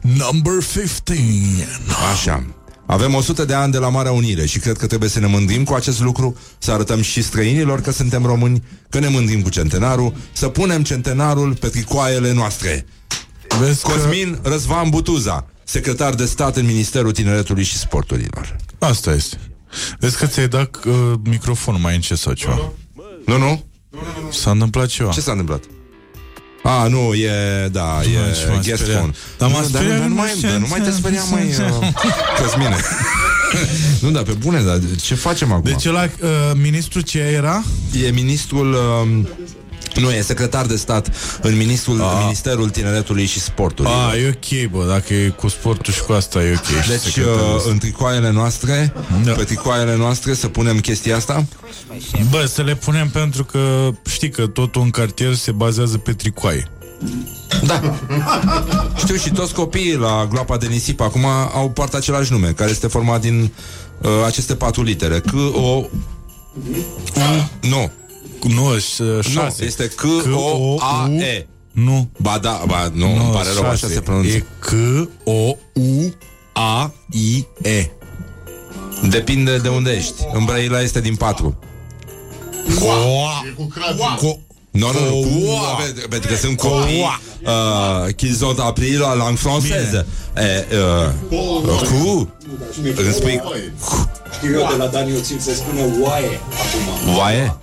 Number 0.00 0.52
15. 0.72 1.68
Așa. 2.12 2.44
Avem 2.90 3.14
100 3.14 3.44
de 3.44 3.54
ani 3.54 3.72
de 3.72 3.78
la 3.78 3.88
Marea 3.88 4.12
Unire 4.12 4.46
și 4.46 4.58
cred 4.58 4.76
că 4.76 4.86
trebuie 4.86 5.08
să 5.08 5.20
ne 5.20 5.26
mândrim 5.26 5.64
cu 5.64 5.74
acest 5.74 6.00
lucru, 6.00 6.36
să 6.58 6.72
arătăm 6.72 7.00
și 7.00 7.22
străinilor 7.22 7.80
că 7.80 7.90
suntem 7.90 8.24
români, 8.24 8.62
că 8.88 8.98
ne 8.98 9.08
mândrim 9.08 9.42
cu 9.42 9.48
centenarul, 9.48 10.14
să 10.32 10.48
punem 10.48 10.82
centenarul 10.82 11.54
pe 11.54 11.68
tricoaiele 11.68 12.32
noastre. 12.32 12.86
Vezi 13.58 13.82
Cosmin 13.82 14.38
Răzvan 14.42 14.88
Butuza, 14.88 15.46
secretar 15.64 16.14
de 16.14 16.24
stat 16.24 16.56
în 16.56 16.66
Ministerul 16.66 17.12
Tineretului 17.12 17.62
și 17.62 17.78
Sporturilor. 17.78 18.56
că... 18.78 18.84
Asta 18.84 19.12
este. 19.12 19.36
Vezi 19.98 20.16
că 20.16 20.26
ți-ai 20.26 20.48
dat 20.48 20.84
uh, 20.84 21.12
microfonul 21.24 21.80
mai 21.80 21.94
încet 21.94 22.18
sau 22.18 22.32
ceva. 22.32 22.72
Nu, 23.26 23.38
nu? 23.38 23.64
S-a 24.30 24.50
întâmplat 24.50 24.86
ceva. 24.86 25.10
Ce 25.10 25.20
s-a 25.20 25.30
întâmplat? 25.30 25.64
A, 26.68 26.86
nu, 26.88 27.14
e, 27.14 27.68
da, 27.72 28.00
ce 28.02 28.10
e 28.10 28.50
m-a 28.50 28.60
guest 28.60 28.82
speriat. 28.82 28.98
phone. 28.98 29.12
Dar 29.38 29.48
m-a 29.50 29.60
Nu, 29.60 29.66
speriat, 29.66 29.98
dar, 29.98 30.08
nu 30.08 30.08
nu, 30.08 30.14
mai, 30.14 30.28
știu, 30.36 30.48
dar 30.48 30.58
nu 30.58 30.66
mai 30.70 30.80
te 30.80 30.90
speria, 30.90 31.22
mai 31.30 31.46
uh, 31.46 31.88
Cosmine. 32.42 32.76
nu, 34.02 34.10
dar 34.10 34.22
pe 34.22 34.32
bune, 34.32 34.60
dar 34.60 34.80
ce 35.00 35.14
facem 35.14 35.52
acum? 35.52 35.62
Deci 35.64 35.84
la 35.84 36.02
uh, 36.02 36.28
ministru 36.54 37.00
ce 37.00 37.18
era? 37.18 37.64
E 38.06 38.10
ministrul... 38.10 38.76
Um, 39.02 39.28
nu, 39.98 40.10
e 40.10 40.20
secretar 40.20 40.66
de 40.66 40.76
stat 40.76 41.10
în 41.42 41.56
ministrul, 41.56 41.96
Ministerul 42.24 42.68
Tineretului 42.70 43.24
și 43.26 43.40
Sportului. 43.40 43.90
A, 44.10 44.16
e 44.16 44.28
ok, 44.28 44.70
bă, 44.70 44.84
dacă 44.88 45.14
e 45.14 45.28
cu 45.28 45.48
sportul 45.48 45.92
și 45.92 46.02
cu 46.02 46.12
asta 46.12 46.42
e 46.42 46.50
ok. 46.56 46.82
și 46.82 46.88
Deci, 46.88 46.98
secretarul 47.00 47.48
uh, 47.48 47.54
ăsta. 47.56 47.70
în 47.70 47.78
tricoaiele 47.78 48.30
noastre, 48.30 48.92
Da. 49.24 49.32
pe 49.32 49.44
tricoaiele 49.44 49.96
noastre, 49.96 50.34
să 50.34 50.48
punem 50.48 50.78
chestia 50.80 51.16
asta? 51.16 51.44
Bă, 52.30 52.46
să 52.46 52.62
le 52.62 52.74
punem 52.74 53.08
pentru 53.08 53.44
că 53.44 53.90
știi 54.10 54.30
că 54.30 54.46
totul 54.46 54.82
în 54.82 54.90
cartier 54.90 55.34
se 55.34 55.50
bazează 55.50 55.98
pe 55.98 56.12
tricoaie. 56.12 56.70
Da. 57.66 57.94
Știu 58.96 59.16
și 59.16 59.30
toți 59.30 59.54
copiii 59.54 59.96
la 59.96 60.26
gloapa 60.30 60.56
de 60.56 60.66
nisip 60.66 61.00
acum 61.00 61.24
au 61.54 61.70
poartă 61.70 61.96
același 61.96 62.32
nume, 62.32 62.48
care 62.48 62.70
este 62.70 62.86
format 62.86 63.20
din 63.20 63.52
uh, 63.98 64.10
aceste 64.26 64.54
patru 64.54 64.82
litere. 64.82 65.18
C, 65.20 65.32
O, 65.54 65.58
U, 65.60 65.90
nu. 67.60 67.90
Nu, 68.42 68.76
ș- 68.78 68.98
Nu, 68.98 69.22
șase. 69.22 69.64
este 69.64 69.86
C, 69.88 70.02
O, 70.34 70.76
A, 70.78 71.10
E. 71.10 71.46
Nu. 71.72 72.08
Ba 72.16 72.38
da, 72.42 72.62
ba, 72.66 72.90
nu, 72.92 73.06
îmi 73.06 73.30
pare 73.32 73.48
rău, 73.54 73.64
așa 73.70 73.86
se 73.88 74.00
pronunță. 74.00 74.28
E 74.36 74.44
C, 74.58 74.72
O, 75.24 75.32
U, 75.72 76.14
A, 76.52 76.92
I, 77.10 77.46
E. 77.62 77.90
Depinde 79.08 79.56
de 79.58 79.68
unde 79.68 79.90
ești. 79.90 80.14
În 80.32 80.44
Brăila 80.44 80.80
este 80.80 81.00
din 81.00 81.14
patru. 81.14 81.58
Co- 84.16 84.38
Nu, 84.70 84.92
nu, 84.92 85.00
nu, 85.04 85.20
cu 85.20 85.44
O, 85.50 85.58
ave- 85.74 86.06
pentru 86.08 86.30
că 86.30 86.36
sunt 86.36 86.56
copii 86.56 87.00
uh, 87.44 88.14
qu'ils 88.14 88.40
ont 88.42 88.58
appris 88.58 88.98
la 88.98 89.12
langue 89.14 89.38
française. 89.42 90.04
E, 90.36 90.76
uh, 90.76 91.10
cu, 91.88 92.32
îmi 92.96 93.12
spui 93.12 93.40
Știu 94.36 94.50
eu 94.60 94.66
de 94.70 94.76
la 94.76 94.86
Dani 94.86 95.16
Oțil 95.16 95.38
se 95.38 95.54
spune 95.54 95.80
oaie 96.00 96.40
acum. 97.06 97.16
Oaie? 97.16 97.56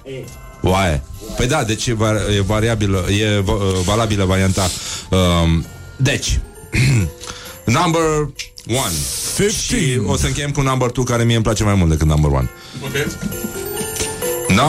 Oaie. 0.68 1.02
Păi 1.36 1.48
da, 1.48 1.64
deci 1.64 1.88
e, 1.88 1.94
var- 1.94 2.16
e 2.38 2.42
variabilă, 2.42 3.06
e 3.10 3.40
va- 3.40 3.54
uh, 3.54 3.80
valabilă 3.86 4.26
varianta. 4.26 4.70
Um, 5.10 5.66
deci, 5.98 6.40
number 7.80 8.02
one. 8.68 8.94
15. 9.36 9.76
Și 9.76 10.02
o 10.06 10.16
să 10.18 10.26
încheiem 10.26 10.52
cu 10.52 10.62
number 10.62 10.90
two, 10.92 11.04
care 11.04 11.24
mie 11.24 11.36
îmi 11.36 11.44
place 11.44 11.64
mai 11.64 11.74
mult 11.74 11.90
decât 11.90 12.08
number 12.08 12.32
one. 12.32 12.50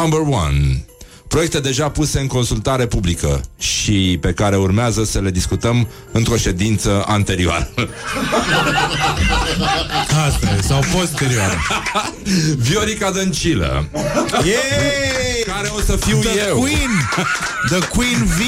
Number 0.00 0.20
one. 0.20 0.84
Proiecte 1.28 1.60
deja 1.60 1.88
puse 1.88 2.18
în 2.20 2.26
consultare 2.26 2.86
publică 2.86 3.40
și 3.58 4.18
pe 4.20 4.32
care 4.32 4.56
urmează 4.56 5.04
să 5.04 5.20
le 5.20 5.30
discutăm 5.30 5.88
într-o 6.12 6.36
ședință 6.36 7.04
anterioară. 7.06 7.70
Asta 10.26 10.48
e, 10.58 10.62
sau 10.62 10.82
posterior. 10.92 11.66
Viorica 12.68 13.10
Dăncilă, 13.10 13.88
Yay! 14.32 15.44
care 15.46 15.70
o 15.76 15.80
să 15.80 15.96
fiu 15.96 16.18
The 16.18 16.46
eu. 16.48 16.58
Queen! 16.58 16.90
The 17.68 17.78
Queen 17.88 18.24
V! 18.24 18.40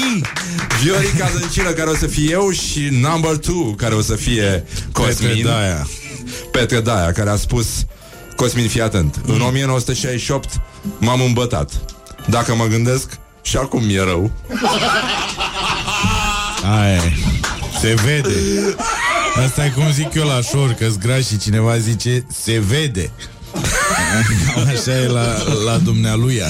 Viorica 0.83 1.29
Dăncilă, 1.39 1.69
care 1.69 1.89
o 1.89 1.95
să 1.95 2.07
fie 2.07 2.31
eu 2.31 2.51
și 2.51 2.87
number 2.91 3.37
two, 3.37 3.73
care 3.77 3.95
o 3.95 4.01
să 4.01 4.15
fie 4.15 4.65
Cosmin. 4.91 5.27
Petre 5.27 5.43
Daia. 5.43 5.87
Petre 6.51 6.79
Daia, 6.79 7.11
care 7.11 7.29
a 7.29 7.35
spus 7.35 7.67
Cosmin, 8.35 8.67
fii 8.67 8.81
atent. 8.81 9.15
În 9.25 9.41
1968 9.41 10.61
m-am 10.99 11.21
îmbătat. 11.21 11.71
Dacă 12.25 12.55
mă 12.55 12.65
gândesc, 12.65 13.09
și 13.41 13.57
acum 13.57 13.83
mi-e 13.83 14.01
rău. 14.01 14.31
Aia 16.63 16.95
e. 16.95 17.13
Se 17.79 17.93
vede. 18.05 18.29
Asta 19.45 19.65
e 19.65 19.69
cum 19.69 19.91
zic 19.91 20.13
eu 20.13 20.25
la 20.25 20.41
șor, 20.41 20.73
că 20.73 20.87
graș 20.99 21.25
și 21.25 21.37
cineva 21.37 21.77
zice 21.77 22.25
se 22.31 22.59
vede. 22.59 23.11
Cam 24.53 24.67
Așa 24.67 25.01
e 25.01 25.07
la, 25.07 25.43
la 25.65 25.77
dumnealuia. 25.77 26.47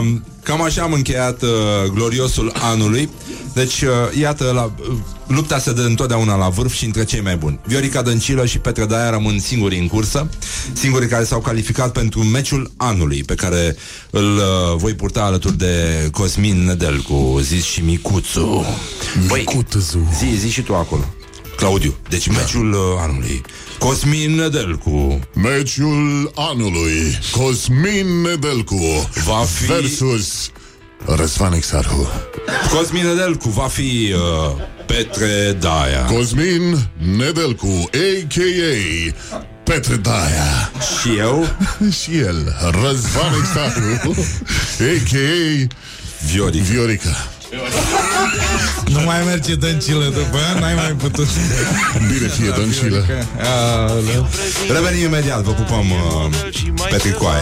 Um, 0.00 0.24
cam 0.42 0.62
așa 0.62 0.82
am 0.82 0.92
încheiat 0.92 1.42
uh, 1.42 1.48
gloriosul 1.92 2.52
anului. 2.60 3.08
Deci, 3.52 3.80
uh, 3.82 3.90
iată, 4.18 4.50
la, 4.54 4.64
uh, 4.64 4.96
lupta 5.26 5.58
se 5.58 5.72
dă 5.72 5.82
întotdeauna 5.82 6.36
la 6.36 6.48
vârf 6.48 6.72
și 6.72 6.84
între 6.84 7.04
cei 7.04 7.20
mai 7.20 7.36
buni. 7.36 7.60
Viorica 7.64 8.02
Dăncilă 8.02 8.46
și 8.46 8.58
Petre 8.58 8.84
Daia 8.84 9.10
rămân 9.10 9.38
singurii 9.38 9.78
în 9.78 9.86
cursă, 9.86 10.28
singurii 10.72 11.08
care 11.08 11.24
s-au 11.24 11.40
calificat 11.40 11.92
pentru 11.92 12.22
meciul 12.22 12.72
anului, 12.76 13.24
pe 13.24 13.34
care 13.34 13.76
îl 14.10 14.36
uh, 14.36 14.42
voi 14.76 14.94
purta 14.94 15.22
alături 15.22 15.58
de 15.58 16.08
Cosmin 16.12 16.64
Nedelcu, 16.64 17.38
zis 17.42 17.64
și 17.64 17.80
Micuțu. 17.80 18.64
Micuțu. 19.36 20.08
Zi, 20.18 20.36
zi 20.38 20.50
și 20.50 20.62
tu 20.62 20.74
acolo. 20.74 21.13
Claudiu, 21.56 21.94
deci 22.08 22.26
meciul 22.26 22.72
uh, 22.72 22.78
anului. 22.98 23.42
Cosmin 23.78 24.34
Nedelcu. 24.34 25.20
Meciul 25.34 26.32
anului. 26.34 27.18
Cosmin 27.30 28.20
Nedelcu 28.20 29.10
Va 29.24 29.44
fi- 29.44 29.64
Versus 29.66 30.50
Răzvan 31.06 31.52
Exarhu. 31.52 32.08
Cosmin 32.76 33.06
Nedelcu 33.06 33.48
va 33.48 33.66
fi 33.66 34.14
uh, 34.14 34.62
Petre 34.86 35.56
Daia. 35.60 36.04
Cosmin 36.04 36.88
Nedelcu 37.16 37.88
A.K.A. 37.92 39.14
Petre 39.64 39.96
Daia. 39.96 40.70
Și 41.00 41.16
eu? 41.18 41.46
Și 42.02 42.18
el 42.18 42.56
Răzvan 42.82 43.32
Exarhu 43.40 44.10
A.K.A. 44.90 45.66
Viorica. 46.32 46.64
Viorica 46.64 47.33
Nu 48.86 49.00
mai 49.04 49.22
merge 49.24 49.54
dăncilă 49.54 50.04
după 50.04 50.36
aia, 50.36 50.60
n-ai 50.60 50.74
mai 50.74 50.92
putut. 50.92 51.28
Bine 52.12 52.28
fie 52.28 52.50
Dăncilă 52.56 53.04
Aoleu. 53.86 54.28
Revenim 54.68 55.04
imediat, 55.04 55.42
vă 55.42 55.50
pupăm 55.50 55.90
uh, 55.90 56.30
pe 56.90 56.96
tricoaie 56.96 57.40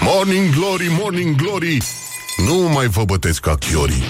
Morning 0.00 0.54
Glory, 0.54 0.96
Morning 1.00 1.36
Glory 1.36 1.78
Nu 2.46 2.54
mai 2.54 2.86
vă 2.86 3.04
bătesc 3.04 3.40
ca 3.40 3.54
chiorii 3.54 4.04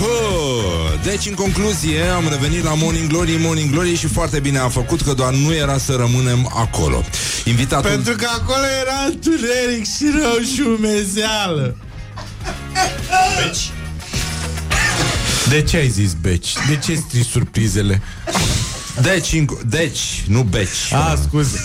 Huh, 0.00 1.00
Deci, 1.04 1.26
în 1.26 1.34
concluzie, 1.34 2.00
am 2.16 2.28
revenit 2.28 2.64
la 2.64 2.74
Morning 2.74 3.08
Glory, 3.08 3.36
Morning 3.40 3.70
Glory 3.70 3.96
și 3.96 4.06
foarte 4.06 4.40
bine 4.40 4.58
a 4.58 4.68
făcut 4.68 5.00
că 5.00 5.12
doar 5.12 5.32
nu 5.32 5.54
era 5.54 5.78
să 5.78 5.92
rămânem 5.98 6.52
acolo. 6.54 7.02
Invitatul... 7.44 7.90
Pentru 7.90 8.14
că 8.14 8.26
acolo 8.40 8.64
era 8.80 9.04
întuneric 9.06 9.84
și 9.96 10.04
rău 10.20 10.38
și 10.54 10.60
umezeală. 10.60 11.76
Beci. 13.44 13.70
De 15.48 15.62
ce 15.62 15.76
ai 15.76 15.88
zis 15.88 16.12
beci? 16.12 16.52
De 16.68 16.76
ce 16.76 16.94
strici 16.94 17.26
surprizele? 17.26 18.02
Deci, 19.02 19.32
în... 19.32 19.46
deci, 19.66 20.24
nu 20.26 20.42
beci. 20.42 20.92
A, 20.92 21.18
scuze. 21.22 21.60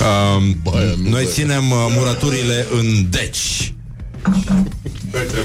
Um, 0.00 0.56
Baia, 0.62 0.86
nu 0.86 1.02
noi 1.02 1.10
baia. 1.10 1.26
ținem 1.26 1.70
uh, 1.70 1.86
murăturile 1.96 2.66
în 2.72 3.10
deci. 3.10 3.74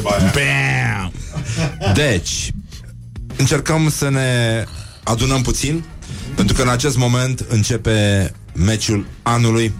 Bam! 0.01 1.11
Deci, 1.93 2.51
încercăm 3.35 3.89
să 3.89 4.09
ne 4.09 4.63
adunăm 5.03 5.41
puțin, 5.41 5.83
pentru 6.35 6.55
că 6.55 6.61
în 6.61 6.69
acest 6.69 6.97
moment 6.97 7.45
începe 7.49 8.31
meciul 8.53 9.05
anului. 9.21 9.73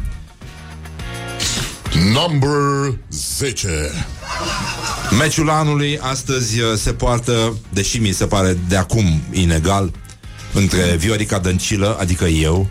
Number 2.14 2.94
10 3.10 3.68
Meciul 5.18 5.50
anului 5.50 6.00
astăzi 6.02 6.60
uh, 6.60 6.74
se 6.76 6.94
poartă, 6.94 7.58
deși 7.70 7.98
mi 7.98 8.12
se 8.12 8.26
pare 8.26 8.58
de 8.68 8.78
acum 8.78 9.22
inegal, 9.32 9.92
între 10.54 10.96
Viorica 10.98 11.40
Dăncilă, 11.40 11.98
adică 12.00 12.26
eu, 12.26 12.68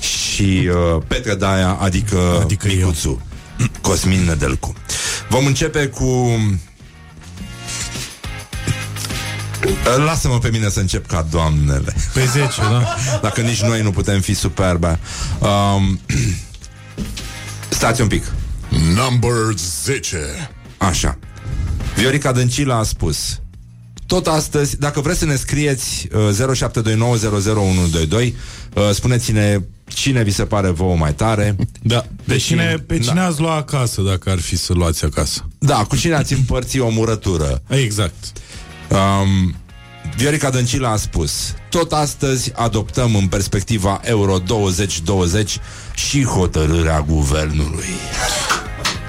și 0.00 0.68
uh, 0.68 1.02
Petre 1.06 1.34
Daia, 1.34 1.72
adică, 1.80 2.38
Adică 2.42 2.68
eu. 2.68 2.74
Micuțu, 2.76 3.22
Cosmin 3.80 4.24
Nedelcu. 4.24 4.74
Vom 5.28 5.46
începe 5.46 5.86
cu... 5.86 6.38
Uh, 9.64 10.04
Lasă-mă 10.04 10.38
pe 10.38 10.48
mine 10.50 10.68
să 10.68 10.80
încep 10.80 11.06
ca 11.06 11.26
doamnele 11.30 11.94
Pe 12.14 12.24
10, 12.24 12.60
da? 12.60 12.96
Dacă 13.22 13.40
nici 13.40 13.62
noi 13.62 13.82
nu 13.82 13.90
putem 13.90 14.20
fi 14.20 14.34
superbe 14.34 14.98
um, 15.38 16.00
Stați 17.68 18.00
un 18.00 18.08
pic 18.08 18.32
Number 18.94 19.32
10 19.82 20.18
Așa. 20.78 21.18
Viorica 21.96 22.32
Dăncilă 22.32 22.74
a 22.74 22.82
spus 22.82 23.38
tot 24.06 24.26
astăzi, 24.26 24.78
dacă 24.78 25.00
vreți 25.00 25.18
să 25.18 25.24
ne 25.24 25.34
scrieți 25.36 26.08
uh, 26.14 26.56
0729001122 26.56 28.12
uh, 28.74 28.90
Spuneți-ne 28.92 29.58
cine 29.84 30.22
vi 30.22 30.30
se 30.30 30.44
pare 30.44 30.68
vouă 30.70 30.96
mai 30.96 31.14
tare 31.14 31.56
Da. 31.82 31.98
Pe 32.00 32.06
Deci- 32.24 32.42
cine, 32.42 32.84
pe 32.86 32.98
cine 32.98 33.14
da. 33.14 33.26
ați 33.26 33.40
luat 33.40 33.56
acasă 33.58 34.02
dacă 34.02 34.30
ar 34.30 34.38
fi 34.40 34.56
să 34.56 34.72
luați 34.72 35.04
acasă? 35.04 35.48
Da, 35.58 35.84
cu 35.88 35.96
cine 35.96 36.14
ați 36.14 36.32
împărți 36.32 36.78
o 36.78 36.88
murătură 36.88 37.62
Exact. 37.68 38.14
Um, 38.96 39.54
Viorica 40.16 40.50
Dăncilă 40.50 40.88
a 40.88 40.96
spus 40.96 41.54
Tot 41.68 41.92
astăzi 41.92 42.52
adoptăm 42.54 43.14
în 43.14 43.26
perspectiva 43.26 44.00
Euro 44.04 44.38
2020 44.38 45.58
Și 45.94 46.24
hotărârea 46.24 47.00
guvernului 47.00 47.88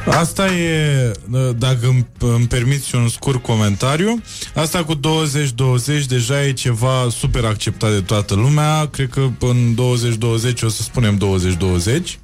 Asta 0.10 0.48
e, 0.48 1.12
dacă 1.58 1.88
îmi, 1.88 2.08
îmi 2.20 2.48
permiți 2.48 2.96
un 2.96 3.10
scurt 3.10 3.44
comentariu, 3.44 4.22
asta 4.56 4.84
cu 4.84 4.96
20-20 4.96 5.00
deja 6.08 6.44
e 6.44 6.52
ceva 6.52 7.08
super 7.10 7.46
acceptat 7.46 7.92
de 7.92 8.02
toată 8.02 8.36
lumea. 8.36 8.88
Cred 8.88 9.10
că 9.10 9.28
în 9.40 9.76
2020 9.76 10.62
o 10.62 10.70
să 10.70 10.82
spunem 10.82 11.18
2020. 11.18 12.20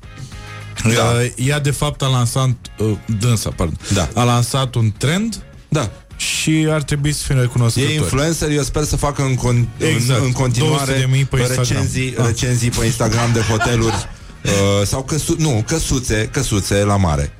Da. 0.83 1.23
Ea 1.35 1.59
de 1.59 1.71
fapt 1.71 2.01
a 2.01 2.07
lansat, 2.07 2.49
uh, 2.77 2.91
dânsa, 3.19 3.49
pardon, 3.49 3.77
Da. 3.93 4.09
a 4.13 4.23
lansat 4.23 4.75
un 4.75 4.91
trend 4.97 5.43
Da, 5.69 5.91
și 6.21 6.67
ar 6.69 6.83
trebui 6.83 7.11
să 7.11 7.23
fim 7.27 7.39
recunoscători. 7.39 7.91
E 7.93 7.95
influencer, 7.95 8.49
eu 8.51 8.63
sper 8.63 8.83
să 8.83 8.95
facă 8.95 9.21
în, 9.21 9.35
con- 9.35 9.67
Exact. 9.95 10.19
în, 10.19 10.25
în 10.25 10.31
continuare 10.31 11.03
200.000 11.03 11.09
pe 11.09 11.17
Instagram. 11.39 11.55
recenzii, 11.57 12.15
Ah. 12.17 12.25
recenzii 12.25 12.69
pe 12.69 12.85
Instagram 12.85 13.31
de 13.33 13.39
hoteluri 13.39 13.95
uh, 14.43 14.85
sau 14.85 15.03
căsu- 15.03 15.35
nu, 15.37 15.63
căsuțe, 15.67 16.29
căsuțe 16.31 16.83
la 16.83 16.95
mare. 16.97 17.33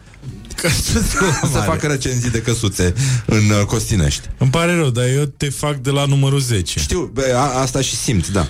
Să 1.51 1.57
facă 1.65 1.87
recenzii 1.87 2.29
de 2.29 2.41
căsuțe 2.41 2.93
în 3.25 3.49
uh, 3.49 3.65
Costinești. 3.65 4.21
Îmi 4.37 4.49
pare 4.49 4.75
rău, 4.75 4.89
dar 4.89 5.05
eu 5.07 5.23
te 5.25 5.49
fac 5.49 5.75
de 5.75 5.89
la 5.89 6.05
numărul 6.05 6.39
10. 6.39 6.79
Știu, 6.79 7.09
bă, 7.13 7.33
a, 7.35 7.59
asta 7.59 7.81
și 7.81 7.95
simt, 7.95 8.27
da. 8.27 8.47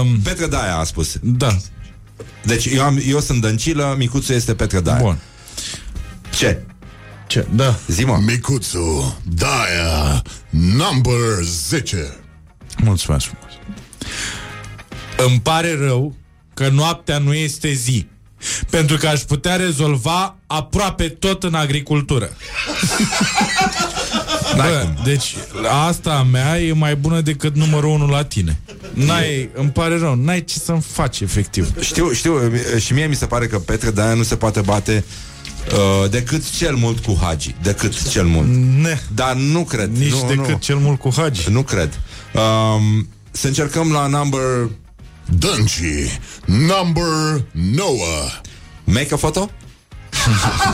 Um, 0.00 0.18
Petre 0.20 0.46
Daia 0.46 0.76
a 0.76 0.84
spus. 0.84 1.16
da, 1.22 1.56
Deci 2.44 2.64
eu, 2.66 2.82
am, 2.82 3.00
eu 3.06 3.20
sunt 3.20 3.40
Dăncilă, 3.40 3.94
Micuțu 3.98 4.32
este 4.32 4.54
Petre 4.54 4.80
Daia. 4.80 4.98
bun. 5.00 5.18
Ce? 6.36 6.62
Ce? 7.26 7.46
Da. 7.54 7.78
Zi-mă. 7.86 8.18
Micuțu 8.26 9.16
Daia 9.22 10.22
Number 10.50 11.42
10 11.42 12.16
Mulțumesc 12.78 13.26
frumos. 13.26 13.52
Îmi 15.30 15.40
pare 15.40 15.76
rău 15.78 16.14
că 16.54 16.68
noaptea 16.68 17.18
nu 17.18 17.34
este 17.34 17.72
zi. 17.72 18.06
Pentru 18.70 18.96
că 18.96 19.08
aș 19.08 19.20
putea 19.20 19.56
rezolva 19.56 20.36
aproape 20.46 21.08
tot 21.08 21.42
în 21.42 21.54
agricultură. 21.54 22.30
Bă, 24.56 24.88
deci 25.04 25.36
asta 25.88 26.12
a 26.12 26.22
mea 26.22 26.60
e 26.60 26.72
mai 26.72 26.96
bună 26.96 27.20
decât 27.20 27.56
numărul 27.56 27.90
1 27.90 28.06
la 28.06 28.24
tine. 28.24 28.60
N-ai, 28.92 29.50
îmi 29.54 29.70
pare 29.70 29.98
rău, 29.98 30.14
n-ai 30.14 30.44
ce 30.44 30.58
să-mi 30.58 30.80
faci 30.80 31.20
efectiv. 31.20 31.80
Știu, 31.80 32.12
știu, 32.12 32.52
și 32.78 32.92
mie 32.92 33.06
mi 33.06 33.14
se 33.14 33.26
pare 33.26 33.46
că 33.46 33.58
Petre 33.58 33.90
Daia 33.90 34.14
nu 34.14 34.22
se 34.22 34.36
poate 34.36 34.60
bate 34.60 35.04
uh, 35.72 36.10
decât 36.10 36.50
cel 36.50 36.74
mult 36.74 37.04
cu 37.04 37.18
Hagi. 37.22 37.54
Decât 37.62 38.08
cel 38.08 38.24
mult. 38.24 38.46
Ne, 38.82 38.98
Dar 39.14 39.34
nu 39.34 39.64
cred. 39.64 39.96
nici 39.98 40.12
nu, 40.12 40.24
decât 40.28 40.48
nu. 40.48 40.58
cel 40.60 40.76
mult 40.76 40.98
cu 40.98 41.12
Hagi. 41.16 41.50
Nu 41.50 41.62
cred. 41.62 42.00
Um, 42.34 43.08
să 43.30 43.46
încercăm 43.46 43.92
la 43.92 44.06
number... 44.06 44.40
Dăncii 45.38 46.18
Number 46.44 47.04
9 47.52 47.96
Make 48.84 49.14
a 49.14 49.16
photo? 49.16 49.50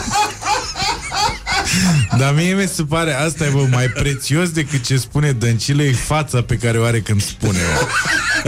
Dar 2.17 2.33
mie 2.33 2.53
mi 2.53 2.67
se 2.67 2.83
pare 2.83 3.13
asta 3.13 3.45
e 3.45 3.49
bă, 3.49 3.67
mai 3.71 3.87
prețios 3.87 4.49
decât 4.49 4.85
ce 4.85 4.97
spune 4.97 5.31
Dăncilă 5.31 5.83
e 5.83 5.91
fața 5.91 6.41
pe 6.41 6.55
care 6.55 6.79
o 6.79 6.83
are 6.83 6.99
când 6.99 7.21
spune 7.21 7.59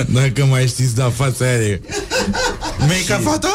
Dacă 0.08 0.46
mai 0.46 0.68
știți, 0.68 0.96
da, 0.96 1.10
fața 1.10 1.46
aia 1.46 1.58
e 1.58 1.82
Make 2.80 3.14
a 3.14 3.18
photo? 3.18 3.48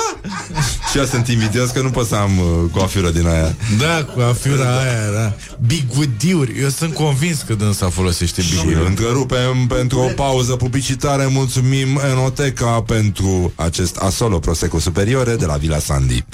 Și 0.90 0.98
eu 0.98 1.04
sunt 1.04 1.28
invidios 1.28 1.70
că 1.70 1.80
nu 1.80 1.90
pot 1.90 2.06
să 2.06 2.14
am 2.14 2.38
uh, 2.38 2.70
coafură 2.72 3.10
din 3.10 3.26
aia. 3.26 3.54
Da, 3.78 4.04
cu 4.14 4.20
afiura 4.20 4.78
aia, 4.78 5.10
da. 5.14 5.32
Bigudiuri. 5.66 6.60
Eu 6.60 6.68
sunt 6.68 6.94
convins 6.94 7.42
că 7.42 7.54
dânsa 7.54 7.88
folosește 7.88 8.42
Și 8.42 8.50
bigudiuri. 8.54 8.86
întrerupem 8.88 9.66
pentru 9.68 9.98
o 9.98 10.06
pauză 10.16 10.52
publicitară. 10.56 11.28
Mulțumim 11.32 12.00
Enoteca 12.10 12.82
pentru 12.86 13.52
acest 13.54 13.96
Asolo 13.96 14.38
Prosecco 14.38 14.78
Superiore 14.78 15.36
de 15.36 15.46
la 15.46 15.56
Villa 15.56 15.78
Sandy. 15.78 16.24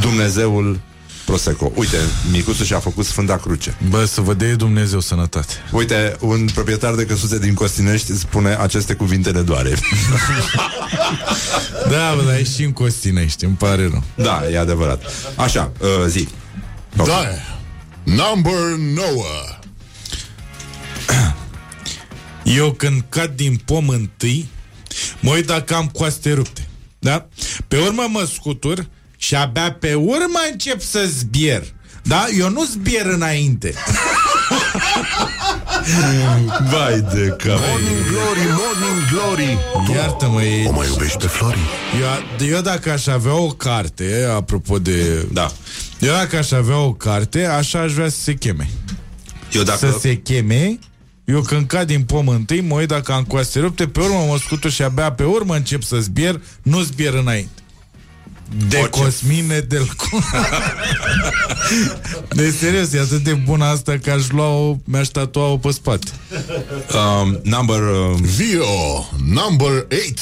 Dumnezeul 0.00 0.80
Prosecco. 1.26 1.72
Uite, 1.74 1.96
micuțul 2.30 2.64
și-a 2.64 2.78
făcut 2.78 3.04
Sfânta 3.04 3.36
Cruce. 3.36 3.76
Bă, 3.88 4.04
să 4.04 4.20
vă 4.20 4.34
dea 4.34 4.54
Dumnezeu 4.54 5.00
sănătate. 5.00 5.52
Uite, 5.72 6.16
un 6.20 6.48
proprietar 6.54 6.94
de 6.94 7.04
căsuțe 7.06 7.38
din 7.38 7.54
Costinești 7.54 8.18
spune 8.18 8.54
aceste 8.54 8.94
cuvinte 8.94 9.30
de 9.32 9.42
doare. 9.42 9.74
Da, 11.90 12.14
bă, 12.16 12.22
dar 12.26 12.36
ești 12.38 12.54
și 12.54 12.62
în 12.64 12.72
Costinești, 12.72 13.44
îmi 13.44 13.54
pare 13.54 13.88
rău. 13.88 14.02
da, 14.14 14.48
e 14.50 14.58
adevărat. 14.58 15.02
Așa, 15.36 15.72
uh, 15.80 15.88
zi. 16.08 16.28
Da. 16.94 17.22
Number 18.02 18.60
9. 18.94 19.24
Eu 22.58 22.70
când 22.72 23.04
cad 23.08 23.30
din 23.30 23.60
pom 23.64 23.88
întâi, 23.88 24.48
mă 25.20 25.30
uit 25.30 25.46
dacă 25.46 25.74
am 25.74 25.86
coaste 25.86 26.32
rupte. 26.32 26.68
Da? 26.98 27.26
Pe 27.68 27.78
urmă 27.78 28.06
mă 28.10 28.28
scutur 28.32 28.86
și 29.26 29.34
abia 29.34 29.72
pe 29.72 29.94
urmă 29.94 30.38
încep 30.50 30.80
să 30.80 31.04
zbier. 31.06 31.62
Da? 32.02 32.26
Eu 32.38 32.50
nu 32.50 32.64
zbier 32.64 33.06
înainte. 33.06 33.74
Vai 36.70 37.00
de 37.00 37.26
cap. 37.28 37.58
Morning 37.58 38.06
Glory, 38.10 38.40
Morning 38.48 39.08
Glory. 39.10 39.58
Iartă-mă, 39.94 40.42
e... 40.42 40.68
O 40.68 40.72
mai 40.72 40.86
iubești 40.86 41.18
pe 41.18 41.26
Flori? 41.26 41.58
Eu, 42.00 42.46
eu 42.48 42.60
dacă 42.60 42.90
aș 42.90 43.06
avea 43.06 43.34
o 43.34 43.46
carte, 43.46 44.28
apropo 44.34 44.78
de... 44.78 45.26
Da. 45.32 45.52
Eu 46.00 46.12
dacă 46.12 46.36
aș 46.36 46.50
avea 46.50 46.78
o 46.78 46.92
carte, 46.92 47.44
așa 47.44 47.80
aș 47.80 47.92
vrea 47.92 48.08
să 48.08 48.20
se 48.20 48.34
cheme. 48.34 48.70
Eu 49.52 49.62
dacă... 49.62 49.78
Să 49.78 49.98
se 50.00 50.16
cheme 50.16 50.78
eu 51.24 51.40
când 51.40 51.66
cad 51.66 51.86
din 51.86 52.02
pom 52.02 52.28
întâi, 52.28 52.60
mă 52.60 52.74
uit 52.74 52.88
dacă 52.88 53.12
am 53.12 53.24
coaste 53.24 53.60
rupte, 53.60 53.88
pe 53.88 54.00
urmă 54.00 54.24
mă 54.28 54.38
scutur 54.38 54.70
și 54.70 54.82
abia 54.82 55.12
pe 55.12 55.24
urmă 55.24 55.54
încep 55.54 55.82
să 55.82 55.96
zbier, 56.00 56.40
nu 56.62 56.80
zbier 56.80 57.14
înainte. 57.14 57.60
De 58.68 58.76
Orice. 58.76 59.00
Cosmine 59.02 59.58
Delcu. 59.60 60.24
de 62.28 62.50
serios, 62.50 62.92
e 62.92 63.00
atât 63.00 63.24
de 63.24 63.32
bună 63.32 63.64
asta 63.64 63.98
că 64.02 64.10
aș 64.10 64.30
lua-o, 64.30 64.76
mi-aș 64.84 65.08
tatua-o 65.08 65.56
pe 65.56 65.70
spate. 65.70 66.10
Um, 66.94 67.40
number... 67.42 67.80
Um, 67.80 68.14
Vio, 68.22 69.08
number 69.26 69.70
8. 69.70 70.18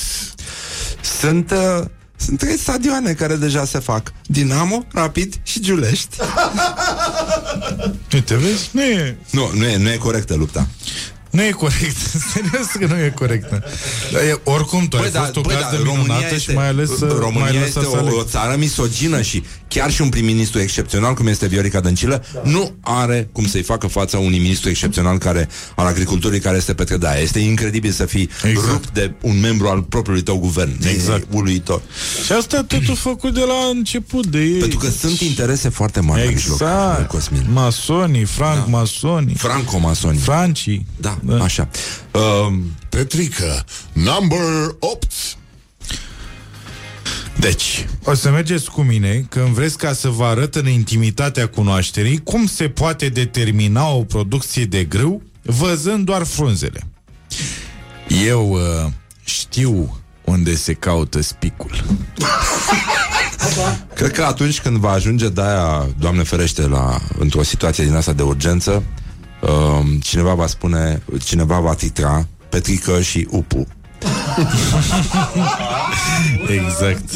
sunt... 1.21 1.51
Uh, 1.51 1.85
sunt 2.17 2.39
trei 2.39 2.59
stadioane 2.59 3.13
care 3.13 3.37
deja 3.37 3.65
se 3.65 3.79
fac. 3.79 4.13
Dinamo, 4.27 4.85
Rapid 4.93 5.35
și 5.43 5.61
Giulești. 5.61 6.17
Uite, 8.13 8.35
vezi? 8.37 8.69
Nu 8.71 8.83
e, 8.83 9.19
Nu, 9.31 9.51
nu 9.55 9.65
e, 9.65 9.77
nu 9.77 9.91
e 9.91 9.97
corectă 9.97 10.35
lupta. 10.35 10.69
Nu 11.35 11.43
e 11.43 11.51
corect. 11.51 11.97
Serios 12.33 12.67
că 12.79 12.87
nu 12.87 12.99
e 12.99 13.13
corectă. 13.15 13.65
Dar 14.13 14.23
e, 14.23 14.41
oricum, 14.45 14.89
tu 14.89 14.97
ai 14.97 15.11
fost 15.11 15.37
o 15.37 15.41
gazdă 15.41 15.83
minunată 15.83 16.37
și 16.37 16.51
mai 16.51 16.69
ales 16.69 16.97
să 16.97 17.07
România 17.19 17.41
mai 17.41 17.49
ales 17.49 17.67
este 17.67 17.81
să 17.81 17.89
o, 17.89 17.97
aleg. 17.97 18.13
o 18.13 18.23
țară 18.23 18.57
misogină 18.57 19.23
și 19.23 19.45
chiar 19.75 19.91
și 19.93 20.01
un 20.03 20.09
prim-ministru 20.09 20.61
excepțional 20.61 21.15
cum 21.15 21.27
este 21.27 21.47
Viorica 21.47 21.81
Dăncilă 21.81 22.25
nu 22.43 22.75
are 22.81 23.29
cum 23.33 23.47
să-i 23.47 23.63
facă 23.63 23.87
față 23.87 24.17
unui 24.17 24.39
ministru 24.39 24.69
excepțional 24.69 25.19
care 25.19 25.49
al 25.77 25.87
agriculturii 25.87 26.41
care 26.41 26.57
este 26.57 26.75
Petre 26.75 26.97
Daia. 26.97 27.21
Este 27.21 27.39
incredibil 27.39 27.91
să 27.91 28.07
fii 28.07 28.29
Exact. 28.45 28.69
rupt 28.71 28.91
de 28.91 29.13
un 29.21 29.41
membru 29.41 29.69
al 29.69 29.83
propriului 29.83 30.23
tău 30.23 30.39
guvern. 30.39 30.71
Exact. 30.89 31.23
E 31.23 31.27
uluitor. 31.37 31.83
Și 32.25 32.33
asta 32.33 32.63
totul 32.63 32.97
făcut 32.97 33.35
de 33.35 33.41
la 33.41 33.69
început 33.71 34.27
de 34.27 34.39
ei. 34.39 34.59
Pentru 34.59 34.79
că 34.79 34.89
sunt 34.91 35.21
interese 35.21 35.69
foarte 35.69 36.01
mari 36.01 36.25
la 36.25 36.31
mijloc, 36.31 36.61
Exact. 36.61 37.09
Cosmin. 37.09 37.47
Masonii, 37.53 38.25
franc 38.25 38.65
da. 38.65 38.71
masonii, 38.79 39.35
Franco-masoni. 39.35 40.19
francii. 40.19 40.87
Da, 40.97 41.19
da, 41.23 41.43
așa. 41.43 41.69
Um, 42.47 42.63
Petrică, 42.89 43.65
number 43.93 44.39
8. 44.79 45.13
Deci, 47.39 47.87
o 48.05 48.15
să 48.15 48.31
mergeți 48.31 48.71
cu 48.71 48.83
mine 48.83 49.27
când 49.29 49.47
vreți 49.47 49.79
ca 49.79 49.93
să 49.93 50.09
vă 50.09 50.25
arăt 50.25 50.55
în 50.55 50.69
intimitatea 50.69 51.47
cunoașterii 51.47 52.23
cum 52.23 52.47
se 52.47 52.69
poate 52.69 53.09
determina 53.09 53.89
o 53.89 54.03
producție 54.03 54.65
de 54.65 54.85
grâu 54.85 55.23
văzând 55.43 56.05
doar 56.05 56.23
frunzele. 56.25 56.81
Eu 58.27 58.51
uh, 58.51 58.91
știu 59.25 60.01
unde 60.25 60.55
se 60.55 60.73
caută 60.73 61.23
spicul. 61.23 61.71
Cred 63.95 64.11
că 64.11 64.23
atunci 64.23 64.61
când 64.61 64.77
va 64.77 64.91
ajunge 64.91 65.29
de-aia, 65.29 65.87
Doamne 65.99 66.23
ferește, 66.23 66.67
la, 66.67 67.01
într-o 67.19 67.43
situație 67.43 67.85
din 67.85 67.95
asta 67.95 68.13
de 68.13 68.23
urgență, 68.23 68.83
um, 69.41 69.99
cineva 69.99 70.35
va 70.35 70.47
spune, 70.47 71.03
cineva 71.25 71.61
va 71.61 71.75
titra 71.75 72.27
Petrică 72.49 73.01
și 73.01 73.27
Upu. 73.31 73.67
Exact. 76.49 77.11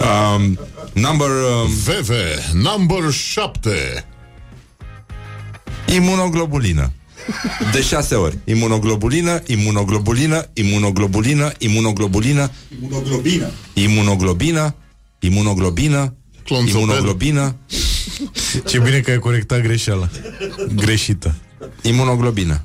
Um, 0.00 0.58
number 0.92 1.28
um, 1.28 1.68
VV, 1.84 2.10
number 2.54 3.12
7. 3.12 4.04
imunoglobulină. 5.94 6.92
De 7.72 7.82
șase 7.82 8.14
ori. 8.14 8.38
Imunoglobulină, 8.44 9.42
imunoglobulină, 9.46 10.46
imunoglobulină, 10.52 11.52
imunoglobulină, 11.58 12.50
Imunoglobină. 12.80 13.50
imunoglobină, 13.74 14.74
imunoglobină, 15.20 16.14
Clonțopel. 16.44 16.80
imunoglobină, 16.82 17.56
Ce 18.66 18.78
bine 18.78 19.00
că 19.00 19.10
ai 19.10 19.18
corectat 19.18 19.60
greșeala. 19.60 20.08
Greșită. 20.74 21.34
imunoglobină. 21.82 22.62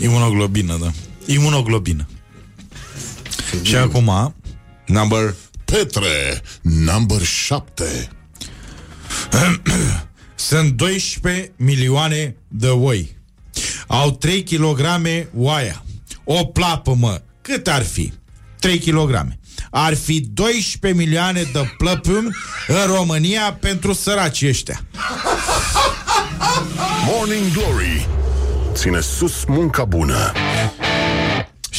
Imunoglobină, 0.00 0.76
da. 0.80 0.92
Imunoglobină. 1.32 2.06
Și 3.62 3.76
acum, 3.76 4.34
Number 4.86 5.34
Petre, 5.64 6.42
number 6.62 7.22
7. 7.22 8.08
Sunt 10.34 10.72
12 10.72 11.52
milioane 11.56 12.36
de 12.48 12.68
oi. 12.68 13.16
Au 13.86 14.10
3 14.10 14.42
kg 14.42 14.80
oaia. 15.34 15.84
O 16.24 16.44
plapă, 16.44 16.94
mă. 16.94 17.22
Cât 17.42 17.68
ar 17.68 17.82
fi? 17.82 18.12
3 18.60 18.78
kg. 18.78 19.36
Ar 19.70 19.94
fi 19.94 20.20
12 20.20 21.00
milioane 21.02 21.42
de 21.52 21.74
plăpâmi 21.78 22.28
în 22.66 22.94
România 22.94 23.56
pentru 23.60 23.92
săraci 23.92 24.42
ăștia. 24.42 24.80
Morning 27.06 27.52
Glory. 27.52 28.08
Ține 28.72 29.00
sus 29.00 29.44
munca 29.44 29.84
bună. 29.84 30.32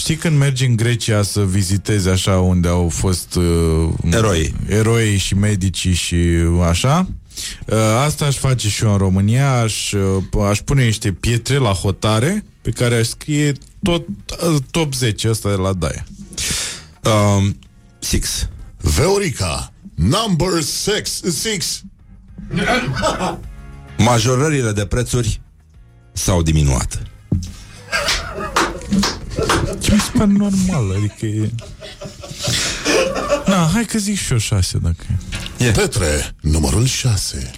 Știi 0.07 0.19
când 0.19 0.38
mergi 0.38 0.65
în 0.65 0.75
Grecia 0.75 1.21
să 1.21 1.45
vizitezi 1.45 2.09
așa 2.09 2.39
unde 2.39 2.67
au 2.67 2.89
fost 2.89 3.35
uh, 3.35 3.89
Eroi. 4.11 4.53
eroi 4.67 5.17
și 5.17 5.35
medicii 5.35 5.93
și 5.93 6.15
așa? 6.69 7.07
Uh, 7.65 7.77
asta 8.05 8.25
aș 8.25 8.38
face 8.38 8.69
și 8.69 8.84
eu 8.84 8.91
în 8.91 8.97
România, 8.97 9.59
aș, 9.59 9.91
uh, 9.91 10.23
aș 10.49 10.59
pune 10.59 10.85
niște 10.85 11.11
pietre 11.11 11.57
la 11.57 11.71
hotare 11.71 12.43
pe 12.61 12.69
care 12.69 12.95
aș 12.95 13.07
scrie 13.07 13.51
tot 13.84 14.07
uh, 14.07 14.55
top 14.71 14.93
10 14.93 15.29
ăsta 15.29 15.49
de 15.49 15.55
la 15.55 15.73
Daia. 15.73 16.05
um, 17.38 17.59
Six. 17.99 18.49
Veorica, 18.77 19.73
number 19.95 20.63
6. 20.63 21.03
6. 21.23 21.81
Majorările 23.97 24.71
de 24.71 24.85
prețuri 24.85 25.41
s-au 26.13 26.41
diminuat. 26.41 27.01
Ce 30.18 30.26
mi 30.26 30.38
se 30.38 30.44
pare 30.44 30.52
normal, 30.68 30.95
adică 30.95 31.26
e... 31.26 31.49
Na, 33.45 33.69
hai 33.73 33.85
că 33.85 33.98
zic 33.98 34.18
și 34.18 34.31
eu 34.31 34.38
șase 34.38 34.77
dacă 34.77 35.06
e. 35.57 35.72
Petre, 35.72 36.35
numărul 36.41 36.85
6. 36.85 37.52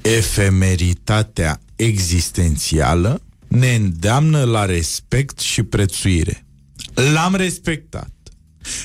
Efemeritatea 0.18 1.60
existențială 1.76 3.20
ne 3.48 3.74
îndeamnă 3.74 4.44
la 4.44 4.64
respect 4.64 5.38
și 5.38 5.62
prețuire. 5.62 6.46
L-am 6.94 7.34
respectat. 7.34 8.10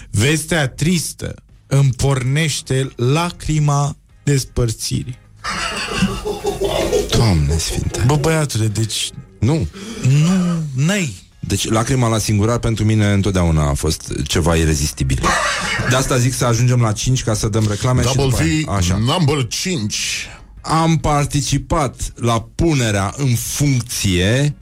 Vestea 0.10 0.68
tristă 0.68 1.36
îmi 1.68 1.92
pornește 1.98 2.90
lacrima 2.96 3.98
despărțirii. 4.24 5.18
Doamne 7.10 7.58
sfinte. 7.58 8.04
Bă, 8.06 8.16
băiatule, 8.16 8.68
deci 8.68 9.12
Nu. 9.46 9.68
nu, 10.08 10.64
n-ai. 10.76 11.24
Deci 11.40 11.70
lacrima 11.70 12.08
la 12.08 12.18
singular 12.18 12.58
pentru 12.58 12.86
mine 12.86 13.12
întotdeauna 13.12 13.70
a 13.70 13.74
fost 13.74 14.14
ceva 14.24 14.56
irezistibil. 14.56 15.20
De 15.90 15.96
asta 15.96 16.18
zic 16.18 16.34
să 16.34 16.46
ajungem 16.46 16.82
la 16.82 16.92
5 16.92 17.24
ca 17.24 17.34
să 17.34 17.48
dăm 17.48 17.66
reclame 17.70 18.02
și 18.02 18.16
Double 18.16 18.24
după 18.24 18.42
aia. 18.42 18.64
V, 18.66 18.70
Așa. 18.70 18.98
number 18.98 19.48
5. 19.48 20.28
Am 20.62 20.98
participat 20.98 22.14
la 22.16 22.48
punerea 22.56 23.14
în 23.18 23.36
funcție 23.36 24.56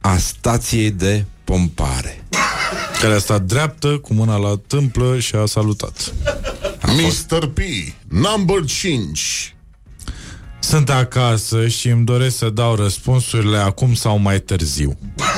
a 0.00 0.16
stației 0.16 0.90
de 0.90 1.24
pompare. 1.44 2.24
Care 3.00 3.14
a 3.14 3.18
stat 3.18 3.42
dreaptă, 3.42 3.88
cu 3.98 4.14
mâna 4.14 4.36
la 4.36 4.60
tâmplă 4.66 5.18
și 5.18 5.34
a 5.34 5.46
salutat. 5.46 6.14
Mr. 6.82 7.46
P, 7.46 7.58
number 8.08 8.64
5. 8.64 9.54
Sunt 10.68 10.90
acasă 10.90 11.68
și 11.68 11.88
îmi 11.88 12.04
doresc 12.04 12.36
să 12.36 12.50
dau 12.50 12.74
răspunsurile 12.74 13.58
acum 13.58 13.94
sau 13.94 14.18
mai 14.18 14.40
târziu. 14.40 14.98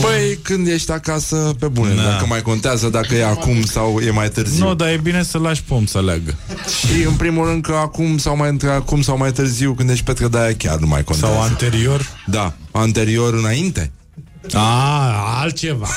Păi, 0.00 0.38
când 0.42 0.66
ești 0.66 0.90
acasă, 0.90 1.54
pe 1.58 1.68
bune, 1.68 1.94
Da. 1.94 2.02
dacă 2.02 2.26
mai 2.28 2.42
contează 2.42 2.88
dacă 2.88 3.14
e 3.14 3.24
acum 3.24 3.62
sau 3.64 4.00
e 4.00 4.10
mai 4.10 4.28
târziu. 4.28 4.64
Nu, 4.64 4.74
dar 4.74 4.88
e 4.88 5.00
bine 5.02 5.22
să 5.22 5.38
lași 5.38 5.62
pom 5.62 5.86
să 5.86 6.02
leagă. 6.02 6.34
Și 6.78 7.02
în 7.06 7.12
primul 7.14 7.46
rând 7.46 7.62
că 7.62 7.72
acum 7.72 8.18
sau 8.18 8.36
mai 8.36 8.48
între 8.48 8.70
acum 8.70 9.02
sau 9.02 9.16
mai 9.16 9.32
târziu, 9.32 9.72
când 9.74 9.90
ești 9.90 10.04
Petre 10.04 10.28
Daia, 10.28 10.54
chiar 10.56 10.78
nu 10.78 10.86
mai 10.86 11.04
contează. 11.04 11.34
Sau 11.34 11.42
anterior. 11.42 12.06
Da, 12.26 12.54
anterior 12.70 13.34
înainte. 13.34 13.90
A, 14.52 15.40
altceva. 15.40 15.88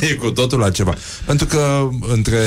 E 0.00 0.14
cu 0.14 0.30
totul 0.30 0.62
altceva. 0.62 0.94
Pentru 1.24 1.46
că 1.46 1.88
între, 2.08 2.38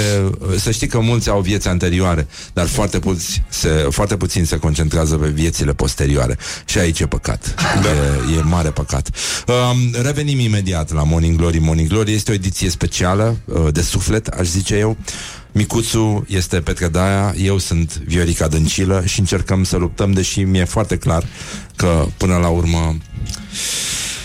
să 0.58 0.72
știi 0.72 0.88
că 0.88 1.00
mulți 1.00 1.30
au 1.30 1.42
vieți 1.42 1.68
anterioare, 1.68 2.28
dar 2.54 2.68
foarte, 2.68 3.00
puți, 3.00 3.42
se, 3.50 3.70
foarte 3.90 4.18
puțin 4.18 4.46
se 4.46 4.58
concentrează 4.58 5.16
pe 5.16 5.28
viețile 5.28 5.74
posterioare. 5.74 6.38
Și 6.66 6.78
aici 6.78 7.00
e 7.00 7.06
păcat. 7.06 7.56
Da. 7.82 7.90
E, 7.90 8.38
e 8.38 8.42
mare 8.42 8.70
păcat. 8.70 9.10
Um, 9.48 10.02
revenim 10.02 10.40
imediat 10.40 10.94
la 10.94 11.04
Morning 11.04 11.38
Glory. 11.38 11.60
Morning 11.60 11.88
Glory 11.90 12.14
este 12.14 12.32
o 12.32 12.34
ediție 12.34 12.70
specială 12.70 13.38
uh, 13.46 13.68
de 13.72 13.82
suflet, 13.82 14.28
aș 14.28 14.48
zice 14.48 14.76
eu. 14.76 14.98
Micuțu 15.52 16.26
este 16.28 16.60
Petre 16.60 16.88
Daia, 16.88 17.34
eu 17.38 17.58
sunt 17.58 18.02
Viorica 18.06 18.48
Dăncilă 18.48 19.04
și 19.06 19.20
încercăm 19.20 19.64
să 19.64 19.78
luptăm, 19.78 20.12
deși 20.12 20.44
mi-e 20.44 20.66
foarte 20.66 20.98
clar 20.98 21.24
că 21.76 22.06
până 22.18 22.38
la 22.38 22.48
urmă 22.48 22.98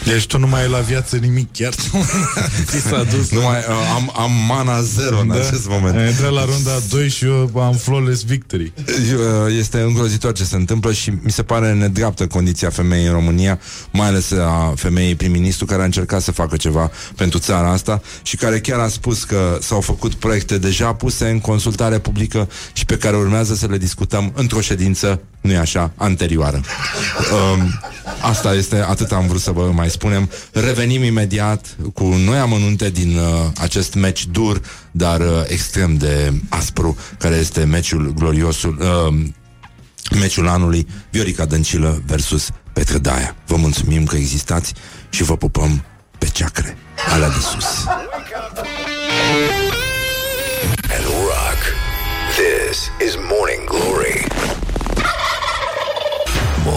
Deci 0.06 0.26
tu 0.26 0.38
nu 0.38 0.46
mai 0.46 0.62
ai 0.62 0.68
la 0.68 0.78
viață 0.78 1.16
nimic 1.16 1.48
chiar. 1.52 1.74
Ți 2.70 2.80
s-a 2.80 3.02
dus. 3.02 3.30
nu 3.30 3.40
mai, 3.40 3.58
uh, 3.58 3.92
am, 3.94 4.12
am 4.16 4.30
mana 4.48 4.80
zero 4.82 5.18
în 5.20 5.28
Da. 5.28 5.34
acest 5.34 5.68
moment. 5.68 5.96
Ai 5.96 6.08
intrat 6.08 6.32
la 6.32 6.44
runda 6.44 6.70
2 6.90 7.08
și 7.08 7.24
eu 7.24 7.60
am 7.60 7.74
flawless 7.74 8.22
victory. 8.22 8.72
Uh, 8.76 9.56
Este 9.58 9.80
îngrozitor 9.80 10.32
ce 10.32 10.44
se 10.44 10.56
întâmplă 10.56 10.92
și 10.92 11.12
mi 11.22 11.30
se 11.30 11.42
pare 11.42 11.72
nedreaptă 11.72 12.26
condiția 12.26 12.70
femeii 12.70 13.06
în 13.06 13.12
România, 13.12 13.60
mai 13.92 14.06
ales 14.06 14.30
a 14.32 14.72
femeii 14.76 15.14
prim-ministru 15.14 15.64
care 15.66 15.82
a 15.82 15.84
încercat 15.84 16.22
să 16.22 16.32
facă 16.32 16.56
ceva 16.56 16.90
pentru 17.16 17.38
țara 17.38 17.70
asta 17.70 18.02
și 18.22 18.36
care 18.36 18.60
chiar 18.60 18.78
a 18.78 18.88
spus 18.88 19.24
că 19.24 19.58
s-au 19.60 19.80
făcut 19.80 20.14
proiecte 20.14 20.58
deja 20.58 20.92
puse 20.94 21.28
în 21.28 21.40
consultare 21.40 21.98
publică 21.98 22.48
și 22.72 22.84
pe 22.84 22.96
care 22.96 23.16
urmează 23.16 23.54
să 23.54 23.66
le 23.70 23.78
discutăm 23.78 24.32
într-o 24.34 24.60
ședință, 24.60 25.20
nu-i 25.44 25.56
așa, 25.56 25.92
anterioară. 25.96 26.60
Um, 27.32 27.80
asta 28.20 28.54
este, 28.54 28.84
atât 28.88 29.12
am 29.12 29.26
vrut 29.26 29.40
să 29.40 29.50
vă 29.50 29.70
mai 29.72 29.90
spunem. 29.90 30.30
Revenim 30.52 31.02
imediat 31.02 31.76
cu 31.94 32.04
noi 32.04 32.38
amănunte 32.38 32.90
din 32.90 33.16
uh, 33.16 33.24
acest 33.56 33.94
meci 33.94 34.26
dur, 34.26 34.60
dar 34.90 35.20
uh, 35.20 35.26
extrem 35.46 35.96
de 35.96 36.32
aspru, 36.48 36.96
care 37.18 37.34
este 37.34 37.64
meciul 37.64 38.12
gloriosul, 38.16 38.78
uh, 38.80 39.14
meciul 40.18 40.48
anului, 40.48 40.86
Viorica 41.10 41.44
Dăncilă 41.44 42.02
versus 42.06 42.48
Petre 42.72 42.98
Daia. 42.98 43.36
Vă 43.46 43.56
mulțumim 43.56 44.04
că 44.04 44.16
existați 44.16 44.72
și 45.10 45.22
vă 45.22 45.36
pupăm 45.36 45.84
pe 46.18 46.26
ceacre, 46.32 46.76
alea 47.12 47.28
de 47.28 47.40
sus. 47.40 47.86
and 50.90 51.04
rock. 51.06 51.60
This 52.36 52.90
is 53.00 53.16
Morning 53.16 53.66
Glory. 53.66 54.63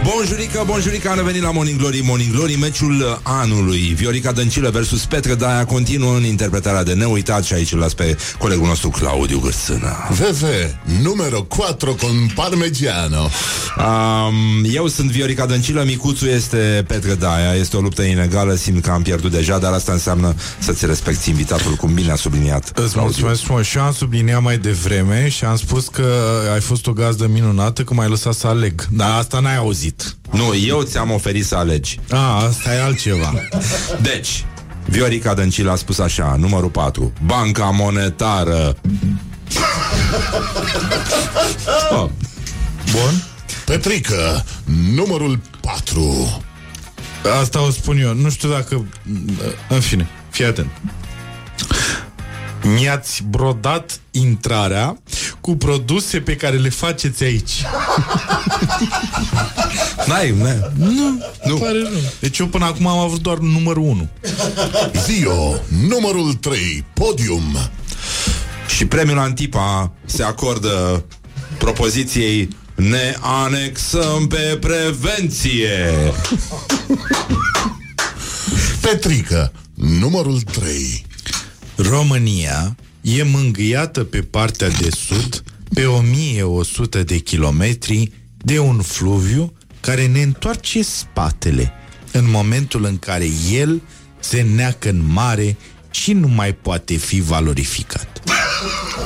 Bonjurică, 0.00 0.62
bonjurică, 0.66 1.08
am 1.10 1.16
revenit 1.16 1.42
la 1.42 1.50
Morning 1.50 1.78
Glory, 1.78 2.00
Morning 2.04 2.34
Glory, 2.34 2.54
meciul 2.54 3.00
uh, 3.00 3.16
anului. 3.22 3.78
Viorica 3.78 4.32
Dăncilă 4.32 4.70
versus 4.70 5.04
Petre 5.04 5.34
Daia 5.34 5.64
continuă 5.64 6.14
în 6.16 6.24
interpretarea 6.24 6.82
de 6.82 6.92
neuitat 6.92 7.44
și 7.44 7.52
aici 7.52 7.72
îl 7.72 7.78
las 7.78 7.94
pe 7.94 8.16
colegul 8.38 8.66
nostru 8.66 8.88
Claudiu 8.88 9.38
Gârsână. 9.38 9.96
VV, 10.10 10.44
numero 11.02 11.40
4 11.40 11.94
con 11.94 12.30
parmigiano. 12.34 13.28
Um, 13.78 14.64
eu 14.72 14.86
sunt 14.86 15.10
Viorica 15.10 15.46
Dăncilă, 15.46 15.82
Micuțu 15.86 16.26
este 16.26 16.84
Petre 16.86 17.14
Daia, 17.14 17.54
este 17.54 17.76
o 17.76 17.80
luptă 17.80 18.02
inegală, 18.02 18.54
simt 18.54 18.82
că 18.82 18.90
am 18.90 19.02
pierdut 19.02 19.30
deja, 19.30 19.58
dar 19.58 19.72
asta 19.72 19.92
înseamnă 19.92 20.34
să-ți 20.58 20.86
respecti 20.86 21.28
invitatul, 21.28 21.74
cum 21.74 21.94
bine 21.94 22.10
a 22.12 22.16
subliniat. 22.16 22.62
Îți 22.64 22.72
Claudiu. 22.74 23.00
mulțumesc 23.00 23.40
frumos 23.40 23.66
și 23.66 23.78
am 23.78 23.92
subliniat 23.92 24.42
mai 24.42 24.58
devreme 24.58 25.28
și 25.28 25.44
am 25.44 25.56
spus 25.56 25.88
că 25.88 26.06
ai 26.52 26.60
fost 26.60 26.86
o 26.86 26.92
gazdă 26.92 27.26
minunată 27.26 27.82
că 27.82 27.94
m-ai 27.94 28.08
lăsat 28.08 28.34
să 28.34 28.46
aleg. 28.46 28.86
Dar 28.90 29.18
asta 29.18 29.40
n-ai 29.40 29.56
auzit. 29.56 29.81
Nu, 30.30 30.54
eu 30.66 30.82
ți-am 30.82 31.10
oferit 31.10 31.46
să 31.46 31.56
alegi. 31.56 31.98
A, 32.10 32.44
asta 32.44 32.74
e 32.74 32.82
altceva. 32.82 33.32
Deci, 34.02 34.44
Viorica 34.86 35.34
Dăncilă 35.34 35.70
a 35.70 35.76
spus 35.76 35.98
așa, 35.98 36.36
numărul 36.38 36.68
4, 36.70 37.12
Banca 37.24 37.64
Monetară. 37.64 38.76
oh. 41.98 42.08
Bun? 42.90 43.24
Petrică, 43.64 44.44
numărul 44.94 45.40
4. 45.60 46.42
Asta 47.40 47.62
o 47.62 47.70
spun 47.70 47.98
eu. 47.98 48.14
Nu 48.14 48.30
știu 48.30 48.48
dacă... 48.48 48.86
În 49.68 49.80
fine, 49.80 50.08
fii 50.30 50.44
atent. 50.44 50.70
Mi-ați 52.62 53.22
brodat 53.28 54.00
intrarea 54.10 55.01
cu 55.42 55.56
produse 55.56 56.20
pe 56.20 56.36
care 56.36 56.56
le 56.56 56.68
faceți 56.68 57.22
aici. 57.22 57.52
N-ai, 60.06 60.30
n-ai. 60.30 60.70
Nu, 60.76 61.18
Nu. 61.44 61.56
pare 61.56 61.78
rău. 61.78 61.90
Deci 62.20 62.38
eu 62.38 62.46
până 62.46 62.64
acum 62.64 62.86
am 62.86 62.98
avut 62.98 63.20
doar 63.20 63.38
numărul 63.38 63.82
1. 63.82 64.08
Vio, 65.06 65.54
numărul 65.88 66.34
3, 66.34 66.84
podium. 66.92 67.56
Și 68.76 68.86
premiul 68.86 69.18
Antipa 69.18 69.92
se 70.04 70.22
acordă 70.22 71.04
propoziției 71.58 72.48
ne 72.74 73.16
anexăm 73.20 74.26
pe 74.26 74.58
prevenție. 74.60 75.92
Petrică, 78.80 79.52
numărul 79.74 80.40
3. 80.40 81.06
România 81.76 82.76
e 83.02 83.22
mângâiată 83.22 84.04
pe 84.04 84.20
partea 84.20 84.68
de 84.68 84.90
sud 84.90 85.42
pe 85.74 85.86
1100 85.86 87.02
de 87.02 87.18
kilometri 87.18 88.12
de 88.36 88.58
un 88.58 88.80
fluviu 88.82 89.52
care 89.80 90.06
ne 90.06 90.22
întoarce 90.22 90.82
spatele 90.82 91.72
în 92.12 92.30
momentul 92.30 92.84
în 92.84 92.98
care 92.98 93.26
el 93.50 93.82
se 94.20 94.42
neacă 94.42 94.88
în 94.88 95.02
mare 95.12 95.56
și 95.90 96.12
nu 96.12 96.28
mai 96.28 96.54
poate 96.54 96.96
fi 96.96 97.20
valorificat. 97.20 98.22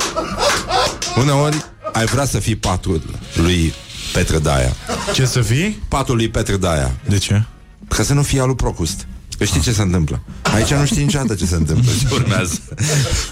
Uneori 1.21 1.65
ai 1.93 2.05
vrea 2.05 2.25
să 2.25 2.39
fii 2.39 2.55
patul 2.55 3.01
lui 3.35 3.73
Petre 4.13 4.39
Daia. 4.39 4.75
Ce 5.13 5.25
să 5.25 5.41
fii? 5.41 5.79
Patul 5.87 6.15
lui 6.15 6.29
Petre 6.29 6.57
Daia. 6.57 6.95
De 7.07 7.17
ce? 7.17 7.43
Ca 7.87 8.03
să 8.03 8.13
nu 8.13 8.23
fie 8.23 8.41
alu 8.41 8.55
Procust. 8.55 9.07
Că 9.37 9.43
știi 9.45 9.61
ce 9.61 9.71
se 9.71 9.81
întâmplă. 9.81 10.21
Aici 10.41 10.73
nu 10.73 10.85
știi 10.85 11.03
niciodată 11.03 11.35
ce 11.35 11.45
se 11.45 11.55
întâmplă. 11.55 11.91
Ce 11.99 12.13
urmează. 12.13 12.59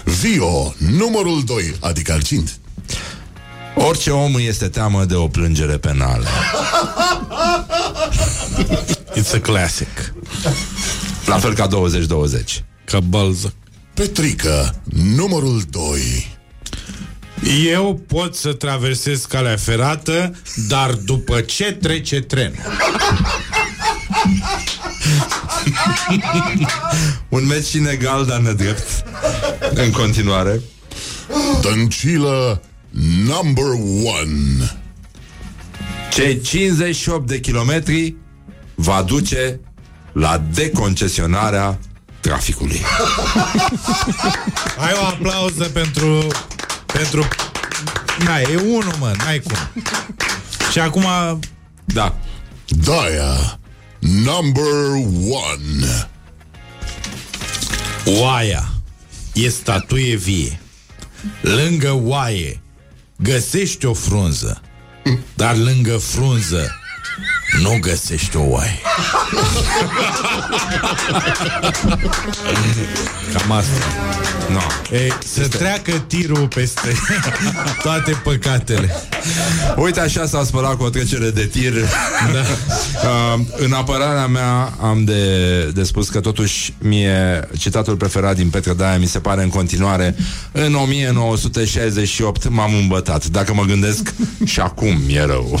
Vio, 0.04 0.74
numărul 0.76 1.42
2, 1.44 1.74
adică 1.80 2.12
argint. 2.12 2.58
Orice 3.74 4.10
om 4.10 4.34
îi 4.34 4.46
este 4.46 4.68
teamă 4.68 5.04
de 5.04 5.14
o 5.14 5.26
plângere 5.26 5.76
penală. 5.76 6.26
It's 9.18 9.34
a 9.34 9.38
classic. 9.38 10.14
La 11.26 11.38
fel 11.38 11.54
ca 11.54 11.66
2020. 11.66 12.64
Ca 12.84 13.00
Balzac. 13.00 13.52
Petrică, 13.94 14.82
numărul 15.16 15.62
2. 15.70 16.38
Eu 17.72 18.00
pot 18.06 18.36
să 18.36 18.52
traversez 18.52 19.24
calea 19.24 19.56
ferată, 19.56 20.34
dar 20.68 20.92
după 20.92 21.40
ce 21.40 21.72
trece 21.72 22.20
trenul. 22.20 22.56
Un 27.28 27.46
meci 27.46 27.72
inegal, 27.72 28.26
dar 28.26 28.38
nedrept. 28.38 29.04
În 29.74 29.90
continuare. 29.90 30.60
Dăncilă, 31.60 32.62
number 33.24 33.64
1. 33.64 34.10
Cei 36.12 36.40
58 36.40 37.26
de 37.26 37.40
kilometri 37.40 38.16
va 38.74 39.02
duce 39.02 39.60
la 40.12 40.42
deconcesionarea 40.54 41.78
traficului. 42.20 42.80
Ai 44.78 44.92
o 45.00 45.04
aplauză 45.04 45.64
pentru... 45.64 46.26
pentru... 46.86 47.28
Na, 48.24 48.38
e 48.38 48.56
unul, 48.56 48.94
mă, 48.98 49.12
n-ai 49.18 49.38
cum. 49.38 49.82
Și 50.70 50.78
acum... 50.78 51.04
Da. 51.84 52.14
Daia, 52.68 53.58
number 54.00 54.94
1. 54.94 56.08
Oaia 58.06 58.72
e 59.34 59.48
statuie 59.48 60.16
vie. 60.16 60.60
Lângă 61.40 61.92
oaie 61.92 62.60
găsești 63.16 63.86
o 63.86 63.94
frunză, 63.94 64.60
dar 65.34 65.56
lângă 65.56 65.96
frunză 65.96 66.80
nu 67.62 67.78
găsești 67.80 68.36
o 68.36 68.42
oaie. 68.42 68.80
Cam 73.32 73.50
asta. 73.50 73.72
No. 74.50 74.96
E, 74.96 75.08
să 75.24 75.48
treacă 75.48 75.92
tirul 76.06 76.48
peste 76.48 76.92
toate 77.82 78.20
păcatele. 78.24 78.94
Uite 79.76 80.00
așa 80.00 80.26
s-a 80.26 80.44
spălat 80.44 80.76
cu 80.76 80.82
o 80.82 80.88
trecere 80.88 81.30
de 81.30 81.44
tir 81.44 81.72
da. 82.32 82.40
uh, 83.08 83.40
În 83.64 83.72
apărarea 83.72 84.26
mea 84.26 84.72
Am 84.80 85.04
de, 85.04 85.62
de 85.74 85.82
spus 85.82 86.08
că 86.08 86.20
totuși 86.20 86.74
Mie 86.78 87.48
citatul 87.58 87.96
preferat 87.96 88.36
din 88.36 88.48
Petre 88.48 88.72
Daia 88.72 88.98
Mi 88.98 89.06
se 89.06 89.18
pare 89.18 89.42
în 89.42 89.48
continuare 89.48 90.16
În 90.52 90.74
1968 90.74 92.48
m-am 92.48 92.74
îmbătat 92.74 93.26
Dacă 93.26 93.54
mă 93.54 93.62
gândesc 93.62 94.14
și 94.44 94.60
acum 94.60 95.00
e 95.08 95.24
rău 95.24 95.60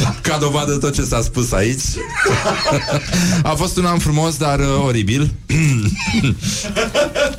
Ca 0.22 0.38
dovadă 0.38 0.76
tot 0.76 0.94
ce 0.94 1.02
s-a 1.02 1.22
spus 1.22 1.52
aici 1.52 1.82
A 3.42 3.54
fost 3.54 3.76
un 3.76 3.84
an 3.84 3.98
frumos 3.98 4.36
Dar 4.36 4.58
uh, 4.58 4.66
oribil 4.84 5.34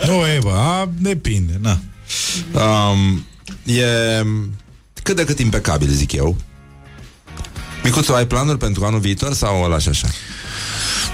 Nu, 0.07 0.25
Eva, 0.35 0.89
depinde, 0.97 1.59
na 1.61 1.79
um, 2.91 3.25
E 3.65 3.83
cât 5.03 5.15
de 5.15 5.25
cât 5.25 5.39
impecabil, 5.39 5.89
zic 5.89 6.11
eu. 6.11 6.37
Micuțu, 7.83 8.13
ai 8.13 8.27
planuri 8.27 8.57
pentru 8.57 8.85
anul 8.85 8.99
viitor 8.99 9.33
sau 9.33 9.63
o 9.63 9.67
lași 9.67 9.89
așa? 9.89 10.07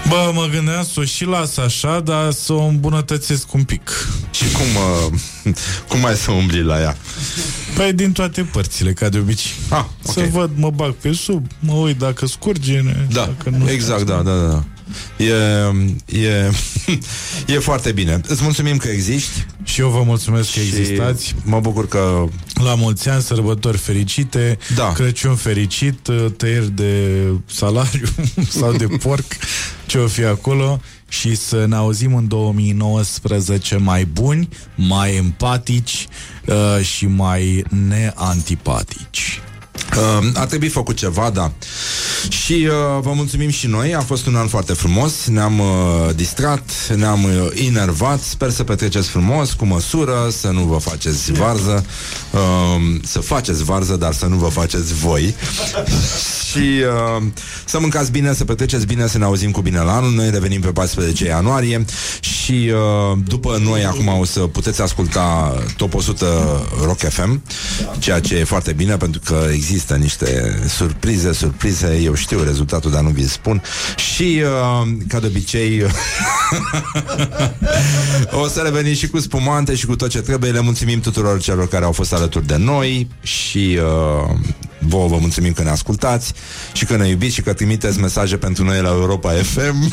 Bă, 0.08 0.30
mă 0.34 0.48
gândeam 0.52 0.84
să 0.92 1.00
o 1.00 1.04
și 1.04 1.24
las 1.24 1.56
așa, 1.56 2.00
dar 2.00 2.32
să 2.32 2.52
o 2.52 2.64
îmbunătățesc 2.64 3.52
un 3.52 3.62
pic. 3.62 3.90
Și 4.30 4.44
cum, 4.52 4.64
uh, 5.44 5.54
cum 5.88 6.00
mai 6.00 6.14
să 6.14 6.30
umbli 6.30 6.62
la 6.62 6.80
ea? 6.80 6.96
Păi 7.74 7.92
din 7.92 8.12
toate 8.12 8.42
părțile, 8.42 8.92
ca 8.92 9.08
de 9.08 9.18
obicei. 9.18 9.52
Ah, 9.68 9.84
okay. 10.06 10.24
Să 10.24 10.30
văd, 10.32 10.50
mă 10.54 10.70
bag 10.70 10.92
pe 10.92 11.12
sub, 11.12 11.46
mă 11.58 11.72
uit 11.72 11.98
dacă 11.98 12.26
scurge. 12.26 12.82
Da, 13.08 13.20
dacă 13.36 13.56
nu 13.56 13.70
exact, 13.70 14.06
da, 14.06 14.22
da, 14.22 14.34
da. 14.34 14.64
E, 15.16 15.32
e, 16.20 16.50
e 17.54 17.58
foarte 17.58 17.92
bine. 17.92 18.20
Îți 18.26 18.42
mulțumim 18.42 18.76
că 18.76 18.88
existi. 18.88 19.46
Și 19.64 19.80
eu 19.80 19.88
vă 19.88 20.02
mulțumesc 20.02 20.52
că 20.52 20.60
existați. 20.60 21.34
Mă 21.44 21.60
bucur 21.60 21.88
că... 21.88 22.24
La 22.54 22.74
mulți 22.74 23.08
ani, 23.08 23.22
sărbători 23.22 23.78
fericite, 23.78 24.58
da. 24.74 24.92
Crăciun 24.92 25.34
fericit, 25.34 26.08
tăieri 26.36 26.70
de 26.70 27.22
salariu 27.46 28.06
sau 28.58 28.72
de 28.72 28.86
porc, 28.86 29.24
ce 29.96 30.02
o 30.02 30.06
fi 30.06 30.24
acolo 30.24 30.80
și 31.08 31.34
să 31.34 31.66
ne 31.66 31.74
auzim 31.74 32.14
în 32.14 32.28
2019 32.28 33.76
mai 33.76 34.04
buni, 34.04 34.48
mai 34.74 35.16
empatici 35.16 36.08
uh, 36.46 36.84
și 36.84 37.06
mai 37.06 37.64
neantipatici. 37.88 39.40
Uh, 39.94 40.26
a 40.34 40.46
trebuit 40.46 40.72
făcut 40.72 40.96
ceva, 40.96 41.30
da. 41.30 41.52
Și 42.28 42.52
uh, 42.52 43.00
vă 43.00 43.12
mulțumim 43.14 43.50
și 43.50 43.66
noi, 43.66 43.94
a 43.94 44.00
fost 44.00 44.26
un 44.26 44.36
an 44.36 44.46
foarte 44.46 44.72
frumos, 44.72 45.26
ne-am 45.26 45.58
uh, 45.58 46.14
distrat, 46.14 46.70
ne-am 46.96 47.24
uh, 47.24 47.30
inervat, 47.54 48.20
sper 48.20 48.50
să 48.50 48.64
petreceți 48.64 49.08
frumos, 49.08 49.52
cu 49.52 49.64
măsură, 49.66 50.28
să 50.30 50.48
nu 50.48 50.60
vă 50.60 50.76
faceți 50.76 51.32
varză, 51.32 51.84
uh, 52.30 53.00
să 53.02 53.20
faceți 53.20 53.64
varză, 53.64 53.96
dar 53.96 54.12
să 54.12 54.26
nu 54.26 54.36
vă 54.36 54.48
faceți 54.48 54.94
voi. 54.94 55.34
și 56.50 56.82
uh, 57.18 57.22
să 57.64 57.80
mâncați 57.80 58.10
bine, 58.10 58.34
să 58.34 58.44
petreceți 58.44 58.86
bine, 58.86 59.06
să 59.06 59.18
ne 59.18 59.24
auzim 59.24 59.50
cu 59.50 59.60
bine 59.60 59.78
la 59.78 59.96
anul. 59.96 60.12
Noi 60.12 60.30
revenim 60.30 60.60
pe 60.60 60.72
14 60.72 61.24
ianuarie 61.24 61.84
și 62.20 62.72
uh, 62.72 63.18
după 63.24 63.58
noi 63.62 63.84
acum 63.84 64.08
o 64.08 64.24
să 64.24 64.40
puteți 64.40 64.82
asculta 64.82 65.54
Top 65.76 65.94
100 65.94 66.26
Rock 66.82 66.98
FM, 66.98 67.42
ceea 67.98 68.20
ce 68.20 68.34
e 68.34 68.44
foarte 68.44 68.72
bine 68.72 68.96
pentru 68.96 69.20
că 69.24 69.46
există 69.52 69.75
niște 69.96 70.58
surprize, 70.68 71.32
surprize, 71.32 72.00
eu 72.02 72.14
știu 72.14 72.42
rezultatul, 72.42 72.90
dar 72.90 73.02
nu 73.02 73.08
vi 73.08 73.28
spun. 73.28 73.62
Și, 73.96 74.42
uh, 74.42 74.88
ca 75.08 75.20
de 75.20 75.26
obicei, 75.26 75.82
o 78.42 78.48
să 78.48 78.60
revenim 78.60 78.94
și 78.94 79.08
cu 79.08 79.18
spumante 79.18 79.74
și 79.74 79.86
cu 79.86 79.96
tot 79.96 80.08
ce 80.08 80.20
trebuie. 80.20 80.50
Le 80.50 80.60
mulțumim 80.60 81.00
tuturor 81.00 81.40
celor 81.40 81.68
care 81.68 81.84
au 81.84 81.92
fost 81.92 82.12
alături 82.12 82.46
de 82.46 82.56
noi 82.56 83.08
și 83.22 83.78
uh, 83.82 84.36
vouă 84.86 85.08
vă 85.08 85.16
mulțumim 85.20 85.52
că 85.52 85.62
ne 85.62 85.70
ascultați 85.70 86.32
și 86.72 86.84
că 86.84 86.96
ne 86.96 87.08
iubiți 87.08 87.34
și 87.34 87.42
că 87.42 87.52
trimiteți 87.52 88.00
mesaje 88.00 88.36
pentru 88.36 88.64
noi 88.64 88.80
la 88.80 88.88
Europa 88.88 89.30
FM. 89.30 89.92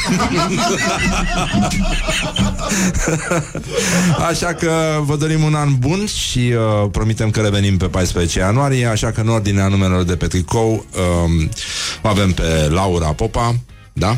așa 4.29 4.53
că 4.53 4.99
vă 5.01 5.15
dorim 5.15 5.43
un 5.43 5.55
an 5.55 5.75
bun 5.79 6.05
și 6.05 6.39
uh, 6.39 6.89
promitem 6.91 7.29
că 7.29 7.41
revenim 7.41 7.77
pe 7.77 7.85
14 7.85 8.39
ianuarie, 8.39 8.85
așa 8.85 9.11
că 9.11 9.21
în 9.21 9.27
ordinea 9.27 9.67
numelor 9.67 10.03
de 10.03 10.15
pe 10.15 10.27
tricou 10.27 10.85
um, 11.23 11.49
avem 12.01 12.31
pe 12.31 12.67
Laura 12.69 13.13
Popa, 13.13 13.55
da? 13.93 14.17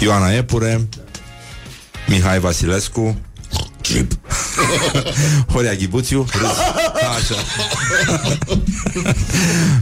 Ioana 0.00 0.32
Epure, 0.32 0.88
Mihai 2.08 2.38
Vasilescu, 2.38 3.18
Chip. 3.90 4.12
Horia 5.52 5.74
Ghibuțiu 5.74 6.26
Așa. 7.16 7.34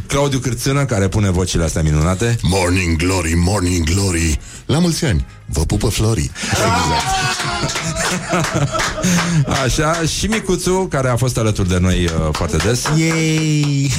Claudiu 0.06 0.39
Cârțână 0.39 0.85
Care 0.85 1.09
pune 1.09 1.30
vocile 1.30 1.64
astea 1.64 1.82
minunate. 1.82 2.39
Morning 2.43 2.97
Glory, 2.97 3.35
Morning 3.35 3.85
Glory. 3.85 4.39
La 4.66 4.78
mulți 4.78 5.05
ani, 5.05 5.26
vă 5.50 5.60
pupă 5.60 5.88
Flori 5.88 6.30
Exact. 6.50 7.88
Așa, 9.64 10.02
și 10.16 10.26
Micuțu 10.26 10.86
Care 10.90 11.08
a 11.08 11.16
fost 11.16 11.38
alături 11.38 11.68
de 11.68 11.78
noi 11.78 12.04
uh, 12.04 12.28
foarte 12.32 12.56
des. 12.56 12.84
Yay! 12.96 13.90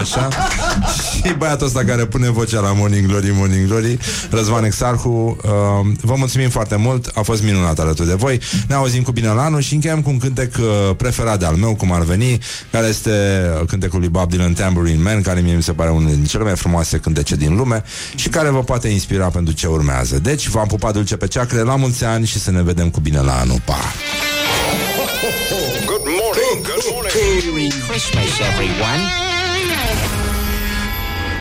Așa. 0.00 0.28
Și 0.96 1.34
băiatul 1.38 1.66
ăsta 1.66 1.84
care 1.84 2.04
pune 2.04 2.30
vocea 2.30 2.60
la 2.60 2.72
Morning 2.72 3.06
Glory, 3.06 3.32
Morning 3.34 3.66
Glory 3.66 3.98
Răzvan 4.30 4.64
Exarhu 4.64 5.08
uh, 5.08 5.50
Vă 6.00 6.14
mulțumim 6.16 6.48
foarte 6.48 6.76
mult, 6.76 7.10
a 7.14 7.22
fost 7.22 7.42
minunat 7.42 7.78
alături 7.78 8.08
de 8.08 8.14
voi. 8.14 8.40
Ne 8.68 8.74
auzim 8.74 9.02
cu 9.02 9.12
bine 9.12 9.28
la 9.28 9.44
anul 9.44 9.60
și 9.60 9.74
încheiem 9.74 10.02
cu 10.02 10.10
un 10.10 10.18
cântec 10.18 10.56
uh, 10.58 10.96
preferat 10.96 11.38
de 11.38 11.44
al 11.44 11.54
meu, 11.54 11.74
cum 11.74 11.92
ar 11.92 12.02
veni 12.02 12.38
Care 12.70 12.86
este 12.86 13.10
cântecul 13.66 13.98
lui 13.98 14.08
Bob 14.08 14.30
Dylan 14.30 14.52
Tambourine 14.52 15.02
Man 15.02 15.22
Care 15.22 15.40
mie 15.40 15.54
mi 15.54 15.62
se 15.62 15.72
pare 15.72 15.90
unul 15.90 16.10
din 16.10 16.24
cele 16.24 16.44
mai 16.44 16.56
frumoase 16.56 16.98
cântece 16.98 17.36
din 17.36 17.56
lume 17.56 17.82
Și 18.14 18.28
care 18.28 18.48
vă 18.48 18.62
poate 18.62 18.88
inspira 18.88 19.26
pentru 19.26 19.54
ce 19.54 19.66
urmează. 19.66 20.18
Deci 20.18 20.48
v-am 20.48 20.66
pupat 20.66 20.93
dulce 20.94 21.16
pe 21.16 21.26
ceacre 21.26 21.62
La 21.62 21.76
mulți 21.76 22.04
ani 22.04 22.26
și 22.26 22.38
să 22.38 22.50
ne 22.50 22.62
vedem 22.62 22.90
cu 22.90 23.00
bine 23.00 23.20
la 23.20 23.38
anul 23.38 23.60
Pa! 23.64 23.78
Good 25.86 26.06
morning, 26.06 26.66
good 26.70 26.84
morning. 26.92 27.14
Merry 27.14 27.68
Christmas, 27.88 28.32
everyone. 28.50 29.33